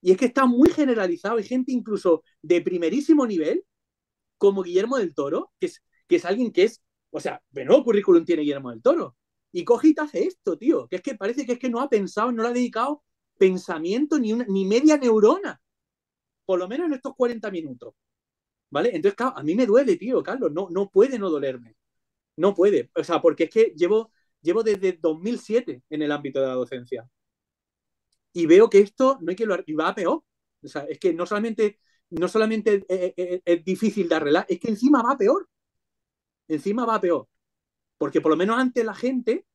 Y 0.01 0.13
es 0.13 0.17
que 0.17 0.27
está 0.27 0.47
muy 0.47 0.71
generalizado, 0.71 1.39
hay 1.39 1.45
gente 1.45 1.73
incluso 1.73 2.23
de 2.43 2.61
primerísimo 2.63 3.27
nivel, 3.27 3.65
como 4.39 4.63
Guillermo 4.63 4.99
del 4.99 5.15
Toro, 5.15 5.53
que 5.61 5.67
es, 5.67 5.83
que 6.07 6.17
es 6.17 6.25
alguien 6.25 6.53
que 6.53 6.65
es, 6.65 6.83
o 7.11 7.21
sea, 7.21 7.43
no 7.53 7.85
currículum 7.85 8.25
tiene 8.25 8.43
Guillermo 8.43 8.71
del 8.71 8.83
Toro. 8.83 9.17
Y 9.53 9.65
coge 9.65 9.89
y 9.89 9.95
te 9.95 10.03
hace 10.03 10.25
esto, 10.25 10.59
tío, 10.59 10.87
que 10.89 10.97
es 10.97 11.03
que 11.03 11.15
parece 11.15 11.47
que 11.47 11.53
es 11.53 11.59
que 11.59 11.71
no 11.71 11.81
ha 11.81 11.89
pensado, 11.89 12.31
no 12.33 12.43
le 12.43 12.49
ha 12.51 12.53
dedicado 12.53 13.03
pensamiento 13.39 14.19
ni, 14.19 14.33
una, 14.33 14.45
ni 14.49 14.65
media 14.65 14.97
neurona, 14.97 15.61
por 16.45 16.59
lo 16.59 16.69
menos 16.69 16.87
en 16.89 16.95
estos 16.95 17.15
40 17.15 17.51
minutos. 17.51 17.95
¿Vale? 18.71 18.91
Entonces, 18.95 19.19
a 19.19 19.43
mí 19.43 19.55
me 19.55 19.67
duele, 19.67 19.97
tío, 19.97 20.23
Carlos, 20.23 20.53
no, 20.53 20.69
no 20.71 20.91
puede 20.91 21.19
no 21.19 21.31
dolerme. 21.31 21.77
No 22.37 22.55
puede. 22.55 22.91
O 22.95 23.05
sea, 23.05 23.21
porque 23.21 23.45
es 23.45 23.51
que 23.51 23.75
llevo, 23.77 24.13
llevo 24.43 24.63
desde 24.63 24.93
2007 25.01 25.83
en 25.91 26.03
el 26.03 26.13
ámbito 26.13 26.41
de 26.41 26.49
la 26.49 26.55
docencia. 26.55 27.09
Y 28.33 28.47
veo 28.47 28.71
que 28.71 28.79
esto 28.81 29.19
no 29.21 29.31
hay 29.31 29.37
que 29.37 29.47
lo 29.47 29.57
y 29.67 29.75
va 29.75 29.89
a 29.89 29.95
peor. 29.95 30.23
O 30.63 30.69
sea, 30.69 30.83
es 30.83 30.99
que 30.99 31.13
no 31.15 31.27
solamente, 31.27 31.81
no 32.11 32.29
solamente 32.29 32.85
es, 33.45 33.65
difícil 33.65 34.09
de 34.09 34.15
arreglar, 34.15 34.47
es 34.49 34.61
que 34.61 34.69
encima 34.69 35.03
va 35.03 35.17
peor. 35.17 35.49
Encima 36.49 36.87
va 36.87 37.01
peor. 37.01 37.29
Porque 37.99 38.21
por 38.21 38.31
lo 38.31 38.37
menos 38.37 38.59
antes 38.59 38.85
la 38.85 38.95
gente 38.95 39.47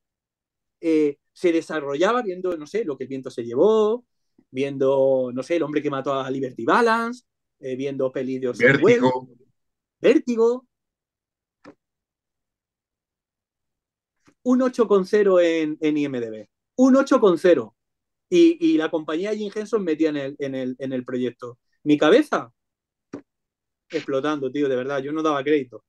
eh, 0.82 1.18
se 1.34 1.52
desarrollaba 1.52 2.22
viendo, 2.22 2.56
no 2.58 2.68
sé, 2.68 2.86
lo 2.86 2.98
que 2.98 3.04
el 3.06 3.10
viento 3.10 3.30
se 3.30 3.44
llevó, 3.44 4.06
viendo, 4.52 5.32
no 5.34 5.44
sé, 5.44 5.56
el 5.56 5.64
hombre 5.64 5.82
que 5.82 5.90
mató 5.90 6.14
a 6.14 6.30
Liberty 6.30 6.64
Balance, 6.64 7.24
eh, 7.60 7.76
viendo 7.76 8.12
pelis 8.12 8.42
de 8.42 8.52
Vértigo. 8.52 9.28
Vértigo. 10.00 10.68
Un 14.44 14.60
8,0 14.60 15.42
en, 15.42 15.78
en 15.82 15.98
IMDB. 15.98 16.48
Un 16.76 16.96
8,0. 16.96 17.74
Y, 18.30 18.74
y 18.74 18.78
la 18.78 18.90
compañía 18.90 19.34
Jim 19.34 19.52
Henson 19.54 19.84
metía 19.84 20.10
en 20.10 20.18
el, 20.18 20.36
en, 20.40 20.56
el, 20.56 20.76
en 20.80 20.94
el 20.94 21.06
proyecto. 21.06 21.60
Mi 21.84 21.98
cabeza 21.98 22.52
explotando, 23.90 24.52
tío, 24.52 24.68
de 24.68 24.76
verdad. 24.76 25.02
Yo 25.02 25.12
no 25.12 25.22
daba 25.22 25.44
crédito. 25.44 25.84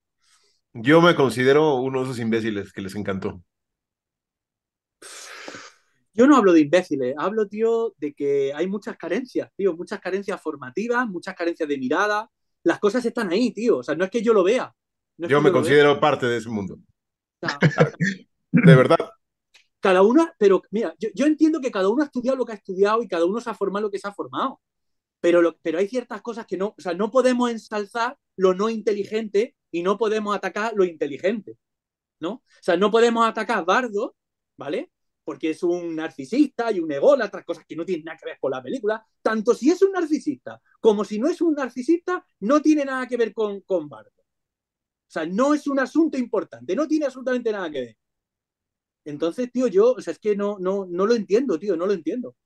Yo 0.73 1.01
me 1.01 1.15
considero 1.15 1.77
uno 1.77 2.01
de 2.01 2.05
esos 2.05 2.19
imbéciles 2.19 2.73
que 2.73 2.83
les 2.83 2.95
encantó. 2.95 3.43
Yo 6.15 6.27
no 6.27 6.36
hablo 6.36 6.53
de 6.53 6.61
imbéciles, 6.61 7.15
hablo, 7.19 7.49
tío, 7.49 7.95
de 7.99 8.15
que 8.15 8.53
hay 8.55 8.66
muchas 8.66 8.97
carencias, 8.97 9.51
tío, 9.57 9.77
muchas 9.77 10.01
carencias 10.01 10.41
formativas, 10.41 11.07
muchas 11.09 11.35
carencias 11.35 11.69
de 11.69 11.77
mirada. 11.78 12.31
Las 12.62 12.78
cosas 12.78 13.05
están 13.05 13.31
ahí, 13.32 13.53
tío. 13.53 13.78
O 13.78 13.82
sea, 13.82 13.95
no 13.95 14.05
es 14.05 14.11
que 14.11 14.23
yo 14.23 14.32
lo 14.32 14.45
vea. 14.45 14.73
yo 15.16 15.41
me 15.41 15.53
considero 15.53 15.99
parte 16.01 16.27
de 16.27 16.39
ese 16.39 16.49
mundo. 16.49 16.78
de 18.53 18.74
verdad. 18.74 19.11
Cada 19.81 20.03
uno, 20.03 20.31
pero 20.39 20.62
mira, 20.70 20.95
yo, 20.99 21.27
entiendo 21.27 21.61
que 21.61 21.70
cada 21.70 21.89
uno 21.89 22.03
ha 22.03 22.07
estudiado 22.07 22.39
lo 22.39 22.47
que 22.47 22.53
ha 22.53 22.57
estudiado 22.57 23.03
y 23.03 23.09
cada 23.09 23.27
uno 23.27 23.41
se 23.41 23.51
ha 23.51 23.55
formado 23.55 23.86
lo 23.86 23.91
que 23.91 23.99
se 23.99 24.09
ha 24.09 24.15
formado. 24.15 24.61
Pero, 25.20 25.57
pero 25.62 25.78
hay 25.78 25.89
ciertas 25.89 26.23
cosas 26.23 26.47
que 26.47 26.57
no, 26.57 26.74
o 26.78 26.81
sea, 26.81 26.95
no 26.95 27.11
podemos 27.11 27.51
ensalzar 27.51 28.16
lo 28.36 28.55
no 28.55 28.70
inteligente 28.70 29.57
y 29.70 29.82
no 29.82 29.99
podemos 29.99 30.35
atacar 30.35 30.73
lo 30.74 30.85
inteligente. 30.85 31.59
¿no? 32.20 32.31
O 32.32 32.43
sea, 32.62 32.77
no 32.77 32.91
podemos 32.91 33.27
atacar 33.27 33.65
Bardo, 33.65 34.16
¿vale? 34.57 34.91
Porque 35.25 35.51
es 35.51 35.63
un 35.63 35.97
narcisista 35.97 36.71
y 36.71 36.81
un 36.81 36.93
otras 36.93 37.45
cosas 37.45 37.65
que 37.67 37.77
no 37.77 37.85
tienen 37.85 38.05
nada 38.05 38.19
que 38.19 38.27
ver 38.27 38.39
con 38.39 38.51
la 38.51 38.63
película. 38.63 39.05
Tanto 39.23 39.55
si 39.55 39.71
es 39.71 39.83
un 39.83 39.93
narcisista 39.93 40.61
como 40.81 41.05
si 41.05 41.19
no 41.19 41.29
es 41.29 41.41
un 41.41 41.55
narcisista, 41.55 42.25
no 42.41 42.61
tiene 42.61 42.85
nada 42.85 43.07
que 43.07 43.17
ver 43.17 43.33
con, 43.33 43.63
con 43.63 43.89
Bardo. 43.89 44.11
O 44.19 45.11
sea, 45.15 45.27
no 45.27 45.55
es 45.55 45.67
un 45.67 45.79
asunto 45.79 46.19
importante, 46.19 46.75
no 46.77 46.87
tiene 46.87 47.07
absolutamente 47.07 47.53
nada 47.53 47.71
que 47.71 47.81
ver. 47.81 47.97
Entonces, 49.05 49.51
tío, 49.53 49.67
yo, 49.69 49.93
o 49.93 50.01
sea, 50.01 50.13
es 50.13 50.19
que 50.19 50.37
no, 50.37 50.59
no, 50.59 50.87
no 50.87 51.07
lo 51.07 51.15
entiendo, 51.15 51.59
tío, 51.59 51.77
no 51.77 51.87
lo 51.87 51.93
entiendo. 51.93 52.37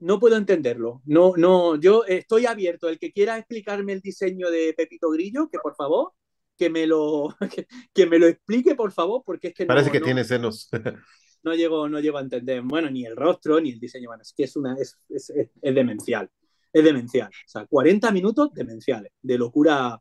No 0.00 0.20
puedo 0.20 0.36
entenderlo. 0.36 1.02
No, 1.06 1.34
no, 1.36 1.76
yo 1.76 2.04
estoy 2.04 2.46
abierto. 2.46 2.88
El 2.88 2.98
que 2.98 3.12
quiera 3.12 3.38
explicarme 3.38 3.92
el 3.94 4.00
diseño 4.00 4.50
de 4.50 4.74
Pepito 4.76 5.10
Grillo, 5.10 5.48
que 5.50 5.58
por 5.58 5.74
favor, 5.74 6.12
que 6.56 6.70
me 6.70 6.86
lo, 6.86 7.34
que, 7.94 8.06
me 8.06 8.18
lo 8.18 8.26
explique, 8.26 8.74
por 8.74 8.92
favor, 8.92 9.22
porque 9.24 9.48
es 9.48 9.54
que 9.54 9.66
Parece 9.66 9.90
que 9.90 10.00
tiene 10.00 10.24
senos. 10.24 10.68
no 11.42 11.54
llego, 11.54 11.88
no 11.88 12.00
llego 12.00 12.18
a 12.18 12.22
entender, 12.22 12.62
bueno, 12.62 12.90
ni 12.90 13.04
el 13.04 13.16
rostro, 13.16 13.60
ni 13.60 13.70
el 13.70 13.80
diseño, 13.80 14.08
bueno, 14.08 14.22
es 14.22 14.32
que 14.36 14.44
es, 14.44 14.56
una, 14.56 14.74
es, 14.78 14.98
es, 15.08 15.30
es 15.30 15.74
demencial, 15.74 16.30
es 16.72 16.84
demencial. 16.84 17.28
O 17.28 17.48
sea, 17.48 17.66
40 17.66 18.10
minutos 18.10 18.52
demenciales, 18.52 19.12
de 19.22 19.38
locura 19.38 20.00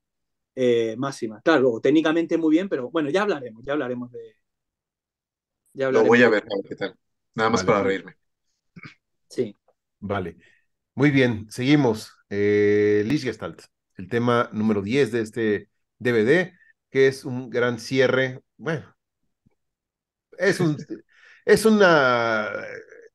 eh, 0.56 0.96
máxima. 0.98 1.42
Claro, 1.42 1.80
técnicamente 1.82 2.38
muy 2.38 2.52
bien, 2.52 2.70
pero 2.70 2.90
bueno, 2.90 3.10
ya 3.10 3.24
hablaremos, 3.24 3.64
ya 3.66 3.74
hablaremos 3.74 4.12
de... 4.12 4.36
Ya 5.74 5.92
Lo 5.92 6.06
voy 6.06 6.24
a 6.24 6.30
ver, 6.30 6.44
a 6.44 6.56
ver 6.56 6.70
qué 6.70 6.76
tal. 6.76 6.96
Nada 7.34 7.50
más 7.50 7.64
para 7.66 7.84
reírme. 7.84 8.16
Sí. 9.30 9.54
Vale. 10.00 10.38
Muy 10.94 11.12
bien, 11.12 11.48
seguimos. 11.50 12.14
Eh, 12.30 13.04
Lichgestalt, 13.06 13.64
el 13.98 14.08
tema 14.08 14.50
número 14.54 14.82
10 14.82 15.12
de 15.12 15.22
este 15.22 15.70
DVD, 16.00 16.54
que 16.90 17.08
es 17.08 17.26
un 17.26 17.50
gran 17.50 17.80
cierre. 17.80 18.42
Bueno, 18.58 18.96
es 20.38 20.60
un. 20.60 20.78
es 21.46 21.66
una. 21.66 22.50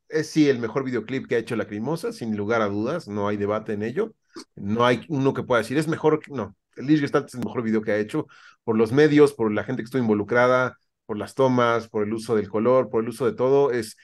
Es 0.09 0.31
sí 0.31 0.49
el 0.49 0.59
mejor 0.59 0.85
videoclip 0.85 1.27
que 1.29 1.37
ha 1.37 1.39
hecho 1.39 1.57
Lacrimosa, 1.57 2.13
sin 2.13 2.37
lugar 2.37 2.63
a 2.63 2.67
dudas, 2.67 3.07
no 3.09 3.29
hay 3.29 3.37
debate 3.37 3.75
en 3.75 3.83
ello. 3.83 4.15
No 4.57 4.85
hay 4.87 5.05
uno 5.09 5.35
que 5.35 5.43
pueda 5.43 5.63
decir, 5.63 5.79
es 5.79 5.89
mejor. 5.89 6.21
No, 6.29 6.57
el 6.77 6.87
Lichgestalt 6.87 7.29
es 7.29 7.35
el 7.35 7.45
mejor 7.45 7.63
video 7.63 7.83
que 7.83 7.93
ha 7.93 7.99
hecho 7.99 8.27
por 8.65 8.77
los 8.77 8.93
medios, 8.93 9.33
por 9.35 9.53
la 9.53 9.65
gente 9.65 9.83
que 9.83 9.85
estuvo 9.85 10.03
involucrada, 10.03 10.77
por 11.07 11.17
las 11.17 11.35
tomas, 11.35 11.89
por 11.89 12.05
el 12.05 12.13
uso 12.13 12.35
del 12.37 12.49
color, 12.49 12.91
por 12.91 13.03
el 13.03 13.11
uso 13.11 13.27
de 13.27 13.35
todo. 13.37 13.71
Es, 13.71 13.97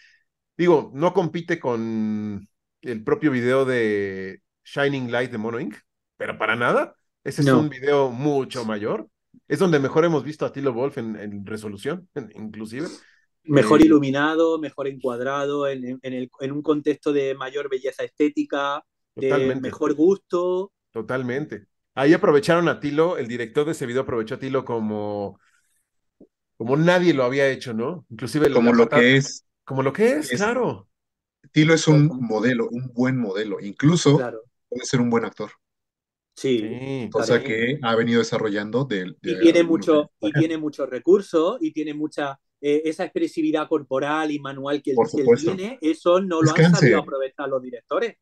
digo, 0.57 0.91
no 0.95 1.13
compite 1.13 1.59
con 1.61 2.49
el 2.83 3.05
propio 3.05 3.31
video 3.31 3.65
de 3.65 4.41
Shining 4.65 5.11
Light 5.11 5.31
de 5.31 5.39
Mono 5.39 5.61
Inc., 5.61 5.77
pero 6.17 6.39
para 6.39 6.57
nada. 6.57 6.95
Ese 7.27 7.43
es 7.43 7.49
un 7.49 7.69
video 7.69 8.11
mucho 8.11 8.65
mayor. 8.65 9.09
Es 9.49 9.59
donde 9.59 9.81
mejor 9.81 10.05
hemos 10.05 10.23
visto 10.23 10.47
a 10.47 10.53
Tilo 10.53 10.73
Wolf 10.73 10.97
en, 10.99 11.17
en 11.17 11.45
resolución, 11.45 12.09
en- 12.15 12.31
inclusive. 12.37 12.87
Mejor 13.43 13.83
Eh, 13.83 13.87
iluminado, 13.87 14.61
mejor 14.61 14.87
encuadrado, 14.87 15.67
en, 15.69 15.99
en 16.03 16.13
el- 16.13 16.31
en 16.41 16.53
un 16.53 16.63
contexto 16.63 17.13
de 17.13 17.35
mayor 17.35 17.69
belleza 17.69 18.05
estética, 18.05 18.85
de 19.17 19.29
Totalmente. 19.29 19.61
mejor 19.61 19.95
gusto. 19.95 20.73
Totalmente. 20.93 21.67
Ahí 21.97 22.13
aprovecharon 22.15 22.69
a 22.69 22.79
Tilo, 22.79 23.19
el 23.19 23.27
director 23.27 23.65
de 23.67 23.73
ese 23.73 23.87
video 23.87 24.03
aprovechó 24.03 24.37
a 24.37 24.39
Tilo 24.39 24.65
como, 24.65 25.41
como 26.57 26.77
nadie 26.77 27.13
lo 27.13 27.25
había 27.25 27.49
hecho, 27.49 27.75
¿no? 27.75 28.07
Inclusive 28.09 28.53
Como 28.53 28.73
lo 28.73 28.89
que 28.89 29.17
es, 29.17 29.45
Como 29.65 29.83
lo 29.83 29.93
que 29.93 30.13
es, 30.19 30.31
es- 30.31 30.41
claro. 30.41 30.89
Tilo 31.51 31.75
es 31.75 31.89
un 31.89 32.07
modelo, 32.21 32.69
un 32.69 32.93
buen 32.95 33.19
modelo, 33.19 33.59
incluso 33.61 34.17
Claro. 34.17 34.43
puede 34.69 34.85
ser 34.85 35.01
un 35.01 35.11
buen 35.11 35.25
actor, 35.25 35.51
Sí. 36.37 36.59
Sí, 36.59 37.09
cosa 37.11 37.43
que 37.43 37.79
ha 37.83 37.97
venido 37.97 38.19
desarrollando 38.19 38.85
de, 38.85 39.15
Y 39.23 39.35
de 39.35 39.41
tiene 39.41 39.61
algunos 39.61 39.87
mucho, 39.87 40.11
y 40.21 40.33
tiene 40.33 40.59
muchos 40.59 40.89
recursos, 40.89 41.57
y 41.61 41.73
tiene 41.73 41.95
mucha 41.95 42.39
eh, 42.61 42.83
esa 42.85 43.05
expresividad 43.05 43.69
corporal 43.69 44.31
y 44.31 44.39
manual 44.39 44.83
que 44.83 44.91
él, 44.91 44.97
que 45.11 45.23
él 45.23 45.29
tiene, 45.39 45.79
eso 45.81 46.21
no 46.21 46.43
lo 46.43 46.51
han 46.55 46.75
sabido 46.75 46.99
aprovechar 46.99 47.49
los 47.49 47.63
directores. 47.63 48.17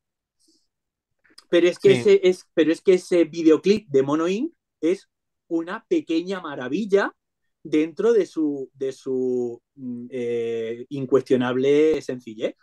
Pero 1.49 1.67
es 1.67 1.77
que 1.77 1.93
Sí. 1.93 1.99
ese 1.99 2.21
es, 2.23 2.45
pero 2.53 2.71
es 2.71 2.81
que 2.81 2.93
ese 2.93 3.25
videoclip 3.25 3.87
de 3.89 4.01
Mono 4.01 4.27
Inc. 4.27 4.53
es 4.81 5.09
una 5.47 5.85
pequeña 5.87 6.41
maravilla 6.41 7.11
dentro 7.63 8.13
de 8.13 8.25
su, 8.25 8.69
de 8.73 8.91
su 8.91 9.61
mm, 9.75 10.07
eh, 10.09 10.85
incuestionable 10.89 12.01
sencillez. 12.01 12.55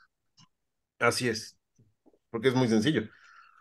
Así 0.99 1.29
es. 1.29 1.57
Porque 2.31 2.49
es 2.49 2.55
muy 2.55 2.69
sencillo. 2.69 3.03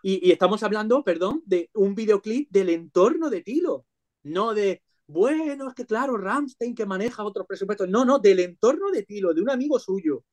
Y, 0.02 0.28
y 0.28 0.32
estamos 0.32 0.62
hablando, 0.62 1.04
perdón, 1.04 1.42
de 1.46 1.70
un 1.74 1.94
videoclip 1.94 2.50
del 2.50 2.70
entorno 2.70 3.30
de 3.30 3.40
Tilo, 3.40 3.86
no 4.24 4.52
de, 4.52 4.82
bueno, 5.06 5.68
es 5.68 5.74
que 5.74 5.86
claro, 5.86 6.16
Ramstein 6.16 6.74
que 6.74 6.86
maneja 6.86 7.24
otros 7.24 7.46
presupuestos, 7.46 7.88
no, 7.88 8.04
no, 8.04 8.18
del 8.18 8.40
entorno 8.40 8.90
de 8.90 9.04
Tilo, 9.04 9.32
de 9.32 9.42
un 9.42 9.50
amigo 9.50 9.78
suyo, 9.78 10.24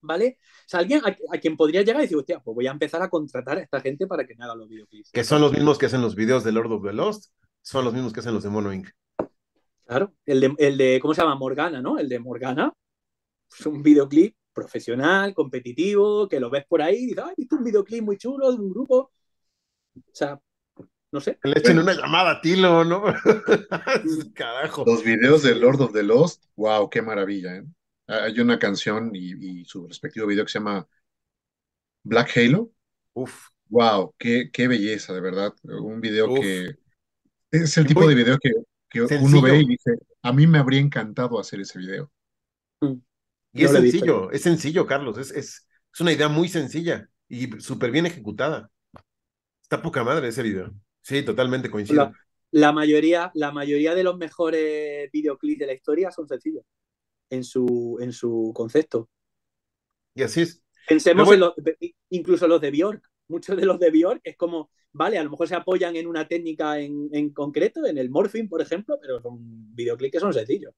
¿vale? 0.00 0.38
O 0.40 0.68
sea, 0.68 0.80
alguien 0.80 1.02
a, 1.04 1.16
a 1.32 1.38
quien 1.38 1.56
podría 1.56 1.82
llegar 1.82 2.00
y 2.00 2.04
decir, 2.04 2.16
hostia, 2.16 2.40
pues 2.40 2.54
voy 2.54 2.66
a 2.66 2.70
empezar 2.70 3.02
a 3.02 3.10
contratar 3.10 3.58
a 3.58 3.62
esta 3.62 3.80
gente 3.80 4.06
para 4.06 4.26
que 4.26 4.34
me 4.34 4.44
haga 4.44 4.54
los 4.54 4.68
videoclips. 4.68 5.10
Que 5.10 5.24
son 5.24 5.40
los 5.42 5.52
mismos 5.52 5.76
que 5.76 5.86
hacen 5.86 6.00
los 6.00 6.14
videos 6.14 6.42
de 6.42 6.52
Lord 6.52 6.72
of 6.72 6.84
the 6.84 6.92
Lost, 6.92 7.32
son 7.62 7.84
los 7.84 7.92
mismos 7.92 8.12
que 8.12 8.20
hacen 8.20 8.32
los 8.32 8.42
de 8.42 8.50
Mono 8.50 8.72
Inc. 8.72 8.88
Claro, 9.84 10.14
el 10.24 10.40
de, 10.40 10.54
el 10.58 10.78
de, 10.78 10.98
¿cómo 11.00 11.14
se 11.14 11.20
llama? 11.20 11.36
Morgana, 11.36 11.80
¿no? 11.80 11.98
El 11.98 12.08
de 12.08 12.18
Morgana, 12.18 12.72
es 13.58 13.66
un 13.66 13.82
videoclip 13.82 14.34
profesional, 14.56 15.34
competitivo, 15.34 16.26
que 16.28 16.40
lo 16.40 16.48
ves 16.48 16.64
por 16.64 16.80
ahí 16.80 16.96
y 16.96 17.06
dices, 17.08 17.24
ay, 17.24 17.34
¿viste 17.36 17.54
un 17.54 17.62
videoclip 17.62 18.02
muy 18.02 18.16
chulo 18.16 18.50
de 18.50 18.58
un 18.58 18.70
grupo? 18.70 19.12
O 19.94 20.14
sea, 20.14 20.40
no 21.12 21.20
sé. 21.20 21.38
Le 21.42 21.58
echen 21.58 21.78
una 21.78 21.92
llamada 21.92 22.32
a 22.32 22.40
Tilo, 22.40 22.82
¿no? 22.82 23.04
Carajo. 24.34 24.84
Los 24.86 25.04
videos 25.04 25.42
de 25.42 25.54
Lord 25.54 25.82
of 25.82 25.92
the 25.92 26.02
Lost, 26.02 26.44
wow, 26.56 26.88
qué 26.88 27.02
maravilla, 27.02 27.56
¿eh? 27.56 27.64
Hay 28.08 28.40
una 28.40 28.58
canción 28.58 29.10
y, 29.14 29.60
y 29.60 29.64
su 29.66 29.86
respectivo 29.86 30.26
video 30.26 30.44
que 30.44 30.52
se 30.52 30.58
llama 30.58 30.88
Black 32.02 32.36
Halo. 32.36 32.70
Uf. 33.14 33.48
Wow, 33.68 34.14
qué, 34.16 34.50
qué 34.52 34.68
belleza, 34.68 35.12
de 35.12 35.20
verdad. 35.20 35.52
Un 35.64 36.00
video 36.00 36.30
Uf. 36.30 36.40
que 36.40 36.76
es 37.50 37.76
el 37.76 37.86
tipo 37.86 38.00
muy 38.00 38.14
de 38.14 38.22
video 38.22 38.38
que, 38.38 38.52
que 38.88 39.02
uno 39.02 39.42
ve 39.42 39.58
y 39.58 39.66
dice, 39.66 39.98
a 40.22 40.32
mí 40.32 40.46
me 40.46 40.58
habría 40.58 40.80
encantado 40.80 41.38
hacer 41.38 41.60
ese 41.60 41.78
video. 41.78 42.10
Y 43.56 43.64
es 43.64 43.72
No 43.72 43.78
sencillo, 43.80 44.30
es 44.30 44.42
sencillo, 44.42 44.86
Carlos. 44.86 45.18
Es, 45.18 45.30
es, 45.30 45.68
es 45.92 46.00
una 46.00 46.12
idea 46.12 46.28
muy 46.28 46.48
sencilla 46.48 47.08
y 47.28 47.50
súper 47.60 47.90
bien 47.90 48.06
ejecutada. 48.06 48.70
Está 49.62 49.82
poca 49.82 50.04
madre 50.04 50.28
ese 50.28 50.42
video. 50.42 50.72
Sí, 51.02 51.22
totalmente 51.22 51.70
coincido. 51.70 52.02
La, 52.04 52.12
la 52.52 52.72
mayoría, 52.72 53.30
la 53.34 53.52
mayoría 53.52 53.94
de 53.94 54.04
los 54.04 54.16
mejores 54.16 55.10
videoclips 55.12 55.60
de 55.60 55.66
la 55.66 55.72
historia 55.74 56.10
son 56.10 56.28
sencillos 56.28 56.64
en 57.30 57.44
su, 57.44 57.98
en 58.00 58.12
su 58.12 58.52
concepto. 58.54 59.08
Y 60.14 60.22
así 60.22 60.42
es. 60.42 60.62
Pensemos 60.88 61.28
Pero 61.28 61.34
en 61.34 61.40
los, 61.40 61.54
incluso 62.10 62.46
los 62.48 62.60
de 62.60 62.70
Bjork. 62.70 63.02
Muchos 63.28 63.56
de 63.56 63.66
los 63.66 63.78
de 63.80 63.90
Bjork 63.90 64.20
es 64.22 64.36
como, 64.36 64.70
vale, 64.92 65.18
a 65.18 65.24
lo 65.24 65.30
mejor 65.30 65.48
se 65.48 65.56
apoyan 65.56 65.96
en 65.96 66.06
una 66.06 66.28
técnica 66.28 66.78
en, 66.78 67.08
en 67.12 67.30
concreto, 67.32 67.84
en 67.86 67.98
el 67.98 68.08
morphing, 68.08 68.48
por 68.48 68.60
ejemplo, 68.62 68.98
pero 69.00 69.20
son 69.20 69.38
videoclips 69.74 70.12
que 70.12 70.20
son 70.20 70.32
sencillos. 70.32 70.72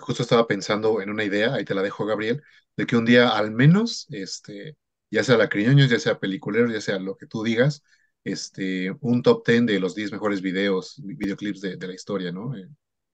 Justo 0.00 0.22
estaba 0.22 0.46
pensando 0.46 1.00
en 1.00 1.10
una 1.10 1.24
idea, 1.24 1.54
ahí 1.54 1.64
te 1.64 1.74
la 1.74 1.82
dejo, 1.82 2.06
Gabriel, 2.06 2.42
de 2.76 2.86
que 2.86 2.96
un 2.96 3.04
día 3.04 3.30
al 3.30 3.50
menos, 3.50 4.06
este, 4.10 4.76
ya 5.10 5.22
sea 5.24 5.36
Lacriñoños, 5.36 5.90
ya 5.90 5.98
sea 5.98 6.18
Peliculeros, 6.18 6.72
ya 6.72 6.80
sea 6.80 6.98
lo 6.98 7.16
que 7.16 7.26
tú 7.26 7.42
digas, 7.42 7.82
este, 8.24 8.94
un 9.00 9.22
top 9.22 9.46
10 9.46 9.66
de 9.66 9.80
los 9.80 9.94
10 9.94 10.12
mejores 10.12 10.42
videos, 10.42 11.00
videoclips 11.04 11.60
de, 11.60 11.76
de 11.76 11.86
la 11.86 11.94
historia, 11.94 12.32
¿no? 12.32 12.56
Eh, 12.56 12.68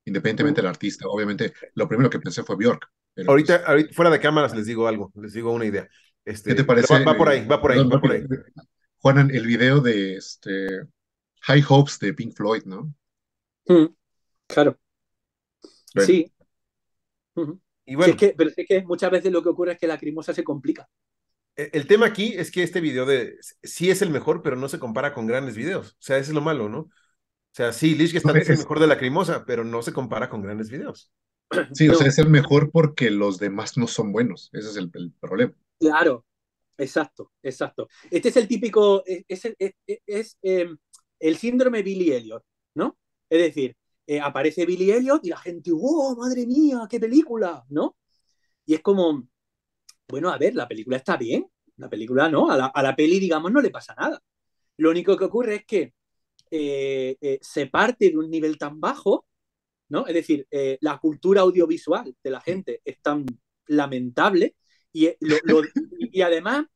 independientemente 0.07 0.63
del 0.63 0.69
artista. 0.69 1.07
Obviamente, 1.09 1.53
lo 1.75 1.89
primero 1.89 2.09
que 2.09 2.19
pensé 2.19 2.43
fue 2.43 2.57
Bjork. 2.57 2.89
pero, 3.15 3.31
Ahorita, 3.31 3.59
pues, 3.59 3.69
ahorita, 3.69 3.95
fuera 3.95 4.11
de 4.11 4.21
cámaras 4.21 4.55
les 4.57 4.67
digo 4.67 4.87
algo, 4.89 5.13
les 5.17 5.33
digo 5.33 5.53
una 5.53 5.67
idea. 5.67 5.89
Este, 6.25 6.51
¿Qué 6.51 6.57
te 6.57 6.65
parece? 6.65 6.93
Va, 6.93 7.13
va 7.13 7.17
por 7.17 7.29
ahí, 7.29 7.47
va 7.47 7.61
por 7.61 7.73
ahí, 7.73 7.85
va 7.85 8.01
por 8.01 8.13
ahí. 8.13 8.23
rápido. 8.23 8.45
Juanan, 8.99 9.31
el 9.31 9.47
video 9.47 9.81
de 9.81 10.17
este, 10.17 10.67
High 11.43 11.65
Hopes 11.69 11.99
de 11.99 12.15
Pink 12.15 12.35
Floyd, 12.35 12.65
¿no? 12.65 12.93
Mm, 13.67 13.87
claro. 14.49 14.79
Bueno. 15.95 16.07
Sí. 16.07 16.33
Y 17.87 17.95
bueno, 17.97 18.15
es 18.15 18.17
que, 18.17 18.35
pero 18.37 18.51
es 18.57 18.67
que 18.67 18.83
muchas 18.85 19.11
veces 19.11 19.33
lo 19.33 19.43
que 19.43 19.49
ocurre 19.51 19.73
es 19.73 19.79
que 19.79 19.87
la 19.87 19.99
crimosa 19.99 20.33
se 20.35 20.45
complica. 20.45 20.89
e- 21.57 21.71
el 21.73 21.87
tema 21.87 22.07
aquí 22.07 22.35
es 22.37 22.51
que 22.51 22.63
este 22.63 22.81
video 22.81 23.07
de 23.07 23.37
sí 23.63 23.91
es 23.91 24.03
el 24.03 24.11
mejor, 24.11 24.43
pero 24.43 24.57
no 24.57 24.69
se 24.69 24.79
compara 24.79 25.13
con 25.15 25.27
grandes 25.27 25.57
videos. 25.57 25.93
O 25.93 25.97
sea, 26.01 26.19
ese 26.19 26.31
es 26.31 26.35
lo 26.35 26.41
malo, 26.41 26.69
¿no? 26.69 26.81
O 26.81 26.91
sea, 27.53 27.73
sí, 27.73 27.95
Lich 27.97 28.15
No, 28.25 28.35
es 28.35 28.51
el 28.51 28.55
es- 28.55 28.61
mejor 28.61 28.81
de 28.81 28.87
la 28.89 28.99
crimosa, 28.99 29.45
pero 29.47 29.65
no 29.65 29.83
se 29.83 29.93
compara 29.93 30.29
con 30.31 30.43
grandes 30.43 30.71
videos. 30.71 31.13
Sí, 31.73 31.89
o 31.89 31.95
sea, 31.95 32.09
es 32.09 32.19
el 32.19 32.31
mejor 32.31 32.71
porque 32.73 33.11
los 33.11 33.39
demás 33.39 33.77
no 33.79 33.87
son 33.89 34.13
buenos. 34.13 34.51
Ese 34.55 34.71
es 34.71 34.77
el, 34.79 34.91
el 34.95 35.13
problema. 35.21 35.55
Claro, 35.79 36.25
exacto, 36.79 37.33
exacto. 37.43 37.89
Este 38.11 38.29
es 38.31 38.37
el 38.37 38.49
típico, 38.49 39.05
es, 39.07 39.25
es, 39.29 39.55
es- 39.59 39.75
es, 40.07 40.39
eh, 40.43 40.69
el 41.21 41.37
síndrome 41.39 41.83
Billy 41.83 42.13
Elliot, 42.13 42.45
¿no? 42.75 42.99
Es 43.31 43.41
decir, 43.43 43.77
eh, 44.07 44.21
aparece 44.21 44.67
Billy 44.67 44.91
Elliot 44.93 45.25
y 45.25 45.29
la 45.31 45.39
gente, 45.39 45.73
¡wow, 45.73 46.17
madre 46.17 46.47
mía, 46.47 46.87
qué 46.91 47.01
película! 47.01 47.65
¿No? 47.71 47.97
Y 48.67 48.75
es 48.75 48.83
como, 48.83 49.29
bueno, 50.09 50.31
a 50.31 50.39
ver, 50.39 50.55
la 50.55 50.69
película 50.69 50.97
está 50.99 51.17
bien, 51.17 51.47
la 51.77 51.89
película 51.91 52.29
no, 52.29 52.51
a 52.51 52.57
la, 52.57 52.67
a 52.67 52.83
la 52.83 52.97
peli, 52.97 53.19
digamos, 53.21 53.53
no 53.53 53.61
le 53.61 53.71
pasa 53.71 53.95
nada. 53.99 54.23
Lo 54.79 54.91
único 54.91 55.17
que 55.17 55.25
ocurre 55.25 55.57
es 55.57 55.67
que 55.67 55.95
eh, 56.51 57.17
eh, 57.21 57.39
se 57.43 57.67
parte 57.69 58.11
de 58.11 58.19
un 58.19 58.31
nivel 58.31 58.59
tan 58.59 58.81
bajo, 58.81 59.27
¿no? 59.89 60.07
Es 60.07 60.15
decir, 60.15 60.47
la 60.81 60.99
cultura 60.99 61.43
audiovisual 61.43 62.15
de 62.23 62.31
la 62.31 62.41
gente 62.41 62.81
es 62.85 63.01
tan 63.03 63.27
lamentable 63.69 64.57
y, 64.93 65.09
lo- 65.21 65.39
lo- 65.45 65.63
y 66.01 66.23
además, 66.23 66.67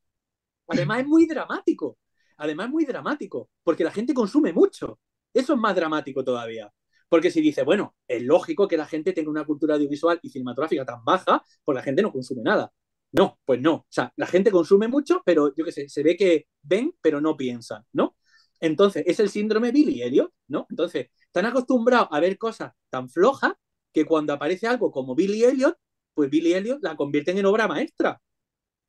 además 0.69 1.01
es 1.01 1.07
muy 1.07 1.27
dramático. 1.27 1.99
Además 2.39 2.67
es 2.67 2.73
muy 2.73 2.85
dramático, 2.85 3.51
porque 3.63 3.85
la 3.85 3.93
gente 3.93 4.15
consume 4.15 4.53
mucho. 4.53 4.99
Eso 5.35 5.55
es 5.55 5.59
más 5.61 5.75
dramático 5.77 6.25
todavía. 6.25 6.73
Porque 7.11 7.33
si 7.33 7.43
dice, 7.43 7.65
bueno, 7.65 7.97
es 8.09 8.23
lógico 8.23 8.69
que 8.69 8.79
la 8.79 8.87
gente 8.87 9.13
tenga 9.15 9.31
una 9.31 9.47
cultura 9.47 9.77
audiovisual 9.77 10.21
y 10.23 10.31
cinematográfica 10.31 10.87
tan 10.87 11.05
baja, 11.05 11.45
pues 11.65 11.77
la 11.77 11.83
gente 11.85 12.03
no 12.03 12.13
consume 12.13 12.43
nada. 12.45 12.73
No, 13.13 13.41
pues 13.47 13.61
no. 13.61 13.75
O 13.77 13.87
sea, 13.91 14.13
la 14.17 14.27
gente 14.29 14.53
consume 14.53 14.89
mucho, 14.89 15.23
pero 15.27 15.55
yo 15.57 15.65
qué 15.67 15.73
sé, 15.73 15.91
se 15.91 16.03
ve 16.05 16.17
que 16.17 16.47
ven, 16.63 16.95
pero 17.03 17.21
no 17.23 17.37
piensan, 17.37 17.85
¿no? 17.93 18.17
Entonces, 18.61 19.05
es 19.07 19.21
el 19.21 19.31
síndrome 19.31 19.73
Billy 19.73 20.03
Elliot, 20.03 20.33
¿no? 20.49 20.67
Entonces, 20.71 21.09
están 21.27 21.47
acostumbrados 21.47 22.09
a 22.13 22.21
ver 22.21 22.39
cosas 22.39 22.73
tan 22.91 23.09
flojas 23.11 23.55
que 23.93 24.07
cuando 24.07 24.33
aparece 24.35 24.67
algo 24.69 24.93
como 24.93 25.15
Billy 25.17 25.45
Elliot, 25.45 25.77
pues 26.15 26.31
Billy 26.31 26.55
Elliot 26.55 26.81
la 26.83 26.97
convierten 26.97 27.39
en 27.39 27.47
obra 27.47 27.69
maestra. 27.69 28.21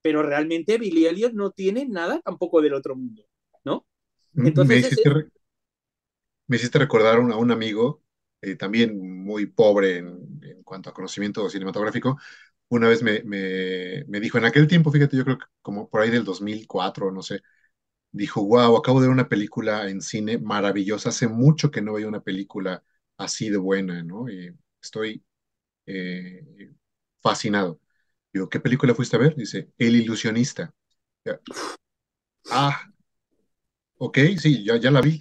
Pero 0.02 0.23
realmente 0.23 0.77
Billy 0.80 1.06
Elliot 1.07 1.34
no 1.34 1.52
tiene 1.52 1.88
nada 1.88 2.22
tampoco 2.22 2.61
del 2.61 2.73
otro 2.76 2.95
mundo, 2.95 3.23
¿no? 3.65 3.85
Entonces, 4.43 4.69
me, 4.69 4.80
hiciste, 4.80 5.10
re- 5.10 5.30
me 6.48 6.57
hiciste 6.57 6.77
recordar 6.80 7.19
un- 7.19 7.31
a 7.31 7.38
un 7.38 7.52
amigo, 7.52 8.02
eh, 8.41 8.55
también 8.55 8.99
muy 9.23 9.45
pobre 9.47 9.97
en, 9.99 10.39
en 10.43 10.63
cuanto 10.63 10.89
a 10.89 10.93
conocimiento 10.93 11.49
cinematográfico, 11.49 12.18
una 12.69 12.88
vez 12.89 13.03
me, 13.03 13.23
me, 13.23 14.05
me 14.07 14.19
dijo, 14.19 14.38
en 14.38 14.45
aquel 14.45 14.68
tiempo, 14.68 14.91
fíjate, 14.91 15.18
yo 15.18 15.23
creo 15.26 15.38
que 15.39 15.45
como 15.61 15.89
por 15.89 16.01
ahí 16.01 16.09
del 16.09 16.23
2004, 16.26 17.11
no 17.11 17.22
sé, 17.22 17.41
dijo, 18.11 18.43
wow, 18.45 18.77
acabo 18.77 19.01
de 19.01 19.07
ver 19.07 19.13
una 19.13 19.30
película 19.30 19.89
en 19.89 20.01
cine 20.01 20.38
maravillosa, 20.38 21.09
hace 21.09 21.27
mucho 21.27 21.72
que 21.72 21.81
no 21.81 21.93
veía 21.93 22.07
una 22.07 22.22
película 22.23 22.84
así 23.18 23.49
de 23.49 23.57
buena, 23.57 24.03
¿no? 24.03 24.30
Y 24.30 24.55
estoy 24.81 25.23
eh, 25.88 26.72
fascinado. 27.22 27.80
Digo, 28.34 28.49
¿qué 28.49 28.59
película 28.59 28.95
fuiste 28.95 29.15
a 29.18 29.19
ver? 29.19 29.35
Dice, 29.35 29.72
El 29.77 29.95
ilusionista. 29.97 30.73
Ya. 31.26 31.39
Ah, 32.49 32.91
ok, 33.97 34.18
sí, 34.38 34.63
ya, 34.65 34.77
ya 34.77 34.91
la 34.91 35.01
vi. 35.01 35.19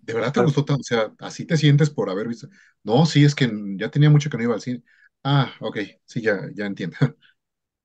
¿De 0.00 0.14
verdad 0.14 0.32
te 0.32 0.40
gustó 0.42 0.64
tanto? 0.64 0.80
O 0.80 0.84
sea, 0.84 1.12
¿así 1.18 1.46
te 1.46 1.56
sientes 1.56 1.90
por 1.90 2.10
haber 2.10 2.28
visto? 2.28 2.48
No, 2.82 3.06
sí, 3.06 3.24
es 3.24 3.34
que 3.34 3.50
ya 3.76 3.90
tenía 3.90 4.10
mucho 4.10 4.30
que 4.30 4.36
no 4.36 4.42
iba 4.44 4.54
al 4.54 4.60
cine. 4.60 4.82
Ah, 5.24 5.52
ok, 5.60 5.78
sí, 6.04 6.20
ya, 6.22 6.40
ya 6.54 6.66
entiendo. 6.66 6.96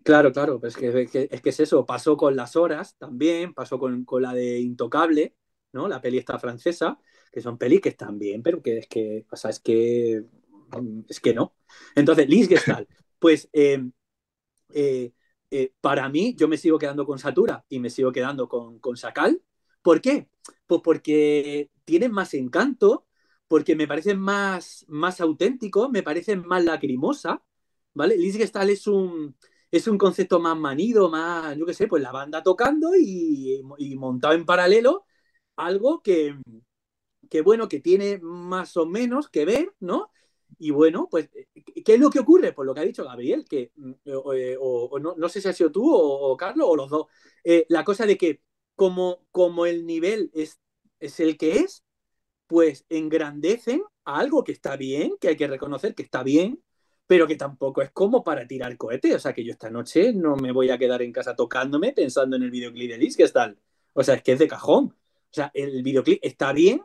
Claro, 0.04 0.32
claro, 0.32 0.60
pues 0.60 0.76
es 0.78 0.80
que, 1.10 1.28
es 1.32 1.42
que, 1.42 1.50
es 1.50 1.60
eso, 1.60 1.84
pasó 1.86 2.16
con 2.16 2.36
Las 2.36 2.56
Horas 2.56 2.96
también, 2.98 3.56
pasó 3.56 3.80
con, 3.80 4.06
con 4.06 4.22
la 4.22 4.34
de 4.36 4.60
Intocable, 4.60 5.36
¿no? 5.74 5.88
La 5.88 6.00
peli 6.00 6.20
esta 6.20 6.38
francesa, 6.38 7.00
que 7.32 7.42
son 7.42 7.58
pelis 7.58 7.82
que 7.82 7.90
están 7.90 8.20
bien, 8.20 8.44
pero 8.44 8.62
que 8.62 8.78
es 8.78 8.88
que, 8.88 9.26
o 9.32 9.36
sea, 9.36 9.50
es 9.50 9.60
que, 9.60 10.24
mm, 10.80 11.02
es 11.10 11.20
que 11.20 11.34
no. 11.34 11.56
Entonces, 11.96 12.30
Liz 12.30 12.48
Gestalt, 12.48 12.88
pues 13.20 13.50
eh, 13.52 13.84
eh, 14.74 15.14
eh, 15.52 15.74
para 15.82 16.10
mí, 16.10 16.36
yo 16.38 16.48
me 16.48 16.58
sigo 16.58 16.80
quedando 16.80 17.06
con 17.06 17.20
Satura 17.20 17.66
y 17.70 17.80
me 17.80 17.90
sigo 17.90 18.12
quedando 18.12 18.50
con, 18.50 18.80
con 18.80 18.98
Sakal. 18.98 19.42
¿Por 19.82 20.02
qué? 20.02 20.30
Pues 20.68 20.82
porque 20.84 21.70
tienen 21.86 22.12
más 22.12 22.34
encanto, 22.34 23.06
porque 23.48 23.76
me 23.76 23.88
parecen 23.88 24.20
más, 24.20 24.86
más 24.88 25.22
auténticos, 25.22 25.90
me 25.90 26.04
parecen 26.04 26.46
más 26.46 26.64
lacrimosa, 26.66 27.44
¿vale? 27.94 28.18
Liz 28.18 28.38
Gestalt 28.38 28.72
es 28.72 28.88
un, 28.88 29.36
es 29.72 29.88
un 29.88 29.98
concepto 29.98 30.40
más 30.40 30.58
manido, 30.58 31.10
más, 31.10 31.56
yo 31.58 31.66
qué 31.66 31.74
sé, 31.74 31.88
pues 31.88 32.02
la 32.04 32.12
banda 32.12 32.44
tocando 32.44 32.96
y, 32.96 33.62
montado 33.98 34.34
en 34.34 34.46
paralelo, 34.46 35.06
algo 35.56 36.02
que, 36.02 36.36
que, 37.30 37.42
bueno, 37.42 37.68
que 37.70 37.80
tiene 37.80 38.20
más 38.20 38.78
o 38.78 38.86
menos 38.86 39.30
que 39.30 39.46
ver, 39.46 39.74
¿no? 39.80 40.12
Y 40.58 40.72
bueno, 40.72 41.08
pues, 41.10 41.30
¿qué 41.86 41.96
es 41.96 42.00
lo 42.00 42.10
que 42.10 42.20
ocurre? 42.20 42.54
Pues 42.54 42.66
lo 42.66 42.74
que 42.74 42.82
ha 42.82 42.84
dicho 42.86 43.04
Gabriel, 43.04 43.46
que, 43.50 43.72
o, 44.08 44.34
o, 44.60 44.86
o 44.86 45.00
no, 45.00 45.16
no, 45.18 45.30
sé 45.30 45.42
si 45.42 45.48
ha 45.50 45.54
sido 45.54 45.72
tú 45.72 45.94
o, 45.94 46.32
o 46.32 46.38
Carlos 46.38 46.68
o 46.70 46.76
los 46.76 46.90
dos, 46.90 47.08
eh, 47.44 47.66
la 47.70 47.84
cosa 47.84 48.06
de 48.06 48.18
que 48.18 48.42
como, 48.76 49.26
como 49.32 49.66
el 49.66 49.86
nivel 49.86 50.32
es, 50.34 50.60
es 51.06 51.20
el 51.20 51.38
que 51.38 51.58
es, 51.60 51.84
pues 52.48 52.86
engrandecen 52.90 53.84
algo 54.04 54.44
que 54.44 54.52
está 54.52 54.78
bien, 54.78 55.16
que 55.20 55.30
hay 55.30 55.38
que 55.38 55.48
reconocer 55.48 55.96
que 55.96 56.04
está 56.04 56.24
bien, 56.24 56.62
pero 57.08 57.28
que 57.28 57.36
tampoco 57.36 57.82
es 57.82 57.92
como 57.92 58.24
para 58.24 58.48
tirar 58.48 58.78
cohetes. 58.78 59.16
O 59.16 59.20
sea, 59.20 59.34
que 59.34 59.44
yo 59.44 59.52
esta 59.52 59.70
noche 59.70 60.14
no 60.14 60.36
me 60.36 60.52
voy 60.52 60.70
a 60.70 60.78
quedar 60.78 61.02
en 61.02 61.12
casa 61.12 61.36
tocándome 61.36 61.94
pensando 61.94 62.36
en 62.36 62.44
el 62.44 62.52
videoclip 62.52 62.92
de 62.92 62.98
Liz, 62.98 63.18
que 63.18 63.24
es 63.24 63.34
tal. 63.34 63.60
O 63.94 64.04
sea, 64.04 64.16
es 64.16 64.24
que 64.24 64.34
es 64.34 64.40
de 64.40 64.48
cajón. 64.48 64.86
O 64.86 65.34
sea, 65.34 65.52
el 65.54 65.84
videoclip 65.84 66.20
está 66.22 66.54
bien, 66.54 66.82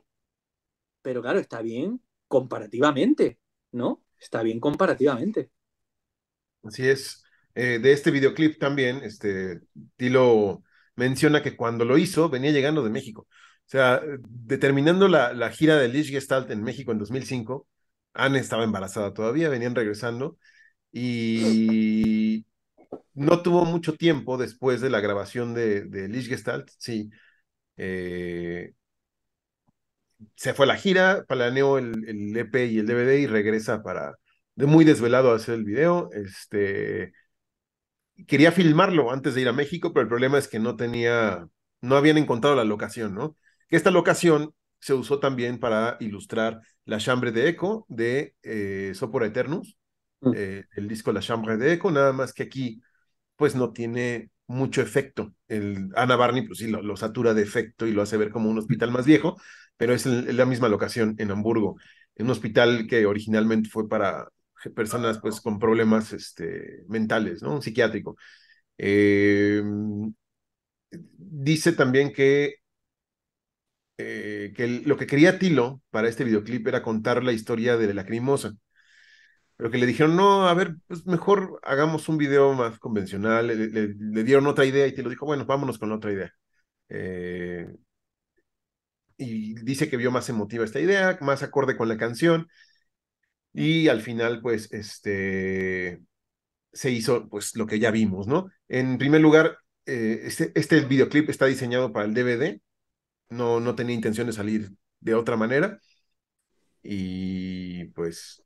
pero 1.03 1.23
claro, 1.23 1.39
está 1.39 1.63
bien 1.63 2.01
comparativamente, 2.29 3.39
¿no? 3.73 4.03
Está 4.19 4.43
bien 4.43 4.61
comparativamente. 4.61 5.51
Así 6.63 6.89
es. 6.89 7.25
Eh, 7.55 7.79
de 7.81 7.93
este 7.93 8.11
videoclip 8.11 8.59
también, 8.59 9.03
este, 9.03 9.61
Tilo 9.97 10.63
menciona 10.97 11.43
que 11.43 11.57
cuando 11.57 11.85
lo 11.85 11.99
hizo 11.99 12.29
venía 12.29 12.53
llegando 12.53 12.83
de 12.83 12.91
México. 12.91 13.27
O 13.71 13.73
sea, 13.73 14.03
determinando 14.29 15.07
la, 15.07 15.33
la 15.33 15.51
gira 15.51 15.77
de 15.77 15.87
Lish 15.89 16.11
Gestalt 16.11 16.51
en 16.51 16.63
México 16.65 16.91
en 16.91 16.99
2005, 16.99 17.69
Anne 18.15 18.41
estaba 18.41 18.65
embarazada 18.65 19.15
todavía, 19.15 19.49
venían 19.49 19.77
regresando 19.77 20.39
y 20.93 22.47
no 23.15 23.43
tuvo 23.43 23.65
mucho 23.67 23.95
tiempo 23.95 24.39
después 24.39 24.81
de 24.81 24.91
la 24.91 25.01
grabación 25.01 25.55
de, 25.55 25.83
de 25.85 26.09
Lish 26.09 26.29
Gestalt, 26.29 26.69
sí. 26.79 27.11
Eh, 27.77 28.75
se 30.37 30.55
fue 30.55 30.67
a 30.67 30.69
la 30.69 30.77
gira, 30.77 31.25
planeó 31.29 31.79
el, 31.79 32.09
el, 32.09 32.37
EP 32.37 32.67
y 32.67 32.79
el 32.79 32.87
DVD 32.87 33.19
y 33.21 33.27
regresa 33.27 33.83
para, 33.83 34.17
de 34.55 34.67
muy 34.67 34.85
desvelado 34.85 35.33
a 35.33 35.37
hacer 35.37 35.55
el 35.55 35.65
video. 35.65 36.11
Este, 36.13 37.13
quería 38.27 38.53
filmarlo 38.53 39.11
antes 39.11 39.35
de 39.35 39.43
ir 39.43 39.49
a 39.49 39.53
México, 39.53 39.93
pero 39.93 40.03
el 40.03 40.09
problema 40.09 40.39
es 40.39 40.49
que 40.49 40.59
no 40.59 40.77
tenía, 40.77 41.47
no 41.81 41.97
habían 41.97 42.19
encontrado 42.19 42.57
la 42.57 42.65
locación, 42.65 43.15
¿no? 43.15 43.37
Que 43.71 43.77
esta 43.77 43.91
locación 43.91 44.53
se 44.79 44.95
usó 44.95 45.21
también 45.21 45.59
para 45.59 45.97
ilustrar 46.01 46.61
La 46.85 46.99
Chambre 46.99 47.33
de 47.33 47.49
Eco 47.49 47.87
de 47.89 48.35
eh, 48.43 48.93
Sopora 48.95 49.27
Eternus, 49.27 49.79
mm. 50.21 50.33
eh, 50.35 50.65
el 50.77 50.89
disco 50.89 51.13
La 51.13 51.21
Chambre 51.21 51.57
de 51.57 51.75
Eco, 51.75 51.91
nada 51.91 52.13
más 52.13 52.33
que 52.33 52.43
aquí 52.43 52.81
pues 53.37 53.55
no 53.55 53.73
tiene 53.73 54.31
mucho 54.47 54.83
efecto. 54.83 55.35
El 55.49 55.91
Ana 55.95 56.17
Barney 56.17 56.47
pues 56.47 56.59
sí 56.59 56.69
lo, 56.69 56.83
lo, 56.83 56.97
satura 56.97 57.33
de 57.33 57.43
efecto 57.43 57.87
y 57.87 57.93
lo 57.93 58.03
hace 58.03 58.17
ver 58.17 58.31
como 58.31 58.51
un 58.51 58.59
hospital 58.59 58.91
más 58.91 59.07
viejo, 59.07 59.37
pero 59.77 59.95
es 59.95 60.05
el, 60.05 60.37
la 60.37 60.45
misma 60.45 60.69
locación 60.69 61.15
en 61.19 61.31
Hamburgo, 61.31 61.77
en 62.17 62.27
un 62.27 62.33
hospital 62.33 62.87
que 62.87 63.07
originalmente 63.07 63.71
fue 63.71 63.89
para 63.89 64.29
personas 64.75 65.19
pues 65.21 65.41
con 65.41 65.59
problemas 65.59 66.13
este, 66.13 66.83
mentales, 66.89 67.43
¿no? 67.43 67.55
Un 67.55 67.63
psiquiátrico. 67.63 68.17
Eh, 68.77 69.63
dice 70.91 71.73
también 71.73 72.13
que, 72.13 72.57
eh, 74.03 74.53
que 74.57 74.67
lo 74.69 74.97
que 74.97 75.07
quería 75.07 75.39
Tilo 75.39 75.83
para 75.91 76.09
este 76.09 76.25
videoclip 76.25 76.67
era 76.67 76.83
contar 76.83 77.23
la 77.23 77.33
historia 77.33 77.77
de 77.77 77.89
la 77.89 77.95
Lacrimosa. 77.95 78.53
Pero 79.57 79.71
que 79.71 79.79
le 79.79 79.87
dijeron, 79.87 80.17
no, 80.17 80.49
a 80.49 80.55
ver, 80.55 80.77
pues 80.87 81.07
mejor 81.07 81.61
hagamos 81.63 82.09
un 82.09 82.17
video 82.19 82.55
más 82.55 82.79
convencional. 82.79 83.49
Le, 83.49 84.25
dieron 84.25 84.47
otra 84.47 84.65
idea 84.65 84.87
y 84.87 84.95
Tilo 84.95 85.11
dijo, 85.11 85.27
bueno, 85.27 85.45
vámonos 85.47 85.79
con 85.79 85.93
otra 85.93 86.13
idea. 86.13 86.33
Eh, 86.89 87.67
y 89.19 89.55
dice 89.63 89.89
que 89.91 89.97
vio 89.99 90.11
más 90.11 90.29
emotiva 90.31 90.65
esta 90.65 90.81
idea, 90.81 91.19
más 91.21 91.43
acorde 91.43 91.77
con 91.77 91.89
la 91.89 91.99
canción. 91.99 92.49
Y 93.53 93.89
al 93.89 94.01
final, 94.01 94.41
pues, 94.41 94.73
este, 94.73 96.01
se 96.73 96.91
hizo, 96.91 97.29
pues, 97.29 97.57
lo 97.57 97.67
que 97.67 97.79
ya 97.81 97.91
vimos, 97.91 98.27
¿no? 98.27 98.51
En 98.69 98.99
primer 98.99 99.21
lugar, 99.21 99.59
eh, 99.87 100.23
este, 100.25 100.53
este 100.55 100.81
videoclip 100.81 101.29
está 101.31 101.47
diseñado 101.47 101.93
para 101.93 102.07
el 102.07 102.15
DVD, 102.15 102.61
no, 103.31 103.61
no 103.61 103.75
tenía 103.75 103.95
intención 103.95 104.27
de 104.27 104.33
salir 104.33 104.71
de 105.01 105.15
otra 105.15 105.37
manera, 105.37 105.81
y 106.83 107.85
pues, 107.95 108.43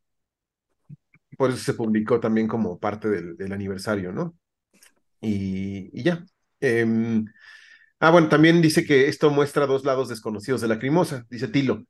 por 1.37 1.51
eso 1.51 1.59
se 1.59 1.75
publicó 1.75 2.21
también 2.21 2.47
como 2.49 2.79
parte 2.79 3.09
del, 3.09 3.37
del 3.37 3.53
aniversario, 3.53 4.13
¿no? 4.13 4.37
Y, 5.21 5.91
y 5.99 6.03
ya. 6.05 6.25
Eh, 6.61 6.87
ah, 8.01 8.11
bueno, 8.11 8.29
también 8.29 8.63
dice 8.63 8.85
que 8.85 9.09
esto 9.09 9.31
muestra 9.31 9.67
dos 9.67 9.85
lados 9.85 10.09
desconocidos 10.09 10.61
de 10.61 10.69
la 10.69 10.75
Lacrimosa, 10.75 11.27
dice 11.31 11.49
Tilo 11.49 11.85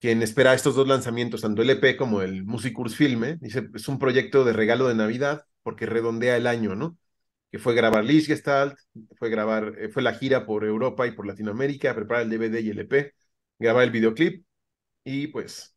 quien 0.00 0.22
espera 0.22 0.54
estos 0.54 0.76
dos 0.76 0.88
lanzamientos, 0.88 1.42
tanto 1.42 1.62
el 1.62 1.70
EP 1.70 1.96
como 1.96 2.22
el 2.22 2.44
Musicurs 2.44 2.96
Filme, 2.96 3.38
dice, 3.40 3.68
es 3.74 3.88
un 3.88 3.98
proyecto 3.98 4.44
de 4.44 4.52
regalo 4.52 4.88
de 4.88 4.94
Navidad 4.96 5.44
porque 5.62 5.86
redondea 5.86 6.36
el 6.36 6.46
año, 6.46 6.74
¿no? 6.76 6.98
Que 7.52 7.58
fue 7.58 7.74
grabar 7.74 8.04
Liz 8.04 8.26
Gestalt, 8.26 8.78
fue 9.18 9.30
grabar, 9.30 9.74
eh, 9.78 9.88
fue 9.90 10.02
la 10.02 10.14
gira 10.14 10.46
por 10.46 10.64
Europa 10.64 11.06
y 11.06 11.12
por 11.12 11.26
Latinoamérica, 11.26 11.94
preparar 11.94 12.24
el 12.24 12.30
DVD 12.30 12.60
y 12.62 12.70
el 12.70 12.80
EP, 12.80 13.14
grabar 13.58 13.84
el 13.84 13.90
videoclip 13.92 14.44
y 15.04 15.28
pues 15.28 15.76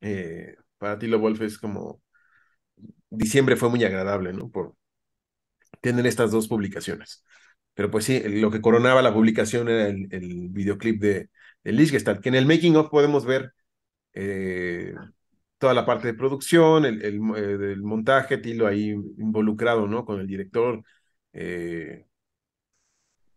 eh, 0.00 0.56
para 0.78 0.98
Tilo 0.98 1.18
Wolf 1.20 1.42
es 1.42 1.58
como 1.58 2.02
diciembre 3.10 3.56
fue 3.56 3.70
muy 3.70 3.84
agradable, 3.84 4.32
¿no? 4.32 4.50
Por 4.50 4.74
tener 5.80 6.06
estas 6.06 6.30
dos 6.30 6.48
publicaciones. 6.48 7.24
Pero 7.74 7.90
pues 7.90 8.04
sí, 8.04 8.20
lo 8.24 8.50
que 8.50 8.60
coronaba 8.60 9.02
la 9.02 9.14
publicación 9.14 9.68
era 9.68 9.86
el, 9.88 10.48
videoclip 10.50 11.00
de, 11.00 11.30
de 11.64 11.72
Liz 11.72 11.90
Gestalt, 11.90 12.20
que 12.20 12.28
en 12.28 12.34
el 12.34 12.46
making 12.46 12.76
of 12.76 12.90
podemos 12.90 13.24
ver 13.24 13.52
eh, 14.14 14.94
toda 15.58 15.74
la 15.74 15.84
parte 15.84 16.06
de 16.08 16.14
producción, 16.14 16.84
el, 16.84 17.02
el, 17.02 17.20
el, 17.36 17.62
el, 17.62 17.82
montaje, 17.82 18.38
Tilo 18.38 18.66
ahí 18.66 18.90
involucrado, 18.90 19.86
¿no? 19.86 20.04
Con 20.04 20.20
el 20.20 20.26
director, 20.26 20.82
eh, 21.32 22.06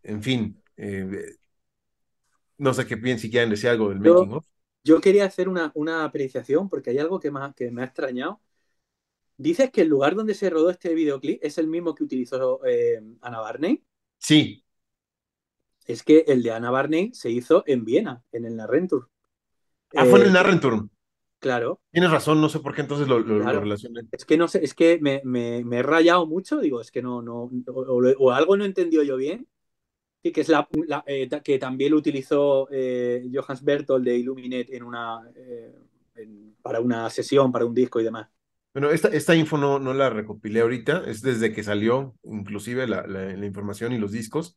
en 0.02 0.22
fin, 0.22 0.62
eh, 0.76 1.36
no 2.58 2.72
sé 2.72 2.86
qué 2.86 2.94
bien 2.94 3.18
si 3.18 3.30
quieren 3.30 3.50
decir 3.50 3.70
algo 3.70 3.88
del 3.88 3.98
making 3.98 4.30
yo, 4.30 4.36
of. 4.36 4.44
Yo 4.84 5.00
quería 5.00 5.24
hacer 5.24 5.48
una, 5.48 5.70
una 5.74 6.04
apreciación 6.04 6.68
porque 6.68 6.90
hay 6.90 6.98
algo 6.98 7.20
que 7.20 7.30
me, 7.30 7.40
que 7.54 7.70
me 7.70 7.82
ha 7.82 7.86
extrañado. 7.86 8.40
Dices 9.36 9.70
que 9.70 9.82
el 9.82 9.88
lugar 9.88 10.14
donde 10.14 10.34
se 10.34 10.50
rodó 10.50 10.70
este 10.70 10.94
videoclip 10.94 11.42
es 11.42 11.58
el 11.58 11.66
mismo 11.66 11.94
que 11.94 12.04
utilizó 12.04 12.64
eh, 12.64 13.02
Ana 13.20 13.40
Barney. 13.40 13.82
Sí. 14.18 14.64
Es 15.86 16.02
que 16.02 16.24
el 16.28 16.42
de 16.42 16.52
Ana 16.52 16.70
Barney 16.70 17.10
se 17.12 17.30
hizo 17.30 17.64
en 17.66 17.84
Viena, 17.84 18.22
en 18.30 18.44
el 18.44 18.56
Narrentur. 18.56 19.10
Ah, 19.94 20.04
eh, 20.04 20.10
fue 20.10 20.20
en 20.20 20.26
el 20.26 20.32
Narrentur. 20.32 20.88
Claro. 21.42 21.80
Tienes 21.90 22.10
razón, 22.10 22.40
no 22.40 22.48
sé 22.48 22.60
por 22.60 22.72
qué 22.72 22.82
entonces 22.82 23.08
lo, 23.08 23.18
lo, 23.18 23.40
claro. 23.40 23.54
lo 23.54 23.60
relacioné. 23.64 24.02
Es 24.12 24.24
que 24.24 24.36
no 24.36 24.46
sé, 24.46 24.64
es 24.64 24.74
que 24.74 25.00
me, 25.02 25.20
me, 25.24 25.64
me, 25.64 25.78
he 25.78 25.82
rayado 25.82 26.24
mucho, 26.24 26.60
digo, 26.60 26.80
es 26.80 26.92
que 26.92 27.02
no, 27.02 27.20
no, 27.20 27.50
o, 27.66 28.02
o 28.18 28.30
algo 28.30 28.56
no 28.56 28.62
he 28.62 28.68
entendido 28.68 29.02
yo 29.02 29.16
bien. 29.16 29.48
Y 30.22 30.30
que 30.30 30.42
es 30.42 30.48
la, 30.48 30.68
la 30.86 31.02
eh, 31.04 31.28
que 31.42 31.58
también 31.58 31.90
lo 31.90 31.96
utilizó 31.98 32.68
eh, 32.70 33.28
Johannes 33.34 33.64
Bertold 33.64 34.04
de 34.04 34.18
Illuminate 34.18 34.76
en 34.76 34.84
una 34.84 35.20
en, 36.14 36.54
para 36.62 36.78
una 36.78 37.10
sesión, 37.10 37.50
para 37.50 37.64
un 37.64 37.74
disco 37.74 38.00
y 38.00 38.04
demás. 38.04 38.28
Bueno, 38.72 38.90
esta, 38.90 39.08
esta 39.08 39.34
info 39.34 39.58
no, 39.58 39.80
no 39.80 39.92
la 39.92 40.10
recopilé 40.10 40.60
ahorita, 40.60 41.02
es 41.08 41.22
desde 41.22 41.52
que 41.52 41.64
salió 41.64 42.14
inclusive 42.22 42.86
la, 42.86 43.04
la, 43.06 43.36
la 43.36 43.46
información 43.46 43.92
y 43.92 43.98
los 43.98 44.12
discos. 44.12 44.56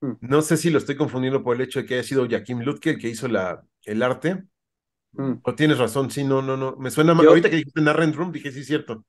Hmm. 0.00 0.14
No 0.22 0.40
sé 0.40 0.56
si 0.56 0.70
lo 0.70 0.78
estoy 0.78 0.96
confundiendo 0.96 1.42
por 1.44 1.56
el 1.56 1.62
hecho 1.62 1.80
de 1.80 1.86
que 1.86 1.94
haya 1.94 2.02
sido 2.02 2.26
Joaquim 2.26 2.60
Lutke 2.60 2.90
el 2.90 2.98
que 2.98 3.08
hizo 3.10 3.28
la, 3.28 3.62
el 3.84 4.02
arte. 4.02 4.44
Mm. 5.12 5.34
Tienes 5.56 5.78
razón, 5.78 6.10
sí, 6.10 6.24
no, 6.24 6.40
no, 6.42 6.56
no. 6.56 6.76
Me 6.76 6.90
suena 6.90 7.14
mal. 7.14 7.24
Yo- 7.24 7.30
Ahorita 7.30 7.50
que 7.50 7.56
dijiste 7.56 7.80
Narren 7.80 8.12
Room, 8.12 8.32
dije 8.32 8.52
sí, 8.52 8.60
es 8.60 8.66
cierto. 8.66 9.04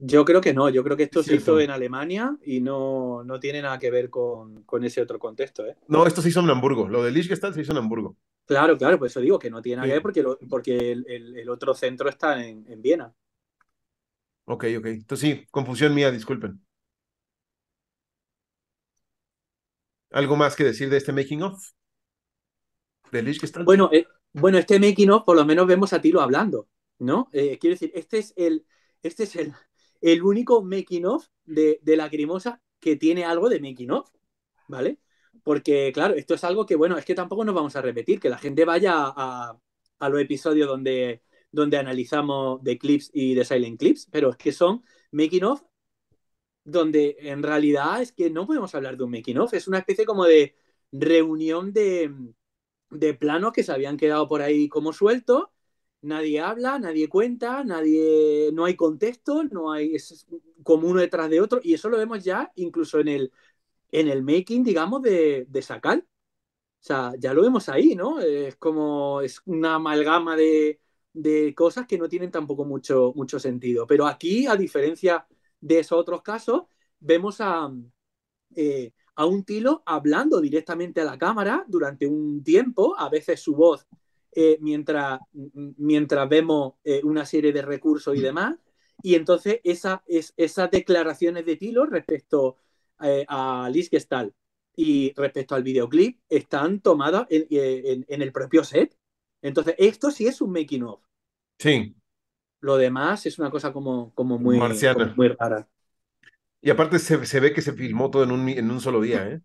Yo 0.00 0.24
creo 0.24 0.40
que 0.40 0.54
no, 0.54 0.68
yo 0.68 0.84
creo 0.84 0.96
que 0.96 1.02
esto 1.04 1.20
Es 1.20 1.26
se 1.26 1.34
hizo 1.34 1.58
en 1.58 1.70
Alemania 1.70 2.36
y 2.44 2.60
no, 2.60 3.24
no 3.24 3.40
tiene 3.40 3.62
nada 3.62 3.78
que 3.80 3.90
ver 3.90 4.10
con, 4.10 4.62
con 4.62 4.84
ese 4.84 5.02
otro 5.02 5.18
contexto, 5.18 5.66
¿eh? 5.66 5.76
No, 5.88 6.06
esto 6.06 6.22
se 6.22 6.28
hizo 6.28 6.38
en 6.40 6.50
Hamburgo. 6.50 6.88
Lo 6.88 7.02
de 7.02 7.10
Liechtenstein 7.10 7.52
se 7.52 7.62
hizo 7.62 7.72
en 7.72 7.78
Hamburgo. 7.78 8.16
Claro, 8.46 8.78
claro, 8.78 8.96
por 8.98 9.08
eso 9.08 9.20
digo 9.20 9.38
que 9.38 9.50
no 9.50 9.60
tiene 9.60 9.76
nada 9.76 9.86
Sí. 9.86 9.90
que 9.90 9.94
ver 9.94 10.02
porque, 10.02 10.22
lo- 10.22 10.38
porque 10.48 10.92
el, 10.92 11.04
el- 11.08 11.36
el 11.36 11.50
otro 11.50 11.74
centro 11.74 12.08
está 12.08 12.44
en, 12.44 12.64
en 12.68 12.80
Viena. 12.80 13.12
Ok, 14.46 14.64
ok. 14.78 14.86
Entonces 14.86 15.20
sí, 15.30 15.46
confusión 15.50 15.94
mía, 15.94 16.10
disculpen. 16.10 16.60
¿Algo 20.10 20.36
más 20.36 20.54
que 20.54 20.64
decir 20.64 20.90
de 20.90 20.98
este 20.98 21.12
making 21.14 21.42
of? 21.42 21.70
¿De 23.10 23.22
Liechtenstein? 23.22 23.64
Bueno, 23.64 23.90
eh, 23.92 24.06
bueno, 24.32 24.58
este 24.58 24.78
making 24.78 25.10
of 25.10 25.24
por 25.24 25.36
lo 25.36 25.44
menos 25.44 25.66
vemos 25.66 25.92
a 25.92 26.00
Tilo 26.00 26.20
hablando, 26.20 26.68
¿no? 26.98 27.28
Eh, 27.32 27.58
quiero 27.58 27.74
decir, 27.74 27.90
este 27.94 28.18
es 28.18 28.32
el, 28.36 28.66
este 29.02 29.24
es 29.24 29.36
el, 29.36 29.54
el 30.00 30.22
único 30.22 30.62
making 30.62 31.06
of 31.06 31.26
de, 31.44 31.78
de 31.82 31.96
Lacrimosa 31.96 32.62
que 32.80 32.96
tiene 32.96 33.24
algo 33.24 33.48
de 33.48 33.60
making 33.60 33.90
of, 33.90 34.10
¿vale? 34.68 34.98
Porque, 35.42 35.90
claro, 35.94 36.14
esto 36.14 36.34
es 36.34 36.44
algo 36.44 36.66
que, 36.66 36.76
bueno, 36.76 36.98
es 36.98 37.04
que 37.04 37.14
tampoco 37.14 37.44
nos 37.44 37.54
vamos 37.54 37.76
a 37.76 37.82
repetir, 37.82 38.20
que 38.20 38.28
la 38.28 38.38
gente 38.38 38.64
vaya 38.64 38.94
a, 38.96 39.58
a 39.98 40.08
los 40.08 40.20
episodios 40.20 40.68
donde, 40.68 41.22
donde 41.50 41.78
analizamos 41.78 42.62
de 42.62 42.78
clips 42.78 43.10
y 43.12 43.34
de 43.34 43.44
silent 43.44 43.78
clips, 43.78 44.08
pero 44.10 44.30
es 44.30 44.36
que 44.36 44.52
son 44.52 44.82
making 45.12 45.44
of 45.44 45.62
donde 46.64 47.16
en 47.20 47.42
realidad 47.42 48.02
es 48.02 48.12
que 48.12 48.30
no 48.30 48.46
podemos 48.46 48.74
hablar 48.74 48.96
de 48.96 49.04
un 49.04 49.10
making 49.10 49.38
of, 49.38 49.54
es 49.54 49.68
una 49.68 49.78
especie 49.78 50.04
como 50.04 50.24
de 50.24 50.54
reunión 50.92 51.72
de, 51.72 52.12
de 52.90 53.14
planos 53.14 53.52
que 53.52 53.62
se 53.62 53.72
habían 53.72 53.96
quedado 53.96 54.28
por 54.28 54.42
ahí 54.42 54.68
como 54.68 54.92
sueltos, 54.92 55.44
nadie 56.02 56.40
habla, 56.40 56.78
nadie 56.78 57.08
cuenta, 57.08 57.64
nadie, 57.64 58.50
no 58.52 58.64
hay 58.64 58.76
contexto, 58.76 59.44
no 59.44 59.72
hay, 59.72 59.94
es 59.94 60.26
como 60.62 60.88
uno 60.88 61.00
detrás 61.00 61.30
de 61.30 61.40
otro, 61.40 61.60
y 61.62 61.74
eso 61.74 61.88
lo 61.88 61.98
vemos 61.98 62.24
ya 62.24 62.52
incluso 62.56 63.00
en 63.00 63.08
el, 63.08 63.32
en 63.92 64.08
el 64.08 64.22
making, 64.22 64.64
digamos, 64.64 65.02
de, 65.02 65.46
de 65.48 65.62
Sakal. 65.62 66.06
O 66.80 66.84
sea, 66.88 67.12
ya 67.18 67.34
lo 67.34 67.42
vemos 67.42 67.68
ahí, 67.68 67.94
¿no? 67.96 68.20
Es 68.20 68.56
como, 68.56 69.20
es 69.20 69.42
una 69.46 69.74
amalgama 69.76 70.36
de, 70.36 70.80
de 71.12 71.54
cosas 71.54 71.86
que 71.86 71.98
no 71.98 72.08
tienen 72.08 72.30
tampoco 72.30 72.64
mucho, 72.64 73.12
mucho 73.16 73.38
sentido. 73.40 73.86
Pero 73.86 74.06
aquí, 74.06 74.46
a 74.46 74.56
diferencia 74.56 75.26
de 75.60 75.80
esos 75.80 75.98
otros 75.98 76.22
casos, 76.22 76.62
vemos 77.00 77.40
a, 77.40 77.70
eh, 78.56 78.92
a 79.18 79.26
un 79.26 79.42
Tilo 79.42 79.82
hablando 79.84 80.40
directamente 80.40 81.00
a 81.00 81.04
la 81.04 81.18
cámara 81.18 81.64
durante 81.66 82.06
un 82.06 82.44
tiempo, 82.44 82.94
a 82.96 83.08
veces 83.08 83.40
su 83.40 83.56
voz, 83.56 83.84
eh, 84.30 84.58
mientras, 84.60 85.18
mientras 85.32 86.28
vemos 86.28 86.74
eh, 86.84 87.00
una 87.02 87.26
serie 87.26 87.52
de 87.52 87.62
recursos 87.62 88.16
y 88.16 88.20
demás. 88.20 88.54
Y 89.02 89.16
entonces 89.16 89.60
esa, 89.64 90.04
es, 90.06 90.34
esas 90.36 90.70
declaraciones 90.70 91.44
de 91.44 91.56
Tilo 91.56 91.84
respecto 91.86 92.58
eh, 93.02 93.24
a 93.28 93.68
Liz 93.72 93.90
Gestal 93.90 94.32
y 94.76 95.12
respecto 95.16 95.56
al 95.56 95.64
videoclip 95.64 96.20
están 96.28 96.78
tomadas 96.80 97.26
en, 97.28 97.46
en, 97.50 98.06
en, 98.08 98.22
el 98.22 98.30
propio 98.30 98.62
set. 98.62 98.96
Entonces, 99.42 99.74
esto 99.78 100.12
sí 100.12 100.28
es 100.28 100.40
un 100.40 100.52
making 100.52 100.84
of. 100.84 101.00
Sí. 101.58 101.96
Lo 102.60 102.76
demás 102.76 103.26
es 103.26 103.36
una 103.40 103.50
cosa 103.50 103.72
como, 103.72 104.14
como, 104.14 104.38
muy, 104.38 104.58
Marciana. 104.58 105.06
como 105.06 105.16
muy 105.16 105.28
rara. 105.28 105.68
Y 106.60 106.70
aparte 106.70 106.98
se, 106.98 107.24
se, 107.24 107.40
ve 107.40 107.52
que 107.52 107.62
se 107.62 107.72
filmó 107.72 108.10
todo 108.10 108.24
en 108.24 108.32
un, 108.32 108.48
en 108.48 108.70
un 108.70 108.80
solo 108.80 109.00
día, 109.00 109.28
¿eh? 109.28 109.40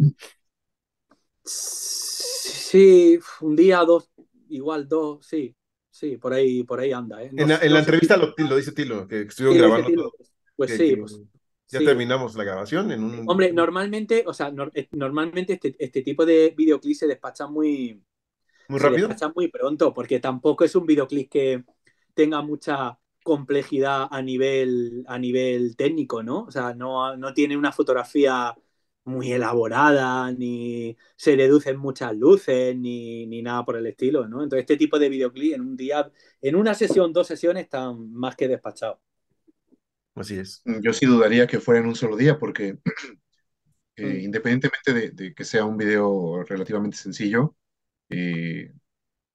Sí, 1.43 3.19
un 3.41 3.55
día, 3.55 3.79
dos, 3.79 4.09
igual 4.49 4.87
dos, 4.87 5.25
sí, 5.25 5.55
sí, 5.89 6.17
por 6.17 6.33
ahí, 6.33 6.63
por 6.63 6.79
ahí 6.79 6.91
anda. 6.91 7.21
¿eh? 7.21 7.29
No, 7.31 7.43
en 7.43 7.49
la, 7.49 7.57
en 7.57 7.67
no 7.67 7.73
la 7.73 7.79
entrevista 7.79 8.17
lo, 8.17 8.33
lo, 8.35 8.55
dice 8.55 8.71
Tilo, 8.71 9.07
que 9.07 9.21
estuvieron 9.21 9.55
sí, 9.55 9.61
grabando 9.61 9.87
Tilo. 9.87 10.03
todo. 10.03 10.13
Pues 10.55 10.71
que, 10.71 10.77
sí, 10.77 10.89
que 10.89 10.97
pues, 10.97 11.21
ya 11.67 11.79
sí. 11.79 11.85
terminamos 11.85 12.35
la 12.35 12.43
grabación 12.43 12.91
en 12.91 13.03
un... 13.03 13.29
Hombre, 13.29 13.53
normalmente, 13.53 14.23
o 14.25 14.33
sea, 14.33 14.49
no, 14.51 14.69
normalmente 14.91 15.53
este, 15.53 15.75
este, 15.77 16.01
tipo 16.01 16.25
de 16.25 16.53
videoclips 16.57 16.99
se 16.99 17.07
despachan 17.07 17.51
muy, 17.51 18.03
muy 18.69 18.79
se 18.79 18.85
rápido. 18.85 19.07
despachan 19.07 19.33
muy 19.35 19.49
pronto, 19.49 19.93
porque 19.93 20.19
tampoco 20.19 20.63
es 20.63 20.75
un 20.75 20.85
videoclip 20.85 21.29
que 21.29 21.63
tenga 22.13 22.41
mucha 22.41 22.97
complejidad 23.23 24.07
a 24.11 24.21
nivel, 24.21 25.03
a 25.07 25.17
nivel 25.17 25.75
técnico, 25.75 26.23
¿no? 26.23 26.43
O 26.43 26.51
sea, 26.51 26.73
no, 26.73 27.17
no 27.17 27.33
tiene 27.33 27.57
una 27.57 27.71
fotografía 27.71 28.55
muy 29.05 29.31
elaborada, 29.33 30.31
ni 30.31 30.95
se 31.15 31.35
deducen 31.35 31.77
muchas 31.77 32.15
luces, 32.15 32.75
ni, 32.75 33.25
ni, 33.27 33.41
nada 33.41 33.65
por 33.65 33.77
el 33.77 33.85
estilo, 33.87 34.27
¿no? 34.27 34.43
Entonces, 34.43 34.61
este 34.61 34.77
tipo 34.77 34.97
de 34.99 35.09
videoclip 35.09 35.55
en 35.55 35.61
un 35.61 35.75
día, 35.75 36.09
en 36.41 36.55
una 36.55 36.73
sesión, 36.73 37.11
dos 37.11 37.27
sesiones, 37.27 37.63
están 37.63 38.11
más 38.13 38.35
que 38.35 38.47
despachados. 38.47 38.99
Así 40.15 40.37
es. 40.37 40.61
Yo 40.81 40.93
sí 40.93 41.05
dudaría 41.05 41.47
que 41.47 41.59
fuera 41.59 41.81
en 41.81 41.87
un 41.87 41.95
solo 41.95 42.15
día, 42.15 42.37
porque 42.39 42.77
eh, 43.95 44.05
mm. 44.05 44.19
independientemente 44.21 44.93
de, 44.93 45.11
de, 45.11 45.33
que 45.33 45.43
sea 45.43 45.65
un 45.65 45.77
video 45.77 46.43
relativamente 46.43 46.97
sencillo, 46.97 47.55
eh, 48.09 48.71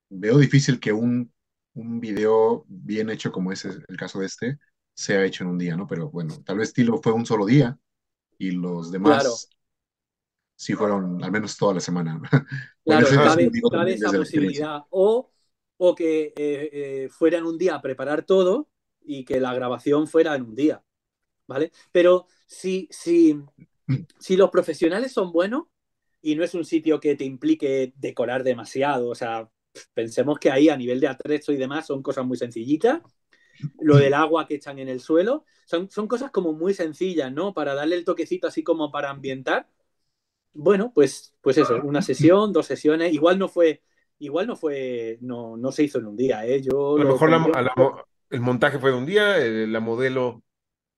veo 0.08 0.38
difícil 0.38 0.80
que 0.80 0.92
un, 0.92 1.32
un 1.78 2.00
video 2.00 2.64
bien 2.68 3.08
hecho 3.08 3.30
como 3.30 3.52
ese 3.52 3.70
el 3.88 3.96
caso 3.96 4.18
de 4.18 4.26
este 4.26 4.58
sea 4.94 5.24
hecho 5.24 5.44
en 5.44 5.50
un 5.50 5.58
día, 5.58 5.76
¿no? 5.76 5.86
Pero 5.86 6.10
bueno, 6.10 6.42
tal 6.44 6.58
vez 6.58 6.72
Tilo 6.72 7.00
fue 7.00 7.12
un 7.12 7.24
solo 7.24 7.46
día 7.46 7.78
y 8.36 8.50
los 8.50 8.90
demás 8.90 9.22
claro. 9.22 9.34
sí 10.56 10.74
fueron 10.74 11.22
al 11.22 11.30
menos 11.30 11.56
toda 11.56 11.74
la 11.74 11.80
semana. 11.80 12.20
Claro, 12.84 13.06
cabe, 13.06 13.50
cabe 13.70 13.92
esa 13.92 14.10
posibilidad. 14.10 14.80
O, 14.88 15.30
o 15.76 15.94
que 15.94 16.32
eh, 16.34 16.70
eh, 16.72 17.08
fuera 17.10 17.36
en 17.36 17.44
un 17.44 17.58
día 17.58 17.74
a 17.74 17.82
preparar 17.82 18.24
todo 18.24 18.70
y 19.02 19.26
que 19.26 19.40
la 19.40 19.52
grabación 19.52 20.08
fuera 20.08 20.34
en 20.34 20.42
un 20.42 20.54
día, 20.54 20.82
¿vale? 21.46 21.70
Pero 21.92 22.26
si, 22.46 22.88
si, 22.90 23.38
si 24.18 24.36
los 24.38 24.48
profesionales 24.48 25.12
son 25.12 25.32
buenos 25.32 25.64
y 26.22 26.34
no 26.34 26.42
es 26.42 26.54
un 26.54 26.64
sitio 26.64 26.98
que 26.98 27.14
te 27.14 27.24
implique 27.24 27.92
decorar 27.96 28.42
demasiado, 28.42 29.10
o 29.10 29.14
sea, 29.14 29.50
pensemos 29.94 30.38
que 30.38 30.50
ahí 30.50 30.68
a 30.68 30.76
nivel 30.76 31.00
de 31.00 31.08
atrezo 31.08 31.52
y 31.52 31.56
demás 31.56 31.86
son 31.86 32.02
cosas 32.02 32.26
muy 32.26 32.36
sencillitas, 32.36 33.00
lo 33.80 33.96
del 33.96 34.14
agua 34.14 34.46
que 34.46 34.54
echan 34.54 34.78
en 34.78 34.88
el 34.88 35.00
suelo, 35.00 35.44
son, 35.64 35.90
son 35.90 36.06
cosas 36.06 36.30
como 36.30 36.52
muy 36.52 36.74
sencillas, 36.74 37.32
¿no? 37.32 37.52
Para 37.54 37.74
darle 37.74 37.96
el 37.96 38.04
toquecito 38.04 38.46
así 38.46 38.62
como 38.62 38.90
para 38.90 39.10
ambientar. 39.10 39.68
Bueno, 40.52 40.92
pues, 40.94 41.34
pues 41.40 41.58
eso, 41.58 41.80
una 41.82 42.02
sesión, 42.02 42.52
dos 42.52 42.66
sesiones, 42.66 43.12
igual 43.12 43.38
no 43.38 43.48
fue, 43.48 43.82
igual 44.18 44.46
no 44.46 44.56
fue, 44.56 45.18
no, 45.20 45.56
no 45.56 45.72
se 45.72 45.84
hizo 45.84 45.98
en 45.98 46.06
un 46.06 46.16
día, 46.16 46.46
¿eh? 46.46 46.62
Yo 46.62 46.96
a 46.96 46.98
lo, 46.98 47.04
lo 47.04 47.12
mejor 47.12 47.30
la, 47.30 47.36
a 47.36 47.62
la, 47.62 48.04
el 48.30 48.40
montaje 48.40 48.78
fue 48.78 48.90
de 48.90 48.96
un 48.96 49.06
día, 49.06 49.38
eh, 49.38 49.66
la 49.66 49.80
modelo 49.80 50.42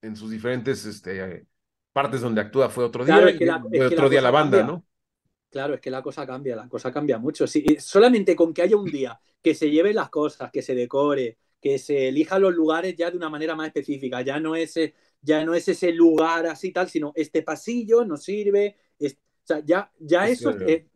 en 0.01 0.15
sus 0.15 0.31
diferentes 0.31 0.85
este, 0.85 1.45
partes 1.93 2.21
donde 2.21 2.41
actúa 2.41 2.69
fue 2.69 2.83
otro 2.83 3.05
claro, 3.05 3.25
día, 3.25 3.33
es 3.33 3.39
que 3.39 3.45
la, 3.45 3.63
y 3.71 3.77
es 3.77 3.91
otro 3.91 4.09
día 4.09 4.21
la 4.21 4.31
banda, 4.31 4.59
cambia. 4.59 4.75
¿no? 4.75 4.85
Claro, 5.51 5.73
es 5.73 5.81
que 5.81 5.91
la 5.91 6.01
cosa 6.01 6.25
cambia, 6.25 6.55
la 6.55 6.69
cosa 6.69 6.93
cambia 6.93 7.17
mucho. 7.17 7.45
Sí, 7.45 7.65
solamente 7.77 8.37
con 8.37 8.53
que 8.53 8.61
haya 8.61 8.77
un 8.77 8.89
día 8.89 9.19
que 9.43 9.53
se 9.53 9.69
lleven 9.69 9.95
las 9.95 10.09
cosas, 10.09 10.49
que 10.49 10.61
se 10.61 10.73
decore, 10.73 11.37
que 11.59 11.77
se 11.77 12.07
elijan 12.07 12.41
los 12.41 12.53
lugares 12.53 12.95
ya 12.95 13.11
de 13.11 13.17
una 13.17 13.29
manera 13.29 13.53
más 13.53 13.67
específica, 13.67 14.21
ya 14.21 14.39
no 14.39 14.55
es, 14.55 14.79
ya 15.21 15.43
no 15.43 15.53
es 15.53 15.67
ese 15.67 15.91
lugar 15.91 16.47
así 16.47 16.71
tal, 16.71 16.89
sino 16.89 17.11
este 17.15 17.43
pasillo 17.43 18.05
nos 18.05 18.23
sirve, 18.23 18.77
es, 18.97 19.13
o 19.13 19.17
sea, 19.43 19.61
ya, 19.65 19.91
ya 19.99 20.29
Es 20.29 20.39
eso, 20.39 20.51
eh, 20.61 20.87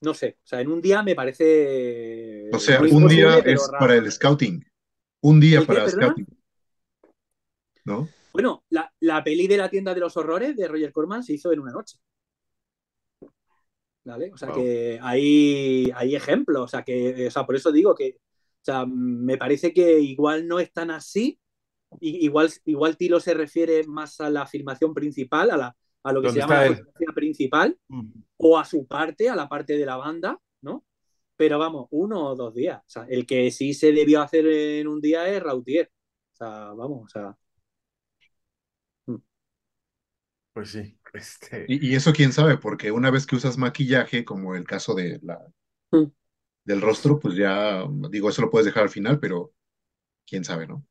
no 0.00 0.14
sé, 0.14 0.38
o 0.42 0.46
sea, 0.46 0.62
en 0.62 0.72
un 0.72 0.80
día 0.80 1.02
me 1.02 1.14
parece... 1.14 2.48
O 2.50 2.58
sea, 2.58 2.80
un 2.80 3.06
día 3.08 3.38
es 3.38 3.68
raro. 3.70 3.78
para 3.78 3.96
el 3.96 4.10
scouting. 4.10 4.64
Un 5.20 5.38
día 5.38 5.60
¿El 5.60 5.66
para 5.66 5.84
perdona? 5.84 6.06
scouting. 6.06 6.26
¿No? 7.84 8.08
Bueno, 8.32 8.64
la, 8.70 8.90
la 9.00 9.22
peli 9.22 9.46
de 9.46 9.58
la 9.58 9.68
tienda 9.68 9.92
de 9.92 10.00
los 10.00 10.16
horrores 10.16 10.56
de 10.56 10.66
Roger 10.66 10.92
Corman 10.92 11.22
se 11.22 11.34
hizo 11.34 11.52
en 11.52 11.60
una 11.60 11.72
noche. 11.72 11.98
¿Vale? 14.04 14.30
O 14.32 14.36
sea 14.36 14.48
Wow. 14.48 14.56
que 14.56 14.98
hay, 15.00 15.90
hay 15.94 16.16
ejemplos. 16.16 16.62
O 16.64 16.68
sea 16.68 16.82
que, 16.82 17.26
o 17.28 17.30
sea, 17.30 17.44
por 17.46 17.54
eso 17.56 17.70
digo 17.72 17.94
que, 17.94 18.16
o 18.18 18.64
sea, 18.64 18.84
me 18.86 19.36
parece 19.38 19.72
que 19.72 20.00
igual 20.00 20.46
no 20.48 20.58
es 20.60 20.72
tan 20.72 20.90
así. 20.90 21.38
Igual, 22.00 22.50
igual 22.64 22.96
Tilo 22.96 23.20
se 23.20 23.34
refiere 23.34 23.84
más 23.86 24.20
a 24.20 24.30
la 24.30 24.46
filmación 24.46 24.94
principal, 24.94 25.50
a, 25.50 25.56
la, 25.56 25.76
a 26.04 26.12
lo 26.12 26.22
que 26.22 26.30
se 26.30 26.40
¿Dónde 26.40 26.40
llama 26.40 26.54
la 26.54 26.66
él? 26.66 26.76
fotografía 26.76 27.14
principal, 27.14 27.78
Mm. 27.88 28.10
o 28.38 28.58
a 28.58 28.64
su 28.64 28.86
parte, 28.86 29.28
a 29.28 29.36
la 29.36 29.48
parte 29.48 29.76
de 29.76 29.84
la 29.86 29.96
banda, 29.96 30.38
¿no? 30.62 30.84
Pero 31.36 31.58
vamos, 31.58 31.88
uno 31.90 32.28
o 32.28 32.34
dos 32.34 32.54
días. 32.54 32.78
O 32.80 32.88
sea, 32.90 33.06
el 33.08 33.26
que 33.26 33.50
sí 33.50 33.74
se 33.74 33.92
debió 33.92 34.20
hacer 34.22 34.46
en 34.46 34.88
un 34.88 35.00
día 35.00 35.28
es 35.28 35.42
Rautier. 35.42 35.90
O 36.32 36.36
sea, 36.36 36.72
vamos, 36.72 37.04
o 37.04 37.08
sea. 37.08 37.36
Pues 40.52 40.70
sí. 40.70 40.98
Este, 41.14 41.66
Y, 41.66 41.90
y 41.92 41.94
eso 41.96 42.12
quién 42.12 42.32
sabe, 42.32 42.56
porque 42.58 42.90
una 42.92 43.10
vez 43.10 43.26
que 43.26 43.36
usas 43.36 43.58
maquillaje, 43.58 44.24
como 44.24 44.54
el 44.56 44.64
caso 44.66 44.94
de 44.94 45.18
la, 45.22 45.38
Mm. 45.92 46.12
del 46.64 46.80
rostro, 46.80 47.18
pues 47.20 47.36
ya, 47.36 47.84
digo, 48.10 48.28
eso 48.30 48.42
lo 48.42 48.50
puedes 48.50 48.66
dejar 48.66 48.84
al 48.84 48.90
final, 48.90 49.18
pero 49.20 49.52
quién 50.26 50.44
sabe, 50.44 50.66
¿no? 50.68 50.86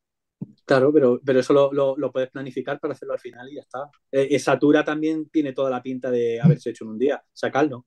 Claro, 0.65 0.93
pero, 0.93 1.19
pero 1.25 1.39
eso 1.39 1.53
lo, 1.53 1.95
lo, 1.97 2.11
puedes 2.11 2.29
planificar 2.29 2.79
para 2.79 2.93
hacerlo 2.93 3.13
al 3.13 3.19
final 3.19 3.49
y 3.49 3.55
ya 3.55 3.61
está. 3.61 3.89
Eh, 4.11 4.39
Satura 4.39 4.83
también 4.85 5.29
tiene 5.29 5.53
toda 5.53 5.69
la 5.69 5.81
pinta 5.81 6.09
de 6.09 6.39
haberse 6.39 6.69
hecho 6.69 6.85
en 6.85 6.91
un 6.91 6.99
día. 6.99 7.21
Sacal 7.33 7.69
no. 7.69 7.85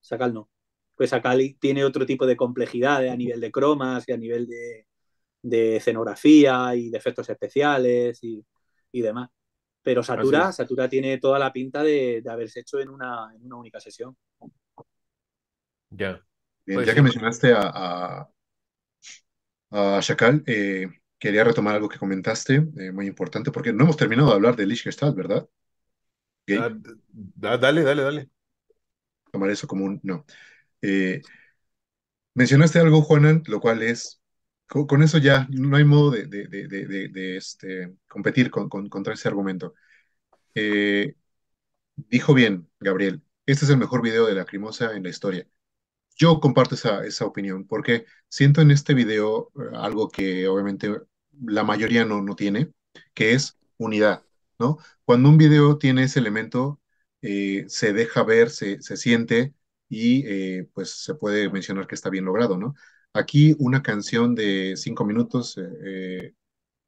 Sacal 0.00 0.34
no. 0.34 0.50
Pues 0.96 1.10
Sacal 1.10 1.56
tiene 1.60 1.84
otro 1.84 2.06
tipo 2.06 2.26
de 2.26 2.36
complejidad 2.36 3.06
a 3.08 3.16
nivel 3.16 3.40
de 3.40 3.52
cromas 3.52 4.04
y 4.08 4.12
a 4.12 4.18
nivel 4.18 4.46
de, 4.48 4.86
de 5.42 5.76
escenografía 5.76 6.74
y 6.76 6.90
de 6.90 6.98
efectos 6.98 7.28
especiales 7.30 8.18
y, 8.24 8.44
y 8.92 9.02
demás. 9.02 9.30
Pero 9.82 10.02
Satura, 10.02 10.52
Satura 10.52 10.88
tiene 10.88 11.18
toda 11.18 11.38
la 11.38 11.52
pinta 11.52 11.82
de, 11.82 12.20
de 12.22 12.30
haberse 12.30 12.60
hecho 12.60 12.80
en 12.80 12.90
una, 12.90 13.30
en 13.34 13.44
una 13.44 13.56
única 13.56 13.80
sesión. 13.80 14.16
Ya. 15.90 16.24
Pues 16.66 16.86
ya 16.86 16.94
que 16.94 17.02
mencionaste 17.02 17.52
a, 17.52 17.60
a, 17.62 18.28
a 19.70 20.00
Chacal, 20.00 20.42
eh, 20.46 20.88
quería 21.18 21.44
retomar 21.44 21.74
algo 21.74 21.88
que 21.88 21.98
comentaste, 21.98 22.56
eh, 22.78 22.92
muy 22.92 23.06
importante, 23.06 23.50
porque 23.50 23.72
no 23.72 23.84
hemos 23.84 23.96
terminado 23.96 24.28
de 24.28 24.34
hablar 24.34 24.56
de 24.56 24.66
Lich 24.66 24.82
Gestalt, 24.84 25.16
¿verdad? 25.16 25.48
Ah, 26.52 26.70
dale, 27.58 27.82
dale, 27.82 28.02
dale. 28.02 28.30
Tomar 29.32 29.50
eso 29.50 29.66
como 29.66 29.84
un 29.84 30.00
no. 30.02 30.24
Eh, 30.82 31.22
mencionaste 32.34 32.78
algo, 32.80 33.02
Juanan, 33.02 33.42
lo 33.46 33.60
cual 33.60 33.82
es, 33.82 34.19
con, 34.70 35.02
eso 35.02 35.18
ya 35.18 35.46
no 35.50 35.76
hay 35.76 35.84
modo 35.84 36.12
de, 36.12 37.36
este, 37.36 37.94
competir 38.08 38.50
con, 38.50 38.68
con, 38.68 38.88
contra 38.88 39.14
ese 39.14 39.28
argumento. 39.28 39.74
dijo 41.96 42.34
bien, 42.34 42.68
Gabriel, 42.80 43.22
este 43.46 43.64
es 43.64 43.70
el 43.70 43.78
mejor 43.78 44.02
video 44.02 44.26
de 44.26 44.34
la 44.34 44.40
Lacrimosa 44.40 44.94
en 44.94 45.02
la 45.02 45.08
historia. 45.10 45.46
Yo 46.16 46.40
comparto 46.40 46.76
esa, 46.76 47.26
opinión 47.26 47.66
porque 47.66 48.06
siento 48.28 48.60
en 48.62 48.70
este 48.70 48.94
video 48.94 49.50
eh, 49.56 49.76
algo 49.76 50.10
que 50.10 50.48
obviamente 50.48 50.90
la 51.42 51.64
mayoría 51.64 52.04
no, 52.04 52.36
tiene, 52.36 52.72
que 53.14 53.32
es 53.34 53.58
unidad, 53.78 54.24
¿no? 54.58 54.78
Cuando 55.04 55.28
un 55.30 55.38
video 55.38 55.78
tiene 55.78 56.04
ese 56.04 56.20
elemento, 56.20 56.80
eh, 57.22 57.64
se 57.68 57.92
deja 57.92 58.22
ver, 58.24 58.50
se, 58.50 58.80
siente 58.82 59.54
y 59.88 60.24
eh, 60.26 60.68
pues 60.74 60.90
se 61.04 61.14
puede 61.14 61.50
mencionar 61.50 61.86
que 61.86 61.94
está 61.96 62.10
bien 62.10 62.26
logrado, 62.26 62.58
¿no? 62.58 62.74
Aquí 63.12 63.56
una 63.58 63.82
canción 63.82 64.34
de 64.34 64.74
cinco 64.76 65.04
minutos 65.04 65.58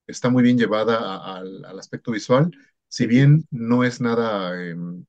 está 0.07 0.31
muy 0.31 0.43
bien 0.43 0.59
llevada 0.59 1.37
al, 1.37 1.65
al, 1.65 1.79
aspecto 1.79 2.13
visual, 2.13 2.51
si 2.89 3.07
bien 3.07 3.47
no 3.51 3.85
es 3.85 4.01
nada 4.01 4.63
em, 4.63 5.05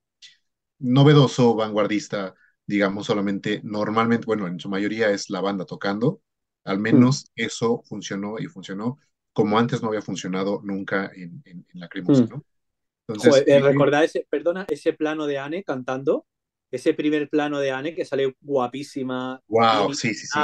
novedoso, 0.79 1.55
vanguardista, 1.55 2.33
digamos, 2.65 3.07
solamente 3.07 3.61
normalmente, 3.63 4.25
bueno, 4.25 4.47
en 4.47 4.59
su 4.59 4.69
mayoría 4.69 5.09
es 5.11 5.29
la 5.29 5.41
banda 5.41 5.65
tocando, 5.65 6.21
al 6.63 6.79
menos 6.79 7.25
mm. 7.25 7.31
eso 7.35 7.83
funcionó 7.85 8.39
y 8.39 8.45
funcionó 8.47 8.99
como 9.33 9.57
antes 9.57 9.81
no 9.81 9.89
había 9.89 10.01
funcionado 10.01 10.61
nunca 10.63 11.11
en, 11.13 11.41
en, 11.45 11.65
la 11.73 11.89
cremosa, 11.89 12.23
mm. 12.23 12.29
¿no? 12.29 12.45
Entonces, 13.07 13.43
eh, 13.47 13.59
recordad 13.59 14.03
ese, 14.03 14.25
perdona, 14.29 14.65
ese 14.69 14.93
plano 14.93 15.25
de 15.25 15.39
Anne 15.39 15.63
cantando, 15.63 16.25
ese 16.71 16.93
primer 16.93 17.29
plano 17.29 17.59
de 17.59 17.71
Anne 17.71 17.95
que 17.95 18.05
sale 18.05 18.35
guapísima, 18.39 19.41
wow, 19.47 19.93
sí, 19.93 20.13
sí, 20.13 20.27
sí. 20.27 20.39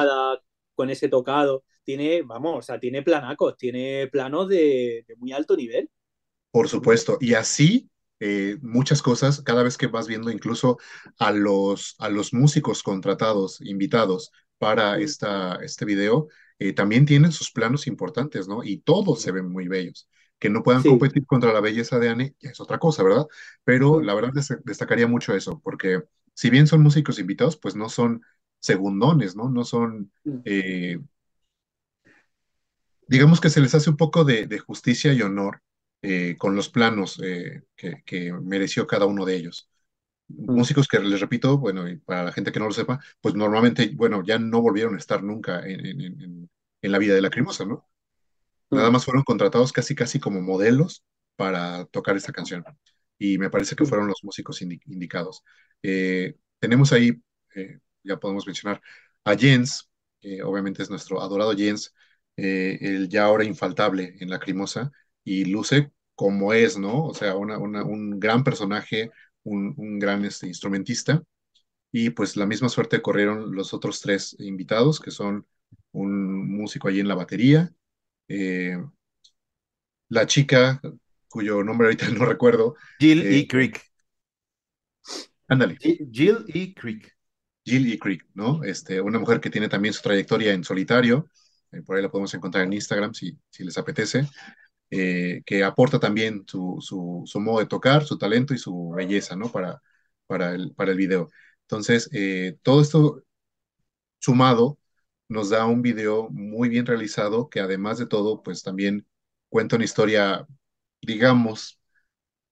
Con 0.80 0.90
ese 0.90 1.10
tocado, 1.10 1.66
tiene, 1.84 2.22
vamos, 2.24 2.58
o 2.60 2.62
sea, 2.62 2.80
tiene 2.80 3.04
planacos, 3.04 3.58
tiene 3.58 4.08
planos 4.10 4.48
de, 4.48 5.04
de 5.08 5.16
muy 5.18 5.34
alto 5.34 5.58
nivel. 5.58 5.90
Por 6.52 6.68
supuesto, 6.70 7.18
y 7.22 7.34
así 7.36 7.90
eh, 8.20 8.58
muchas 8.62 9.02
cosas, 9.02 9.42
cada 9.44 9.62
vez 9.64 9.78
que 9.78 9.88
vas 9.88 10.08
viendo 10.08 10.32
incluso 10.32 10.78
a 11.20 11.32
los, 11.32 11.96
a 12.00 12.10
los 12.10 12.34
músicos 12.34 12.82
contratados, 12.84 13.62
invitados 13.62 14.32
para 14.58 15.00
esta, 15.00 15.56
este 15.64 15.86
video, 15.86 16.28
eh, 16.58 16.74
también 16.74 17.06
tienen 17.06 17.32
sus 17.32 17.52
planos 17.52 17.88
importantes, 17.88 18.48
¿no? 18.48 18.64
Y 18.64 18.80
todos 18.80 19.22
se 19.22 19.32
ven 19.32 19.50
muy 19.52 19.68
bellos. 19.68 20.10
Que 20.40 20.50
no 20.50 20.64
puedan 20.64 20.86
competir 20.86 21.26
contra 21.26 21.54
la 21.54 21.60
belleza 21.62 22.00
de 22.00 22.10
Anne, 22.10 22.36
ya 22.40 22.50
es 22.52 22.60
otra 22.62 22.80
cosa, 22.80 23.04
¿verdad? 23.04 23.28
Pero 23.64 24.02
la 24.02 24.14
verdad 24.16 24.32
destacaría 24.64 25.08
mucho 25.08 25.36
eso, 25.36 25.62
porque 25.64 26.02
si 26.34 26.50
bien 26.50 26.66
son 26.68 26.82
músicos 26.82 27.20
invitados, 27.20 27.58
pues 27.58 27.76
no 27.76 27.90
son 27.90 28.22
segundones, 28.60 29.36
¿no? 29.36 29.50
No 29.50 29.64
son... 29.64 30.12
Eh, 30.46 31.00
digamos 33.08 33.42
que 33.42 33.50
se 33.50 33.62
les 33.62 33.74
hace 33.74 33.90
un 33.90 33.98
poco 33.98 34.24
de, 34.24 34.46
de 34.46 34.60
justicia 34.60 35.14
y 35.14 35.22
honor 35.22 35.62
eh, 36.02 36.38
con 36.38 36.56
los 36.56 36.70
planos 36.70 37.20
eh, 37.22 37.64
que, 37.76 38.34
mereció 38.42 38.88
cada 38.88 39.06
uno 39.06 39.26
de 39.26 39.36
ellos. 39.36 39.70
Mm. 40.30 40.56
Músicos 40.56 40.88
que 40.88 41.00
les 41.00 41.20
repito, 41.20 41.58
bueno, 41.58 41.90
y 41.90 41.98
para 41.98 42.24
la 42.24 42.32
gente 42.32 42.52
que 42.52 42.60
no 42.60 42.68
lo 42.68 42.72
sepa, 42.72 43.00
pues 43.20 43.36
normalmente, 43.36 43.92
bueno, 43.96 44.24
ya 44.24 44.40
no 44.40 44.62
volvieron 44.62 44.96
a 44.96 44.98
estar 44.98 45.24
nunca 45.24 45.62
en, 45.66 46.50
la 46.82 46.98
vida 47.00 47.16
de 47.16 47.22
la 47.22 47.30
Crimosa, 47.30 47.66
¿no? 47.66 47.86
Nada 48.72 48.90
mm. 48.90 48.94
más 48.94 49.06
fueron 49.06 49.24
contratados 49.24 49.74
casi, 49.74 49.94
casi 49.94 50.20
como 50.20 50.42
modelos 50.42 51.04
para 51.36 51.86
tocar 51.86 52.16
esta 52.16 52.32
canción. 52.32 52.64
Y 53.18 53.38
me 53.38 53.50
parece 53.50 53.76
que 53.76 53.84
mm. 53.84 53.88
fueron 53.88 54.08
los 54.08 54.24
músicos 54.24 54.62
indicados. 54.62 55.44
Eh, 55.84 56.38
tenemos 56.60 56.94
ahí, 56.94 57.22
ya 58.04 58.18
podemos 58.18 58.46
mencionar, 58.48 58.82
a 59.24 59.36
Jens, 59.36 59.90
que 60.20 60.42
obviamente 60.44 60.84
es 60.84 60.90
nuestro 60.90 61.22
adorado 61.22 61.56
Jens, 61.56 61.94
el 62.36 63.10
ya 63.10 63.26
ahora 63.26 63.44
infaltable 63.44 64.16
en 64.20 64.30
la 64.30 64.40
Crimosa, 64.40 64.92
y 65.24 65.46
luce 65.46 65.92
como 66.16 66.54
es, 66.54 66.78
¿no? 66.78 67.06
O 67.06 67.14
sea, 67.14 67.36
un 67.38 68.20
gran 68.20 68.44
personaje, 68.44 69.12
un, 69.44 70.00
gran 70.00 70.26
este, 70.26 70.48
instrumentista. 70.48 71.24
Y 71.92 72.12
pues 72.12 72.38
la 72.38 72.46
misma 72.46 72.70
suerte 72.70 73.02
corrieron 73.02 73.56
los 73.56 73.74
otros 73.74 74.02
tres 74.02 74.36
invitados, 74.40 75.00
que 75.00 75.12
son 75.12 75.48
un 75.92 76.58
músico 76.58 76.88
allí 76.88 77.00
en 77.00 77.08
la 77.08 77.16
batería, 77.16 77.72
eh, 78.28 78.78
la 80.10 80.26
chica, 80.26 80.82
cuyo 81.30 81.64
nombre 81.64 81.88
ahorita 81.88 82.10
no 82.10 82.26
recuerdo. 82.26 82.76
Jill 83.00 83.22
E. 83.26 83.48
Creek. 83.48 83.82
Ándale. 85.48 85.78
Jill 86.12 86.46
E. 86.48 86.74
Creek. 86.74 87.19
Jill 87.70 87.94
E. 87.94 88.00
Creek, 88.00 88.26
¿no? 88.34 88.64
Este, 88.64 89.00
una 89.00 89.20
mujer 89.20 89.40
que 89.40 89.52
tiene 89.52 89.70
también 89.70 89.94
su 89.94 90.02
trayectoria 90.02 90.54
en 90.54 90.64
solitario. 90.64 91.30
Eh, 91.72 91.82
por 91.84 91.96
ahí 91.96 92.02
la 92.02 92.10
podemos 92.10 92.34
encontrar 92.34 92.64
en 92.66 92.74
Instagram 92.74 93.14
si, 93.14 93.38
si 93.50 93.64
les 93.64 93.78
apetece. 93.78 94.28
Eh, 94.92 95.44
que 95.46 95.64
aporta 95.64 96.00
también 96.00 96.46
su, 96.48 96.80
su, 96.82 97.40
modo 97.40 97.60
de 97.60 97.68
tocar, 97.68 98.06
su 98.06 98.18
talento 98.18 98.54
y 98.56 98.58
su 98.58 98.90
belleza, 98.92 99.36
¿no? 99.36 99.52
Para, 99.52 99.82
para, 100.28 100.56
el, 100.56 100.74
para 100.74 100.92
el 100.92 100.98
video. 100.98 101.30
Entonces, 101.62 102.10
eh, 102.12 102.58
todo 102.64 102.82
esto 102.82 103.24
sumado 104.20 104.80
nos 105.28 105.50
da 105.50 105.66
un 105.66 105.82
video 105.82 106.30
muy 106.32 106.70
bien 106.70 106.86
realizado 106.86 107.50
que 107.50 107.60
además 107.60 108.00
de 108.00 108.08
todo, 108.08 108.42
pues 108.44 108.64
también 108.64 109.08
cuenta 109.50 109.76
una 109.76 109.86
historia, 109.86 110.48
digamos, 111.02 111.80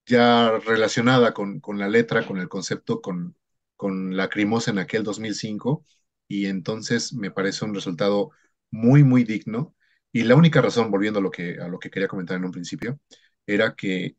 ya 0.06 0.60
relacionada 0.60 1.34
con, 1.34 1.60
con 1.60 1.80
la 1.80 1.90
letra, 1.90 2.26
con 2.28 2.38
el 2.40 2.50
concepto, 2.50 3.02
con, 3.02 3.36
con 3.78 4.18
Lacrimosa 4.18 4.72
en 4.72 4.80
aquel 4.80 5.04
2005, 5.04 5.86
y 6.28 6.48
entonces 6.48 7.14
me 7.14 7.32
parece 7.32 7.66
un 7.66 7.74
resultado 7.76 8.32
muy, 8.72 9.04
muy 9.04 9.24
digno 9.24 9.76
y 10.12 10.24
la 10.24 10.36
única 10.36 10.62
razón, 10.62 10.92
volviendo 10.92 11.20
a 11.20 11.22
lo 11.22 11.32
que, 11.32 11.60
a 11.62 11.68
lo 11.68 11.80
que 11.80 11.90
quería 11.92 12.08
comentar 12.08 12.38
en 12.38 12.46
un 12.46 12.52
principio, 12.52 13.00
era 13.46 13.76
que 13.76 14.16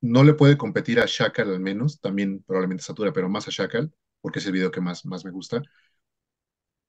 no 0.00 0.24
le 0.24 0.34
puede 0.34 0.56
competir 0.58 1.00
a 1.00 1.06
Shackle 1.06 1.44
al 1.44 1.60
menos, 1.60 2.00
también 2.00 2.42
probablemente 2.42 2.82
Satura, 2.84 3.12
pero 3.12 3.28
más 3.28 3.46
a 3.48 3.50
Shackle, 3.50 3.90
porque 4.20 4.38
es 4.40 4.46
el 4.46 4.52
video 4.52 4.70
que 4.70 4.80
más, 4.80 5.04
más 5.06 5.24
me 5.24 5.30
gusta. 5.30 5.62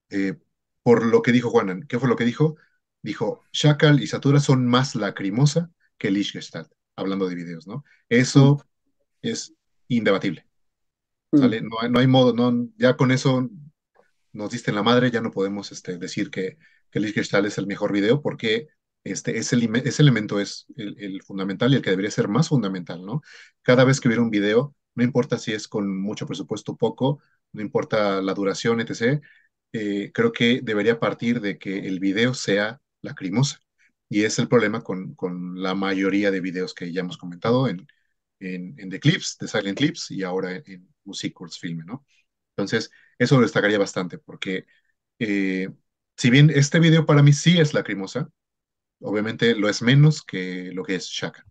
Eh, 0.09 0.35
por 0.83 1.05
lo 1.05 1.21
que 1.21 1.31
dijo 1.31 1.49
Juanan, 1.49 1.83
¿qué 1.87 1.99
fue 1.99 2.09
lo 2.09 2.15
que 2.15 2.25
dijo? 2.25 2.55
Dijo, 3.01 3.43
Shackle 3.51 4.01
y 4.03 4.07
Satura 4.07 4.39
son 4.39 4.65
más 4.67 4.95
lacrimosa 4.95 5.71
que 5.97 6.11
Lich 6.11 6.31
Gestalt, 6.33 6.71
hablando 6.95 7.27
de 7.27 7.35
videos, 7.35 7.67
¿no? 7.67 7.83
Eso 8.09 8.55
mm. 8.55 9.27
es 9.27 9.53
indebatible. 9.87 10.47
Mm. 11.33 11.91
No, 11.91 11.99
hay 11.99 12.07
modo, 12.07 12.33
no, 12.33 12.69
ya 12.77 12.95
con 12.95 13.11
eso 13.11 13.49
nos 14.33 14.51
diste 14.51 14.71
en 14.71 14.75
la 14.75 14.83
madre, 14.83 15.09
ya 15.11 15.21
no 15.21 15.31
podemos 15.31 15.71
este, 15.71 15.97
decir 15.97 16.29
que, 16.29 16.57
que 16.91 16.99
Lich 16.99 17.15
Gestalt 17.15 17.47
es 17.47 17.57
el 17.57 17.67
mejor 17.67 17.91
video 17.91 18.21
porque 18.21 18.67
este, 19.03 19.37
ese, 19.37 19.57
ese 19.83 20.01
elemento 20.01 20.39
es 20.39 20.67
el, 20.75 21.21
fundamental 21.23 21.73
y 21.73 21.77
el 21.77 21.81
que 21.81 21.89
debería 21.89 22.11
ser 22.11 22.27
más 22.27 22.49
fundamental, 22.49 23.03
¿no? 23.03 23.21
Cada 23.63 23.83
vez 23.83 23.99
que 23.99 24.07
hubiera 24.07 24.21
un 24.21 24.29
video, 24.29 24.75
no 24.95 25.03
importa 25.03 25.39
si 25.39 25.53
es 25.53 25.67
con 25.67 25.99
mucho 25.99 26.27
presupuesto 26.27 26.73
o 26.73 26.77
poco, 26.77 27.19
no 27.51 27.61
importa 27.61 28.21
la 28.21 28.33
duración, 28.35 28.79
etc., 28.79 29.21
eh, 29.73 30.11
creo 30.13 30.31
que 30.31 30.61
debería 30.63 30.99
partir 30.99 31.41
de 31.41 31.57
que 31.57 31.79
el 31.79 31.99
video 31.99 32.33
sea 32.35 32.79
lacrimosa. 33.01 33.59
Y 34.07 34.23
es 34.23 34.37
el 34.37 34.47
problema 34.47 34.83
con, 34.83 35.15
con 35.15 35.61
la 35.61 35.73
mayoría 35.73 36.29
de 36.31 36.41
videos 36.41 36.75
que 36.75 36.93
ya 36.93 37.01
hemos 37.01 37.17
comentado 37.17 37.67
en, 37.67 37.87
en, 38.43 38.75
en 38.77 38.89
The 38.89 38.99
Clips, 38.99 39.37
The 39.37 39.47
Silent 39.47 39.77
Clips 39.77 40.11
y 40.11 40.23
ahora 40.23 40.55
en, 40.55 40.63
en 40.65 40.89
Music 41.03 41.35
Film, 41.59 41.85
¿no? 41.85 42.05
Entonces, 42.55 42.91
eso 43.17 43.35
lo 43.35 43.41
destacaría 43.41 43.79
bastante 43.79 44.17
porque 44.17 44.65
eh, 45.19 45.69
si 46.17 46.29
bien 46.29 46.51
este 46.53 46.79
video 46.79 47.05
para 47.05 47.23
mí 47.23 47.33
sí 47.33 47.59
es 47.59 47.73
lacrimosa, 47.73 48.29
obviamente 49.01 49.55
lo 49.55 49.69
es 49.69 49.81
menos 49.81 50.23
que 50.23 50.71
lo 50.73 50.83
que 50.83 50.95
es 50.95 51.07
Shaka. 51.07 51.45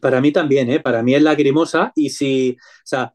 Para 0.00 0.20
mí 0.20 0.32
también, 0.32 0.70
¿eh? 0.70 0.80
Para 0.80 1.02
mí 1.02 1.14
es 1.14 1.22
lacrimosa 1.22 1.92
y 1.96 2.10
si, 2.10 2.56
o 2.60 2.86
sea, 2.86 3.14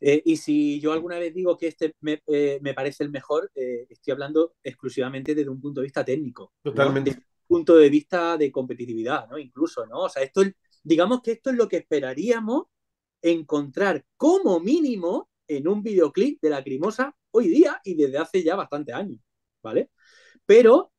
eh, 0.00 0.22
y 0.24 0.36
si 0.36 0.80
yo 0.80 0.92
alguna 0.92 1.18
vez 1.18 1.34
digo 1.34 1.58
que 1.58 1.66
este 1.66 1.94
me, 2.00 2.22
eh, 2.26 2.60
parece 2.74 3.04
el 3.04 3.10
mejor, 3.10 3.50
estoy 3.54 4.12
hablando 4.12 4.54
exclusivamente 4.62 5.34
desde 5.34 5.50
un 5.50 5.60
punto 5.60 5.80
de 5.80 5.86
vista 5.86 6.04
técnico. 6.04 6.54
Totalmente. 6.62 7.16
punto 7.46 7.76
de 7.76 7.90
vista 7.90 8.36
de 8.38 8.50
competitividad, 8.50 9.28
¿no? 9.28 9.38
Incluso, 9.38 9.86
¿no? 9.86 10.00
O 10.00 10.08
sea, 10.08 10.22
esto 10.22 10.42
es, 10.42 10.54
digamos 10.88 11.20
que 11.22 11.32
esto 11.32 11.50
es 11.50 11.56
lo 11.56 11.68
que 11.68 11.76
esperaríamos 11.76 12.64
encontrar 13.20 14.04
como 14.16 14.58
mínimo 14.58 15.28
en 15.46 15.68
un 15.68 15.82
videoclip 15.82 16.40
de 16.40 16.50
Lacrimosa 16.50 17.14
hoy 17.30 17.48
día 17.48 17.80
y 17.84 17.94
desde 17.94 18.18
hace 18.18 18.42
ya 18.42 18.56
bastante 18.56 18.92
años, 18.92 19.20
¿vale? 19.62 19.90
Pero 20.46 20.92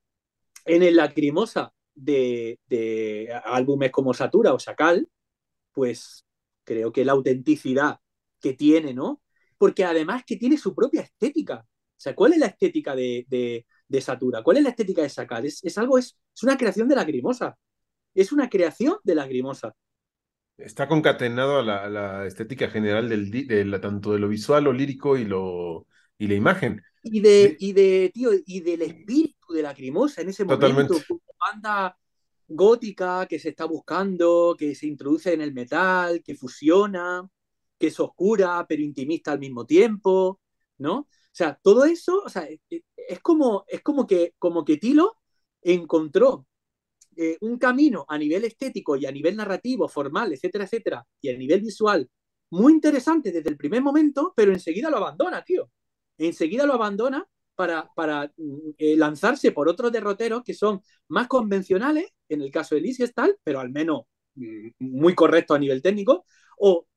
en 0.66 0.84
el 0.84 0.96
Lacrimosa 0.96 1.74
de, 1.96 2.60
de 2.68 3.30
álbumes 3.46 3.92
como 3.92 4.14
Satura 4.14 4.54
o 4.54 4.60
Sacal, 4.60 5.10
pues 5.72 6.26
creo 6.64 6.92
que 6.92 7.04
la 7.06 7.14
autenticidad 7.14 8.00
que 8.40 8.54
tiene, 8.54 8.94
¿no? 8.94 9.22
Porque 9.58 9.86
además 9.86 10.24
que 10.26 10.38
tiene 10.38 10.58
su 10.58 10.76
propia 10.76 11.02
estética. 11.02 11.66
O 11.66 12.02
sea, 12.02 12.16
¿cuál 12.16 12.34
es 12.34 12.40
la 12.40 12.46
estética 12.46 12.96
de, 12.96 13.26
de, 13.88 14.02
Satura? 14.02 14.44
¿Cuál 14.44 14.58
es 14.58 14.64
la 14.64 14.70
estética 14.70 15.02
de 15.02 15.10
Sacal? 15.10 15.46
Es, 15.46 15.64
es 15.64 15.78
algo, 15.78 15.98
es, 15.98 16.18
es, 16.34 16.44
una 16.44 16.58
creación 16.58 16.88
de 16.88 16.96
Lacrimosa. 16.96 17.58
Es 18.20 18.34
una 18.34 18.50
creación 18.50 18.98
de 19.06 19.16
Lacrimosa. 19.16 19.74
Está 20.58 20.90
concatenado 20.90 21.60
a 21.60 21.64
la, 21.64 21.88
la 21.88 22.26
estética 22.26 22.70
general 22.70 23.08
del, 23.08 23.32
de 23.32 23.64
la, 23.64 23.80
tanto 23.80 24.12
de 24.12 24.20
lo 24.20 24.28
visual, 24.28 24.66
lo 24.66 24.74
lírico 24.74 25.16
y, 25.16 25.24
lo, 25.24 25.88
y 26.18 26.28
la 26.28 26.34
imagen. 26.34 26.82
Y 27.02 27.22
de, 27.22 27.56
y 27.58 27.72
de, 27.72 28.12
tío, 28.14 28.32
y 28.46 28.60
del 28.60 28.82
espíritu 28.82 29.54
de 29.54 29.62
Lacrimosa 29.62 30.22
en 30.22 30.28
ese 30.28 30.44
momento, 30.44 30.96
como 31.08 31.22
banda 31.40 31.98
gótica 32.46 33.26
que 33.26 33.40
se 33.40 33.50
está 33.50 33.64
buscando, 33.64 34.54
que 34.60 34.76
se 34.76 34.88
introduce 34.88 35.32
en 35.32 35.40
el 35.40 35.54
metal, 35.54 36.22
que 36.22 36.36
fusiona, 36.36 37.26
que 37.78 37.88
es 37.88 37.98
oscura 38.02 38.66
pero 38.68 38.82
intimista 38.82 39.32
al 39.32 39.40
mismo 39.40 39.66
tiempo, 39.66 40.42
¿no? 40.78 40.98
O 40.98 41.08
sea, 41.32 41.58
todo 41.64 41.86
eso, 41.86 42.22
o 42.26 42.28
sea, 42.28 42.44
e, 42.50 42.60
e, 42.70 42.84
es 42.98 43.22
como, 43.22 43.64
es 43.66 43.80
como 43.80 44.06
que, 44.06 44.34
como 44.38 44.66
que 44.66 44.76
Tilo 44.76 45.16
encontró 45.62 46.49
eh, 47.16 47.38
un 47.42 47.58
camino 47.58 48.06
a 48.08 48.18
nivel 48.18 48.46
estético 48.46 48.96
y 48.96 49.06
a 49.06 49.12
nivel 49.12 49.36
narrativo, 49.36 49.88
formal, 49.88 50.34
etcétera, 50.34 50.66
etcétera, 50.66 51.06
y 51.22 51.30
a 51.30 51.38
nivel 51.38 51.62
visual 51.62 52.10
muy 52.52 52.74
interesante 52.74 53.32
desde 53.32 53.50
el 53.50 53.58
primer 53.58 53.82
momento, 53.82 54.34
pero 54.36 54.52
enseguida 54.52 54.90
lo 54.90 54.98
abandona, 54.98 55.44
tío. 55.44 55.70
Enseguida 56.18 56.66
lo 56.66 56.74
abandona 56.74 57.26
para, 57.56 57.90
para 57.96 58.32
mm, 58.38 58.72
eh, 58.78 58.96
lanzarse 58.98 59.52
por 59.52 59.70
otros 59.70 59.92
derroteros 59.92 60.44
que 60.44 60.54
son 60.54 60.82
más 61.10 61.28
convencionales, 61.28 62.08
en 62.28 62.42
el 62.42 62.52
caso 62.52 62.76
de 62.76 62.82
Liz 62.82 62.98
Gestal, 62.98 63.38
pero 63.44 63.60
al 63.60 63.70
menos 63.70 64.04
mm, 64.36 64.70
muy 64.80 65.14
correcto 65.16 65.54
a 65.54 65.60
nivel 65.60 65.82
técnico, 65.82 66.26
o 66.58 66.88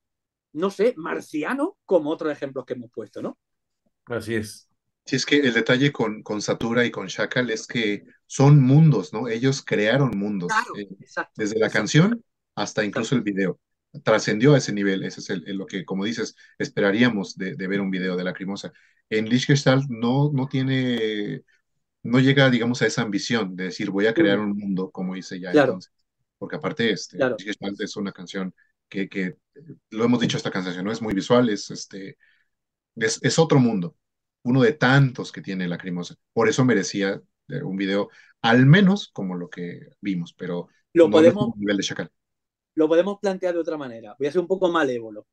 no 0.54 0.70
sé, 0.70 0.94
marciano, 0.96 1.78
como 1.84 2.10
otros 2.10 2.32
ejemplos 2.32 2.64
que 2.64 2.74
hemos 2.74 2.90
puesto, 2.90 3.22
¿no? 3.22 3.38
Así 4.06 4.34
es. 4.34 4.68
Sí, 5.04 5.16
es 5.16 5.26
que 5.26 5.38
el 5.38 5.52
detalle 5.52 5.90
con, 5.90 6.22
con 6.22 6.40
Satura 6.40 6.84
y 6.84 6.90
con 6.90 7.06
Shakal 7.06 7.50
es 7.50 7.66
que 7.66 8.04
son 8.32 8.62
mundos, 8.62 9.12
¿no? 9.12 9.28
Ellos 9.28 9.62
crearon 9.62 10.16
mundos. 10.16 10.50
Eh, 10.78 10.88
desde 11.36 11.58
la 11.58 11.68
canción 11.68 12.24
hasta 12.54 12.82
incluso 12.82 13.14
el 13.14 13.20
video. 13.20 13.60
Trascendió 14.04 14.54
a 14.54 14.56
ese 14.56 14.72
nivel. 14.72 15.04
Ese 15.04 15.20
es 15.20 15.40
lo 15.48 15.66
que, 15.66 15.84
como 15.84 16.06
dices, 16.06 16.34
esperaríamos 16.56 17.36
de, 17.36 17.54
ver 17.54 17.82
un 17.82 17.90
video 17.90 18.16
de 18.16 18.24
Lacrimosa. 18.24 18.72
En 19.10 19.28
Lichgestalt 19.28 19.84
no, 19.90 20.30
no 20.32 20.48
tiene, 20.48 21.42
no 22.04 22.20
llega, 22.20 22.48
digamos, 22.48 22.80
a 22.80 22.86
esa 22.86 23.02
ambición 23.02 23.54
de 23.54 23.64
decir 23.64 23.90
voy 23.90 24.06
a 24.06 24.14
crear 24.14 24.38
mm. 24.38 24.50
un 24.50 24.56
mundo 24.56 24.90
como 24.90 25.14
hice 25.14 25.38
ya 25.38 25.50
entonces. 25.50 25.92
Porque 26.38 26.56
aparte, 26.56 26.90
este, 26.90 27.18
es 27.80 27.96
una 27.96 28.12
canción 28.12 28.54
que, 28.88 29.10
que, 29.10 29.36
lo 29.90 30.04
hemos 30.06 30.20
dicho 30.20 30.38
esta 30.38 30.50
canción, 30.50 30.82
¿no? 30.86 30.90
Es 30.90 31.02
muy 31.02 31.12
visual, 31.12 31.50
es, 31.50 31.70
este, 31.70 32.16
es, 32.96 33.38
otro 33.38 33.60
mundo, 33.60 33.94
uno 34.42 34.62
de 34.62 34.72
tantos 34.72 35.32
que 35.32 35.42
tiene 35.42 35.68
Lacrimosa. 35.68 36.14
Por 36.32 36.48
eso 36.48 36.64
merecía 36.64 37.20
un 37.62 37.76
video, 37.76 38.10
al 38.40 38.66
menos 38.66 39.08
como 39.08 39.36
lo 39.36 39.48
que 39.50 39.88
vimos, 40.00 40.34
pero 40.34 40.68
lo 40.92 41.10
podemos, 41.10 41.56
nivel 41.56 41.76
de 41.76 41.82
Chacal. 41.82 42.10
Lo 42.74 42.88
podemos 42.88 43.18
plantear 43.20 43.54
de 43.54 43.60
otra 43.60 43.76
manera. 43.76 44.14
Voy 44.18 44.28
a 44.28 44.32
ser 44.32 44.40
un 44.40 44.46
poco 44.46 44.70
malévolo. 44.70 45.26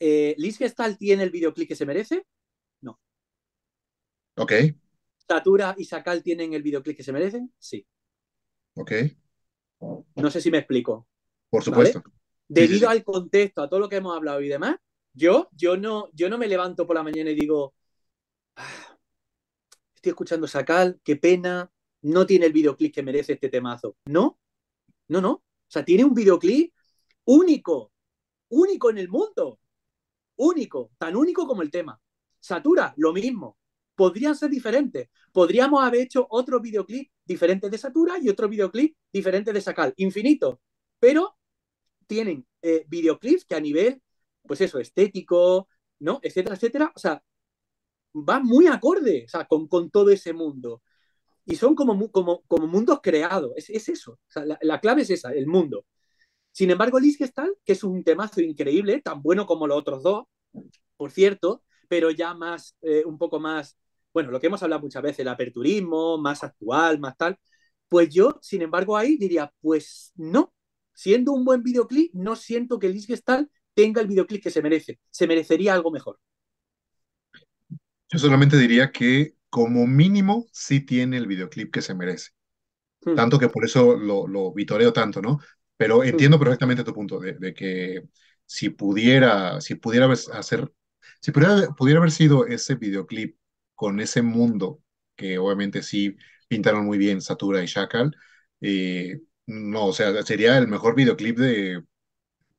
Eh, 0.00 0.34
¿Liz 0.38 0.58
Gestal 0.58 0.96
tiene 0.96 1.22
el 1.22 1.30
videoclip 1.30 1.68
que 1.68 1.76
se 1.76 1.86
merece? 1.86 2.26
No. 2.80 2.98
Ok. 4.36 4.52
¿Satura 5.26 5.74
y 5.76 5.84
Sacal 5.84 6.22
tienen 6.22 6.54
el 6.54 6.62
videoclip 6.62 6.96
que 6.96 7.02
se 7.02 7.12
merecen? 7.12 7.52
Sí. 7.58 7.86
Ok. 8.74 8.92
No 9.80 10.30
sé 10.30 10.40
si 10.40 10.50
me 10.50 10.58
explico. 10.58 11.06
Por 11.50 11.62
supuesto 11.62 12.02
debido 12.48 12.88
al 12.88 13.04
contexto, 13.04 13.62
a 13.62 13.68
todo 13.68 13.78
lo 13.78 13.88
que 13.88 13.96
hemos 13.96 14.16
hablado 14.16 14.40
y 14.40 14.48
demás, 14.48 14.76
yo, 15.12 15.48
yo, 15.52 15.76
no, 15.76 16.08
yo 16.12 16.28
no 16.28 16.38
me 16.38 16.48
levanto 16.48 16.86
por 16.86 16.96
la 16.96 17.02
mañana 17.02 17.30
y 17.30 17.34
digo, 17.34 17.74
estoy 19.98 20.10
escuchando 20.10 20.46
Sacal, 20.46 21.00
qué 21.04 21.16
pena, 21.16 21.70
no 22.02 22.26
tiene 22.26 22.46
el 22.46 22.52
videoclip 22.52 22.94
que 22.94 23.02
merece 23.02 23.34
este 23.34 23.48
temazo. 23.48 23.96
No, 24.06 24.38
no, 25.08 25.20
no. 25.20 25.30
O 25.32 25.70
sea, 25.70 25.84
tiene 25.84 26.04
un 26.04 26.14
videoclip 26.14 26.72
único, 27.24 27.92
único 28.48 28.90
en 28.90 28.98
el 28.98 29.08
mundo, 29.08 29.60
único, 30.36 30.92
tan 30.98 31.16
único 31.16 31.46
como 31.46 31.62
el 31.62 31.70
tema. 31.70 32.00
Satura, 32.40 32.94
lo 32.96 33.12
mismo. 33.12 33.58
Podrían 33.94 34.36
ser 34.36 34.50
diferentes. 34.50 35.08
Podríamos 35.32 35.82
haber 35.82 36.02
hecho 36.02 36.26
otro 36.30 36.60
videoclip 36.60 37.10
diferente 37.24 37.68
de 37.68 37.78
Satura 37.78 38.18
y 38.20 38.28
otro 38.28 38.48
videoclip 38.48 38.96
diferente 39.12 39.52
de 39.52 39.60
Sacal. 39.60 39.92
Infinito. 39.96 40.60
Pero 41.00 41.36
tienen 42.06 42.46
eh, 42.62 42.84
videoclips 42.88 43.44
que 43.44 43.56
a 43.56 43.60
nivel, 43.60 44.00
pues 44.46 44.60
eso, 44.60 44.78
estético, 44.78 45.68
¿no? 45.98 46.20
Etcétera, 46.22 46.54
etcétera, 46.54 46.92
o 46.94 46.98
sea, 46.98 47.22
van 48.12 48.44
muy 48.44 48.66
acorde, 48.66 49.24
o 49.26 49.28
sea, 49.28 49.46
con, 49.46 49.68
con 49.68 49.90
todo 49.90 50.10
ese 50.10 50.32
mundo. 50.32 50.82
Y 51.44 51.56
son 51.56 51.74
como, 51.74 52.10
como, 52.10 52.42
como 52.46 52.66
mundos 52.66 53.00
creados, 53.02 53.52
es, 53.56 53.70
es 53.70 53.88
eso, 53.88 54.12
o 54.12 54.18
sea, 54.28 54.44
la, 54.60 54.80
clave 54.80 55.02
es 55.02 55.10
esa, 55.10 55.32
el 55.32 55.46
mundo. 55.46 55.86
Sin 56.52 56.70
embargo, 56.70 56.98
Gestal, 57.00 57.54
que 57.64 57.72
es 57.72 57.84
un 57.84 58.04
temazo 58.04 58.40
increíble, 58.40 59.00
tan 59.02 59.22
bueno 59.22 59.46
como 59.46 59.66
los 59.66 59.78
otros 59.78 60.02
dos, 60.02 60.26
por 60.96 61.10
cierto, 61.10 61.62
pero 61.88 62.10
ya 62.10 62.34
más, 62.34 62.76
eh, 62.82 63.04
un 63.06 63.18
poco 63.18 63.40
más, 63.40 63.78
bueno, 64.12 64.30
lo 64.30 64.40
que 64.40 64.48
hemos 64.48 64.62
hablado 64.62 64.82
muchas 64.82 65.02
veces, 65.02 65.20
el 65.20 65.28
aperturismo, 65.28 66.18
más 66.18 66.44
actual, 66.44 66.98
más 67.00 67.16
tal, 67.16 67.38
pues 67.88 68.10
yo, 68.10 68.38
sin 68.42 68.62
embargo, 68.62 68.96
ahí 68.96 69.16
diría, 69.16 69.52
pues 69.60 70.12
no, 70.16 70.52
siendo 70.94 71.32
un 71.32 71.44
buen 71.44 71.62
videoclip, 71.62 72.12
no 72.14 72.36
siento 72.36 72.78
que 72.78 72.88
Liz 72.88 73.06
Gestal 73.06 73.50
tenga 73.74 74.00
el 74.00 74.08
videoclip 74.08 74.42
que 74.42 74.50
se 74.50 74.62
merece. 74.62 74.98
Se 75.10 75.26
merecería 75.26 75.74
algo 75.74 75.90
mejor. 75.90 76.18
Yo 78.10 78.18
solamente 78.18 78.56
diría 78.56 78.90
que 78.90 79.34
como 79.50 79.86
mínimo 79.86 80.46
sí 80.52 80.80
tiene 80.80 81.16
el 81.16 81.26
videoclip 81.26 81.72
que 81.72 81.82
se 81.82 81.94
merece. 81.94 82.30
Hmm. 83.02 83.14
Tanto 83.14 83.38
que 83.38 83.48
por 83.48 83.64
eso 83.64 83.96
lo, 83.96 84.26
lo, 84.26 84.52
vitoreo 84.52 84.92
tanto, 84.92 85.22
¿no? 85.22 85.40
Pero 85.76 85.98
hmm. 85.98 86.04
entiendo 86.04 86.38
perfectamente 86.38 86.84
tu 86.84 86.94
punto 86.94 87.18
de, 87.20 87.54
que 87.54 88.04
si 88.46 88.70
pudiera, 88.70 89.60
si 89.60 89.74
pudiera 89.76 90.10
hacer, 90.10 90.72
si 91.20 91.32
pudiera, 91.32 91.68
pudiera 91.76 91.98
haber 92.00 92.10
sido 92.10 92.46
ese 92.46 92.74
videoclip 92.76 93.36
con 93.74 94.00
ese 94.00 94.22
mundo 94.22 94.82
que 95.16 95.38
obviamente 95.38 95.82
sí 95.82 96.16
pintaron 96.48 96.86
muy 96.86 96.98
bien 96.98 97.20
Satura 97.20 97.62
y 97.62 97.66
Shakal, 97.66 98.16
eh, 98.60 99.20
no, 99.46 99.86
o 99.86 99.92
sea, 99.92 100.22
sería 100.22 100.58
el 100.58 100.68
mejor 100.68 100.94
videoclip 100.94 101.38
de 101.38 101.82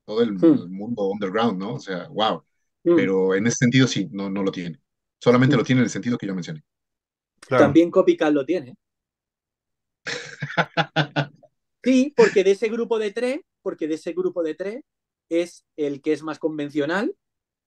todo 0.04 0.22
el, 0.22 0.32
hmm. 0.32 0.72
mundo 0.72 1.08
underground, 1.08 1.58
¿no? 1.58 1.74
O 1.74 1.80
sea, 1.80 2.08
wow. 2.08 2.44
Pero 2.82 3.34
en 3.34 3.46
ese 3.46 3.56
sentido 3.58 3.86
sí, 3.86 4.08
no, 4.10 4.30
no 4.30 4.42
lo 4.42 4.50
tiene. 4.50 4.80
Solamente 5.20 5.56
lo 5.56 5.62
tiene 5.62 5.80
en 5.80 5.84
el 5.84 5.90
sentido 5.90 6.16
que 6.16 6.26
yo 6.26 6.34
mencioné. 6.34 6.64
También 7.46 7.90
Copycat 7.90 8.32
lo 8.32 8.44
tiene. 8.44 8.74
sí, 11.84 12.14
porque 12.16 12.42
de 12.42 12.52
ese 12.52 12.68
grupo 12.68 12.98
de 12.98 13.12
tres, 13.12 13.40
porque 13.62 13.86
de 13.86 13.94
ese 13.94 14.12
grupo 14.12 14.42
de 14.42 14.54
tres 14.54 14.82
es 15.28 15.64
el 15.76 16.00
que 16.00 16.12
es 16.12 16.22
más 16.22 16.38
convencional, 16.38 17.14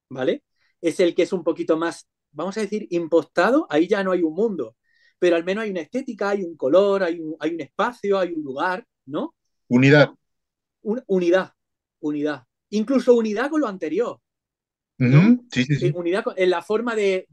¿vale? 0.10 0.44
Es 0.82 1.00
el 1.00 1.14
que 1.14 1.24
es 1.24 1.32
un 1.34 1.44
poquito 1.44 1.78
más, 1.78 2.08
vamos 2.32 2.58
a 2.58 2.62
decir, 2.62 2.88
impostado. 2.90 3.68
Ahí 3.70 3.88
ya 3.88 4.04
no 4.04 4.12
hay 4.12 4.24
un 4.24 4.34
mundo, 4.34 4.76
pero 5.20 5.36
al 5.36 5.44
menos 5.44 5.64
hay 5.64 5.72
una 5.72 5.82
estética, 5.82 6.30
hay 6.30 6.44
un 6.44 6.58
color, 6.58 7.04
hay 7.04 7.20
un, 7.20 7.36
hay 7.40 7.54
un 7.54 7.62
espacio, 7.62 8.18
hay 8.18 8.34
un 8.34 8.44
lugar, 8.44 8.86
¿no? 9.06 9.36
Unidad. 9.68 10.14
unidad, 10.82 11.54
unidad. 12.00 12.44
Incluso 12.70 13.14
unidad 13.14 13.50
con 13.50 13.62
lo 13.62 13.68
anterior. 13.68 14.20
Sí, 14.98 15.64
sí, 15.66 15.76
sí. 15.76 15.92
Unidad 15.96 16.24
en 16.36 16.50
la 16.50 16.62
forma 16.62 16.96
de, 16.96 17.28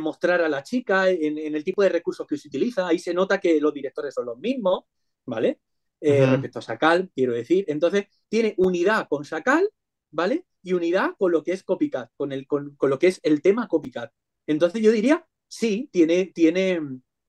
mostrar 0.00 0.40
a 0.40 0.48
la 0.48 0.62
chica, 0.62 1.10
en, 1.10 1.38
el 1.38 1.64
tipo 1.64 1.82
de 1.82 1.88
recursos 1.88 2.26
que 2.26 2.36
se 2.36 2.48
utiliza. 2.48 2.86
Ahí 2.86 2.98
se 2.98 3.14
nota 3.14 3.40
que 3.40 3.60
los 3.60 3.72
directores 3.72 4.14
son 4.14 4.26
los 4.26 4.38
mismos, 4.38 4.84
¿vale? 5.26 5.60
Eh, 6.00 6.26
respecto 6.26 6.58
a 6.58 6.62
Sacal, 6.62 7.10
quiero 7.14 7.32
decir. 7.32 7.64
Entonces, 7.68 8.06
tiene 8.28 8.54
unidad 8.56 9.06
con 9.08 9.24
Sacal, 9.24 9.68
¿vale? 10.10 10.46
Y 10.62 10.72
unidad 10.72 11.10
con 11.18 11.32
lo 11.32 11.42
que 11.42 11.52
es 11.52 11.62
copycat, 11.62 12.10
con, 12.16 12.32
el, 12.32 12.46
con, 12.46 12.76
lo 12.80 12.98
que 12.98 13.08
es 13.08 13.20
el 13.22 13.40
tema 13.42 13.68
copycat. 13.68 14.12
Entonces, 14.46 14.82
yo 14.82 14.90
diría, 14.90 15.24
sí, 15.46 15.88
tiene, 15.92 16.26
tiene, 16.26 16.80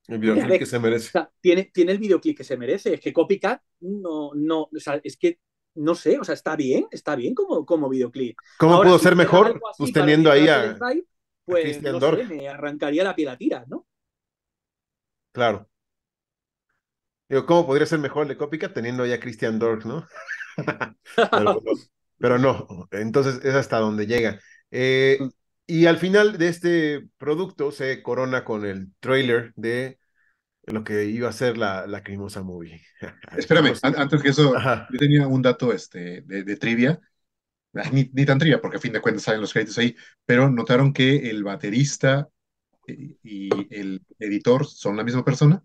el 0.06 0.18
videoclip 0.18 0.58
que 0.58 0.66
se 0.66 0.78
merece. 0.78 1.18
tiene, 1.40 1.70
tiene 1.72 1.92
el 1.92 1.98
videoclip 1.98 2.36
que 2.36 2.44
se 2.44 2.56
merece. 2.56 2.94
Es 2.94 3.00
que 3.00 3.12
Copycat 3.12 3.62
no, 3.80 4.32
no, 4.34 4.62
o 4.62 4.78
sea, 4.78 5.00
es 5.02 5.16
que 5.16 5.38
no 5.74 5.94
sé, 5.94 6.18
o 6.18 6.24
sea, 6.24 6.34
está 6.34 6.56
bien, 6.56 6.86
está 6.90 7.16
bien 7.16 7.34
como, 7.34 7.64
como 7.66 7.88
videoclip. 7.88 8.36
¿Cómo 8.58 8.80
pudo 8.82 8.98
ser 8.98 9.16
mejor 9.16 9.60
pues 9.76 9.92
teniendo 9.92 10.30
ahí 10.30 10.48
a, 10.48 10.76
pues, 11.44 11.82
no 11.82 12.00
sé, 12.00 12.24
me 12.24 12.48
arrancaría 12.48 13.04
la 13.04 13.14
piel 13.14 13.28
a 13.28 13.36
tiras, 13.36 13.68
¿no? 13.68 13.86
Claro. 15.32 15.68
¿cómo 17.46 17.66
podría 17.66 17.86
ser 17.86 17.98
mejor 17.98 18.22
el 18.22 18.28
de 18.28 18.36
Copycat 18.36 18.72
teniendo 18.72 19.04
ya 19.04 19.18
Christian 19.18 19.58
Dork, 19.58 19.84
no? 19.86 20.06
pero, 22.18 22.38
no, 22.38 22.88
entonces 22.92 23.44
es 23.44 23.54
hasta 23.54 23.78
donde 23.78 24.06
llega. 24.06 24.38
Eh, 24.70 25.18
y 25.66 25.86
al 25.86 25.98
final 25.98 26.38
de 26.38 26.48
este 26.48 27.08
producto 27.18 27.72
se 27.72 28.02
corona 28.02 28.44
con 28.44 28.64
el 28.64 28.92
trailer 29.00 29.52
de 29.56 29.98
lo 30.66 30.84
que 30.84 31.04
iba 31.06 31.28
a 31.28 31.32
ser 31.32 31.56
la, 31.56 31.86
la 31.86 32.02
Crimosa 32.02 32.42
Movie. 32.42 32.80
Espérame, 33.36 33.74
antes 33.82 34.22
que 34.22 34.28
eso, 34.28 34.54
yo 34.54 34.98
tenía 34.98 35.26
un 35.26 35.42
dato 35.42 35.72
este, 35.72 36.22
de, 36.22 36.56
trivia, 36.56 37.00
ni, 37.92 38.10
ni, 38.12 38.24
tan 38.24 38.38
trivia, 38.38 38.60
porque 38.60 38.76
a 38.76 38.80
fin 38.80 38.92
de 38.92 39.00
cuentas 39.00 39.24
salen 39.24 39.40
los 39.40 39.52
créditos 39.52 39.78
ahí, 39.78 39.96
pero 40.24 40.48
notaron 40.50 40.92
que 40.92 41.28
el 41.30 41.42
baterista 41.42 42.28
y 42.86 43.48
el 43.74 44.02
editor 44.18 44.66
son 44.66 44.96
la 44.96 45.04
misma 45.04 45.24
persona. 45.24 45.62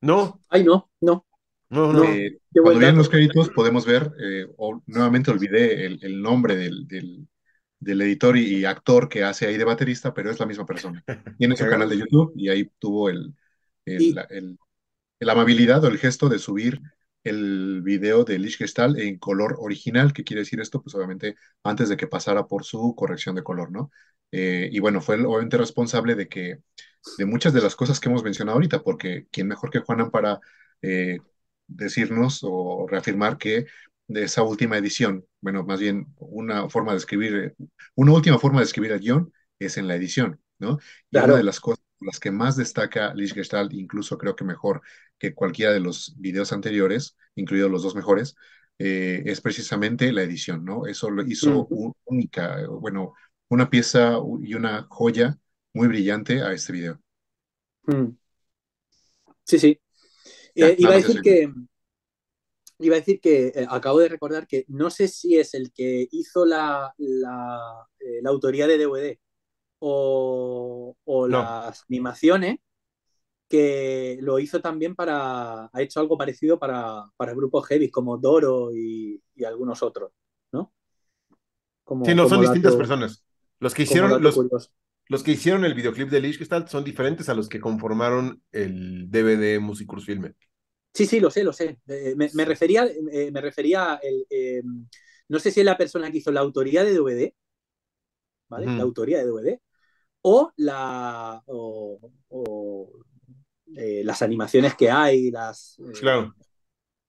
No. 0.00 0.40
Ay, 0.48 0.64
no, 0.64 0.90
no. 1.00 1.26
No, 1.68 1.92
no. 1.92 2.04
Eh, 2.04 2.40
cuando 2.52 2.80
vienen 2.80 2.96
los 2.96 3.08
créditos 3.08 3.48
podemos 3.50 3.86
ver, 3.86 4.12
eh, 4.20 4.46
o, 4.56 4.82
nuevamente 4.86 5.30
olvidé 5.30 5.86
el, 5.86 6.00
el 6.02 6.20
nombre 6.20 6.56
del, 6.56 6.88
del, 6.88 7.28
del 7.78 8.02
editor 8.02 8.36
y, 8.36 8.64
actor 8.64 9.08
que 9.08 9.22
hace 9.22 9.46
ahí 9.46 9.56
de 9.56 9.64
baterista, 9.64 10.12
pero 10.12 10.30
es 10.30 10.40
la 10.40 10.46
misma 10.46 10.66
persona. 10.66 11.04
Tiene 11.38 11.56
su 11.56 11.66
canal 11.66 11.88
de 11.88 11.98
YouTube 11.98 12.32
y 12.34 12.48
ahí 12.48 12.68
tuvo 12.78 13.08
el, 13.08 13.34
el, 13.96 14.18
el, 14.30 14.58
la 15.20 15.32
amabilidad 15.32 15.84
o 15.84 15.88
el 15.88 15.98
gesto 15.98 16.28
de 16.28 16.38
subir 16.38 16.80
el 17.24 17.82
video 17.82 18.24
de 18.24 18.38
Lich 18.38 18.58
Gestal 18.58 18.98
en 18.98 19.18
color 19.18 19.56
original. 19.58 20.12
¿Qué 20.12 20.24
quiere 20.24 20.40
decir 20.42 20.60
esto? 20.60 20.82
Pues 20.82 20.94
obviamente 20.94 21.36
antes 21.64 21.88
de 21.88 21.96
que 21.96 22.06
pasara 22.06 22.46
por 22.46 22.64
su 22.64 22.94
corrección 22.96 23.34
de 23.36 23.42
color, 23.42 23.70
¿no? 23.70 23.90
Eh, 24.32 24.68
y 24.72 24.78
bueno, 24.78 25.00
fue 25.00 25.16
obviamente 25.16 25.58
responsable 25.58 26.14
de 26.14 26.28
que 26.28 26.58
de 27.18 27.24
muchas 27.26 27.52
de 27.52 27.60
las 27.62 27.76
cosas 27.76 28.00
que 28.00 28.08
hemos 28.08 28.22
mencionado 28.24 28.56
ahorita, 28.56 28.82
porque 28.82 29.26
quién 29.30 29.48
mejor 29.48 29.70
que 29.70 29.80
Juanan 29.80 30.10
para 30.10 30.40
eh, 30.82 31.18
decirnos 31.66 32.40
o 32.42 32.86
reafirmar 32.88 33.38
que 33.38 33.66
de 34.06 34.24
esa 34.24 34.42
última 34.42 34.76
edición, 34.78 35.24
bueno, 35.40 35.64
más 35.64 35.80
bien 35.80 36.06
una 36.18 36.68
forma 36.68 36.92
de 36.92 36.98
escribir, 36.98 37.54
una 37.94 38.12
última 38.12 38.38
forma 38.38 38.60
de 38.60 38.64
escribir 38.64 38.92
el 38.92 39.00
guion 39.00 39.32
es 39.58 39.76
en 39.76 39.88
la 39.88 39.94
edición, 39.96 40.40
¿no? 40.58 40.78
Y 41.10 41.18
una 41.18 41.36
de 41.36 41.44
las 41.44 41.60
cosas 41.60 41.84
las 42.00 42.18
que 42.18 42.30
más 42.30 42.56
destaca 42.56 43.14
Lich 43.14 43.34
Gestalt, 43.34 43.72
incluso 43.72 44.18
creo 44.18 44.34
que 44.34 44.44
mejor 44.44 44.82
que 45.18 45.34
cualquiera 45.34 45.72
de 45.72 45.80
los 45.80 46.14
videos 46.18 46.52
anteriores, 46.52 47.16
incluidos 47.34 47.70
los 47.70 47.82
dos 47.82 47.94
mejores, 47.94 48.34
eh, 48.78 49.22
es 49.26 49.40
precisamente 49.40 50.10
la 50.12 50.22
edición, 50.22 50.64
¿no? 50.64 50.86
Eso 50.86 51.10
lo 51.10 51.22
hizo 51.22 51.68
única, 52.06 52.66
bueno, 52.66 53.12
una 53.48 53.68
pieza 53.68 54.18
y 54.42 54.54
una 54.54 54.86
joya 54.88 55.38
muy 55.74 55.88
brillante 55.88 56.40
a 56.42 56.52
este 56.52 56.72
video. 56.72 57.00
Mm. 57.84 58.16
Sí, 59.44 59.58
sí. 59.58 59.80
Eh, 60.54 60.76
iba, 60.78 60.92
a 60.92 60.96
decir 60.96 61.20
que, 61.20 61.52
iba 62.78 62.96
a 62.96 63.00
decir 63.00 63.20
que 63.20 63.66
acabo 63.68 63.98
de 63.98 64.08
recordar 64.08 64.46
que 64.46 64.64
no 64.68 64.90
sé 64.90 65.08
si 65.08 65.38
es 65.38 65.54
el 65.54 65.72
que 65.72 66.08
hizo 66.10 66.46
la, 66.46 66.94
la, 66.96 67.86
eh, 68.00 68.20
autoría 68.24 68.66
de 68.66 68.78
DVD 68.78 69.18
o, 69.80 70.96
las 71.28 71.84
animaciones, 71.88 72.58
que 73.48 74.18
lo 74.20 74.38
hizo 74.38 74.60
también 74.60 74.94
para, 74.94 75.66
ha 75.66 75.82
hecho 75.82 76.00
algo 76.00 76.16
parecido 76.16 76.58
para, 76.58 77.04
para 77.16 77.34
grupos 77.34 77.66
heavy 77.66 77.90
como 77.90 78.16
Doro 78.16 78.72
y, 78.72 79.20
algunos 79.44 79.82
otros, 79.82 80.12
¿no? 80.52 80.72
sí, 82.04 82.14
no, 82.14 82.28
son 82.28 82.42
distintas 82.42 82.76
personas. 82.76 83.24
Los 83.58 83.74
que 83.74 83.82
hicieron, 83.82 84.22
los, 84.22 84.38
los, 85.08 85.22
que 85.22 85.32
hicieron 85.32 85.64
el 85.64 85.74
videoclip 85.74 86.08
de 86.10 86.20
Lich 86.20 86.46
son 86.68 86.84
diferentes 86.84 87.28
a 87.28 87.34
los 87.34 87.48
que 87.48 87.60
conformaron 87.60 88.42
el 88.52 89.10
DVD 89.10 89.58
Musicus 89.60 90.04
Filme. 90.04 90.34
Sí, 90.92 91.06
sí, 91.06 91.20
lo 91.20 91.30
sé, 91.30 91.44
lo 91.44 91.52
sé. 91.52 91.78
Eh, 91.86 92.14
me, 92.16 92.44
refería, 92.44 92.86
eh, 92.86 93.30
me 93.32 93.40
refería 93.40 93.98
el, 94.02 94.26
eh, 94.28 94.62
no 95.28 95.38
sé 95.38 95.50
si 95.50 95.60
es 95.60 95.66
la 95.66 95.78
persona 95.78 96.10
que 96.10 96.18
hizo 96.18 96.32
la 96.32 96.40
autoría 96.40 96.84
de 96.84 96.92
DVD, 96.92 97.34
¿vale? 98.48 98.66
La 98.66 98.82
autoría 98.82 99.18
de 99.18 99.26
DVD, 99.26 99.60
o 100.22 100.52
la 100.56 101.42
o, 101.46 102.90
las 103.76 104.22
animaciones 104.22 104.74
que 104.74 104.90
hay, 104.90 105.30
las. 105.30 105.76
claro. 105.98 106.34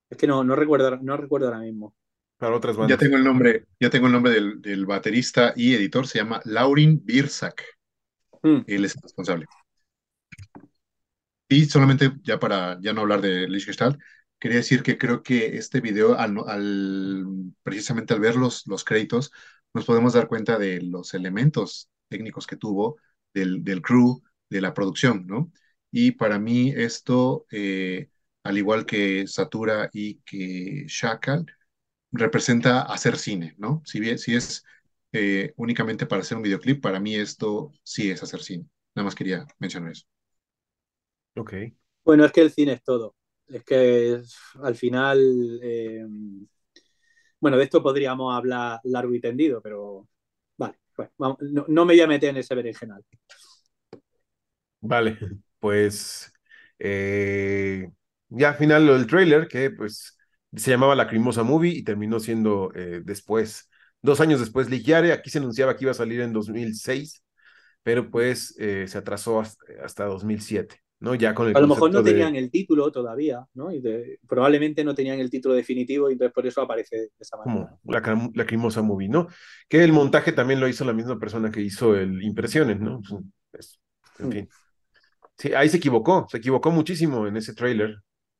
Es 0.08 0.18
que 0.18 0.26
no, 0.26 0.44
no 0.44 0.54
recuerdo, 0.54 0.98
no 0.98 1.16
recuerdo 1.16 1.46
ahora 1.46 1.60
mismo. 1.60 1.94
Para 2.36 2.54
otras 2.54 2.76
bandas. 2.76 2.90
Ya 2.90 2.98
tengo 2.98 3.16
el 3.16 3.24
nombre, 3.24 3.66
ya 3.80 3.88
tengo 3.88 4.06
el 4.06 4.12
nombre 4.12 4.32
del, 4.32 4.60
del 4.60 4.84
baterista 4.84 5.54
y 5.56 5.74
editor, 5.74 6.06
se 6.06 6.18
llama 6.18 6.40
Laurin 6.44 7.00
Birsak. 7.02 7.64
Hmm. 8.42 8.60
Él 8.66 8.84
es 8.84 8.94
el 8.94 9.02
responsable. 9.02 9.46
Y 11.48 11.66
solamente 11.66 12.12
ya 12.22 12.38
para 12.38 12.78
ya 12.80 12.92
no 12.92 13.02
hablar 13.02 13.20
de 13.20 13.48
Lich 13.48 13.66
Gestalt, 13.66 13.98
quería 14.38 14.58
decir 14.58 14.82
que 14.82 14.98
creo 14.98 15.22
que 15.22 15.56
este 15.56 15.80
video, 15.80 16.18
al, 16.18 17.26
precisamente 17.62 18.12
al 18.12 18.20
ver 18.20 18.36
los, 18.36 18.66
los 18.66 18.84
créditos, 18.84 19.30
nos 19.72 19.84
podemos 19.84 20.14
dar 20.14 20.28
cuenta 20.28 20.58
de 20.58 20.80
los 20.82 21.14
elementos 21.14 21.90
técnicos 22.12 22.46
que 22.46 22.56
tuvo, 22.58 22.98
del, 23.34 23.64
del 23.64 23.82
crew, 23.82 24.22
de 24.50 24.62
la 24.62 24.74
producción, 24.74 25.26
¿no? 25.26 25.52
Y 25.92 26.12
para 26.12 26.38
mí 26.40 26.72
esto, 26.76 27.46
eh, 27.52 28.10
al 28.44 28.58
igual 28.58 28.86
que 28.86 29.26
Satura 29.28 29.90
y 29.94 30.16
que 30.22 30.84
Shakal, 30.88 31.46
representa 32.12 32.82
hacer 32.82 33.18
cine, 33.18 33.54
¿no? 33.58 33.82
Si 33.86 34.00
bien 34.00 34.18
si 34.18 34.34
es 34.36 34.64
eh, 35.12 35.52
únicamente 35.56 36.06
para 36.06 36.22
hacer 36.22 36.36
un 36.38 36.42
videoclip, 36.44 36.82
para 36.82 37.00
mí 37.00 37.16
esto 37.16 37.72
sí 37.84 38.10
es 38.10 38.22
hacer 38.22 38.42
cine. 38.42 38.66
Nada 38.94 39.04
más 39.06 39.14
quería 39.14 39.46
mencionar 39.60 39.92
eso. 39.92 40.06
Ok. 41.36 41.54
Bueno, 42.04 42.24
es 42.24 42.32
que 42.32 42.40
el 42.42 42.50
cine 42.50 42.72
es 42.74 42.82
todo. 42.82 43.14
Es 43.48 43.64
que 43.64 44.20
al 44.62 44.74
final, 44.76 45.60
eh, 45.62 46.04
bueno, 47.40 47.56
de 47.56 47.64
esto 47.64 47.82
podríamos 47.82 48.34
hablar 48.34 48.80
largo 48.84 49.14
y 49.14 49.20
tendido, 49.20 49.60
pero 49.62 50.08
pues, 51.16 51.50
no, 51.68 51.84
me 51.84 51.94
voy 51.94 52.00
a 52.00 52.06
meter 52.06 52.30
en 52.30 52.38
ese 52.38 52.54
berenjenal. 52.54 53.04
Vale, 54.80 55.18
pues 55.58 56.32
eh, 56.78 57.88
ya 58.28 58.50
al 58.50 58.56
final 58.56 58.86
del 58.86 59.06
trailer, 59.06 59.48
que 59.48 59.70
pues 59.70 60.18
se 60.54 60.70
llamaba 60.70 60.94
La 60.94 61.08
Crimosa 61.08 61.42
Movie 61.42 61.72
y 61.72 61.84
terminó 61.84 62.20
siendo 62.20 62.72
eh, 62.74 63.00
después, 63.04 63.70
dos 64.00 64.20
años 64.20 64.40
después, 64.40 64.68
Ligiare. 64.68 65.12
Aquí 65.12 65.30
se 65.30 65.38
anunciaba 65.38 65.76
que 65.76 65.84
iba 65.84 65.92
a 65.92 65.94
salir 65.94 66.20
en 66.20 66.32
2006, 66.32 67.22
pero 67.82 68.10
pues 68.10 68.54
se 68.56 68.98
atrasó 68.98 69.40
hasta 69.40 70.04
2007. 70.04 70.82
¿No? 71.02 71.16
Ya 71.16 71.34
con 71.34 71.54
a 71.54 71.60
lo 71.60 71.66
mejor 71.66 71.92
no 71.92 72.02
tenían 72.02 72.36
el 72.36 72.48
título 72.48 72.92
todavía, 72.92 73.44
¿no? 73.54 73.72
Y 73.72 73.82
probablemente 74.26 74.84
no 74.84 74.94
tenían 74.94 75.18
el 75.18 75.30
título 75.30 75.54
definitivo 75.54 76.08
y 76.08 76.12
entonces 76.12 76.32
por 76.32 76.46
eso 76.46 76.62
aparece 76.62 76.96
de 76.96 77.10
esa 77.18 77.36
manera. 77.36 77.76
Como 77.82 77.92
la, 77.92 78.30
la 78.34 78.46
Crimosa 78.46 78.82
Movie, 78.82 79.08
¿no? 79.08 79.26
Que 79.68 79.82
el 79.82 79.92
montaje 79.92 80.30
también 80.30 80.60
lo 80.60 80.68
hizo 80.68 80.84
la 80.84 80.92
misma 80.92 81.18
persona 81.18 81.50
que 81.50 81.60
hizo 81.60 81.96
el 81.96 82.22
Impresiones, 82.22 82.80
¿no? 82.80 83.02
Pues, 83.50 83.80
en 84.20 84.28
mm. 84.28 84.32
fin. 84.32 84.48
Sí, 85.36 85.52
ahí 85.54 85.68
se 85.68 85.78
equivocó, 85.78 86.26
se 86.30 86.38
equivocó 86.38 86.70
muchísimo 86.70 87.26
en 87.26 87.36
ese 87.36 87.52
trailer, 87.52 87.96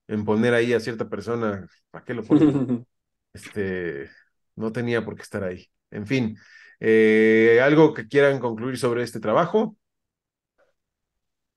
en 0.06 0.24
poner 0.24 0.54
ahí 0.54 0.72
a 0.72 0.78
cierta 0.78 1.08
persona, 1.08 1.66
¿para 1.90 2.04
qué 2.04 2.14
lo 2.14 2.22
pone? 2.22 2.42
este, 3.32 4.08
no 4.54 4.70
tenía 4.70 5.04
por 5.04 5.16
qué 5.16 5.22
estar 5.22 5.42
ahí. 5.42 5.66
En 5.90 6.06
fin, 6.06 6.36
eh, 6.78 7.58
¿algo 7.60 7.92
que 7.92 8.06
quieran 8.06 8.38
concluir 8.38 8.78
sobre 8.78 9.02
este 9.02 9.18
trabajo? 9.18 9.76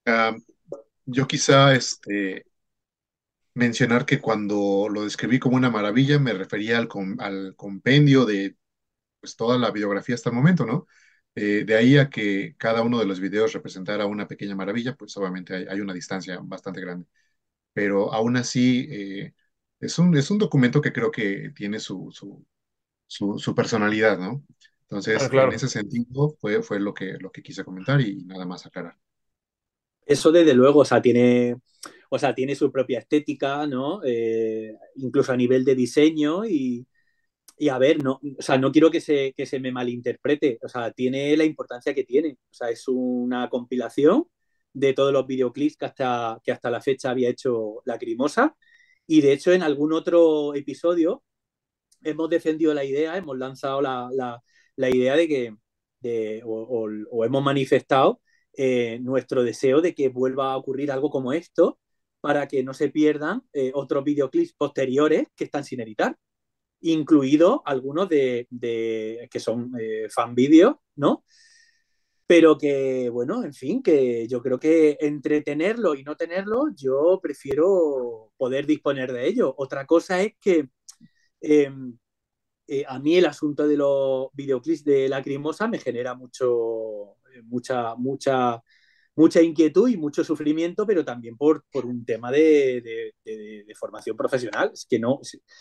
Ah, 0.07 0.35
yo 1.05 1.27
quizá 1.27 1.75
este, 1.75 2.45
mencionar 3.53 4.05
que 4.05 4.19
cuando 4.21 4.87
lo 4.89 5.03
describí 5.03 5.39
como 5.39 5.55
una 5.55 5.69
maravilla 5.71 6.19
me 6.19 6.33
refería 6.33 6.77
al, 6.77 6.89
al 7.19 7.55
compendio 7.55 8.25
de 8.25 8.57
pues, 9.21 9.35
toda 9.35 9.57
la 9.57 9.71
videografía 9.71 10.15
hasta 10.15 10.29
el 10.29 10.35
momento, 10.35 10.65
¿no? 10.65 10.87
Eh, 11.35 11.65
de 11.65 11.75
ahí 11.75 11.97
a 11.97 12.09
que 12.09 12.55
cada 12.57 12.83
uno 12.83 12.99
de 12.99 13.05
los 13.05 13.19
videos 13.19 13.53
representara 13.53 14.05
una 14.07 14.27
pequeña 14.27 14.55
maravilla, 14.55 14.95
pues 14.95 15.17
obviamente 15.17 15.67
hay, 15.69 15.81
una 15.81 15.93
distancia 15.93 16.39
bastante 16.43 16.81
grande. 16.81 17.07
Pero 17.73 18.13
aún 18.13 18.37
así, 18.37 18.87
eh, 18.91 19.33
es, 19.79 19.99
un, 19.99 20.15
es 20.17 20.31
un 20.31 20.39
documento 20.39 20.81
que 20.81 20.93
creo 20.93 21.11
que 21.11 21.51
tiene 21.55 21.79
su, 21.79 22.11
su, 22.11 22.45
su, 23.39 23.55
personalidad, 23.55 24.17
¿no? 24.19 24.43
Entonces, 24.83 25.29
en 25.31 25.53
ese 25.53 25.67
sentido, 25.69 26.37
fue, 26.39 26.61
fue 26.63 26.79
lo, 26.79 26.93
que, 26.93 27.17
lo 27.19 27.31
que 27.31 27.43
quise 27.43 27.65
comentar 27.65 28.01
y 28.01 28.23
nada 28.25 28.45
más 28.45 28.65
aclarar. 28.65 28.97
Eso 30.05 30.31
desde 30.31 30.53
luego, 30.53 30.81
o 30.81 30.85
sea, 30.85 31.01
tiene, 31.01 31.55
o 32.09 32.19
sea, 32.19 32.35
tiene 32.35 32.55
su 32.55 32.71
propia 32.71 32.99
estética, 32.99 33.65
¿no? 33.67 34.01
Eh, 34.05 34.75
incluso 34.95 35.31
a 35.33 35.37
nivel 35.37 35.65
de 35.65 35.75
diseño 35.75 36.45
y, 36.45 36.87
y, 37.57 37.69
a 37.69 37.77
ver, 37.77 38.03
no, 38.03 38.19
o 38.37 38.41
sea, 38.41 38.57
no 38.57 38.71
quiero 38.71 38.91
que 38.91 39.01
se, 39.01 39.33
que 39.35 39.45
se 39.45 39.59
me 39.59 39.71
malinterprete, 39.71 40.59
o 40.63 40.69
sea, 40.69 40.91
tiene 40.91 41.35
la 41.37 41.45
importancia 41.45 41.93
que 41.93 42.03
tiene, 42.03 42.37
o 42.51 42.53
sea, 42.53 42.69
es 42.69 42.87
una 42.87 43.49
compilación 43.49 44.25
de 44.73 44.93
todos 44.93 45.13
los 45.13 45.25
videoclips 45.27 45.77
que 45.77 45.85
hasta, 45.85 46.39
que 46.43 46.51
hasta 46.51 46.69
la 46.69 46.81
fecha 46.81 47.11
había 47.11 47.29
hecho 47.29 47.81
la 47.85 47.97
Crimosa 47.97 48.55
y 49.07 49.21
de 49.21 49.33
hecho 49.33 49.53
en 49.53 49.63
algún 49.63 49.93
otro 49.93 50.53
episodio 50.55 51.23
hemos 52.03 52.29
defendido 52.29 52.73
la 52.73 52.83
idea, 52.85 53.17
hemos 53.17 53.37
lanzado 53.37 53.81
la, 53.81 54.09
la, 54.13 54.41
la 54.75 54.89
idea 54.89 55.15
de 55.15 55.27
que, 55.27 55.55
de, 55.99 56.41
o, 56.45 56.87
o 57.11 57.25
hemos 57.25 57.43
manifestado 57.43 58.21
eh, 58.57 58.99
nuestro 59.01 59.43
deseo 59.43 59.81
de 59.81 59.93
que 59.93 60.09
vuelva 60.09 60.53
a 60.53 60.57
ocurrir 60.57 60.91
algo 60.91 61.09
como 61.09 61.33
esto 61.33 61.79
para 62.21 62.47
que 62.47 62.63
no 62.63 62.73
se 62.73 62.89
pierdan 62.89 63.43
eh, 63.53 63.71
otros 63.73 64.03
videoclips 64.03 64.53
posteriores 64.53 65.27
que 65.35 65.43
están 65.45 65.63
sin 65.65 65.81
editar, 65.81 66.17
incluido 66.81 67.61
algunos 67.65 68.09
de, 68.09 68.47
que 69.29 69.39
son 69.39 69.71
eh, 69.79 70.07
fan 70.09 70.35
vídeos, 70.35 70.75
¿no? 70.95 71.23
Pero 72.27 72.57
que, 72.57 73.09
bueno, 73.09 73.43
en 73.43 73.53
fin, 73.53 73.83
que 73.83 74.27
yo 74.27 74.41
creo 74.41 74.59
que 74.59 74.97
entretenerlo 74.99 75.93
y 75.95 76.03
no 76.03 76.15
tenerlo, 76.15 76.69
yo 76.75 77.19
prefiero 77.21 78.31
poder 78.37 78.65
disponer 78.65 79.13
de 79.13 79.27
ello. 79.27 79.53
Otra 79.57 79.85
cosa 79.85 80.21
es 80.21 80.33
que 80.41 80.69
em, 81.41 81.97
a 82.87 82.99
mí 82.99 83.17
el 83.17 83.25
asunto 83.25 83.67
de 83.67 83.77
los 83.77 84.29
videoclips 84.33 84.83
de 84.83 85.09
Lacrimosa 85.09 85.67
me 85.67 85.79
genera 85.79 86.15
mucho, 86.15 87.17
mucha, 87.43 87.95
mucha, 87.95 88.61
mucha 89.15 89.41
inquietud 89.41 89.89
y 89.89 89.97
mucho 89.97 90.23
sufrimiento, 90.23 90.85
pero 90.85 91.05
también 91.05 91.37
por, 91.37 91.65
por 91.71 91.85
un 91.85 92.05
tema 92.05 92.31
de, 92.31 93.13
formación 93.79 94.17
profesional. 94.17 94.71
Es 94.73 94.85
que 94.85 94.99
no, 94.99 95.19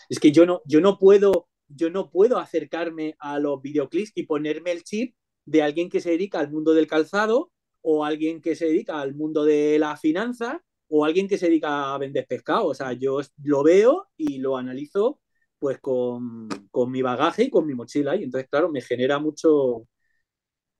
es 0.09 0.19
que 0.19 0.31
yo 0.31 0.45
no, 0.45 0.61
yo 0.65 0.81
no 0.81 0.97
puedo, 0.97 1.47
yo 1.67 1.89
no 1.89 2.09
puedo 2.11 2.37
acercarme 2.37 3.15
a 3.19 3.39
los 3.39 3.61
videoclips 3.61 4.11
y 4.15 4.23
ponerme 4.23 4.71
el 4.71 4.83
chip 4.83 5.15
de 5.45 5.61
alguien 5.61 5.89
que 5.89 6.01
se 6.01 6.11
dedica 6.11 6.39
al 6.39 6.51
mundo 6.51 6.73
del 6.73 6.87
calzado 6.87 7.51
o 7.81 8.03
alguien 8.03 8.41
que 8.41 8.55
se 8.55 8.65
dedica 8.65 8.99
al 8.99 9.15
mundo 9.15 9.45
de 9.45 9.77
la 9.79 9.95
finanza 9.97 10.63
o 10.87 11.05
alguien 11.05 11.27
que 11.27 11.37
se 11.37 11.47
dedica 11.47 11.93
a 11.93 11.97
vender 11.97 12.25
pescado. 12.27 12.67
O 12.67 12.73
sea, 12.73 12.93
yo 12.93 13.19
lo 13.43 13.63
veo 13.63 14.07
y 14.17 14.39
lo 14.39 14.57
analizo 14.57 15.19
pues 15.59 15.79
con, 15.79 16.49
con 16.71 16.91
mi 16.91 17.01
bagaje 17.01 17.43
y 17.43 17.49
con 17.49 17.65
mi 17.65 17.73
mochila 17.73 18.15
y 18.15 18.23
entonces, 18.23 18.49
claro, 18.49 18.69
me 18.69 18.81
genera 18.81 19.19
mucho, 19.19 19.87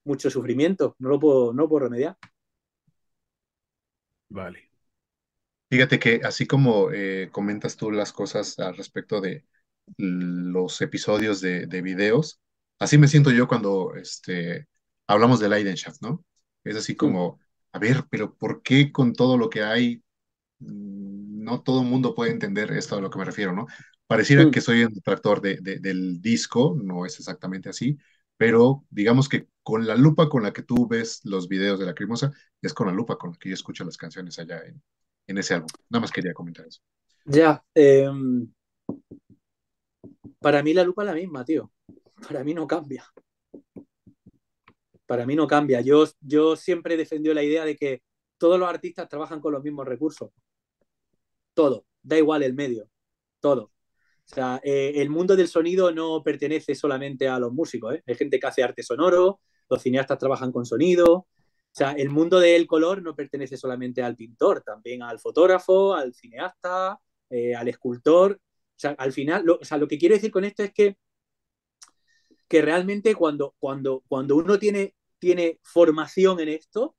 mucho 0.06 0.30
sufrimiento. 0.30 0.96
No 1.00 1.10
lo 1.10 1.20
puedo, 1.20 1.54
no 1.54 1.64
lo 1.64 1.70
puedo 1.70 1.86
remediar. 1.86 2.18
Vale. 4.30 4.70
Fíjate 5.70 6.00
que 6.00 6.22
así 6.24 6.46
como 6.48 6.92
eh, 6.92 7.30
comentas 7.32 7.76
tú 7.76 7.92
las 7.92 8.14
cosas 8.14 8.60
al 8.60 8.78
respecto 8.78 9.20
de 9.22 9.46
los 9.98 10.82
episodios 10.82 11.42
de, 11.42 11.68
de 11.68 11.82
videos, 11.82 12.40
Así 12.80 12.98
me 12.98 13.08
siento 13.08 13.32
yo 13.32 13.48
cuando 13.48 13.96
este, 13.96 14.68
hablamos 15.08 15.40
de 15.40 15.50
Leidenschaft, 15.50 16.02
¿no? 16.02 16.26
Es 16.64 16.76
así 16.76 16.96
como, 16.96 17.40
a 17.72 17.80
ver, 17.80 18.06
pero 18.12 18.36
¿por 18.38 18.64
qué 18.64 18.92
con 18.92 19.14
todo 19.14 19.38
lo 19.38 19.50
que 19.50 19.64
hay, 19.64 20.04
mm, 20.60 21.44
no 21.44 21.64
todo 21.64 21.82
el 21.84 21.88
mundo 21.90 22.16
puede 22.16 22.32
entender 22.32 22.72
esto 22.74 22.98
a 22.98 23.02
lo 23.02 23.10
que 23.10 23.20
me 23.20 23.26
refiero, 23.26 23.54
¿no? 23.54 23.68
Pareciera 24.08 24.50
que 24.52 24.62
soy 24.62 24.84
un 24.86 24.94
detractor 24.94 25.42
de, 25.42 25.58
del 25.62 26.22
disco, 26.22 26.78
no 26.84 27.06
es 27.06 27.20
exactamente 27.20 27.70
así, 27.70 27.98
pero 28.38 28.86
digamos 28.90 29.30
que 29.30 29.48
con 29.64 29.88
la 29.88 29.96
lupa 29.96 30.30
con 30.30 30.44
la 30.44 30.54
que 30.54 30.62
tú 30.62 30.88
ves 30.88 31.22
los 31.24 31.48
videos 31.48 31.80
de 31.80 31.86
la 31.86 31.96
Crimosa, 31.96 32.32
es 32.62 32.74
con 32.74 32.88
la 32.88 32.94
lupa 32.94 33.18
con 33.18 33.32
la 33.32 33.38
que 33.38 33.50
yo 33.50 33.56
escucho 33.56 33.84
las 33.84 33.98
canciones 33.98 34.38
allá 34.40 34.62
en, 34.64 34.82
en 35.28 35.38
ese 35.38 35.56
álbum. 35.56 35.70
Nada 35.90 36.02
más 36.02 36.12
quería 36.12 36.34
comentar 36.34 36.68
eso. 36.68 36.82
Ya, 37.26 37.64
em, 37.74 38.52
para 40.40 40.62
mí 40.62 40.74
la 40.74 40.84
lupa 40.84 41.02
es 41.04 41.08
la 41.08 41.16
misma, 41.16 41.44
tío 41.44 41.72
para 42.28 42.44
mí 42.44 42.54
no 42.54 42.68
cambia. 42.68 43.06
Para 45.06 45.26
mí 45.26 45.36
no 45.36 45.48
cambia. 45.48 45.82
Yo, 45.82 46.06
yo 46.22 46.56
siempre 46.56 46.96
he 46.96 46.98
defendido 46.98 47.34
la 47.34 47.44
idea 47.44 47.66
de 47.66 47.76
que 47.76 48.02
todos 48.38 48.60
los 48.60 48.68
artistas 48.68 49.08
trabajan 49.08 49.40
con 49.40 49.54
los 49.54 49.64
mismos 49.64 49.88
recursos. 49.88 50.32
Todo. 51.54 51.86
Da 52.02 52.18
igual 52.18 52.44
el 52.44 52.54
medio. 52.54 52.90
Todo. 53.40 53.72
O 54.38 54.60
eh, 54.64 54.94
el 54.96 55.10
mundo 55.10 55.36
del 55.36 55.48
sonido 55.48 55.92
no 55.92 56.24
pertenece 56.24 56.76
solamente 56.76 57.28
a 57.28 57.40
los 57.40 57.54
músicos. 57.54 57.96
¿eh? 57.96 58.04
Hay 58.08 58.16
gente 58.16 58.40
que 58.40 58.48
hace 58.48 58.64
arte 58.64 58.84
sonoro, 58.84 59.40
los 59.70 59.82
cineastas 59.82 60.18
trabajan 60.18 60.52
con 60.52 60.66
sonido. 60.66 61.14
O 61.16 61.28
sea, 61.78 61.92
el 61.92 62.10
mundo 62.10 62.40
del 62.40 62.68
color 62.68 63.02
no 63.04 63.16
pertenece 63.16 63.58
solamente 63.58 64.02
al 64.02 64.16
pintor, 64.16 64.64
también 64.66 65.04
al 65.04 65.20
fotógrafo, 65.20 65.94
al 65.94 66.14
cineasta, 66.14 67.00
eh, 67.30 67.54
al 67.56 67.68
escultor. 67.68 68.40
Al 68.98 69.12
final, 69.14 69.44
lo, 69.46 69.60
lo 69.78 69.88
que 69.88 69.98
quiero 69.98 70.16
decir 70.16 70.32
con 70.32 70.46
esto 70.46 70.64
es 70.64 70.74
que 70.74 70.98
que 72.48 72.62
realmente 72.62 73.16
cuando, 73.16 73.56
cuando, 73.60 74.04
cuando 74.08 74.36
uno 74.36 74.60
tiene, 74.60 74.96
tiene 75.20 75.60
formación 75.64 76.40
en 76.40 76.50
esto, 76.50 76.96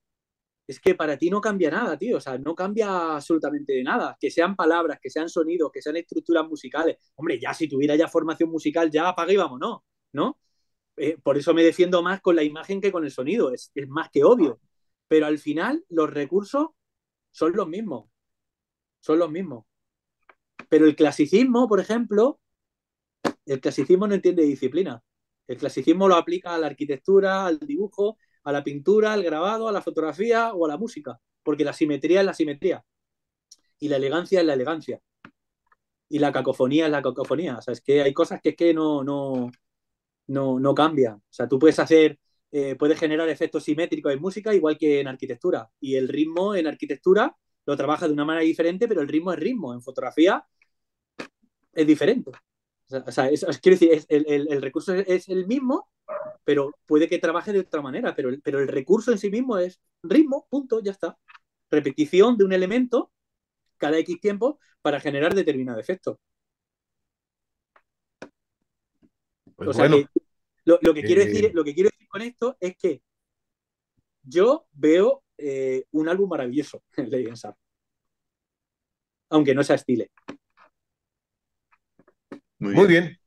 es 0.66 0.80
que 0.80 0.94
para 0.94 1.16
ti 1.16 1.30
no 1.30 1.40
cambia 1.40 1.70
nada, 1.70 1.96
tío. 1.96 2.16
O 2.16 2.20
sea, 2.20 2.38
no 2.38 2.54
cambia 2.54 3.14
absolutamente 3.14 3.82
nada. 3.82 4.16
Que 4.20 4.30
sean 4.30 4.56
palabras, 4.56 4.98
que 5.00 5.10
sean 5.10 5.28
sonidos, 5.28 5.70
que 5.72 5.80
sean 5.80 5.96
estructuras 5.96 6.46
musicales. 6.46 6.96
Hombre, 7.14 7.38
ya 7.38 7.54
si 7.54 7.68
tuviera 7.68 7.94
ya 7.96 8.08
formación 8.08 8.50
musical, 8.50 8.90
ya 8.90 9.08
apaga 9.08 9.32
y 9.32 9.36
vámonos, 9.36 9.82
¿no? 10.12 10.38
Eh, 10.96 11.18
por 11.22 11.36
eso 11.38 11.54
me 11.54 11.62
defiendo 11.62 12.02
más 12.02 12.20
con 12.20 12.36
la 12.36 12.42
imagen 12.42 12.80
que 12.80 12.90
con 12.92 13.04
el 13.04 13.10
sonido. 13.10 13.52
Es, 13.52 13.70
es 13.74 13.88
más 13.88 14.10
que 14.10 14.24
obvio. 14.24 14.60
Pero 15.08 15.26
al 15.26 15.38
final, 15.38 15.84
los 15.88 16.10
recursos 16.10 16.68
son 17.30 17.52
los 17.54 17.68
mismos. 17.68 18.10
Son 19.00 19.18
los 19.18 19.30
mismos. 19.30 19.66
Pero 20.68 20.86
el 20.86 20.96
clasicismo, 20.96 21.68
por 21.68 21.80
ejemplo, 21.80 22.40
el 23.44 23.60
clasicismo 23.60 24.08
no 24.08 24.14
entiende 24.14 24.42
disciplina. 24.42 25.02
El 25.46 25.58
clasicismo 25.58 26.08
lo 26.08 26.16
aplica 26.16 26.54
a 26.54 26.58
la 26.58 26.66
arquitectura, 26.66 27.46
al 27.46 27.60
dibujo, 27.60 28.18
a 28.46 28.52
la 28.52 28.62
pintura, 28.62 29.12
al 29.12 29.24
grabado, 29.24 29.68
a 29.68 29.72
la 29.72 29.82
fotografía 29.82 30.54
o 30.54 30.66
a 30.66 30.68
la 30.68 30.76
música, 30.78 31.20
porque 31.42 31.64
la 31.64 31.72
simetría 31.72 32.20
es 32.20 32.26
la 32.26 32.32
simetría 32.32 32.84
y 33.80 33.88
la 33.88 33.96
elegancia 33.96 34.40
es 34.40 34.46
la 34.46 34.54
elegancia 34.54 35.00
y 36.08 36.20
la 36.20 36.32
cacofonía 36.32 36.86
es 36.86 36.92
la 36.92 37.02
cacofonía. 37.02 37.58
O 37.58 37.62
sea, 37.62 37.72
es 37.72 37.80
que 37.80 38.02
hay 38.02 38.14
cosas 38.14 38.40
que 38.40 38.50
es 38.50 38.56
que 38.56 38.72
no, 38.72 39.02
no, 39.02 39.50
no, 40.28 40.60
no 40.60 40.74
cambian. 40.74 41.16
O 41.16 41.22
sea, 41.28 41.48
tú 41.48 41.58
puedes 41.58 41.78
hacer, 41.80 42.20
eh, 42.52 42.76
puedes 42.76 43.00
generar 43.00 43.28
efectos 43.28 43.64
simétricos 43.64 44.12
en 44.12 44.20
música 44.20 44.54
igual 44.54 44.78
que 44.78 45.00
en 45.00 45.08
arquitectura 45.08 45.68
y 45.80 45.96
el 45.96 46.08
ritmo 46.08 46.54
en 46.54 46.68
arquitectura 46.68 47.36
lo 47.66 47.76
trabaja 47.76 48.06
de 48.06 48.12
una 48.14 48.24
manera 48.24 48.44
diferente, 48.44 48.86
pero 48.86 49.00
el 49.00 49.08
ritmo 49.08 49.32
es 49.32 49.40
ritmo. 49.40 49.74
En 49.74 49.82
fotografía 49.82 50.46
es 51.72 51.86
diferente. 51.86 52.30
O 52.88 53.10
sea, 53.10 53.28
es, 53.28 53.44
quiero 53.60 53.78
decir, 53.78 53.92
es, 53.92 54.06
el, 54.08 54.24
el, 54.28 54.48
el, 54.50 54.62
recurso 54.62 54.94
es, 54.94 55.28
el 55.28 55.46
mismo, 55.46 55.90
pero 56.44 56.72
puede 56.86 57.08
que 57.08 57.18
trabaje 57.18 57.52
de 57.52 57.60
otra 57.60 57.82
manera, 57.82 58.14
pero, 58.14 58.30
pero 58.44 58.60
el 58.60 58.68
recurso 58.68 59.10
en 59.10 59.18
sí 59.18 59.30
mismo 59.30 59.58
es 59.58 59.80
ritmo, 60.02 60.46
punto, 60.48 60.80
ya 60.80 60.92
está. 60.92 61.18
Repetición 61.70 62.36
de 62.36 62.44
un 62.44 62.52
elemento 62.52 63.10
cada 63.76 63.98
X 63.98 64.20
tiempo 64.20 64.60
para 64.82 65.00
generar 65.00 65.34
determinado 65.34 65.80
efecto. 65.80 66.20
Pues 69.56 69.70
o 69.70 69.72
sea 69.72 69.88
bueno, 69.88 70.06
que, 70.12 70.20
lo, 70.64 70.78
lo, 70.82 70.94
que 70.94 71.02
quiero 71.02 71.22
eh... 71.22 71.26
decir, 71.26 71.50
lo 71.54 71.64
que 71.64 71.74
quiero 71.74 71.90
decir 71.90 72.08
con 72.08 72.22
esto 72.22 72.56
es 72.60 72.76
que 72.76 73.02
yo 74.22 74.66
veo 74.72 75.24
eh, 75.38 75.84
un 75.92 76.08
álbum 76.08 76.28
maravilloso 76.28 76.82
en 76.96 77.10
Lady 77.10 77.32
Aunque 79.30 79.54
no 79.54 79.64
sea 79.64 79.76
estile. 79.76 80.10
Muy 82.58 82.72
bien. 82.72 82.82
Muy 82.82 82.86
bien. 82.86 83.18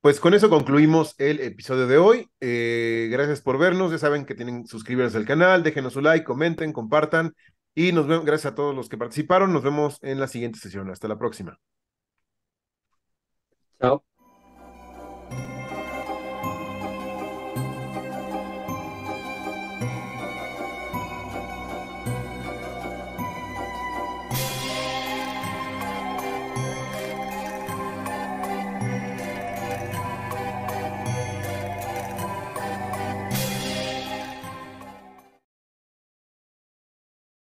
Pues 0.00 0.20
con 0.20 0.34
eso 0.34 0.48
concluimos 0.48 1.14
el 1.18 1.40
episodio 1.40 1.88
de 1.88 1.98
hoy. 1.98 2.30
Eh, 2.40 3.08
gracias 3.10 3.40
por 3.40 3.58
vernos. 3.58 3.90
Ya 3.90 3.98
saben 3.98 4.24
que 4.24 4.36
tienen 4.36 4.66
suscribirse 4.66 5.16
al 5.16 5.26
canal, 5.26 5.64
déjenos 5.64 5.94
su 5.94 6.00
like, 6.00 6.24
comenten, 6.24 6.72
compartan. 6.72 7.34
Y 7.74 7.92
nos 7.92 8.06
vemos, 8.06 8.24
gracias 8.24 8.52
a 8.52 8.54
todos 8.54 8.74
los 8.74 8.88
que 8.88 8.96
participaron. 8.96 9.52
Nos 9.52 9.64
vemos 9.64 9.98
en 10.02 10.20
la 10.20 10.28
siguiente 10.28 10.60
sesión. 10.60 10.90
Hasta 10.90 11.08
la 11.08 11.18
próxima. 11.18 11.58
Chao. 13.80 14.15